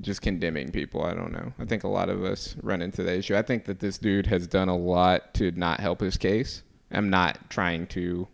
just 0.00 0.22
condemning 0.22 0.72
people. 0.72 1.04
I 1.04 1.12
don't 1.12 1.30
know. 1.30 1.52
I 1.58 1.66
think 1.66 1.84
a 1.84 1.88
lot 1.88 2.08
of 2.08 2.24
us 2.24 2.56
run 2.62 2.80
into 2.80 3.02
that 3.02 3.18
issue. 3.18 3.36
I 3.36 3.42
think 3.42 3.66
that 3.66 3.80
this 3.80 3.98
dude 3.98 4.26
has 4.26 4.46
done 4.46 4.68
a 4.68 4.76
lot 4.76 5.34
to 5.34 5.50
not 5.52 5.78
help 5.78 6.00
his 6.00 6.16
case. 6.16 6.62
I'm 6.90 7.10
not 7.10 7.50
trying 7.50 7.86
to 7.88 8.26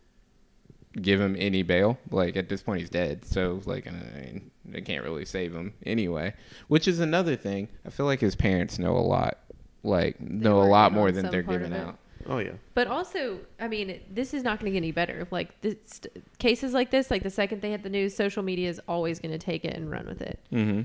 give 1.02 1.20
him 1.20 1.34
any 1.38 1.62
bail. 1.62 1.98
Like 2.10 2.36
at 2.36 2.48
this 2.48 2.62
point, 2.62 2.80
he's 2.80 2.90
dead. 2.90 3.24
So 3.24 3.60
like, 3.66 3.88
I 3.88 3.90
mean, 3.90 4.50
they 4.64 4.80
can't 4.80 5.02
really 5.02 5.24
save 5.24 5.52
him 5.52 5.74
anyway. 5.84 6.34
Which 6.68 6.86
is 6.86 7.00
another 7.00 7.34
thing. 7.34 7.68
I 7.84 7.90
feel 7.90 8.06
like 8.06 8.20
his 8.20 8.36
parents 8.36 8.78
know 8.78 8.96
a 8.96 8.98
lot. 8.98 9.38
Like 9.82 10.20
know 10.20 10.62
a 10.62 10.64
lot 10.64 10.92
more 10.92 11.10
than 11.10 11.30
they're 11.30 11.42
giving 11.42 11.74
out. 11.74 11.98
Oh 12.26 12.38
yeah. 12.38 12.52
But 12.74 12.86
also, 12.86 13.40
I 13.58 13.68
mean, 13.68 14.00
this 14.10 14.34
is 14.34 14.42
not 14.42 14.60
going 14.60 14.66
to 14.66 14.72
get 14.72 14.78
any 14.78 14.92
better. 14.92 15.26
Like 15.30 15.60
this, 15.60 16.00
cases 16.38 16.72
like 16.74 16.90
this, 16.90 17.10
like 17.10 17.22
the 17.22 17.30
second 17.30 17.62
they 17.62 17.70
hit 17.70 17.82
the 17.82 17.90
news, 17.90 18.14
social 18.14 18.42
media 18.42 18.68
is 18.68 18.80
always 18.86 19.18
going 19.18 19.32
to 19.32 19.38
take 19.38 19.64
it 19.64 19.74
and 19.74 19.90
run 19.90 20.06
with 20.06 20.20
it. 20.20 20.38
Mm-hmm. 20.52 20.82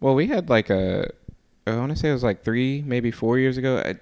Well, 0.00 0.14
we 0.14 0.26
had 0.26 0.48
like 0.48 0.70
a, 0.70 1.10
I 1.66 1.76
want 1.76 1.90
to 1.90 1.96
say 1.96 2.10
it 2.10 2.12
was 2.12 2.22
like 2.22 2.44
three, 2.44 2.82
maybe 2.82 3.10
four 3.10 3.38
years 3.38 3.56
ago. 3.56 3.78
I, 3.78 3.96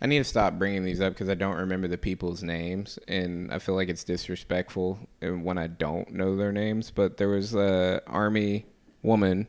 I 0.00 0.06
need 0.06 0.18
to 0.18 0.24
stop 0.24 0.58
bringing 0.58 0.84
these 0.84 1.00
up 1.00 1.14
because 1.14 1.28
I 1.28 1.34
don't 1.34 1.56
remember 1.56 1.88
the 1.88 1.98
people's 1.98 2.42
names, 2.42 2.98
and 3.08 3.52
I 3.52 3.58
feel 3.58 3.74
like 3.74 3.88
it's 3.88 4.04
disrespectful 4.04 4.98
when 5.20 5.56
I 5.56 5.66
don't 5.66 6.12
know 6.12 6.36
their 6.36 6.52
names. 6.52 6.90
But 6.90 7.16
there 7.16 7.28
was 7.28 7.54
a 7.54 8.02
army 8.06 8.66
woman 9.02 9.46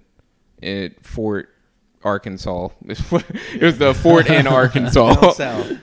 at 0.63 1.05
Fort 1.05 1.49
Arkansas. 2.05 2.69
it 2.85 3.61
was 3.61 3.77
the 3.77 3.93
fort 3.93 4.29
in 4.29 4.47
Arkansas, 4.47 5.33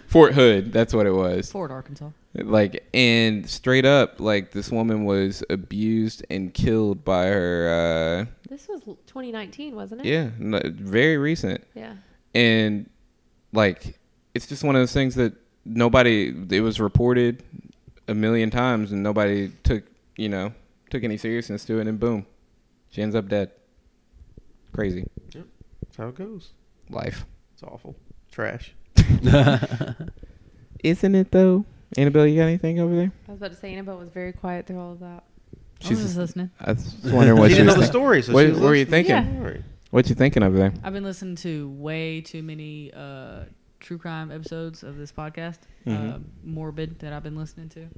Fort 0.06 0.32
Hood. 0.34 0.72
That's 0.72 0.94
what 0.94 1.04
it 1.06 1.10
was 1.12 1.50
Fort 1.50 1.70
Arkansas. 1.70 2.10
like 2.34 2.88
and 2.94 3.48
straight 3.50 3.84
up 3.84 4.20
like 4.20 4.52
this 4.52 4.70
woman 4.70 5.04
was 5.04 5.42
abused 5.50 6.24
and 6.30 6.54
killed 6.54 7.04
by 7.04 7.26
her 7.26 8.26
uh 8.28 8.32
This 8.48 8.68
was 8.68 8.82
2019, 9.06 9.74
wasn't 9.74 10.00
it? 10.02 10.06
yeah 10.06 10.30
n- 10.40 10.74
very 10.78 11.18
recent 11.18 11.62
Yeah. 11.74 11.94
and 12.34 12.88
like 13.52 13.98
it's 14.34 14.46
just 14.46 14.64
one 14.64 14.76
of 14.76 14.80
those 14.80 14.92
things 14.94 15.14
that 15.16 15.34
nobody 15.66 16.32
it 16.50 16.60
was 16.60 16.80
reported 16.80 17.42
a 18.08 18.14
million 18.14 18.48
times 18.50 18.92
and 18.92 19.02
nobody 19.02 19.50
took 19.62 19.84
you 20.16 20.28
know 20.28 20.52
took 20.90 21.04
any 21.04 21.16
seriousness 21.16 21.64
to 21.66 21.78
it 21.80 21.86
and 21.86 21.98
boom 22.00 22.24
she 22.90 23.02
ends 23.02 23.14
up 23.14 23.28
dead 23.28 23.50
crazy 24.72 25.06
That's 25.92 25.96
how 25.98 26.08
it 26.08 26.14
goes. 26.14 26.52
life 26.88 27.26
It's 27.52 27.62
awful. 27.62 27.94
Trash. 28.30 28.74
isn't 30.82 31.14
it 31.14 31.30
though 31.30 31.64
Annabelle, 31.98 32.26
you 32.26 32.36
got 32.40 32.44
anything 32.46 32.80
over 32.80 32.94
there? 32.96 33.12
I 33.28 33.32
was 33.32 33.38
about 33.38 33.50
to 33.50 33.56
say 33.58 33.72
Annabelle 33.74 33.98
was 33.98 34.08
very 34.08 34.32
quiet 34.32 34.66
through 34.66 34.78
all 34.80 34.92
of 34.92 35.00
that. 35.00 35.24
I 35.84 35.88
was 35.90 36.00
just 36.00 36.16
listening. 36.16 36.50
I 36.58 36.72
was 36.72 36.94
wondering 37.04 37.38
what 37.38 37.50
she 37.50 37.58
you 37.58 37.64
didn't 37.64 37.66
know 37.66 37.72
was 37.74 37.74
the 37.74 37.80
think- 37.82 37.92
story. 37.92 38.22
So 38.22 38.32
What- 38.32 38.52
what 38.54 38.62
were 38.62 38.74
you 38.74 38.86
thinking? 38.86 39.14
All 39.14 39.44
right. 39.44 39.60
What 39.90 40.08
you 40.08 40.14
thinking 40.14 40.42
over 40.42 40.56
there? 40.56 40.72
I've 40.82 40.94
been 40.94 41.04
listening 41.04 41.36
to 41.36 41.68
way 41.68 42.22
too 42.22 42.42
many 42.42 42.90
uh, 42.94 43.40
true 43.80 43.98
crime 43.98 44.30
episodes 44.32 44.82
of 44.82 44.96
this 44.96 45.12
podcast, 45.12 45.58
Mhm. 45.86 46.14
uh, 46.14 46.18
morbid 46.42 47.00
that 47.00 47.12
I've 47.12 47.22
been 47.22 47.36
listening 47.36 47.68
to, 47.70 47.88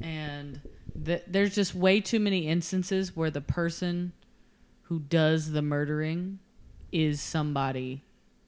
and 0.00 0.58
th- 1.04 1.24
there's 1.26 1.54
just 1.54 1.74
way 1.74 2.00
too 2.00 2.20
many 2.20 2.48
instances 2.48 3.14
where 3.14 3.30
the 3.30 3.42
person 3.42 4.12
who 4.84 5.00
does 5.00 5.50
the 5.50 5.60
murdering 5.60 6.38
is 6.92 7.20
somebody 7.20 8.02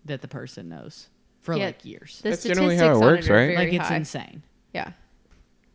that 0.05 0.23
the 0.23 0.29
person 0.29 0.69
knows 0.69 1.09
for 1.41 1.57
Yeah, 1.57 1.67
like 1.67 1.85
years. 1.85 2.21
The 2.23 2.31
That's 2.31 2.45
generally 2.45 2.77
how 2.77 2.97
it 2.97 3.01
works, 3.01 3.29
are 3.29 3.35
right? 3.35 3.57
Like 3.57 3.73
it's 3.73 3.89
high. 3.89 3.97
insane. 3.97 4.43
Yeah. 4.75 4.93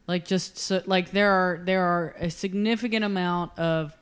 Like 0.07 0.25
just 0.25 0.57
so, 0.57 0.81
like 0.85 1.11
there 1.11 1.31
are 1.31 1.61
there 1.63 1.83
are 1.83 2.15
a 2.19 2.29
significant 2.29 3.05
amount 3.05 3.57
of 3.57 3.97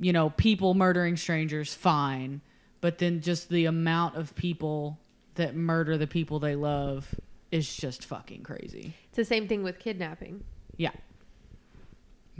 you 0.00 0.12
know 0.12 0.30
people 0.30 0.74
murdering 0.74 1.16
strangers 1.16 1.74
fine, 1.74 2.40
but 2.80 2.98
then 2.98 3.20
just 3.20 3.48
the 3.48 3.64
amount 3.64 4.16
of 4.16 4.34
people 4.34 4.98
that 5.34 5.54
murder 5.54 5.96
the 5.96 6.06
people 6.06 6.38
they 6.38 6.54
love 6.54 7.14
is 7.50 7.74
just 7.74 8.04
fucking 8.04 8.42
crazy. 8.42 8.94
It's 9.08 9.16
the 9.16 9.24
same 9.24 9.48
thing 9.48 9.62
with 9.62 9.78
kidnapping. 9.78 10.44
Yeah. 10.76 10.90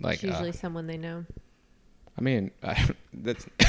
Like, 0.01 0.14
it's 0.14 0.24
usually 0.24 0.51
uh, 0.51 0.53
someone 0.53 0.86
they 0.86 0.97
know. 0.97 1.24
I 2.16 2.20
mean, 2.20 2.51
I, 2.62 2.89
that's 3.12 3.47
it's 3.59 3.67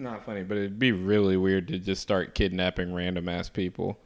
not 0.00 0.24
funny, 0.24 0.42
but 0.42 0.56
it'd 0.56 0.78
be 0.78 0.92
really 0.92 1.36
weird 1.36 1.68
to 1.68 1.78
just 1.78 2.02
start 2.02 2.34
kidnapping 2.34 2.92
random 2.94 3.28
ass 3.28 3.48
people. 3.48 3.98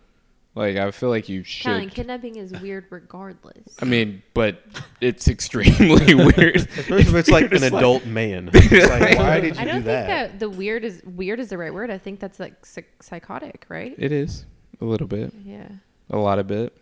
Like, 0.57 0.77
I 0.77 0.93
feel 0.93 1.09
like 1.09 1.29
you 1.29 1.43
should. 1.43 1.65
Colin, 1.67 1.91
kidnapping 1.91 2.37
is 2.37 2.53
weird 2.61 2.85
regardless. 2.91 3.77
I 3.81 3.87
mean, 3.87 4.23
but 4.35 4.63
it's 5.01 5.27
extremely 5.27 6.15
weird. 6.15 6.57
Especially 6.57 7.01
if 7.01 7.15
it's 7.15 7.29
like 7.29 7.47
an 7.47 7.51
just 7.59 7.63
like- 7.73 7.73
adult 7.73 8.07
man. 8.07 8.51
It's 8.55 8.89
like, 8.89 9.19
why 9.19 9.41
did 9.41 9.57
you 9.57 9.61
I 9.63 9.65
don't 9.65 9.75
do 9.77 9.83
think 9.83 9.85
that? 9.87 10.07
that 10.33 10.39
the 10.39 10.49
weird 10.49 10.85
is 10.85 11.03
weird 11.05 11.41
is 11.41 11.49
the 11.49 11.59
right 11.59 11.75
word. 11.75 11.91
I 11.91 11.99
think 11.99 12.21
that's 12.21 12.39
like 12.39 12.55
psychotic, 13.01 13.67
right? 13.69 13.95
It 13.99 14.13
is 14.13 14.47
a 14.81 14.85
little 14.85 15.09
bit, 15.09 15.33
Yeah. 15.45 15.69
a 16.11 16.19
lot 16.19 16.39
of 16.39 16.47
bit. 16.47 16.73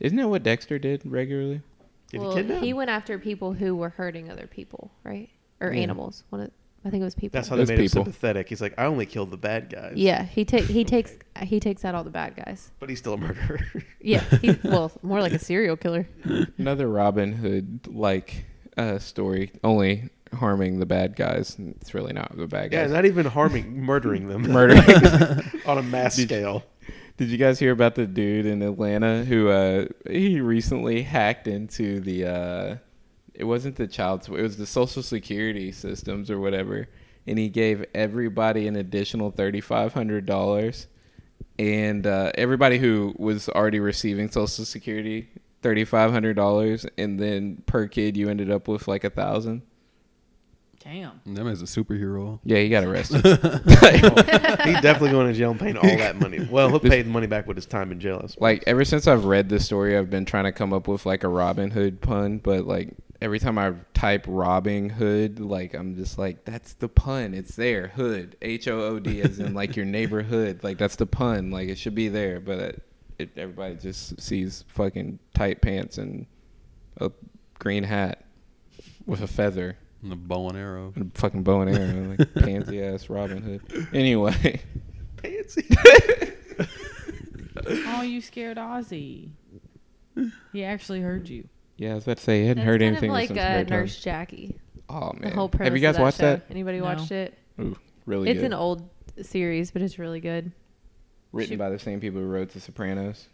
Isn't 0.00 0.18
that 0.18 0.28
what 0.28 0.42
Dexter 0.42 0.80
did 0.80 1.02
regularly? 1.04 1.62
Did 2.08 2.20
well, 2.20 2.36
he 2.36 2.58
he 2.58 2.72
went 2.72 2.90
after 2.90 3.16
people 3.18 3.52
who 3.52 3.76
were 3.76 3.90
hurting 3.90 4.28
other 4.28 4.48
people, 4.48 4.90
right? 5.04 5.28
Or 5.60 5.72
Yeah. 5.72 5.82
animals. 5.82 6.24
One 6.30 6.40
of, 6.42 6.50
I 6.84 6.90
think 6.90 7.00
it 7.00 7.04
was 7.04 7.14
people. 7.14 7.38
That's 7.38 7.48
how 7.48 7.56
Those 7.56 7.68
they 7.68 7.76
made 7.76 7.82
people. 7.84 8.00
him 8.02 8.04
sympathetic. 8.06 8.48
He's 8.48 8.60
like, 8.60 8.74
I 8.76 8.86
only 8.86 9.06
killed 9.06 9.30
the 9.30 9.36
bad 9.36 9.70
guys. 9.70 9.92
yeah, 9.96 10.24
he 10.24 10.44
take 10.44 10.64
he 10.64 10.84
takes 10.94 11.12
he 11.42 11.60
takes 11.60 11.84
out 11.84 11.94
all 11.94 12.02
the 12.04 12.10
bad 12.10 12.34
guys. 12.36 12.70
But 12.80 12.88
he's 12.88 12.98
still 12.98 13.14
a 13.14 13.18
murderer. 13.18 13.60
Yeah, 14.00 14.24
he, 14.40 14.58
well, 14.64 14.90
more 15.02 15.20
like 15.20 15.32
a 15.32 15.38
serial 15.38 15.76
killer. 15.76 16.08
Another 16.58 16.88
Robin 16.88 17.32
Hood 17.32 17.86
like 17.88 18.44
uh, 18.76 18.98
story, 18.98 19.52
only 19.62 20.10
harming 20.34 20.80
the 20.80 20.86
bad 20.86 21.14
guys. 21.14 21.56
It's 21.58 21.94
really 21.94 22.12
not 22.12 22.36
the 22.36 22.48
bad 22.48 22.72
guys. 22.72 22.78
yeah, 22.78 22.82
guys. 22.84 22.92
not 22.92 23.04
even 23.06 23.26
harming, 23.26 23.80
murdering 23.80 24.26
them. 24.26 24.42
Murdering. 24.42 24.82
on 25.66 25.78
a 25.78 25.82
mass 25.84 26.16
Did- 26.16 26.28
scale. 26.28 26.64
Did 27.18 27.28
you 27.28 27.36
guys 27.38 27.60
hear 27.60 27.70
about 27.70 27.94
the 27.94 28.06
dude 28.06 28.46
in 28.46 28.62
Atlanta 28.62 29.24
who 29.24 29.48
uh 29.50 29.86
he 30.10 30.40
recently 30.40 31.02
hacked 31.02 31.46
into 31.46 32.00
the 32.00 32.24
uh 32.26 32.76
it 33.42 33.46
wasn't 33.46 33.74
the 33.74 33.88
child 33.88 34.22
it 34.28 34.40
was 34.40 34.56
the 34.56 34.64
social 34.64 35.02
security 35.02 35.72
systems 35.72 36.30
or 36.30 36.38
whatever 36.38 36.88
and 37.26 37.40
he 37.40 37.48
gave 37.48 37.84
everybody 37.92 38.68
an 38.68 38.76
additional 38.76 39.32
$3500 39.32 40.86
and 41.58 42.06
uh 42.06 42.30
everybody 42.36 42.78
who 42.78 43.12
was 43.18 43.48
already 43.48 43.80
receiving 43.80 44.30
social 44.30 44.64
security 44.64 45.28
$3500 45.64 46.88
and 46.96 47.18
then 47.18 47.60
per 47.66 47.88
kid 47.88 48.16
you 48.16 48.28
ended 48.28 48.48
up 48.48 48.68
with 48.68 48.86
like 48.86 49.02
a 49.02 49.10
thousand 49.10 49.62
Damn. 50.84 51.20
That 51.26 51.44
man's 51.44 51.62
a 51.62 51.64
superhero. 51.64 52.38
yeah 52.44 52.58
he 52.58 52.68
got 52.68 52.84
arrested 52.84 53.22
He's 53.24 54.80
definitely 54.80 55.10
going 55.10 55.26
to 55.26 55.32
jail 55.32 55.50
and 55.50 55.58
paying 55.58 55.76
all 55.76 55.82
that 55.82 56.16
money. 56.16 56.46
Well, 56.48 56.68
he'll 56.68 56.80
pay 56.80 57.02
the 57.02 57.10
money 57.10 57.26
back 57.26 57.48
with 57.48 57.56
his 57.56 57.66
time 57.66 57.90
in 57.90 57.98
jail. 57.98 58.24
Like 58.38 58.62
ever 58.68 58.84
since 58.84 59.08
I've 59.08 59.24
read 59.24 59.48
this 59.48 59.64
story, 59.64 59.96
I've 59.96 60.10
been 60.10 60.24
trying 60.24 60.44
to 60.44 60.52
come 60.52 60.72
up 60.72 60.86
with 60.86 61.06
like 61.06 61.24
a 61.24 61.28
Robin 61.28 61.70
Hood 61.70 62.00
pun, 62.00 62.38
but 62.38 62.66
like 62.66 62.94
every 63.22 63.38
time 63.38 63.56
I 63.56 63.72
type 63.94 64.24
robbing 64.28 64.90
hood, 64.90 65.40
like 65.40 65.72
I'm 65.74 65.94
just 65.96 66.18
like 66.18 66.44
that's 66.44 66.74
the 66.74 66.88
pun. 66.88 67.32
It's 67.34 67.56
there, 67.56 67.88
hood, 67.88 68.36
H 68.42 68.68
O 68.68 68.80
O 68.80 68.98
D, 68.98 69.22
as 69.22 69.38
in 69.38 69.54
like 69.54 69.76
your 69.76 69.86
neighborhood. 69.86 70.62
Like 70.62 70.76
that's 70.78 70.96
the 70.96 71.06
pun. 71.06 71.50
Like 71.50 71.68
it 71.68 71.78
should 71.78 71.94
be 71.94 72.08
there, 72.08 72.40
but 72.40 72.58
it, 72.58 72.82
it, 73.18 73.30
everybody 73.38 73.76
just 73.76 74.20
sees 74.20 74.64
fucking 74.68 75.18
tight 75.34 75.62
pants 75.62 75.96
and 75.98 76.26
a 77.00 77.10
green 77.58 77.84
hat 77.84 78.24
with 79.06 79.22
a 79.22 79.26
feather 79.26 79.76
And 80.02 80.10
the 80.12 80.16
bow 80.16 80.48
and 80.48 80.58
arrow. 80.58 80.92
and 80.96 81.12
a 81.14 81.18
fucking 81.18 81.42
bow 81.44 81.62
and 81.62 81.76
arrow, 81.76 82.16
like 82.18 82.34
pansy 82.44 82.82
ass 82.82 83.08
Robin 83.08 83.40
Hood. 83.42 83.88
Anyway, 83.94 84.60
Pansy. 85.16 85.66
Oh, 87.86 88.02
you 88.02 88.20
scared 88.20 88.56
Ozzy. 88.56 89.30
He 90.52 90.64
actually 90.64 91.00
heard 91.00 91.28
you. 91.28 91.48
Yeah, 91.82 91.92
I 91.92 91.94
was 91.96 92.04
about 92.04 92.16
to 92.18 92.22
say 92.22 92.42
he 92.42 92.48
hadn't 92.48 92.64
That's 92.64 92.66
heard 92.72 92.80
kind 92.80 92.92
anything 92.92 93.10
of 93.10 93.14
like 93.14 93.28
since 93.28 93.38
uh, 93.38 93.42
Mary 93.42 93.64
Nurse 93.64 94.02
Tyler. 94.02 94.16
Jackie. 94.18 94.56
Oh 94.88 95.12
The 95.14 95.20
man, 95.20 95.32
whole 95.34 95.48
premise 95.48 95.66
have 95.68 95.76
you 95.76 95.82
guys 95.82 95.90
of 95.94 95.96
that 95.96 96.02
watched 96.02 96.18
show. 96.18 96.30
that? 96.36 96.42
Anybody 96.50 96.78
No. 96.78 96.84
watched 96.84 97.10
it? 97.12 97.38
Ooh, 97.60 97.76
really 98.06 98.30
it's 98.30 98.38
good. 98.40 98.46
an 98.46 98.52
old 98.52 98.88
series, 99.22 99.70
but 99.70 99.82
it's 99.82 99.98
really 99.98 100.20
good. 100.20 100.52
Written 101.32 101.52
She- 101.54 101.56
by 101.56 101.70
the 101.70 101.78
same 101.78 101.98
people 102.00 102.20
who 102.20 102.26
wrote 102.26 102.50
The 102.50 102.60
Sopranos. 102.60 103.26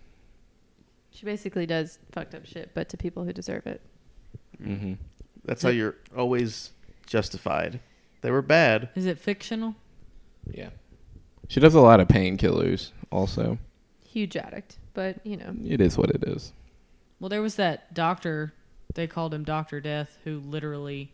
She 1.11 1.25
basically 1.25 1.67
does 1.67 1.99
fucked 2.13 2.35
up 2.35 2.47
shit, 2.47 2.71
but 2.75 2.89
to 2.91 2.97
people 2.97 3.25
who 3.25 3.33
deserve 3.33 3.67
it. 3.67 3.81
Mm-hmm. 4.63 4.95
That's 5.45 5.63
how 5.63 5.71
you're 5.71 5.97
always 6.17 6.71
justified. 7.07 7.81
They 8.21 8.31
were 8.31 8.43
bad. 8.43 8.91
Is 8.95 9.07
it 9.07 9.19
fictional? 9.19 9.75
Yeah. 10.51 10.71
She 11.49 11.61
does 11.61 11.75
a 11.75 11.81
lot 11.81 12.01
of 12.01 12.09
painkillers. 12.09 12.91
Also, 13.11 13.59
Huge 14.07 14.37
addict, 14.37 14.79
but 14.95 15.25
you 15.25 15.37
know, 15.37 15.55
it 15.65 15.81
is 15.81 15.97
what 15.99 16.11
it 16.11 16.25
is. 16.27 16.53
Well, 17.21 17.29
there 17.29 17.43
was 17.43 17.57
that 17.57 17.95
doctor, 17.95 18.53
they 18.95 19.07
called 19.07 19.35
him 19.35 19.45
Dr. 19.45 19.81
Death, 19.81 20.19
who 20.25 20.39
literally 20.41 21.12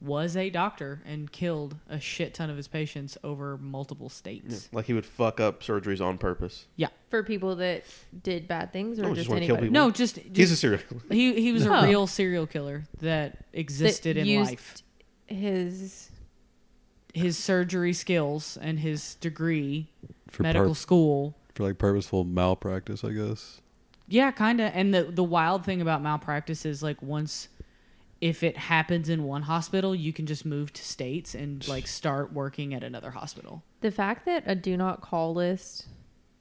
was 0.00 0.36
a 0.36 0.48
doctor 0.48 1.02
and 1.04 1.30
killed 1.32 1.74
a 1.88 1.98
shit 1.98 2.32
ton 2.32 2.48
of 2.50 2.56
his 2.56 2.68
patients 2.68 3.18
over 3.24 3.56
multiple 3.58 4.08
states. 4.08 4.68
Like 4.72 4.84
he 4.86 4.92
would 4.94 5.04
fuck 5.06 5.40
up 5.40 5.60
surgeries 5.62 6.00
on 6.00 6.18
purpose. 6.18 6.66
Yeah. 6.76 6.88
For 7.08 7.24
people 7.24 7.56
that 7.56 7.82
did 8.22 8.46
bad 8.46 8.72
things 8.72 8.98
or 9.00 9.02
No, 9.02 9.08
just 9.08 9.18
just 9.22 9.28
wanna 9.28 9.40
kill 9.40 9.56
anybody 9.56 9.70
people. 9.70 9.86
No, 9.86 9.90
just, 9.90 10.14
just 10.16 10.36
He's 10.36 10.52
a 10.52 10.56
serial 10.56 10.80
killer. 10.88 11.00
he 11.10 11.40
he 11.40 11.50
was 11.52 11.66
a 11.66 11.70
Oh. 11.80 11.84
real 11.84 12.06
serial 12.06 12.46
killer 12.46 12.84
that 13.00 13.38
existed 13.52 14.16
in 14.16 14.26
used 14.26 14.50
life. 14.52 14.82
his 15.26 16.10
His 17.12 17.36
surgery 17.36 17.92
skills 17.92 18.56
and 18.60 18.78
his 18.78 19.16
degree, 19.16 19.88
For 20.30 20.44
medical 20.44 20.68
pur- 20.70 20.74
school. 20.74 21.36
for 21.54 21.64
like 21.64 21.78
purposeful 21.78 22.22
malpractice, 22.22 23.02
I 23.02 23.10
guess. 23.10 23.60
Yeah, 24.08 24.30
kind 24.30 24.60
of. 24.60 24.72
And 24.74 24.92
the 24.94 25.04
the 25.04 25.22
wild 25.24 25.64
thing 25.64 25.80
about 25.80 26.02
malpractice 26.02 26.64
is 26.64 26.82
like 26.82 27.00
once 27.02 27.48
if 28.20 28.42
it 28.42 28.56
happens 28.56 29.08
in 29.08 29.22
one 29.24 29.42
hospital, 29.42 29.94
you 29.94 30.12
can 30.12 30.26
just 30.26 30.44
move 30.44 30.72
to 30.72 30.82
states 30.84 31.34
and 31.36 31.66
like 31.68 31.86
start 31.86 32.32
working 32.32 32.74
at 32.74 32.82
another 32.82 33.10
hospital. 33.12 33.62
the 33.80 33.90
fact 33.92 34.26
that 34.26 34.42
a 34.44 34.56
do 34.56 34.76
not 34.76 35.00
call 35.00 35.32
list 35.34 35.86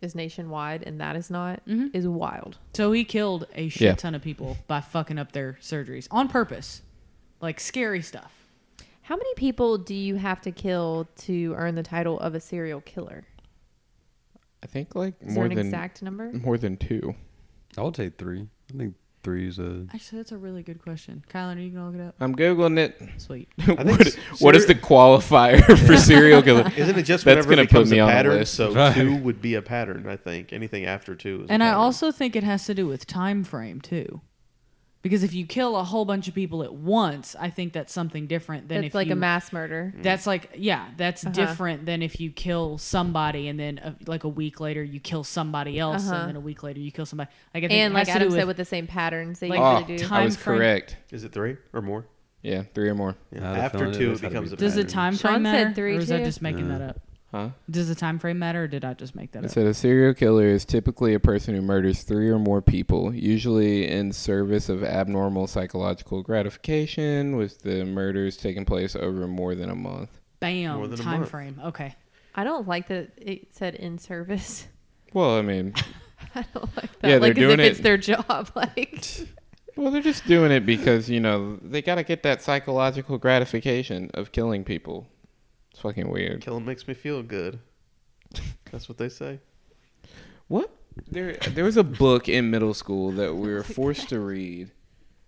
is 0.01 0.15
nationwide 0.15 0.82
and 0.84 0.99
that 0.99 1.15
is 1.15 1.30
not 1.30 1.63
Mhm. 1.68 1.89
is 1.93 2.07
wild. 2.07 2.57
So 2.74 2.91
he 2.91 3.03
killed 3.03 3.45
a 3.53 3.70
shit 3.70 3.82
Yeah. 3.82 3.93
ton 3.95 4.15
of 4.15 4.24
people 4.24 4.57
by 4.68 4.82
fucking 4.82 5.20
up 5.20 5.34
their 5.34 5.53
surgeries 5.61 6.07
on 6.09 6.28
purpose. 6.30 6.82
Like 7.41 7.59
scary 7.59 8.01
stuff. 8.01 8.32
How 9.03 9.15
many 9.15 9.34
people 9.36 9.78
do 9.78 9.93
you 9.93 10.15
have 10.15 10.41
to 10.41 10.51
kill 10.51 11.07
to 11.18 11.53
earn 11.55 11.76
the 11.76 11.84
title 11.84 12.20
of 12.20 12.34
a 12.34 12.39
serial 12.39 12.82
killer? 12.82 13.26
I 14.63 14.68
think 14.68 14.95
like 14.95 15.13
Is 15.22 15.36
more 15.36 15.43
there 15.43 15.51
an 15.51 15.55
than 15.57 15.65
exact 15.68 16.01
number? 16.01 16.32
more 16.34 16.57
than 16.57 16.78
two. 16.78 17.13
I 17.78 17.82
would 17.82 17.96
say 17.96 18.10
three. 18.10 18.48
I 18.74 18.78
think 18.78 18.96
three 19.24 19.48
is 19.48 19.60
a. 19.60 19.86
Actually, 19.94 20.20
that's 20.20 20.32
a 20.32 20.38
really 20.38 20.64
good 20.64 20.82
question. 20.82 21.24
Kylan, 21.32 21.58
are 21.58 21.60
you 21.60 21.70
gonna 21.72 21.86
look 21.92 21.96
it 22.00 22.02
up? 22.08 22.16
I'm 22.20 22.36
googling 22.36 22.78
it. 22.80 23.00
Sweet. 23.18 23.50
think 23.60 23.80
what, 23.80 24.08
s- 24.08 24.16
what 24.40 24.56
is 24.56 24.66
the 24.66 24.76
qualifier 24.76 25.62
for 25.88 25.98
serial 25.98 26.42
killer? 26.42 26.72
Isn't 26.78 26.98
it 26.98 27.04
just 27.04 27.24
That's 27.26 27.46
whenever 27.46 27.50
gonna 27.50 27.62
it 27.64 27.68
becomes 27.70 27.90
put 27.90 27.94
me 27.96 28.00
a 28.00 28.04
on 28.04 28.08
the 28.08 28.14
pattern? 28.14 28.34
list. 28.36 28.54
So 28.56 28.74
Right. 28.74 28.94
two 28.96 29.18
would 29.18 29.42
be 29.42 29.54
a 29.56 29.62
pattern. 29.62 30.08
I 30.08 30.16
think 30.18 30.54
anything 30.54 30.86
after 30.86 31.16
two 31.16 31.44
is. 31.44 31.50
a 31.50 31.54
And 31.54 31.64
I 31.64 31.68
pattern. 31.68 31.80
also 31.82 32.12
think 32.12 32.36
it 32.36 32.44
has 32.44 32.66
to 32.66 32.74
do 32.74 32.88
with 32.88 33.06
time 33.06 33.44
frame 33.44 33.80
too. 33.82 34.22
Because 35.08 35.24
if 35.24 35.34
you 35.34 35.45
kill 35.45 35.78
a 35.78 35.84
whole 35.84 36.05
bunch 36.05 36.28
of 36.28 36.34
people 36.36 36.64
at 36.64 36.74
once, 36.74 37.36
I 37.39 37.49
think 37.49 37.74
that's 37.74 37.93
something 37.93 38.28
different 38.28 38.68
than 38.68 38.80
It's 38.84 38.88
if 38.88 38.95
like 38.95 39.08
you, 39.08 39.14
a 39.14 39.16
mass 39.16 39.53
murder. 39.53 39.93
That's 40.01 40.28
like 40.28 40.51
yeah, 40.55 40.89
that's 40.97 41.24
Uh-huh. 41.26 41.34
different 41.34 41.86
than 41.86 42.01
if 42.01 42.20
you 42.20 42.30
kill 42.32 42.78
somebody 42.78 43.47
and 43.47 43.60
then 43.60 43.80
uh, 43.80 43.93
like 44.05 44.24
a 44.24 44.30
week 44.30 44.60
later 44.60 44.84
you 44.84 44.99
kill 44.99 45.24
somebody 45.24 45.80
else 45.80 46.05
Uh-huh. 46.08 46.16
and 46.16 46.30
then 46.30 46.36
a 46.36 46.39
week 46.41 46.64
later 46.64 46.80
you 46.80 46.91
kill 46.91 47.05
somebody. 47.05 47.30
Like 47.53 47.64
I 47.64 47.68
think 47.68 47.80
And 47.80 47.93
like 47.93 48.08
has 48.08 48.16
Adam 48.18 48.28
do 48.30 48.34
said, 48.36 48.39
with, 48.39 48.47
with 48.49 48.58
the 48.58 48.66
same 48.66 48.88
patterns 48.88 49.39
they 49.39 49.49
like, 49.49 49.60
oh, 49.60 49.86
do. 49.88 49.97
time 49.97 50.22
I 50.22 50.26
was 50.26 50.36
frame- 50.36 50.58
correct. 50.60 50.97
Is 51.12 51.24
it 51.24 51.32
three 51.32 51.58
or 51.74 51.82
more? 51.82 52.05
Yeah, 52.43 52.64
three 52.74 52.88
or 52.89 52.95
more. 52.95 53.16
Yeah. 53.32 53.51
I 53.51 53.55
had 53.55 53.58
a 53.58 53.64
After 53.64 53.93
two, 53.93 54.12
it 54.14 54.22
becomes 54.22 54.49
be 54.51 54.55
a 54.55 54.58
does 54.58 54.76
the 54.76 54.82
pattern. 54.84 54.93
time 54.93 55.14
Sean 55.16 55.43
frame 55.43 55.45
said 55.45 55.76
three, 55.76 55.95
or 55.95 55.99
is 55.99 56.08
that 56.10 56.24
just 56.24 56.41
making 56.41 56.70
Yeah. 56.70 56.78
that 56.78 56.89
up? 56.91 57.01
Huh? 57.38 57.50
Does 57.70 57.88
the 57.88 57.96
time 57.96 58.18
frame 58.18 58.40
matter, 58.40 58.64
or 58.64 58.68
did 58.68 58.84
I 58.84 58.94
just 58.94 59.14
make 59.16 59.32
that 59.34 59.44
I 59.44 59.46
up? 59.46 59.52
said 59.52 59.68
a 59.68 59.74
serial 59.74 60.14
killer 60.14 60.48
is 60.48 60.66
typically 60.66 61.14
a 61.14 61.20
person 61.20 61.54
who 61.54 61.62
murders 61.62 62.02
three 62.04 62.30
or 62.30 62.40
more 62.40 62.62
people, 62.64 63.14
usually 63.14 63.88
in 63.88 64.12
service 64.12 64.70
of 64.70 64.84
abnormal 64.84 65.46
psychological 65.48 66.24
gratification, 66.24 67.36
with 67.38 67.62
the 67.62 67.86
murders 67.86 68.38
taking 68.38 68.66
place 68.66 68.96
over 68.96 69.28
more 69.28 69.54
than 69.54 69.70
a 69.70 69.76
month. 69.76 70.10
More 70.42 70.52
Bam, 70.52 70.82
than 70.90 70.94
a 71.00 71.04
time 71.04 71.20
month. 71.20 71.30
frame. 71.32 71.62
Okay. 71.64 71.96
I 72.34 72.44
don't 72.44 72.68
like 72.68 72.88
that 72.88 73.12
it 73.18 73.54
said 73.56 73.76
in 73.76 73.98
service. 73.98 74.68
Well, 75.14 75.38
I 75.38 75.42
mean, 75.42 75.74
I 76.36 76.44
don't 76.54 76.76
like 76.76 77.00
that. 77.00 77.08
Yeah, 77.08 77.20
they're 77.20 77.20
like 77.20 77.32
as 77.32 77.38
doing 77.38 77.60
if 77.60 77.72
it's 77.72 77.80
their 77.80 77.98
job. 77.98 78.52
Like 78.56 79.28
well, 79.76 79.92
they're 79.92 80.02
just 80.02 80.26
doing 80.26 80.52
it 80.52 80.66
because 80.66 81.08
you 81.10 81.20
know 81.20 81.58
they 81.62 81.82
got 81.84 81.96
to 81.96 82.04
get 82.04 82.24
that 82.24 82.42
psychological 82.42 83.18
gratification 83.20 84.10
of 84.16 84.32
killing 84.32 84.64
people. 84.64 85.08
It's 85.78 85.84
fucking 85.84 86.10
weird. 86.10 86.42
Killing 86.42 86.66
makes 86.66 86.88
me 86.88 86.96
feel 86.96 87.22
good. 87.22 87.60
That's 88.72 88.90
what 88.90 88.98
they 88.98 89.10
say. 89.10 89.40
What? 90.48 90.72
There, 91.12 91.34
there 91.34 91.66
was 91.66 91.78
a 91.78 91.84
book 91.84 92.28
in 92.28 92.50
middle 92.50 92.74
school 92.74 93.12
that 93.12 93.36
we 93.36 93.54
were 93.54 93.62
forced 93.62 94.10
to 94.10 94.20
read. 94.20 94.72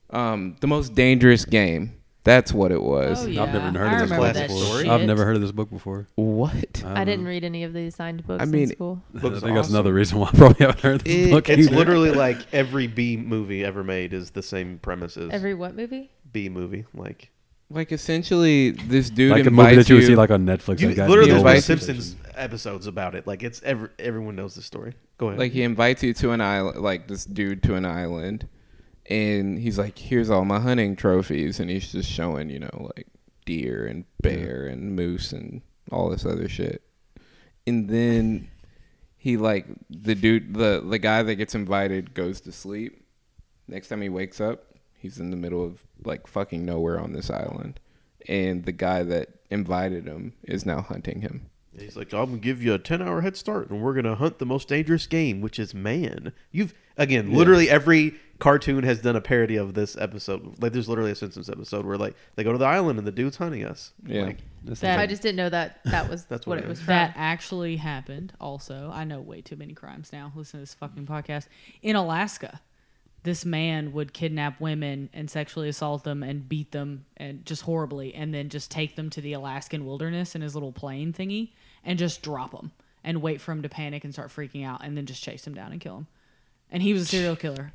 Um, 0.09 0.55
the 0.59 0.65
most 0.65 0.95
dangerous 0.95 1.45
game. 1.45 2.01
That's 2.23 2.51
what 2.51 2.71
it 2.71 2.81
was. 2.81 3.25
Oh 3.25 3.27
yeah, 3.27 3.43
I've 3.43 3.53
never 3.53 3.77
heard 3.77 3.87
I 3.89 3.93
of 3.93 3.99
this 3.99 4.09
remember 4.09 4.15
classic 4.33 4.47
that 4.49 4.57
story. 4.65 4.83
shit. 4.85 4.91
I've 4.91 5.05
never 5.05 5.23
heard 5.23 5.35
of 5.35 5.41
this 5.43 5.51
book 5.51 5.69
before. 5.69 6.07
What? 6.15 6.83
I 6.83 7.03
didn't 7.05 7.25
read 7.25 7.43
any 7.43 7.63
of 7.63 7.73
the 7.73 7.85
assigned 7.85 8.25
books 8.25 8.41
I 8.41 8.45
mean, 8.45 8.63
in 8.63 8.69
school. 8.69 9.03
I 9.15 9.19
Book's 9.19 9.41
think 9.41 9.55
that's 9.55 9.69
another 9.69 9.93
reason 9.93 10.17
why 10.17 10.29
I 10.29 10.31
probably 10.31 10.65
haven't 10.65 10.81
heard 10.81 11.01
this 11.01 11.27
It- 11.27 11.29
book. 11.31 11.47
It's 11.47 11.67
either. 11.67 11.75
literally 11.75 12.09
like 12.11 12.37
every 12.53 12.87
B 12.87 13.17
movie 13.17 13.63
ever 13.63 13.83
made 13.83 14.13
is 14.13 14.31
the 14.31 14.41
same 14.41 14.79
premises. 14.79 15.29
Every 15.31 15.53
what 15.53 15.75
movie? 15.75 16.09
B 16.33 16.49
movie, 16.49 16.85
like 16.95 17.29
Like 17.71 17.91
essentially, 17.91 18.71
this 18.71 19.09
dude 19.09 19.31
like 19.31 19.45
a 19.45 19.47
invites 19.47 19.65
movie 19.67 19.75
that 19.75 19.89
you 19.89 19.95
would 19.95 20.05
see 20.05 20.15
like 20.15 20.31
on 20.31 20.45
Netflix. 20.45 20.79
you, 20.79 20.87
that 20.87 20.95
got 20.95 21.09
literally 21.09 21.31
the 21.31 21.43
there's 21.43 21.67
been 21.67 21.77
Simpsons 21.77 22.15
episodes 22.33 22.87
about 22.87 23.13
it. 23.13 23.27
Like 23.27 23.43
it's 23.43 23.61
every 23.61 23.89
everyone 23.99 24.35
knows 24.35 24.55
the 24.55 24.63
story. 24.63 24.95
Go 25.17 25.27
ahead. 25.27 25.39
Like 25.39 25.51
he 25.51 25.61
invites 25.61 26.01
you 26.01 26.13
to 26.15 26.31
an 26.31 26.41
island, 26.41 26.81
like 26.81 27.07
this 27.07 27.25
dude 27.25 27.61
to 27.63 27.75
an 27.75 27.85
island, 27.85 28.47
and 29.05 29.59
he's 29.59 29.77
like, 29.77 29.99
"Here's 29.99 30.31
all 30.31 30.45
my 30.45 30.59
hunting 30.59 30.95
trophies," 30.95 31.59
and 31.59 31.69
he's 31.69 31.91
just 31.91 32.09
showing, 32.09 32.49
you 32.49 32.59
know, 32.59 32.91
like 32.95 33.07
deer 33.45 33.85
and 33.85 34.05
bear 34.21 34.65
and 34.65 34.95
moose 34.95 35.31
and 35.31 35.61
all 35.91 36.09
this 36.09 36.25
other 36.25 36.49
shit. 36.49 36.81
And 37.67 37.87
then 37.87 38.49
he 39.17 39.37
like 39.37 39.67
the 39.91 40.15
dude, 40.15 40.55
the 40.55 40.83
the 40.83 40.97
guy 40.97 41.21
that 41.21 41.35
gets 41.35 41.53
invited 41.53 42.15
goes 42.15 42.41
to 42.41 42.51
sleep. 42.51 43.05
Next 43.67 43.89
time 43.89 44.01
he 44.01 44.09
wakes 44.09 44.41
up, 44.41 44.65
he's 44.99 45.19
in 45.19 45.31
the 45.31 45.37
middle 45.37 45.63
of 45.65 45.83
like 46.03 46.27
fucking 46.27 46.65
nowhere 46.65 46.99
on 46.99 47.13
this 47.13 47.29
island, 47.29 47.79
and 48.27 48.65
the 48.65 48.71
guy 48.71 49.03
that 49.03 49.29
invited 49.49 50.05
him 50.05 50.33
is 50.43 50.65
now 50.65 50.81
hunting 50.81 51.21
him. 51.21 51.49
He's 51.77 51.95
like, 51.95 52.13
I'm 52.13 52.25
gonna 52.25 52.37
give 52.39 52.61
you 52.61 52.73
a 52.73 52.79
ten 52.79 53.01
hour 53.01 53.21
head 53.21 53.37
start, 53.37 53.69
and 53.69 53.81
we're 53.81 53.93
gonna 53.93 54.15
hunt 54.15 54.39
the 54.39 54.45
most 54.45 54.67
dangerous 54.67 55.07
game, 55.07 55.39
which 55.39 55.59
is 55.59 55.73
man. 55.73 56.33
You've 56.51 56.73
again, 56.97 57.31
Yeah. 57.31 57.37
literally 57.37 57.69
every 57.69 58.15
cartoon 58.39 58.83
has 58.83 59.01
done 59.01 59.15
a 59.15 59.21
parody 59.21 59.55
of 59.57 59.73
this 59.73 59.97
episode. 59.97 60.61
Like, 60.61 60.71
there's 60.73 60.87
literally 60.89 61.11
a 61.11 61.15
Simpsons 61.15 61.49
episode 61.49 61.85
where 61.85 61.97
like 61.97 62.15
they 62.35 62.43
go 62.43 62.51
to 62.51 62.57
the 62.57 62.65
island 62.65 62.97
and 62.97 63.07
the 63.07 63.11
dude's 63.11 63.37
hunting 63.37 63.63
us. 63.65 63.93
Yeah. 64.05 64.23
Like, 64.23 64.39
This 64.63 64.79
That- 64.81 64.97
is 64.99 65.03
I 65.03 65.07
just 65.07 65.21
didn't 65.21 65.37
know 65.37 65.49
that 65.49 65.79
that 65.85 66.09
was 66.09 66.25
That's 66.25 66.45
what, 66.45 66.55
what 66.55 66.63
it 66.63 66.65
it 66.65 66.69
was 66.69 66.79
is. 66.79 66.85
from. 66.85 66.93
That 66.95 67.13
actually 67.15 67.77
happened. 67.77 68.33
Also, 68.41 68.89
I 68.93 69.03
know 69.05 69.21
way 69.21 69.39
too 69.41 69.55
many 69.55 69.73
crimes 69.73 70.11
now. 70.11 70.33
Listen 70.35 70.59
to 70.59 70.63
this 70.63 70.73
fucking 70.73 71.05
podcast. 71.05 71.47
In 71.81 71.95
Alaska, 71.95 72.59
this 73.23 73.45
man 73.45 73.91
would 73.91 74.13
kidnap 74.13 74.61
women 74.61 75.09
and 75.13 75.29
sexually 75.29 75.69
assault 75.69 76.03
them 76.03 76.23
and 76.23 76.47
beat 76.47 76.71
them 76.71 77.05
and 77.17 77.45
just 77.45 77.63
horribly, 77.63 78.13
and 78.15 78.33
then 78.33 78.49
just 78.49 78.71
take 78.71 78.95
them 78.95 79.09
to 79.09 79.21
the 79.21 79.33
Alaskan 79.33 79.85
wilderness 79.85 80.35
in 80.35 80.41
his 80.41 80.55
little 80.55 80.71
plane 80.71 81.13
thingy 81.13 81.51
and 81.83 81.99
just 81.99 82.21
drop 82.21 82.51
them 82.51 82.71
and 83.03 83.21
wait 83.21 83.41
for 83.41 83.51
him 83.51 83.61
to 83.61 83.69
panic 83.69 84.03
and 84.03 84.13
start 84.13 84.29
freaking 84.29 84.65
out, 84.65 84.83
and 84.83 84.97
then 84.97 85.05
just 85.05 85.23
chase 85.23 85.45
him 85.45 85.53
down 85.53 85.71
and 85.71 85.81
kill 85.81 85.97
him. 85.97 86.07
And 86.71 86.83
he 86.83 86.93
was 86.93 87.03
a 87.03 87.05
serial 87.05 87.35
killer. 87.35 87.71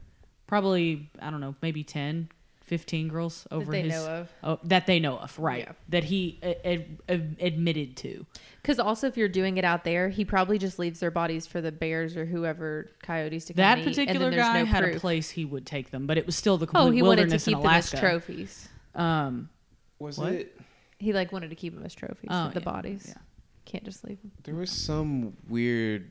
Probably 0.47 1.11
I 1.21 1.31
don't 1.31 1.41
know, 1.41 1.55
maybe 1.63 1.83
10, 1.83 2.29
15 2.65 3.09
girls 3.09 3.47
over 3.51 3.71
they 3.73 3.83
his 3.83 3.93
know 3.93 4.07
of. 4.07 4.33
Oh, 4.43 4.59
that 4.65 4.87
they 4.87 4.99
know 4.99 5.19
of, 5.19 5.39
right? 5.39 5.65
Yeah. 5.67 5.73
That 5.91 6.05
he 6.05 6.41
ad- 6.43 6.99
ad- 7.09 7.37
admitted 7.41 7.97
to. 7.99 8.25
Because 8.63 8.79
also, 8.79 9.07
if 9.07 9.17
you're 9.19 9.29
doing 9.29 9.59
it 9.59 9.65
out 9.65 9.85
there, 9.85 10.09
he 10.09 10.25
probably 10.25 10.59
just 10.59 10.79
leaves 10.79 10.99
their 11.01 11.11
bodies 11.11 11.47
for 11.47 11.61
the 11.61 11.71
bears 11.71 12.17
or 12.17 12.25
whoever 12.25 12.91
coyotes 13.03 13.45
to 13.47 13.53
come 13.53 13.59
That 13.59 13.79
and 13.79 13.89
eat, 13.89 13.99
and 13.99 14.09
then 14.09 14.15
particular 14.17 14.31
guy 14.31 14.61
no 14.61 14.65
had 14.67 14.85
a 14.85 14.99
place 14.99 15.29
he 15.31 15.45
would 15.45 15.67
take 15.67 15.91
them, 15.91 16.07
but 16.07 16.17
it 16.17 16.25
was 16.27 16.37
still 16.37 16.57
the 16.57 16.67
complete 16.67 16.81
Oh, 16.81 16.85
complete 16.87 16.97
he 16.97 17.03
wanted 17.03 17.31
to 17.31 17.39
keep 17.39 17.57
in 17.59 17.63
them 17.63 17.71
as 17.73 17.91
trophies. 17.91 18.69
Um, 18.95 19.51
Was 19.99 20.19
What? 20.19 20.33
it? 20.33 20.61
He 20.99 21.13
like 21.13 21.33
wanted 21.33 21.51
to 21.51 21.57
keep 21.57 21.75
them 21.75 21.85
as 21.85 21.95
trophies. 21.95 22.31
Oh, 22.31 22.49
the 22.49 22.61
yeah, 22.61 22.65
bodies. 22.65 23.05
yeah. 23.09 23.21
Can't 23.67 23.85
just 23.85 24.05
leave 24.05 24.21
them. 24.23 24.33
There 24.45 24.55
was 24.55 24.71
some 24.71 25.37
weird, 25.49 26.11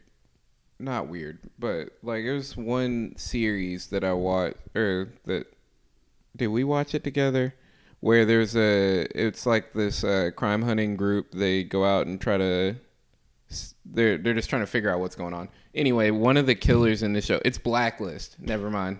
not 0.79 1.07
weird, 1.07 1.39
but 1.57 1.89
like 2.03 2.23
it 2.23 2.33
was 2.33 2.55
one 2.57 3.13
series 3.17 3.87
that 3.87 4.03
I 4.03 4.13
watched, 4.13 4.57
or 4.75 5.13
that 5.25 5.47
did 6.35 6.47
we 6.47 6.63
watch 6.63 6.95
it 6.95 7.03
together? 7.03 7.55
Where 7.99 8.25
there's 8.25 8.55
a, 8.55 9.07
it's 9.15 9.45
like 9.45 9.73
this 9.73 10.03
uh, 10.03 10.31
crime 10.35 10.61
hunting 10.61 10.97
group. 10.97 11.31
They 11.31 11.63
go 11.63 11.85
out 11.85 12.05
and 12.05 12.19
try 12.19 12.37
to, 12.37 12.75
they're 13.85 14.17
they're 14.17 14.33
just 14.33 14.49
trying 14.49 14.63
to 14.63 14.67
figure 14.67 14.89
out 14.89 14.99
what's 14.99 15.15
going 15.15 15.33
on. 15.33 15.49
Anyway, 15.75 16.11
one 16.11 16.37
of 16.37 16.45
the 16.45 16.55
killers 16.55 17.03
in 17.03 17.13
the 17.13 17.21
show, 17.21 17.39
it's 17.45 17.57
Blacklist. 17.57 18.37
Never 18.39 18.69
mind, 18.69 18.99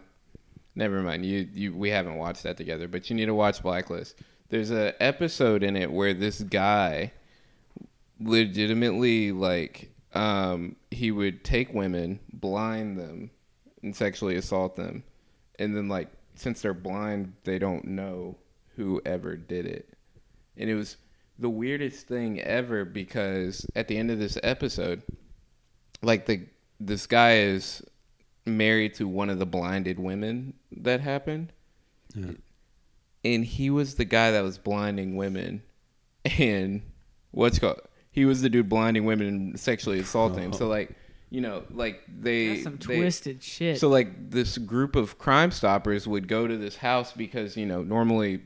never 0.75 1.01
mind. 1.01 1.25
You 1.25 1.47
you 1.53 1.75
we 1.75 1.89
haven't 1.89 2.15
watched 2.15 2.43
that 2.43 2.57
together, 2.57 2.88
but 2.88 3.09
you 3.09 3.15
need 3.15 3.25
to 3.25 3.34
watch 3.34 3.61
Blacklist. 3.61 4.15
There's 4.49 4.71
a 4.71 5.01
episode 5.01 5.63
in 5.63 5.75
it 5.75 5.91
where 5.91 6.13
this 6.13 6.41
guy 6.41 7.11
legitimately 8.19 9.31
like 9.31 9.91
um 10.13 10.75
he 10.91 11.11
would 11.11 11.43
take 11.43 11.73
women 11.73 12.19
blind 12.31 12.97
them 12.97 13.31
and 13.81 13.95
sexually 13.95 14.36
assault 14.36 14.75
them 14.75 15.03
and 15.57 15.75
then 15.75 15.89
like 15.89 16.09
since 16.36 16.61
they're 16.61 16.73
blind 16.73 17.34
they 17.43 17.59
don't 17.59 17.86
know 17.86 18.38
whoever 18.75 19.36
did 19.36 19.65
it. 19.65 19.89
And 20.57 20.69
it 20.69 20.75
was 20.75 20.97
the 21.39 21.49
weirdest 21.49 22.07
thing 22.07 22.39
ever 22.41 22.86
because 22.86 23.65
at 23.75 23.88
the 23.88 23.97
end 23.97 24.11
of 24.11 24.19
this 24.19 24.38
episode 24.43 25.01
like 26.01 26.25
the 26.25 26.45
this 26.79 27.07
guy 27.07 27.38
is 27.38 27.81
married 28.45 28.93
to 28.95 29.07
one 29.07 29.29
of 29.29 29.39
the 29.39 29.45
blinded 29.45 29.99
women 29.99 30.53
that 30.71 31.01
happened. 31.01 31.53
Yeah. 32.15 32.31
and 33.23 33.43
he 33.43 33.71
was 33.71 33.95
the 33.95 34.05
guy 34.05 34.29
that 34.31 34.43
was 34.43 34.59
blinding 34.59 35.15
women 35.15 35.63
and 36.38 36.84
what's 37.31 37.57
called 37.57 37.81
he 38.11 38.25
was 38.25 38.43
the 38.43 38.49
dude 38.49 38.69
blinding 38.69 39.05
women 39.05 39.27
and 39.27 39.59
sexually 39.59 39.99
assaulting 39.99 40.43
them. 40.43 40.53
So 40.53 40.67
oh. 40.67 40.69
like 40.69 40.95
you 41.34 41.41
know 41.41 41.63
like 41.71 42.01
they 42.07 42.49
that's 42.49 42.63
some 42.63 42.77
they- 42.77 42.95
twisted 42.97 43.41
shit. 43.41 43.79
so 43.79 43.89
like 43.89 44.29
this 44.29 44.57
group 44.59 44.95
of 44.95 45.17
crime 45.17 45.49
stoppers 45.49 46.07
would 46.07 46.27
go 46.27 46.45
to 46.47 46.55
this 46.57 46.77
house 46.77 47.11
because 47.11 47.57
you 47.57 47.65
know 47.65 47.81
normally 47.81 48.39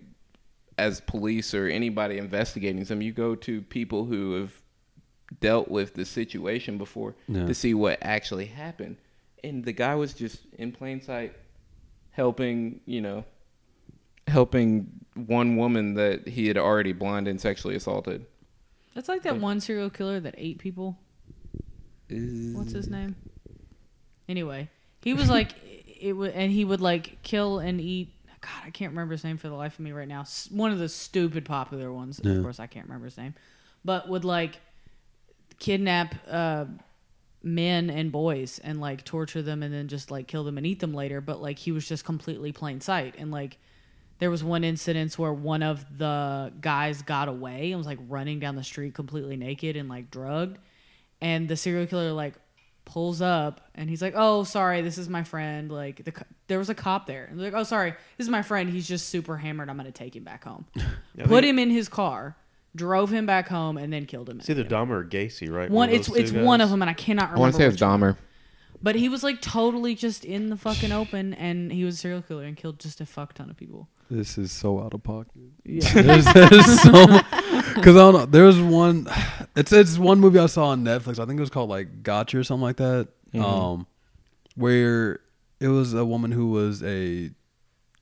as 0.77 1.01
police 1.01 1.53
or 1.53 1.67
anybody 1.67 2.17
investigating 2.17 2.81
them 2.85 3.01
you 3.01 3.11
go 3.11 3.35
to 3.35 3.61
people 3.63 4.05
who 4.05 4.35
have 4.39 4.61
dealt 5.41 5.67
with 5.69 5.95
the 5.95 6.05
situation 6.05 6.77
before 6.77 7.13
Yeah. 7.27 7.45
to 7.45 7.53
see 7.53 7.73
what 7.73 7.97
actually 8.01 8.45
happened 8.45 8.95
and 9.43 9.65
the 9.65 9.73
guy 9.73 9.93
was 9.95 10.13
just 10.13 10.37
in 10.57 10.71
plain 10.71 11.01
sight 11.01 11.33
helping 12.11 12.79
you 12.85 13.01
know 13.01 13.25
helping 14.27 14.87
one 15.15 15.57
woman 15.57 15.93
that 15.95 16.27
he 16.27 16.47
had 16.47 16.57
already 16.57 16.93
blinded 16.93 17.31
and 17.31 17.41
sexually 17.41 17.75
assaulted 17.75 18.25
that's 18.95 19.09
like 19.09 19.23
that 19.23 19.39
one 19.39 19.59
serial 19.59 19.89
killer 19.91 20.19
that 20.19 20.33
ate 20.39 20.57
people. 20.57 20.97
What's 22.09 22.71
his 22.71 22.89
name? 22.89 23.15
Anyway, 24.29 24.69
he 25.01 25.13
was 25.13 25.29
like 25.29 25.53
it 25.99 26.13
would, 26.13 26.31
and 26.31 26.51
he 26.51 26.65
would 26.65 26.81
like 26.81 27.21
kill 27.23 27.59
and 27.59 27.79
eat. 27.81 28.13
God, 28.39 28.63
I 28.65 28.69
can't 28.69 28.91
remember 28.91 29.13
his 29.13 29.23
name 29.23 29.37
for 29.37 29.49
the 29.49 29.55
life 29.55 29.73
of 29.73 29.79
me 29.79 29.91
right 29.91 30.07
now. 30.07 30.23
One 30.51 30.71
of 30.71 30.79
the 30.79 30.89
stupid 30.89 31.43
popular 31.43 31.91
ones. 31.91 32.21
Yeah. 32.23 32.33
Of 32.33 32.43
course, 32.43 32.59
I 32.59 32.67
can't 32.67 32.85
remember 32.85 33.05
his 33.05 33.17
name, 33.17 33.33
but 33.83 34.07
would 34.07 34.23
like 34.23 34.59
kidnap 35.59 36.15
uh, 36.29 36.65
men 37.41 37.89
and 37.89 38.11
boys 38.11 38.59
and 38.63 38.79
like 38.79 39.03
torture 39.03 39.41
them 39.41 39.63
and 39.63 39.73
then 39.73 39.87
just 39.87 40.11
like 40.11 40.27
kill 40.27 40.43
them 40.43 40.57
and 40.57 40.67
eat 40.67 40.79
them 40.79 40.93
later. 40.93 41.19
But 41.19 41.41
like 41.41 41.57
he 41.57 41.71
was 41.71 41.87
just 41.87 42.05
completely 42.05 42.51
plain 42.51 42.81
sight 42.81 43.15
and 43.17 43.31
like. 43.31 43.57
There 44.19 44.31
was 44.31 44.43
one 44.43 44.63
incident 44.63 45.15
where 45.19 45.31
one 45.31 45.61
of 45.61 45.85
the 45.99 46.51
guys 46.59 47.03
got 47.03 47.27
away 47.27 47.71
and 47.71 47.77
was 47.77 47.85
like 47.85 47.99
running 48.09 48.39
down 48.39 48.55
the 48.55 48.63
street 48.63 48.95
completely 48.95 49.37
naked 49.37 49.75
and 49.75 49.87
like 49.87 50.09
drugged 50.09 50.57
and 51.21 51.47
the 51.47 51.55
serial 51.57 51.85
killer 51.87 52.11
like 52.11 52.33
pulls 52.85 53.21
up 53.21 53.59
and 53.75 53.89
he's 53.89 54.01
like 54.01 54.13
oh 54.15 54.43
sorry 54.45 54.81
this 54.81 54.97
is 54.97 55.09
my 55.09 55.23
friend. 55.23 55.69
Like 55.71 56.03
the 56.05 56.11
co- 56.11 56.25
there 56.47 56.57
was 56.57 56.69
a 56.69 56.75
cop 56.75 57.05
there. 57.05 57.25
And 57.25 57.37
they're 57.39 57.51
like 57.51 57.59
oh 57.59 57.63
sorry 57.63 57.91
this 58.17 58.25
is 58.25 58.29
my 58.29 58.41
friend. 58.41 58.69
He's 58.69 58.87
just 58.87 59.09
super 59.09 59.37
hammered. 59.37 59.69
I'm 59.69 59.77
gonna 59.77 59.91
take 59.91 60.15
him 60.15 60.23
back 60.23 60.43
home. 60.45 60.65
I 60.77 61.23
put 61.23 61.29
think 61.29 61.45
him 61.45 61.59
in 61.59 61.69
his 61.69 61.89
car 61.89 62.35
drove 62.75 63.11
him 63.11 63.25
back 63.25 63.47
home 63.49 63.77
and 63.77 63.91
then 63.91 64.05
killed 64.05 64.29
him 64.29 64.39
It's 64.39 64.49
either 64.49 64.63
Dahmer 64.63 64.91
or 64.91 65.03
Gacy, 65.03 65.49
right? 65.51 65.69
one 65.69 65.89
of 65.89 65.95
it's 65.95 66.09
it's 66.09 66.31
two 66.31 66.43
one 66.43 66.61
of 66.61 66.69
them 66.69 66.81
and 66.81 66.89
i 66.89 66.93
cannot 66.93 67.23
i 67.23 67.31
remember 67.31 67.41
want 67.41 67.53
to 67.53 67.57
say 67.57 67.63
it 67.63 67.67
was 67.67 67.73
which 67.75 67.81
one. 67.81 67.99
dahmer. 68.01 68.17
But 68.83 68.93
he 68.95 69.09
was 69.09 69.23
like 69.23 69.41
totally 69.41 69.95
just 69.95 70.23
in 70.23 70.49
the 70.49 70.55
fucking 70.55 70.91
open 70.91 71.33
and 71.33 71.71
he 71.71 71.83
was 71.83 71.95
a 71.95 71.97
serial 71.97 72.21
killer 72.21 72.43
and 72.43 72.55
killed 72.55 72.77
just 72.79 73.01
a 73.01 73.05
fuck 73.07 73.33
ton 73.33 73.49
of 73.49 73.57
people. 73.57 73.89
This 74.11 74.37
is 74.37 74.51
so 74.51 74.79
out 74.81 74.93
of 74.93 75.01
pocket. 75.03 75.31
yeah. 75.65 75.91
There's, 75.93 76.25
there's 76.33 76.81
so 76.81 76.91
because 77.81 77.95
I 77.95 77.99
don't 77.99 78.13
know. 78.13 78.25
There 78.25 78.43
was 78.43 78.59
one. 78.59 79.07
It's 79.55 79.71
it's 79.71 79.97
one 79.97 80.19
movie 80.19 80.37
I 80.37 80.45
saw 80.45 80.67
on 80.67 80.83
Netflix. 80.83 81.17
I 81.17 81.25
think 81.25 81.39
it 81.39 81.39
was 81.39 81.49
called 81.49 81.67
like 81.71 82.03
Gothika 82.03 82.35
or 82.35 82.43
something 82.43 82.61
like 82.61 82.77
that. 82.77 83.07
Mhm. 83.33 83.43
Um, 83.43 83.87
where 84.55 85.19
it 85.59 85.67
was 85.69 85.95
a 85.95 86.05
woman 86.05 86.31
who 86.31 86.51
was 86.51 86.83
a 86.83 87.31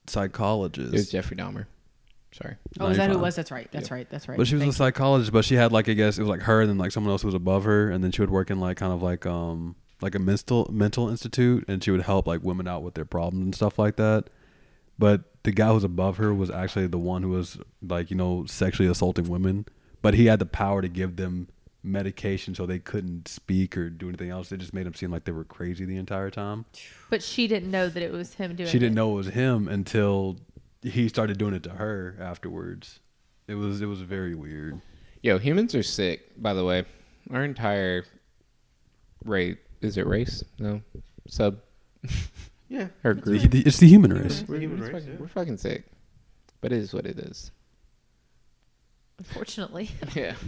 psychologist. 0.06 0.94
It 0.94 0.98
was 0.98 1.10
Jeffrey 1.10 1.38
Dahmer. 1.38 1.66
Sorry. 2.34 2.56
Oh, 2.82 2.88
is 2.88 2.98
that 2.98 3.10
who 3.10 3.18
it 3.18 3.22
was? 3.22 3.36
That's 3.38 3.52
right. 3.52 3.70
That's 3.72 3.90
right. 3.90 4.10
That's 4.10 4.28
right. 4.28 4.38
But 4.38 4.48
she 4.48 4.56
was 4.56 4.64
Thank 4.64 4.74
a 4.74 4.76
psychologist, 4.76 5.32
but 5.32 5.46
she 5.46 5.56
had 5.56 5.72
like 5.72 5.88
I 5.88 5.94
guess 5.94 6.18
it 6.18 6.22
was 6.22 6.30
like 6.30 6.42
her 6.42 6.60
and 6.60 6.70
then 6.70 6.78
like 6.78 6.92
someone 6.92 7.12
else 7.12 7.22
who 7.22 7.30
was 7.30 7.36
above 7.36 7.64
her, 7.64 7.90
and 7.90 8.04
then 8.04 8.12
she 8.12 8.22
would 8.22 8.30
work 8.30 8.52
in 8.52 8.60
like 8.60 8.76
kind 8.76 8.92
of 8.92 9.02
like 9.02 9.26
um 9.26 9.76
like 10.02 10.16
a 10.16 10.20
mental 10.20 10.68
mental 10.70 11.08
institute, 11.08 11.64
and 11.70 11.82
she 11.82 11.92
would 11.92 12.02
help 12.02 12.28
like 12.28 12.44
women 12.44 12.68
out 12.68 12.84
with 12.84 12.96
their 12.96 13.06
problems 13.06 13.46
and 13.46 13.56
stuff 13.56 13.80
like 13.80 13.96
that. 13.96 14.26
But 15.00 15.24
the 15.46 15.52
guy 15.52 15.68
who 15.70 15.76
was 15.76 15.84
above 15.84 16.18
her 16.18 16.34
was 16.34 16.50
actually 16.52 16.88
the 16.88 16.98
one 16.98 17.24
who 17.24 17.30
was 17.30 17.58
like 17.82 18.12
you 18.12 18.18
know 18.18 18.46
sexually 18.46 18.90
assaulting 18.90 19.30
women, 19.30 19.66
but 20.02 20.14
he 20.14 20.26
had 20.26 20.40
the 20.40 20.46
power 20.46 20.82
to 20.82 20.90
give 20.90 21.16
them 21.16 21.48
medication 21.82 22.56
so 22.56 22.66
they 22.66 22.80
couldn't 22.80 23.28
speak 23.28 23.78
or 23.78 23.90
do 23.90 24.10
anything 24.10 24.30
else. 24.32 24.52
It 24.52 24.58
just 24.58 24.74
made 24.74 24.86
them 24.86 24.96
seem 24.96 25.12
like 25.12 25.24
they 25.24 25.32
were 25.32 25.44
crazy 25.44 25.86
the 25.86 25.98
entire 25.98 26.32
time. 26.32 26.66
But 27.12 27.22
she 27.24 27.48
didn't 27.48 27.70
know 27.72 27.88
that 27.88 28.02
it 28.04 28.12
was 28.12 28.34
him 28.34 28.56
doing 28.56 28.68
She 28.70 28.80
didn't 28.80 28.94
it. 28.94 28.96
know 28.96 29.12
it 29.12 29.16
was 29.16 29.28
him 29.28 29.68
until 29.68 30.38
he 30.82 31.08
started 31.08 31.38
doing 31.38 31.54
it 31.54 31.64
to 31.64 31.70
her 31.72 32.18
afterwards. 32.20 33.00
It 33.48 33.56
was 33.56 33.82
it 33.82 33.86
was 33.86 34.02
very 34.02 34.36
weird. 34.36 34.82
Yo, 35.22 35.38
humans 35.38 35.74
are 35.76 35.84
sick. 35.84 36.42
By 36.42 36.54
the 36.54 36.66
way, 36.66 36.86
our 37.32 37.44
entire 37.44 38.04
race 39.24 39.58
is 39.82 39.98
it 39.98 40.08
race? 40.08 40.44
No, 40.60 40.82
sub 41.28 41.60
Yeah. 42.68 42.88
or 43.04 43.14
The- 43.14 43.22
group. 43.22 43.52
the- 43.52 43.62
It's 43.66 43.78
the 43.78 43.88
human 43.88 44.12
race. 44.14 44.44
We're 44.48 44.60
human 44.60 44.80
we're, 44.80 44.86
race, 44.88 44.94
fucking, 44.94 45.10
yeah. 45.10 45.20
we're 45.20 45.28
fucking 45.28 45.58
sick, 45.58 45.86
but 46.62 46.72
it 46.72 46.80
is 46.80 46.94
what 46.94 47.06
it 47.06 47.20
is. 47.20 47.52
Unfortunately. 49.20 49.92
Yeah. 50.16 50.36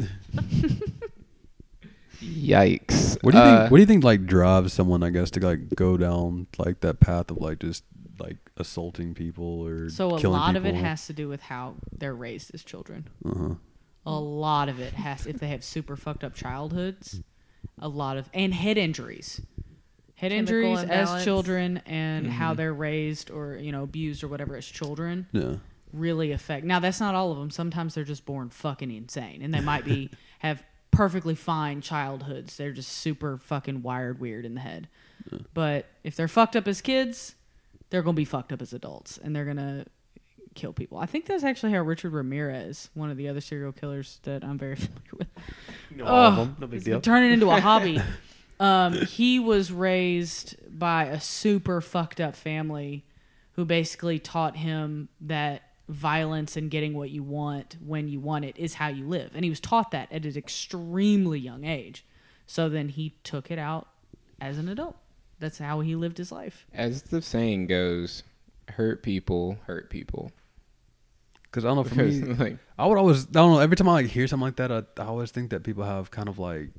Yikes. 2.21 3.21
What 3.23 3.31
do 3.33 3.37
you 3.37 3.43
Uh, 3.43 3.59
think? 3.61 3.71
What 3.71 3.77
do 3.77 3.81
you 3.81 3.85
think 3.85 4.03
like 4.03 4.25
drives 4.25 4.73
someone, 4.73 5.03
I 5.03 5.09
guess, 5.11 5.29
to 5.31 5.39
like 5.45 5.69
go 5.75 5.97
down 5.97 6.47
like 6.57 6.79
that 6.81 6.99
path 6.99 7.29
of 7.29 7.37
like 7.37 7.59
just 7.59 7.83
like 8.19 8.37
assaulting 8.57 9.13
people 9.13 9.61
or 9.61 9.89
So 9.89 10.15
a 10.15 10.19
killing 10.19 10.39
lot 10.39 10.55
of 10.55 10.65
it 10.65 10.73
has 10.73 11.05
to 11.07 11.13
do 11.13 11.29
with 11.29 11.41
how 11.41 11.75
they're 11.95 12.15
raised 12.15 12.53
as 12.55 12.63
children. 12.63 13.07
Uh-huh. 13.23 13.55
A 14.07 14.19
lot 14.19 14.67
of 14.69 14.79
it 14.79 14.93
has 14.93 15.27
if 15.27 15.37
they 15.39 15.49
have 15.49 15.63
super 15.63 15.95
fucked 15.95 16.23
up 16.23 16.33
childhoods. 16.33 17.21
A 17.79 17.87
lot 17.87 18.17
of 18.17 18.29
and 18.33 18.51
head 18.55 18.77
injuries. 18.79 19.39
Head 20.17 20.31
Chemical 20.31 20.57
injuries 20.77 20.89
as 20.89 21.23
children 21.23 21.81
and 21.85 22.27
how 22.27 22.53
Mhm. 22.53 22.57
they're 22.57 22.73
raised 22.73 23.31
or 23.31 23.55
you 23.55 23.71
know 23.71 23.83
abused 23.83 24.23
or 24.23 24.27
whatever 24.27 24.55
as 24.55 24.65
children 24.65 25.25
Yeah. 25.31 25.55
really 25.93 26.31
affect. 26.31 26.65
Now 26.65 26.79
that's 26.79 26.99
not 26.99 27.15
all 27.15 27.31
of 27.31 27.37
them. 27.37 27.49
Sometimes 27.49 27.95
they're 27.95 28.03
just 28.03 28.25
born 28.25 28.49
fucking 28.49 28.91
insane 28.91 29.41
and 29.41 29.53
they 29.53 29.61
might 29.61 29.85
be 29.85 30.09
have 30.39 30.63
perfectly 30.91 31.35
fine 31.35 31.81
childhoods. 31.81 32.57
They're 32.57 32.71
just 32.73 32.91
super 32.91 33.37
fucking 33.37 33.83
wired 33.83 34.19
weird 34.19 34.45
in 34.45 34.55
the 34.55 34.61
head. 34.61 34.87
But 35.53 35.85
if 36.03 36.15
they're 36.15 36.27
fucked 36.27 36.55
up 36.55 36.67
as 36.67 36.81
kids, 36.81 37.35
they're 37.89 38.01
going 38.01 38.15
to 38.15 38.19
be 38.19 38.25
fucked 38.25 38.51
up 38.53 38.61
as 38.61 38.73
adults 38.73 39.17
and 39.17 39.35
they're 39.35 39.45
going 39.45 39.57
to 39.57 39.85
kill 40.55 40.73
people. 40.73 40.97
I 40.97 41.05
think 41.05 41.25
that's 41.25 41.43
actually 41.43 41.73
how 41.73 41.81
Richard 41.81 42.13
Ramirez, 42.13 42.89
one 42.95 43.11
of 43.11 43.17
the 43.17 43.27
other 43.27 43.41
serial 43.41 43.71
killers 43.71 44.19
that 44.23 44.43
I'm 44.43 44.57
very 44.57 44.75
familiar 44.77 45.11
with, 45.19 45.27
You 45.91 45.97
know, 45.97 46.05
all 46.05 46.25
of 46.25 46.33
Oh, 46.39 46.45
them. 46.45 46.55
No 46.59 46.67
big 46.67 46.83
deal. 46.83 47.01
turn 47.01 47.23
it 47.23 47.31
into 47.33 47.51
a 47.51 47.59
hobby. 47.61 48.01
Um, 48.59 48.93
he 49.05 49.39
was 49.39 49.71
raised 49.71 50.55
by 50.67 51.05
a 51.05 51.19
super 51.19 51.79
fucked 51.81 52.19
up 52.19 52.35
family 52.35 53.05
who 53.53 53.65
basically 53.65 54.19
taught 54.19 54.57
him 54.57 55.09
that 55.21 55.63
violence 55.89 56.57
and 56.57 56.69
getting 56.69 56.93
what 56.93 57.09
you 57.09 57.23
want 57.23 57.77
when 57.85 58.07
you 58.07 58.19
want 58.19 58.45
it 58.45 58.57
is 58.57 58.75
how 58.75 58.87
you 58.87 59.07
live. 59.07 59.31
And 59.33 59.43
he 59.43 59.49
was 59.49 59.59
taught 59.59 59.91
that 59.91 60.11
at 60.11 60.25
an 60.25 60.37
extremely 60.37 61.39
young 61.39 61.65
age. 61.65 62.05
So 62.45 62.69
then 62.69 62.89
he 62.89 63.15
took 63.23 63.51
it 63.51 63.59
out 63.59 63.87
as 64.39 64.57
an 64.57 64.69
adult. 64.69 64.97
That's 65.39 65.59
how 65.59 65.81
he 65.81 65.95
lived 65.95 66.17
his 66.17 66.31
life. 66.31 66.65
As 66.73 67.03
the 67.03 67.21
saying 67.21 67.67
goes, 67.67 68.23
hurt 68.69 69.03
people 69.03 69.57
hurt 69.65 69.89
people. 69.89 70.31
Because 71.43 71.63
I 71.63 71.69
don't 71.69 71.77
know. 71.77 71.83
For 71.83 71.95
Because 71.95 72.21
me, 72.21 72.33
like 72.39 72.57
I 72.77 72.85
would 72.85 72.97
always. 72.97 73.27
I 73.27 73.31
don't 73.31 73.53
know. 73.53 73.59
Every 73.59 73.75
time 73.75 73.87
I 73.89 73.93
like 73.93 74.07
hear 74.07 74.27
something 74.27 74.45
like 74.45 74.57
that, 74.57 74.71
I, 74.71 74.83
I 75.01 75.05
always 75.05 75.31
think 75.31 75.51
that 75.51 75.63
people 75.63 75.83
have 75.83 76.11
kind 76.11 76.27
of 76.27 76.39
like 76.39 76.69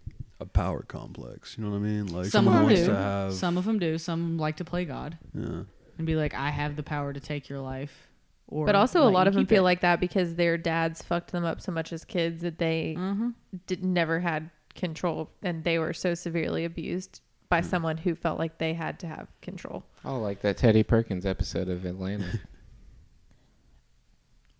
a 0.41 0.47
power 0.47 0.82
complex. 0.82 1.57
You 1.59 1.64
know 1.64 1.70
what 1.70 1.76
I 1.76 1.80
mean? 1.80 2.07
Like 2.07 2.26
Some 2.26 2.47
of 2.47 2.55
them 2.55 2.62
wants 2.64 2.80
do. 2.80 2.86
to 2.86 2.95
have. 2.97 3.32
Some 3.34 3.57
of 3.59 3.64
them 3.64 3.78
do. 3.78 3.99
Some 3.99 4.39
like 4.39 4.57
to 4.57 4.64
play 4.64 4.84
God 4.84 5.18
yeah. 5.34 5.62
and 5.99 6.07
be 6.07 6.14
like, 6.16 6.34
I 6.34 6.51
have 6.51 6.76
the 6.76 6.82
power 6.82 7.12
to 7.12 7.20
take 7.20 7.49
your 7.49 7.61
life. 7.61 8.07
Or 8.47 8.64
But 8.64 8.74
also, 8.76 9.07
a 9.07 9.11
lot 9.11 9.26
of 9.28 9.34
them 9.34 9.47
feel 9.47 9.62
it. 9.62 9.64
like 9.64 9.80
that 9.82 10.01
because 10.01 10.36
their 10.36 10.57
dads 10.57 11.03
fucked 11.03 11.32
them 11.32 11.45
up 11.45 11.61
so 11.61 11.70
much 11.72 11.93
as 11.93 12.05
kids 12.05 12.41
that 12.43 12.59
they 12.59 12.95
Mhm. 12.97 13.34
did, 13.66 13.84
never 13.84 14.20
had 14.20 14.51
control 14.74 15.30
and 15.43 15.64
they 15.64 15.78
were 15.78 15.93
so 15.93 16.14
severely 16.14 16.64
abused 16.64 17.20
by 17.51 17.61
someone 17.61 17.97
who 17.99 18.14
felt 18.14 18.39
like 18.39 18.59
they 18.59 18.72
had 18.74 18.99
to 19.01 19.07
have 19.07 19.26
control. 19.43 19.82
oh, 20.05 20.18
like 20.18 20.41
that 20.43 20.57
Teddy 20.57 20.82
Perkins 20.82 21.26
episode 21.26 21.68
of 21.68 21.84
Atlanta. 21.84 22.41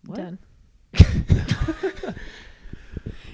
What? 0.05 0.15
Done. 0.17 0.39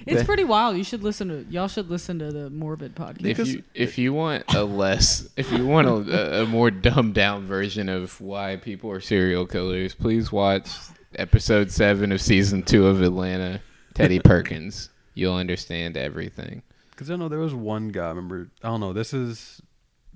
It's 0.14 0.22
pretty 0.22 0.44
wild. 0.44 0.76
You 0.76 0.84
should 0.84 1.02
listen 1.02 1.28
to 1.28 1.46
y'all 1.50 1.66
should 1.68 1.90
listen 1.90 2.18
to 2.20 2.30
the 2.30 2.48
Morbid 2.50 2.94
podcast. 2.94 3.26
if 3.26 3.46
you 3.46 3.62
if 3.74 3.98
you 3.98 4.12
want 4.12 4.44
a 4.54 4.62
less 4.62 5.28
if 5.36 5.50
you 5.50 5.66
want 5.66 5.88
a, 5.88 6.42
a 6.42 6.46
more 6.46 6.70
dumbed 6.70 7.14
down 7.14 7.44
version 7.44 7.88
of 7.88 8.20
why 8.20 8.56
people 8.56 8.90
are 8.90 9.00
serial 9.00 9.46
killers, 9.46 9.94
please 9.94 10.30
watch 10.30 10.68
episode 11.16 11.70
seven 11.70 12.12
of 12.12 12.20
season 12.20 12.62
two 12.62 12.86
of 12.86 13.02
Atlanta. 13.02 13.60
Teddy 13.94 14.20
Perkins. 14.24 14.90
You'll 15.14 15.34
understand 15.34 15.96
everything. 15.96 16.62
Because 16.90 17.10
I 17.10 17.14
don't 17.14 17.20
know 17.20 17.28
there 17.28 17.38
was 17.38 17.54
one 17.54 17.88
guy. 17.88 18.06
I 18.06 18.08
remember. 18.10 18.50
I 18.62 18.68
don't 18.68 18.80
know. 18.80 18.92
This 18.92 19.12
is. 19.12 19.60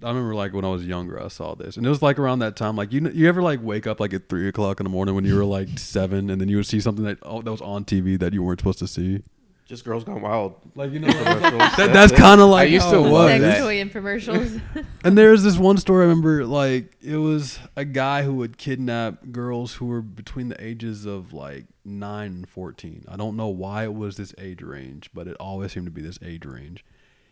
I 0.02 0.08
remember 0.08 0.34
like 0.34 0.54
when 0.54 0.64
I 0.64 0.68
was 0.68 0.86
younger, 0.86 1.22
I 1.22 1.28
saw 1.28 1.54
this, 1.54 1.76
and 1.76 1.84
it 1.84 1.88
was 1.90 2.00
like 2.00 2.18
around 2.18 2.38
that 2.38 2.56
time. 2.56 2.74
Like 2.74 2.90
you, 2.90 3.06
you 3.10 3.28
ever 3.28 3.42
like 3.42 3.60
wake 3.62 3.86
up 3.86 4.00
like 4.00 4.14
at 4.14 4.30
three 4.30 4.48
o'clock 4.48 4.80
in 4.80 4.84
the 4.84 4.90
morning 4.90 5.14
when 5.14 5.26
you 5.26 5.36
were 5.36 5.44
like 5.44 5.78
seven, 5.78 6.30
and 6.30 6.40
then 6.40 6.48
you 6.48 6.56
would 6.56 6.66
see 6.66 6.80
something 6.80 7.04
that 7.04 7.18
oh, 7.22 7.42
that 7.42 7.50
was 7.50 7.60
on 7.60 7.84
TV 7.84 8.18
that 8.18 8.32
you 8.32 8.42
weren't 8.42 8.60
supposed 8.60 8.78
to 8.78 8.86
see. 8.86 9.22
Just 9.70 9.84
Girls 9.84 10.02
Gone 10.02 10.20
Wild. 10.20 10.56
Like 10.74 10.90
you 10.90 10.98
know, 10.98 11.06
that, 11.12 11.90
that's 11.92 12.10
kind 12.10 12.40
of 12.40 12.48
like 12.48 12.62
I 12.62 12.64
used 12.64 12.86
how 12.86 12.90
to 12.90 12.96
it 12.96 13.00
love 13.02 13.30
was. 13.30 13.40
Sex 13.40 13.42
that. 13.42 13.58
toy 13.60 13.76
infomercials. 13.76 14.60
And 15.04 15.16
there's 15.16 15.44
this 15.44 15.56
one 15.56 15.76
story 15.76 16.04
I 16.04 16.08
remember, 16.08 16.44
like 16.44 16.96
it 17.00 17.18
was 17.18 17.60
a 17.76 17.84
guy 17.84 18.24
who 18.24 18.34
would 18.34 18.58
kidnap 18.58 19.30
girls 19.30 19.74
who 19.74 19.86
were 19.86 20.02
between 20.02 20.48
the 20.48 20.62
ages 20.62 21.06
of 21.06 21.32
like 21.32 21.66
nine 21.84 22.32
and 22.32 22.48
fourteen. 22.48 23.04
I 23.06 23.14
don't 23.14 23.36
know 23.36 23.46
why 23.46 23.84
it 23.84 23.94
was 23.94 24.16
this 24.16 24.34
age 24.38 24.60
range, 24.60 25.08
but 25.14 25.28
it 25.28 25.36
always 25.38 25.70
seemed 25.70 25.86
to 25.86 25.92
be 25.92 26.02
this 26.02 26.18
age 26.20 26.44
range. 26.44 26.84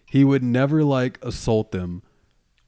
He 0.07 0.22
would 0.22 0.45
never 0.45 0.84
like 0.84 1.18
assault 1.24 1.72
them, 1.72 2.05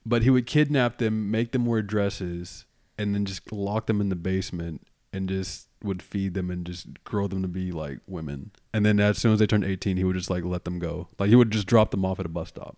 but 0.04 0.24
he 0.24 0.30
would 0.30 0.48
kidnap 0.48 0.98
them, 0.98 1.30
make 1.30 1.52
them 1.52 1.64
wear 1.64 1.80
dresses, 1.80 2.66
and 2.98 3.14
then 3.14 3.24
just 3.24 3.52
lock 3.52 3.86
them 3.86 4.00
in 4.00 4.08
the 4.08 4.16
basement 4.16 4.84
and 5.12 5.28
just 5.28 5.68
would 5.82 6.02
feed 6.02 6.34
them 6.34 6.50
and 6.50 6.66
just 6.66 7.02
grow 7.04 7.26
them 7.26 7.42
to 7.42 7.48
be 7.48 7.72
like 7.72 7.98
women. 8.06 8.50
And 8.72 8.84
then 8.84 9.00
as 9.00 9.18
soon 9.18 9.32
as 9.32 9.38
they 9.38 9.46
turned 9.46 9.64
eighteen, 9.64 9.96
he 9.96 10.04
would 10.04 10.16
just 10.16 10.30
like 10.30 10.44
let 10.44 10.64
them 10.64 10.78
go. 10.78 11.08
Like 11.18 11.28
he 11.30 11.36
would 11.36 11.50
just 11.50 11.66
drop 11.66 11.90
them 11.90 12.04
off 12.04 12.20
at 12.20 12.26
a 12.26 12.30
bus 12.30 12.48
stop. 12.48 12.76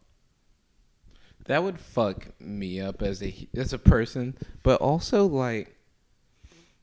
That 1.46 1.64
would 1.64 1.80
fuck 1.80 2.28
me 2.40 2.80
up 2.80 3.02
as 3.02 3.22
a 3.22 3.48
as 3.54 3.72
a 3.72 3.78
person, 3.78 4.36
but 4.62 4.80
also 4.80 5.26
like, 5.26 5.76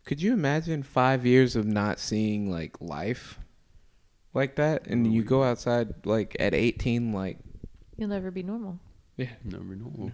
could 0.05 0.21
you 0.21 0.33
imagine 0.33 0.83
five 0.83 1.25
years 1.25 1.55
of 1.55 1.65
not 1.65 1.99
seeing 1.99 2.51
like 2.51 2.79
life 2.81 3.39
like 4.33 4.57
that, 4.57 4.85
and 4.87 5.11
you 5.11 5.23
go 5.23 5.43
outside 5.43 6.05
like 6.05 6.35
at 6.39 6.53
eighteen, 6.53 7.13
like, 7.13 7.39
You'll 7.97 8.09
never 8.09 8.31
be 8.31 8.43
normal. 8.43 8.79
yeah, 9.17 9.29
Never 9.45 9.75
normal. 9.75 10.11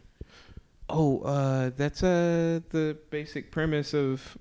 oh, 0.89 1.21
uh, 1.21 1.71
that's 1.75 2.03
uh 2.03 2.59
the 2.69 2.97
basic 3.09 3.51
premise 3.51 3.93
of 3.95 4.37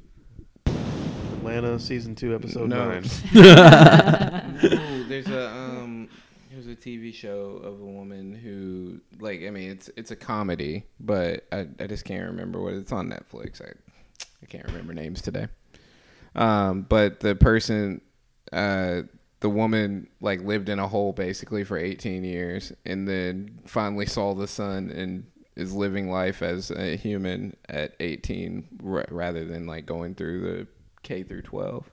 Atlanta 1.46 1.78
season 1.78 2.14
two 2.14 2.34
episode 2.34 2.68
No. 2.70 2.88
nine. 2.88 3.02
no, 3.34 5.04
there's 5.08 5.28
a 5.28 5.48
um 5.50 6.08
there's 6.50 6.66
a 6.66 6.74
TV 6.76 7.12
show 7.12 7.60
of 7.62 7.80
a 7.80 7.84
woman 7.84 8.34
who 8.34 9.00
like 9.22 9.42
I 9.44 9.50
mean 9.50 9.70
it's 9.70 9.90
it's 9.96 10.10
a 10.10 10.16
comedy, 10.16 10.84
but 11.00 11.46
I 11.52 11.66
I 11.78 11.86
just 11.86 12.04
can't 12.04 12.26
remember 12.26 12.62
what 12.62 12.74
it's 12.74 12.92
on 12.92 13.10
Netflix. 13.10 13.60
I 13.60 13.72
I 14.42 14.46
can't 14.46 14.64
remember 14.66 14.94
names 14.94 15.20
today. 15.20 15.48
Um, 16.34 16.82
but 16.88 17.20
the 17.20 17.34
person 17.34 18.00
uh 18.52 19.02
the 19.40 19.50
woman 19.50 20.08
like 20.22 20.40
lived 20.40 20.68
in 20.70 20.78
a 20.78 20.88
hole 20.88 21.12
basically 21.12 21.64
for 21.64 21.76
18 21.76 22.24
years 22.24 22.72
and 22.86 23.06
then 23.06 23.60
finally 23.66 24.06
saw 24.06 24.32
the 24.34 24.48
sun 24.48 24.90
and 24.90 25.26
is 25.54 25.72
living 25.74 26.10
life 26.10 26.42
as 26.42 26.70
a 26.70 26.96
human 26.96 27.54
at 27.68 27.94
18 28.00 28.66
ra- 28.82 29.04
rather 29.10 29.44
than 29.44 29.66
like 29.66 29.84
going 29.86 30.14
through 30.14 30.40
the 30.40 30.66
K 31.04 31.22
through 31.22 31.42
12. 31.42 31.88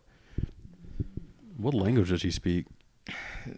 What 1.57 1.73
language 1.75 2.09
does 2.09 2.21
she 2.21 2.31
speak? 2.31 2.65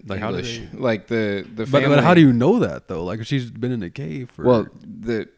Like 0.05 0.19
how 0.19 0.31
do 0.31 0.37
English. 0.37 0.61
they? 0.71 0.77
like 0.77 1.07
the 1.07 1.45
the 1.55 1.65
family. 1.65 1.87
but 1.95 2.03
how 2.03 2.13
do 2.13 2.21
you 2.21 2.33
know 2.33 2.59
that 2.59 2.87
though? 2.87 3.03
Like 3.03 3.25
she's 3.25 3.49
been 3.51 3.71
in 3.71 3.83
a 3.83 3.89
cave 3.89 4.31
for. 4.31 4.43
Well, 4.43 4.67
the 4.81 5.29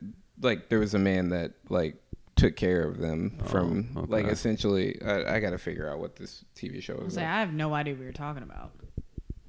like 0.41 0.70
there 0.70 0.80
was 0.80 0.93
a 0.93 0.99
man 0.99 1.30
that 1.30 1.53
like 1.70 1.95
took 2.36 2.55
care 2.55 2.84
of 2.88 2.97
them 2.99 3.38
Oh, 3.41 3.45
from 3.45 4.05
like 4.09 4.26
essentially. 4.28 5.01
I, 5.01 5.36
I 5.36 5.39
got 5.39 5.51
to 5.51 5.57
figure 5.57 5.89
out 5.89 5.99
what 5.99 6.16
this 6.16 6.43
TV 6.55 6.82
show 6.82 6.95
is. 7.07 7.13
say, 7.16 7.22
Like. 7.22 7.30
I 7.30 7.39
have 7.39 7.53
no 7.53 7.74
idea 7.74 7.93
what 7.95 8.03
you're 8.03 8.11
talking 8.13 8.43
about. 8.43 8.72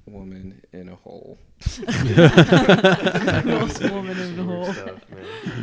woman 0.05 0.61
in 0.73 0.89
a 0.89 0.95
hole. 0.95 1.37
Most 3.45 3.81
woman 3.91 4.17
in 4.19 4.35
the 4.35 4.43
Weird 4.43 4.65
hole. 4.65 4.73
stuff. 4.73 5.01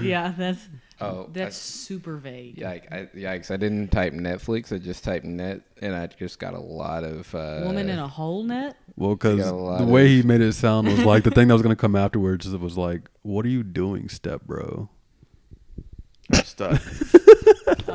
Yeah, 0.00 0.32
that's 0.36 0.68
Oh, 1.01 1.28
that's 1.32 1.57
super 1.57 2.16
vague. 2.16 2.57
Yikes! 2.57 2.92
I, 2.92 3.09
yikes! 3.16 3.51
I 3.51 3.57
didn't 3.57 3.88
type 3.90 4.12
Netflix. 4.12 4.72
I 4.72 4.78
just 4.78 5.03
typed 5.03 5.24
net, 5.24 5.61
and 5.82 5.95
I 5.95 6.07
just 6.07 6.38
got 6.38 6.55
a 6.55 6.61
lot 6.61 7.03
of 7.03 7.34
uh, 7.34 7.62
Woman 7.64 7.88
in 7.88 7.99
a 7.99 8.07
hole 8.07 8.45
net. 8.45 8.76
Well, 8.97 9.14
because 9.16 9.40
got 9.40 9.53
a 9.53 9.57
lot 9.57 9.78
the 9.78 9.86
way 9.86 10.05
of- 10.05 10.11
he 10.11 10.22
made 10.22 10.40
it 10.40 10.53
sound 10.53 10.86
was 10.86 11.05
like 11.05 11.24
the 11.24 11.30
thing 11.32 11.49
that 11.49 11.55
was 11.55 11.62
gonna 11.62 11.74
come 11.74 11.97
afterwards 11.97 12.47
was 12.49 12.76
like, 12.78 13.11
"What 13.22 13.45
are 13.45 13.49
you 13.49 13.62
doing, 13.64 14.09
step 14.09 14.42
bro? 14.47 14.88
I'm 16.32 16.45
stuck. 16.45 16.80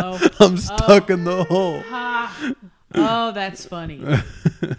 Oh, 0.02 0.30
I'm 0.39 0.58
stuck 0.58 1.10
in 1.10 1.24
the 1.24 1.43
hole." 1.45 1.82
ha. 1.82 2.54
oh, 2.95 3.32
that's 3.32 3.66
funny. 3.66 4.04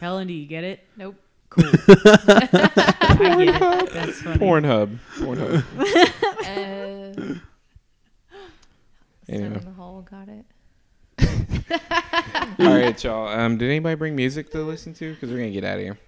Helen, 0.00 0.26
do 0.28 0.32
you 0.34 0.46
get 0.46 0.64
it? 0.64 0.84
Nope. 0.96 1.16
Cool. 1.48 1.64
I 1.64 3.34
get 3.38 3.40
it. 3.40 3.92
That's 3.92 4.22
funny. 4.22 4.38
Pornhub. 4.38 4.98
Pornhub. 5.16 5.64
Uh, 6.46 7.34
Anyway. 9.30 9.48
Step 9.50 9.62
in 9.62 9.68
the 9.68 9.74
hole. 9.74 10.02
Got 10.10 10.28
it. 10.28 10.44
All 12.58 12.66
right, 12.74 13.02
y'all. 13.04 13.28
Um, 13.28 13.56
did 13.56 13.68
anybody 13.70 13.94
bring 13.94 14.16
music 14.16 14.50
to 14.50 14.58
listen 14.62 14.92
to? 14.94 15.14
Because 15.14 15.30
we're 15.30 15.38
gonna 15.38 15.50
get 15.50 15.64
out 15.64 15.76
of 15.78 15.82
here. 15.84 15.98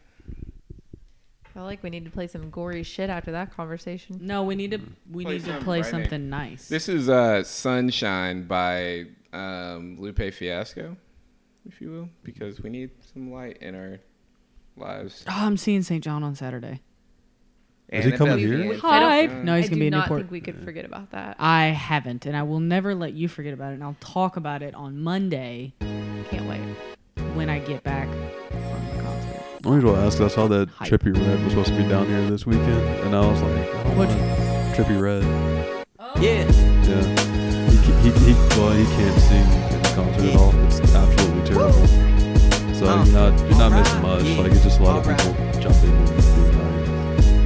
I 1.44 1.48
feel 1.54 1.64
like 1.64 1.82
we 1.82 1.90
need 1.90 2.04
to 2.06 2.10
play 2.10 2.26
some 2.26 2.50
gory 2.50 2.82
shit 2.82 3.10
after 3.10 3.32
that 3.32 3.54
conversation. 3.54 4.18
No, 4.20 4.42
we 4.42 4.54
need 4.54 4.70
to 4.72 4.80
we 5.10 5.24
Play 5.24 5.34
need 5.34 5.40
to 5.40 5.46
something 5.46 5.64
play 5.64 5.82
frightening. 5.82 6.02
something 6.04 6.30
nice. 6.30 6.68
This 6.68 6.88
is 6.88 7.08
uh, 7.08 7.44
"Sunshine" 7.44 8.44
by 8.46 9.04
um, 9.32 9.96
Lupe 9.98 10.32
Fiasco, 10.32 10.96
if 11.66 11.80
you 11.80 11.90
will, 11.90 12.08
because 12.24 12.60
we 12.62 12.70
need 12.70 12.90
some 13.12 13.30
light 13.32 13.58
in 13.60 13.74
our 13.74 13.98
lives. 14.76 15.24
oh, 15.28 15.32
I'm 15.46 15.56
seeing 15.58 15.82
St. 15.82 16.02
John 16.02 16.22
on 16.24 16.34
Saturday. 16.34 16.80
Is 17.92 18.04
he 18.06 18.12
coming 18.12 18.38
here? 18.38 18.58
Fans. 18.70 18.80
Hype. 18.80 19.30
Uh, 19.30 19.34
No, 19.42 19.56
he's 19.56 19.66
I 19.66 19.68
gonna 19.68 19.80
be 19.80 19.86
in 19.86 19.90
not 19.92 20.06
Newport. 20.06 20.20
think 20.22 20.30
we 20.30 20.40
could 20.40 20.64
forget 20.64 20.84
about 20.84 21.10
that. 21.10 21.36
I 21.38 21.66
haven't, 21.66 22.24
and 22.26 22.36
I 22.36 22.42
will 22.42 22.60
never 22.60 22.94
let 22.94 23.12
you 23.12 23.28
forget 23.28 23.52
about 23.52 23.72
it. 23.72 23.74
And 23.74 23.84
I'll 23.84 23.96
talk 24.00 24.36
about 24.36 24.62
it 24.62 24.74
on 24.74 25.00
Monday 25.02 25.74
Can't 26.30 26.46
wait. 26.48 26.60
when 27.34 27.50
I 27.50 27.58
get 27.58 27.82
back 27.84 28.08
from 28.08 28.96
the 28.96 29.02
concert. 29.02 29.42
I 29.64 29.68
wanted 29.68 29.82
to 29.82 29.94
ask. 29.96 30.18
'cause 30.18 30.32
I 30.32 30.34
saw 30.34 30.48
that 30.48 30.68
Hype. 30.70 30.88
Trippie 30.90 31.14
Redd 31.16 31.42
was 31.44 31.52
supposed 31.52 31.68
to 31.68 31.76
be 31.76 31.86
down 31.88 32.06
here 32.06 32.28
this 32.30 32.46
weekend, 32.46 32.68
and 33.04 33.14
I 33.14 33.20
was 33.20 33.40
like, 33.42 33.52
I 33.74 33.82
don't 33.84 33.98
Which- 33.98 34.08
want 34.08 34.74
Trippie 34.74 35.00
Redd. 35.00 35.22
Yeah. 36.20 36.44
Yeah, 36.82 37.02
he, 37.70 37.76
ca- 37.78 38.00
he, 38.02 38.10
he 38.10 38.32
well, 38.58 38.72
he 38.72 38.84
can't 38.84 39.20
sing 39.20 39.46
in 39.72 39.82
the 39.82 39.92
concert 39.94 40.24
at 40.30 40.36
all. 40.36 40.52
It's 40.66 40.94
absolutely 40.94 41.44
terrible. 41.48 41.86
So 42.74 42.88
Uh, 42.88 43.04
you're 43.04 43.14
not 43.14 43.38
you're 43.48 43.58
not 43.58 43.72
missing 43.72 44.02
much. 44.02 44.22
yeah, 44.24 44.40
Like 44.42 44.52
it's 44.52 44.64
just 44.64 44.80
a 44.80 44.82
lot 44.82 44.96
of 44.98 45.06
alright. 45.06 45.20
people 45.20 45.60
jumping 45.60 45.90
and 45.90 46.08
being 46.08 46.16
like, 46.16 46.31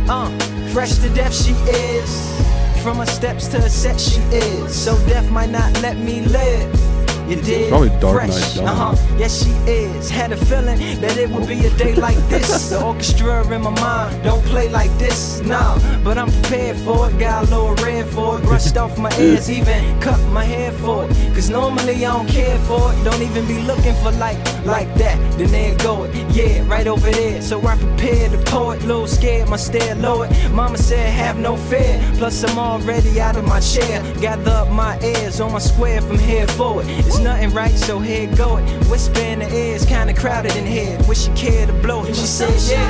Uh, 0.08 0.30
fresh 0.72 0.94
to 0.98 1.08
death 1.10 1.34
she 1.34 1.52
is. 1.52 2.40
From 2.82 2.98
her 2.98 3.06
steps 3.06 3.48
to 3.48 3.60
her 3.60 3.68
set 3.68 4.00
she 4.00 4.20
is. 4.30 4.74
So 4.74 4.96
death 5.08 5.28
might 5.30 5.50
not 5.50 5.72
let 5.82 5.96
me 5.96 6.20
live. 6.20 6.95
You 7.28 7.36
did. 7.36 7.68
Probably 7.68 7.88
Dark 8.00 8.22
Knight 8.22 8.32
fresh. 8.32 8.54
John. 8.54 8.68
Uh 8.68 8.74
huh. 8.94 9.16
Yes, 9.18 9.44
she 9.44 9.50
is. 9.70 10.08
Had 10.08 10.30
a 10.30 10.36
feeling 10.36 10.78
that 11.00 11.16
it 11.16 11.28
would 11.30 11.48
be 11.48 11.58
a 11.66 11.70
day 11.76 11.94
like 11.94 12.16
this. 12.28 12.70
the 12.70 12.82
orchestra 12.82 13.42
in 13.52 13.62
my 13.62 13.70
mind 13.70 14.22
don't 14.22 14.44
play 14.44 14.68
like 14.68 14.96
this. 14.98 15.40
Nah, 15.40 15.78
but 16.04 16.18
I'm 16.18 16.30
prepared 16.30 16.76
for 16.78 17.10
it. 17.10 17.18
Got 17.18 17.48
a 17.48 17.50
little 17.50 17.74
red 17.84 18.06
for 18.06 18.38
it. 18.38 18.44
Brushed 18.44 18.76
off 18.82 18.96
my 18.98 19.10
ears, 19.18 19.50
even 19.50 20.00
cut 20.00 20.20
my 20.30 20.44
hair 20.44 20.70
for 20.70 21.04
it. 21.04 21.10
Cause 21.34 21.50
normally 21.50 21.94
I 22.06 22.12
don't 22.12 22.28
care 22.28 22.58
for 22.60 22.92
it. 22.92 23.04
Don't 23.04 23.22
even 23.22 23.44
be 23.46 23.60
looking 23.62 23.94
for 24.02 24.12
like 24.12 24.38
like 24.64 24.92
that. 24.94 25.16
Then 25.36 25.50
there 25.50 25.74
go 25.78 26.04
it. 26.04 26.14
Yeah, 26.30 26.66
right 26.68 26.86
over 26.86 27.10
there. 27.10 27.42
So 27.42 27.60
I 27.66 27.76
prepared 27.76 28.32
to 28.32 28.38
poet. 28.50 28.82
Little 28.82 29.06
scared, 29.08 29.48
my 29.48 29.56
stare 29.56 29.96
lowered. 29.96 30.30
Mama 30.52 30.78
said, 30.78 31.10
have 31.12 31.38
no 31.38 31.56
fear. 31.56 32.00
Plus, 32.18 32.44
I'm 32.44 32.58
already 32.58 33.20
out 33.20 33.36
of 33.36 33.44
my 33.44 33.60
chair. 33.60 34.02
Gather 34.20 34.50
up 34.50 34.70
my 34.70 34.98
ears 35.00 35.40
on 35.40 35.52
my 35.52 35.58
square 35.58 36.00
from 36.00 36.18
here 36.18 36.46
forward. 36.46 36.86
It's 36.88 37.15
nothing 37.20 37.50
right, 37.52 37.76
so 37.76 37.98
here 37.98 38.26
go 38.36 38.56
it. 38.58 38.64
Whisper 38.88 39.20
in 39.20 39.38
the 39.40 39.54
ears, 39.54 39.84
kinda 39.84 40.12
crowded 40.14 40.54
in 40.56 40.66
here. 40.66 40.98
Wish 41.08 41.26
you 41.28 41.34
cared 41.34 41.68
to 41.68 41.74
blow 41.74 42.04
it. 42.04 42.14
She 42.16 42.26
said, 42.26 42.54
yeah. 42.70 42.86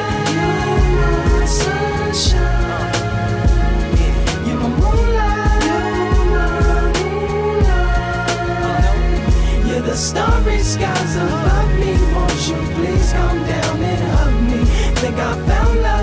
You're 4.46 4.60
my 4.60 4.68
moonlight. 4.68 5.62
You're 9.66 9.82
the 9.82 9.96
starry 9.96 10.58
skies 10.60 11.16
above 11.16 11.78
me. 11.78 11.92
Won't 12.14 12.48
you 12.48 12.56
please 12.74 13.12
come 13.12 13.38
down 13.46 13.82
and 13.82 14.02
hug 14.16 14.34
me? 14.50 14.64
Think 15.00 15.16
I 15.16 15.20
found 15.46 15.82
love 15.82 15.95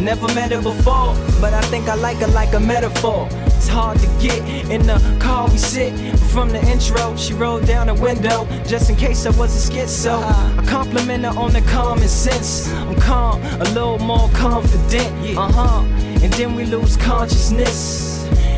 Never 0.00 0.32
met 0.34 0.50
her 0.52 0.62
before, 0.62 1.14
but 1.42 1.52
I 1.52 1.60
think 1.62 1.86
I 1.86 1.94
like 1.94 2.16
her 2.18 2.26
like 2.28 2.54
a 2.54 2.60
metaphor. 2.60 3.28
It's 3.46 3.68
hard 3.68 3.98
to 3.98 4.06
get 4.18 4.40
in 4.70 4.86
the 4.86 4.98
car 5.20 5.46
we 5.50 5.58
sit. 5.58 5.92
From 6.32 6.48
the 6.48 6.60
intro, 6.70 7.14
she 7.16 7.34
rolled 7.34 7.66
down 7.66 7.88
the 7.88 7.94
window 7.94 8.46
just 8.66 8.88
in 8.88 8.96
case 8.96 9.26
I 9.26 9.30
was 9.38 9.54
a 9.54 9.70
schizo. 9.70 10.22
I 10.22 10.64
compliment 10.64 11.24
her 11.24 11.38
on 11.38 11.52
the 11.52 11.60
common 11.60 12.08
sense. 12.08 12.72
I'm 12.72 12.96
calm, 12.96 13.42
a 13.60 13.64
little 13.74 13.98
more 13.98 14.30
confident. 14.30 15.36
Uh 15.36 15.52
huh. 15.52 15.82
And 16.22 16.32
then 16.32 16.54
we 16.54 16.64
lose 16.64 16.96
consciousness. 16.96 18.09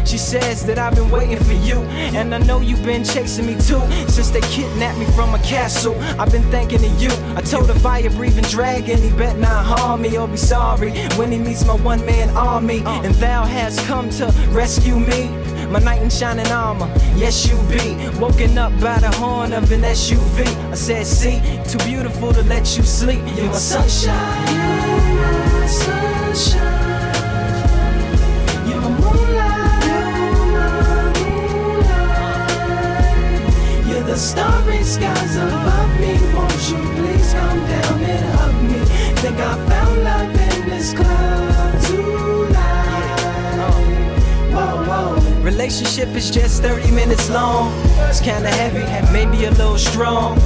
She 0.04 0.18
says 0.18 0.66
that 0.66 0.78
I've 0.78 0.94
been 0.94 1.10
waiting 1.10 1.42
for 1.42 1.52
you, 1.52 1.80
and 2.18 2.34
I 2.34 2.38
know 2.38 2.60
you've 2.60 2.84
been 2.84 3.04
chasing 3.04 3.46
me 3.46 3.54
too. 3.54 3.80
Since 4.08 4.30
they 4.30 4.40
kidnapped 4.42 4.98
me 4.98 5.06
from 5.06 5.34
a 5.34 5.38
castle, 5.38 5.98
I've 6.20 6.30
been 6.30 6.48
thinking 6.50 6.84
of 6.84 7.02
you. 7.02 7.10
I 7.36 7.40
told 7.40 7.70
a 7.70 7.74
fire 7.78 8.10
breathing 8.10 8.44
dragon, 8.44 9.00
he 9.00 9.10
bet 9.10 9.38
not 9.38 9.64
harm 9.64 10.02
me 10.02 10.16
or 10.18 10.28
be 10.28 10.36
sorry 10.36 10.92
when 11.16 11.32
he 11.32 11.38
meets 11.38 11.64
my 11.64 11.76
one 11.76 12.04
man 12.04 12.28
army. 12.36 12.82
And 12.84 13.14
thou 13.14 13.44
hast 13.44 13.80
come 13.86 14.10
to 14.10 14.26
rescue 14.50 14.98
me. 14.98 15.28
My 15.70 15.78
knight 15.78 16.02
in 16.02 16.10
shining 16.10 16.46
armor, 16.48 16.86
yes 17.16 17.46
you 17.46 17.56
be. 17.68 17.96
Woken 18.18 18.58
up 18.58 18.72
by 18.80 18.98
the 18.98 19.10
horn 19.16 19.54
of 19.54 19.72
an 19.72 19.80
SUV. 19.80 20.44
I 20.70 20.74
said, 20.74 21.06
see, 21.06 21.40
too 21.66 21.78
beautiful 21.86 22.32
to 22.34 22.42
let 22.42 22.76
you 22.76 22.82
sleep. 22.82 23.22
You're 23.34 23.46
my 23.46 23.52
sunshine. 23.52 25.11
Starry 34.22 34.82
skies 34.84 35.36
above 35.36 36.00
me. 36.00 36.14
Won't 36.32 36.70
you 36.70 36.78
please 36.94 37.34
come 37.34 37.58
down 37.66 38.00
and 38.04 38.24
hug 38.38 38.54
me? 38.70 38.78
Think 39.20 39.36
I 39.38 39.54
found 39.68 40.04
love 40.04 40.30
in 40.30 40.68
this 40.68 40.94
club 40.94 41.82
tonight. 41.82 42.92
Relationship 45.42 46.08
is 46.14 46.30
just 46.30 46.62
30 46.62 46.92
minutes 46.92 47.28
long. 47.30 47.72
It's 48.08 48.20
kinda 48.20 48.48
heavy, 48.48 48.84
maybe 49.12 49.44
a 49.46 49.50
little 49.50 49.76
strong. 49.76 50.38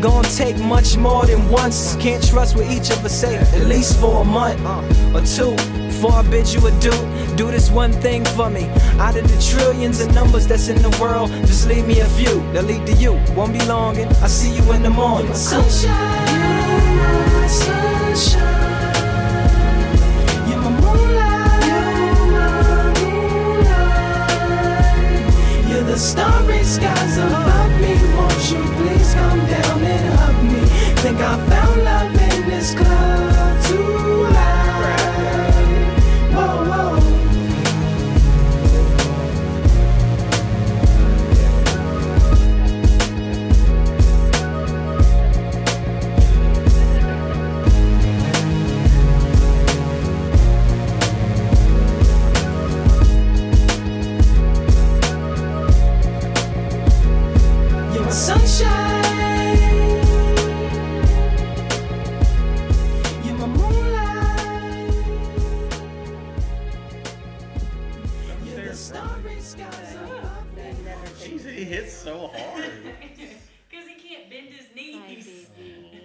Gonna 0.00 0.28
take 0.28 0.56
much 0.58 0.96
more 0.96 1.26
than 1.26 1.50
once. 1.50 1.96
Can't 1.98 2.22
trust 2.22 2.54
what 2.54 2.66
each 2.70 2.90
of 2.90 3.04
us 3.04 3.12
say, 3.12 3.36
at 3.36 3.66
least 3.66 3.96
for 3.96 4.20
a 4.20 4.24
month 4.24 4.60
or 5.14 5.22
two. 5.22 5.56
Before 5.88 6.12
I 6.12 6.22
bid 6.22 6.46
you 6.52 6.64
adieu, 6.66 6.92
do 7.36 7.50
this 7.50 7.70
one 7.70 7.92
thing 7.92 8.24
for 8.24 8.48
me. 8.48 8.64
Out 8.98 9.14
of 9.14 9.28
the 9.28 9.36
trillions 9.42 10.00
of 10.00 10.14
numbers 10.14 10.46
that's 10.46 10.68
in 10.68 10.80
the 10.80 10.88
world, 10.98 11.28
just 11.44 11.68
leave 11.68 11.86
me 11.86 12.00
a 12.00 12.06
few 12.06 12.40
that 12.54 12.64
lead 12.64 12.86
to 12.86 12.94
you. 12.94 13.20
Won't 13.34 13.52
be 13.52 13.60
long, 13.66 13.98
and 13.98 14.10
I'll 14.22 14.28
see 14.28 14.56
you 14.56 14.72
in 14.72 14.82
the 14.82 14.88
morning. 14.88 15.34
Sunshine, 15.34 15.92
you're 16.32 17.26
my 17.36 17.46
sunshine. 17.46 18.46
You're 20.48 20.62
my 20.64 20.70
moonlight. 20.80 21.36
You're 25.68 25.84
the 25.84 25.98
starry 25.98 26.64
skies 26.64 27.18
above 27.18 27.80
me. 27.82 27.98
Won't 28.16 28.50
you 28.50 28.62
please 28.80 29.12
come 29.12 29.40
down 29.40 29.84
and 29.84 30.14
hug 30.18 30.42
me? 30.42 30.60
Think 31.02 31.20
I 31.20 31.36
found 31.50 31.84
love 31.84 32.14
in 32.32 32.48
this 32.48 32.74
club. 32.74 33.25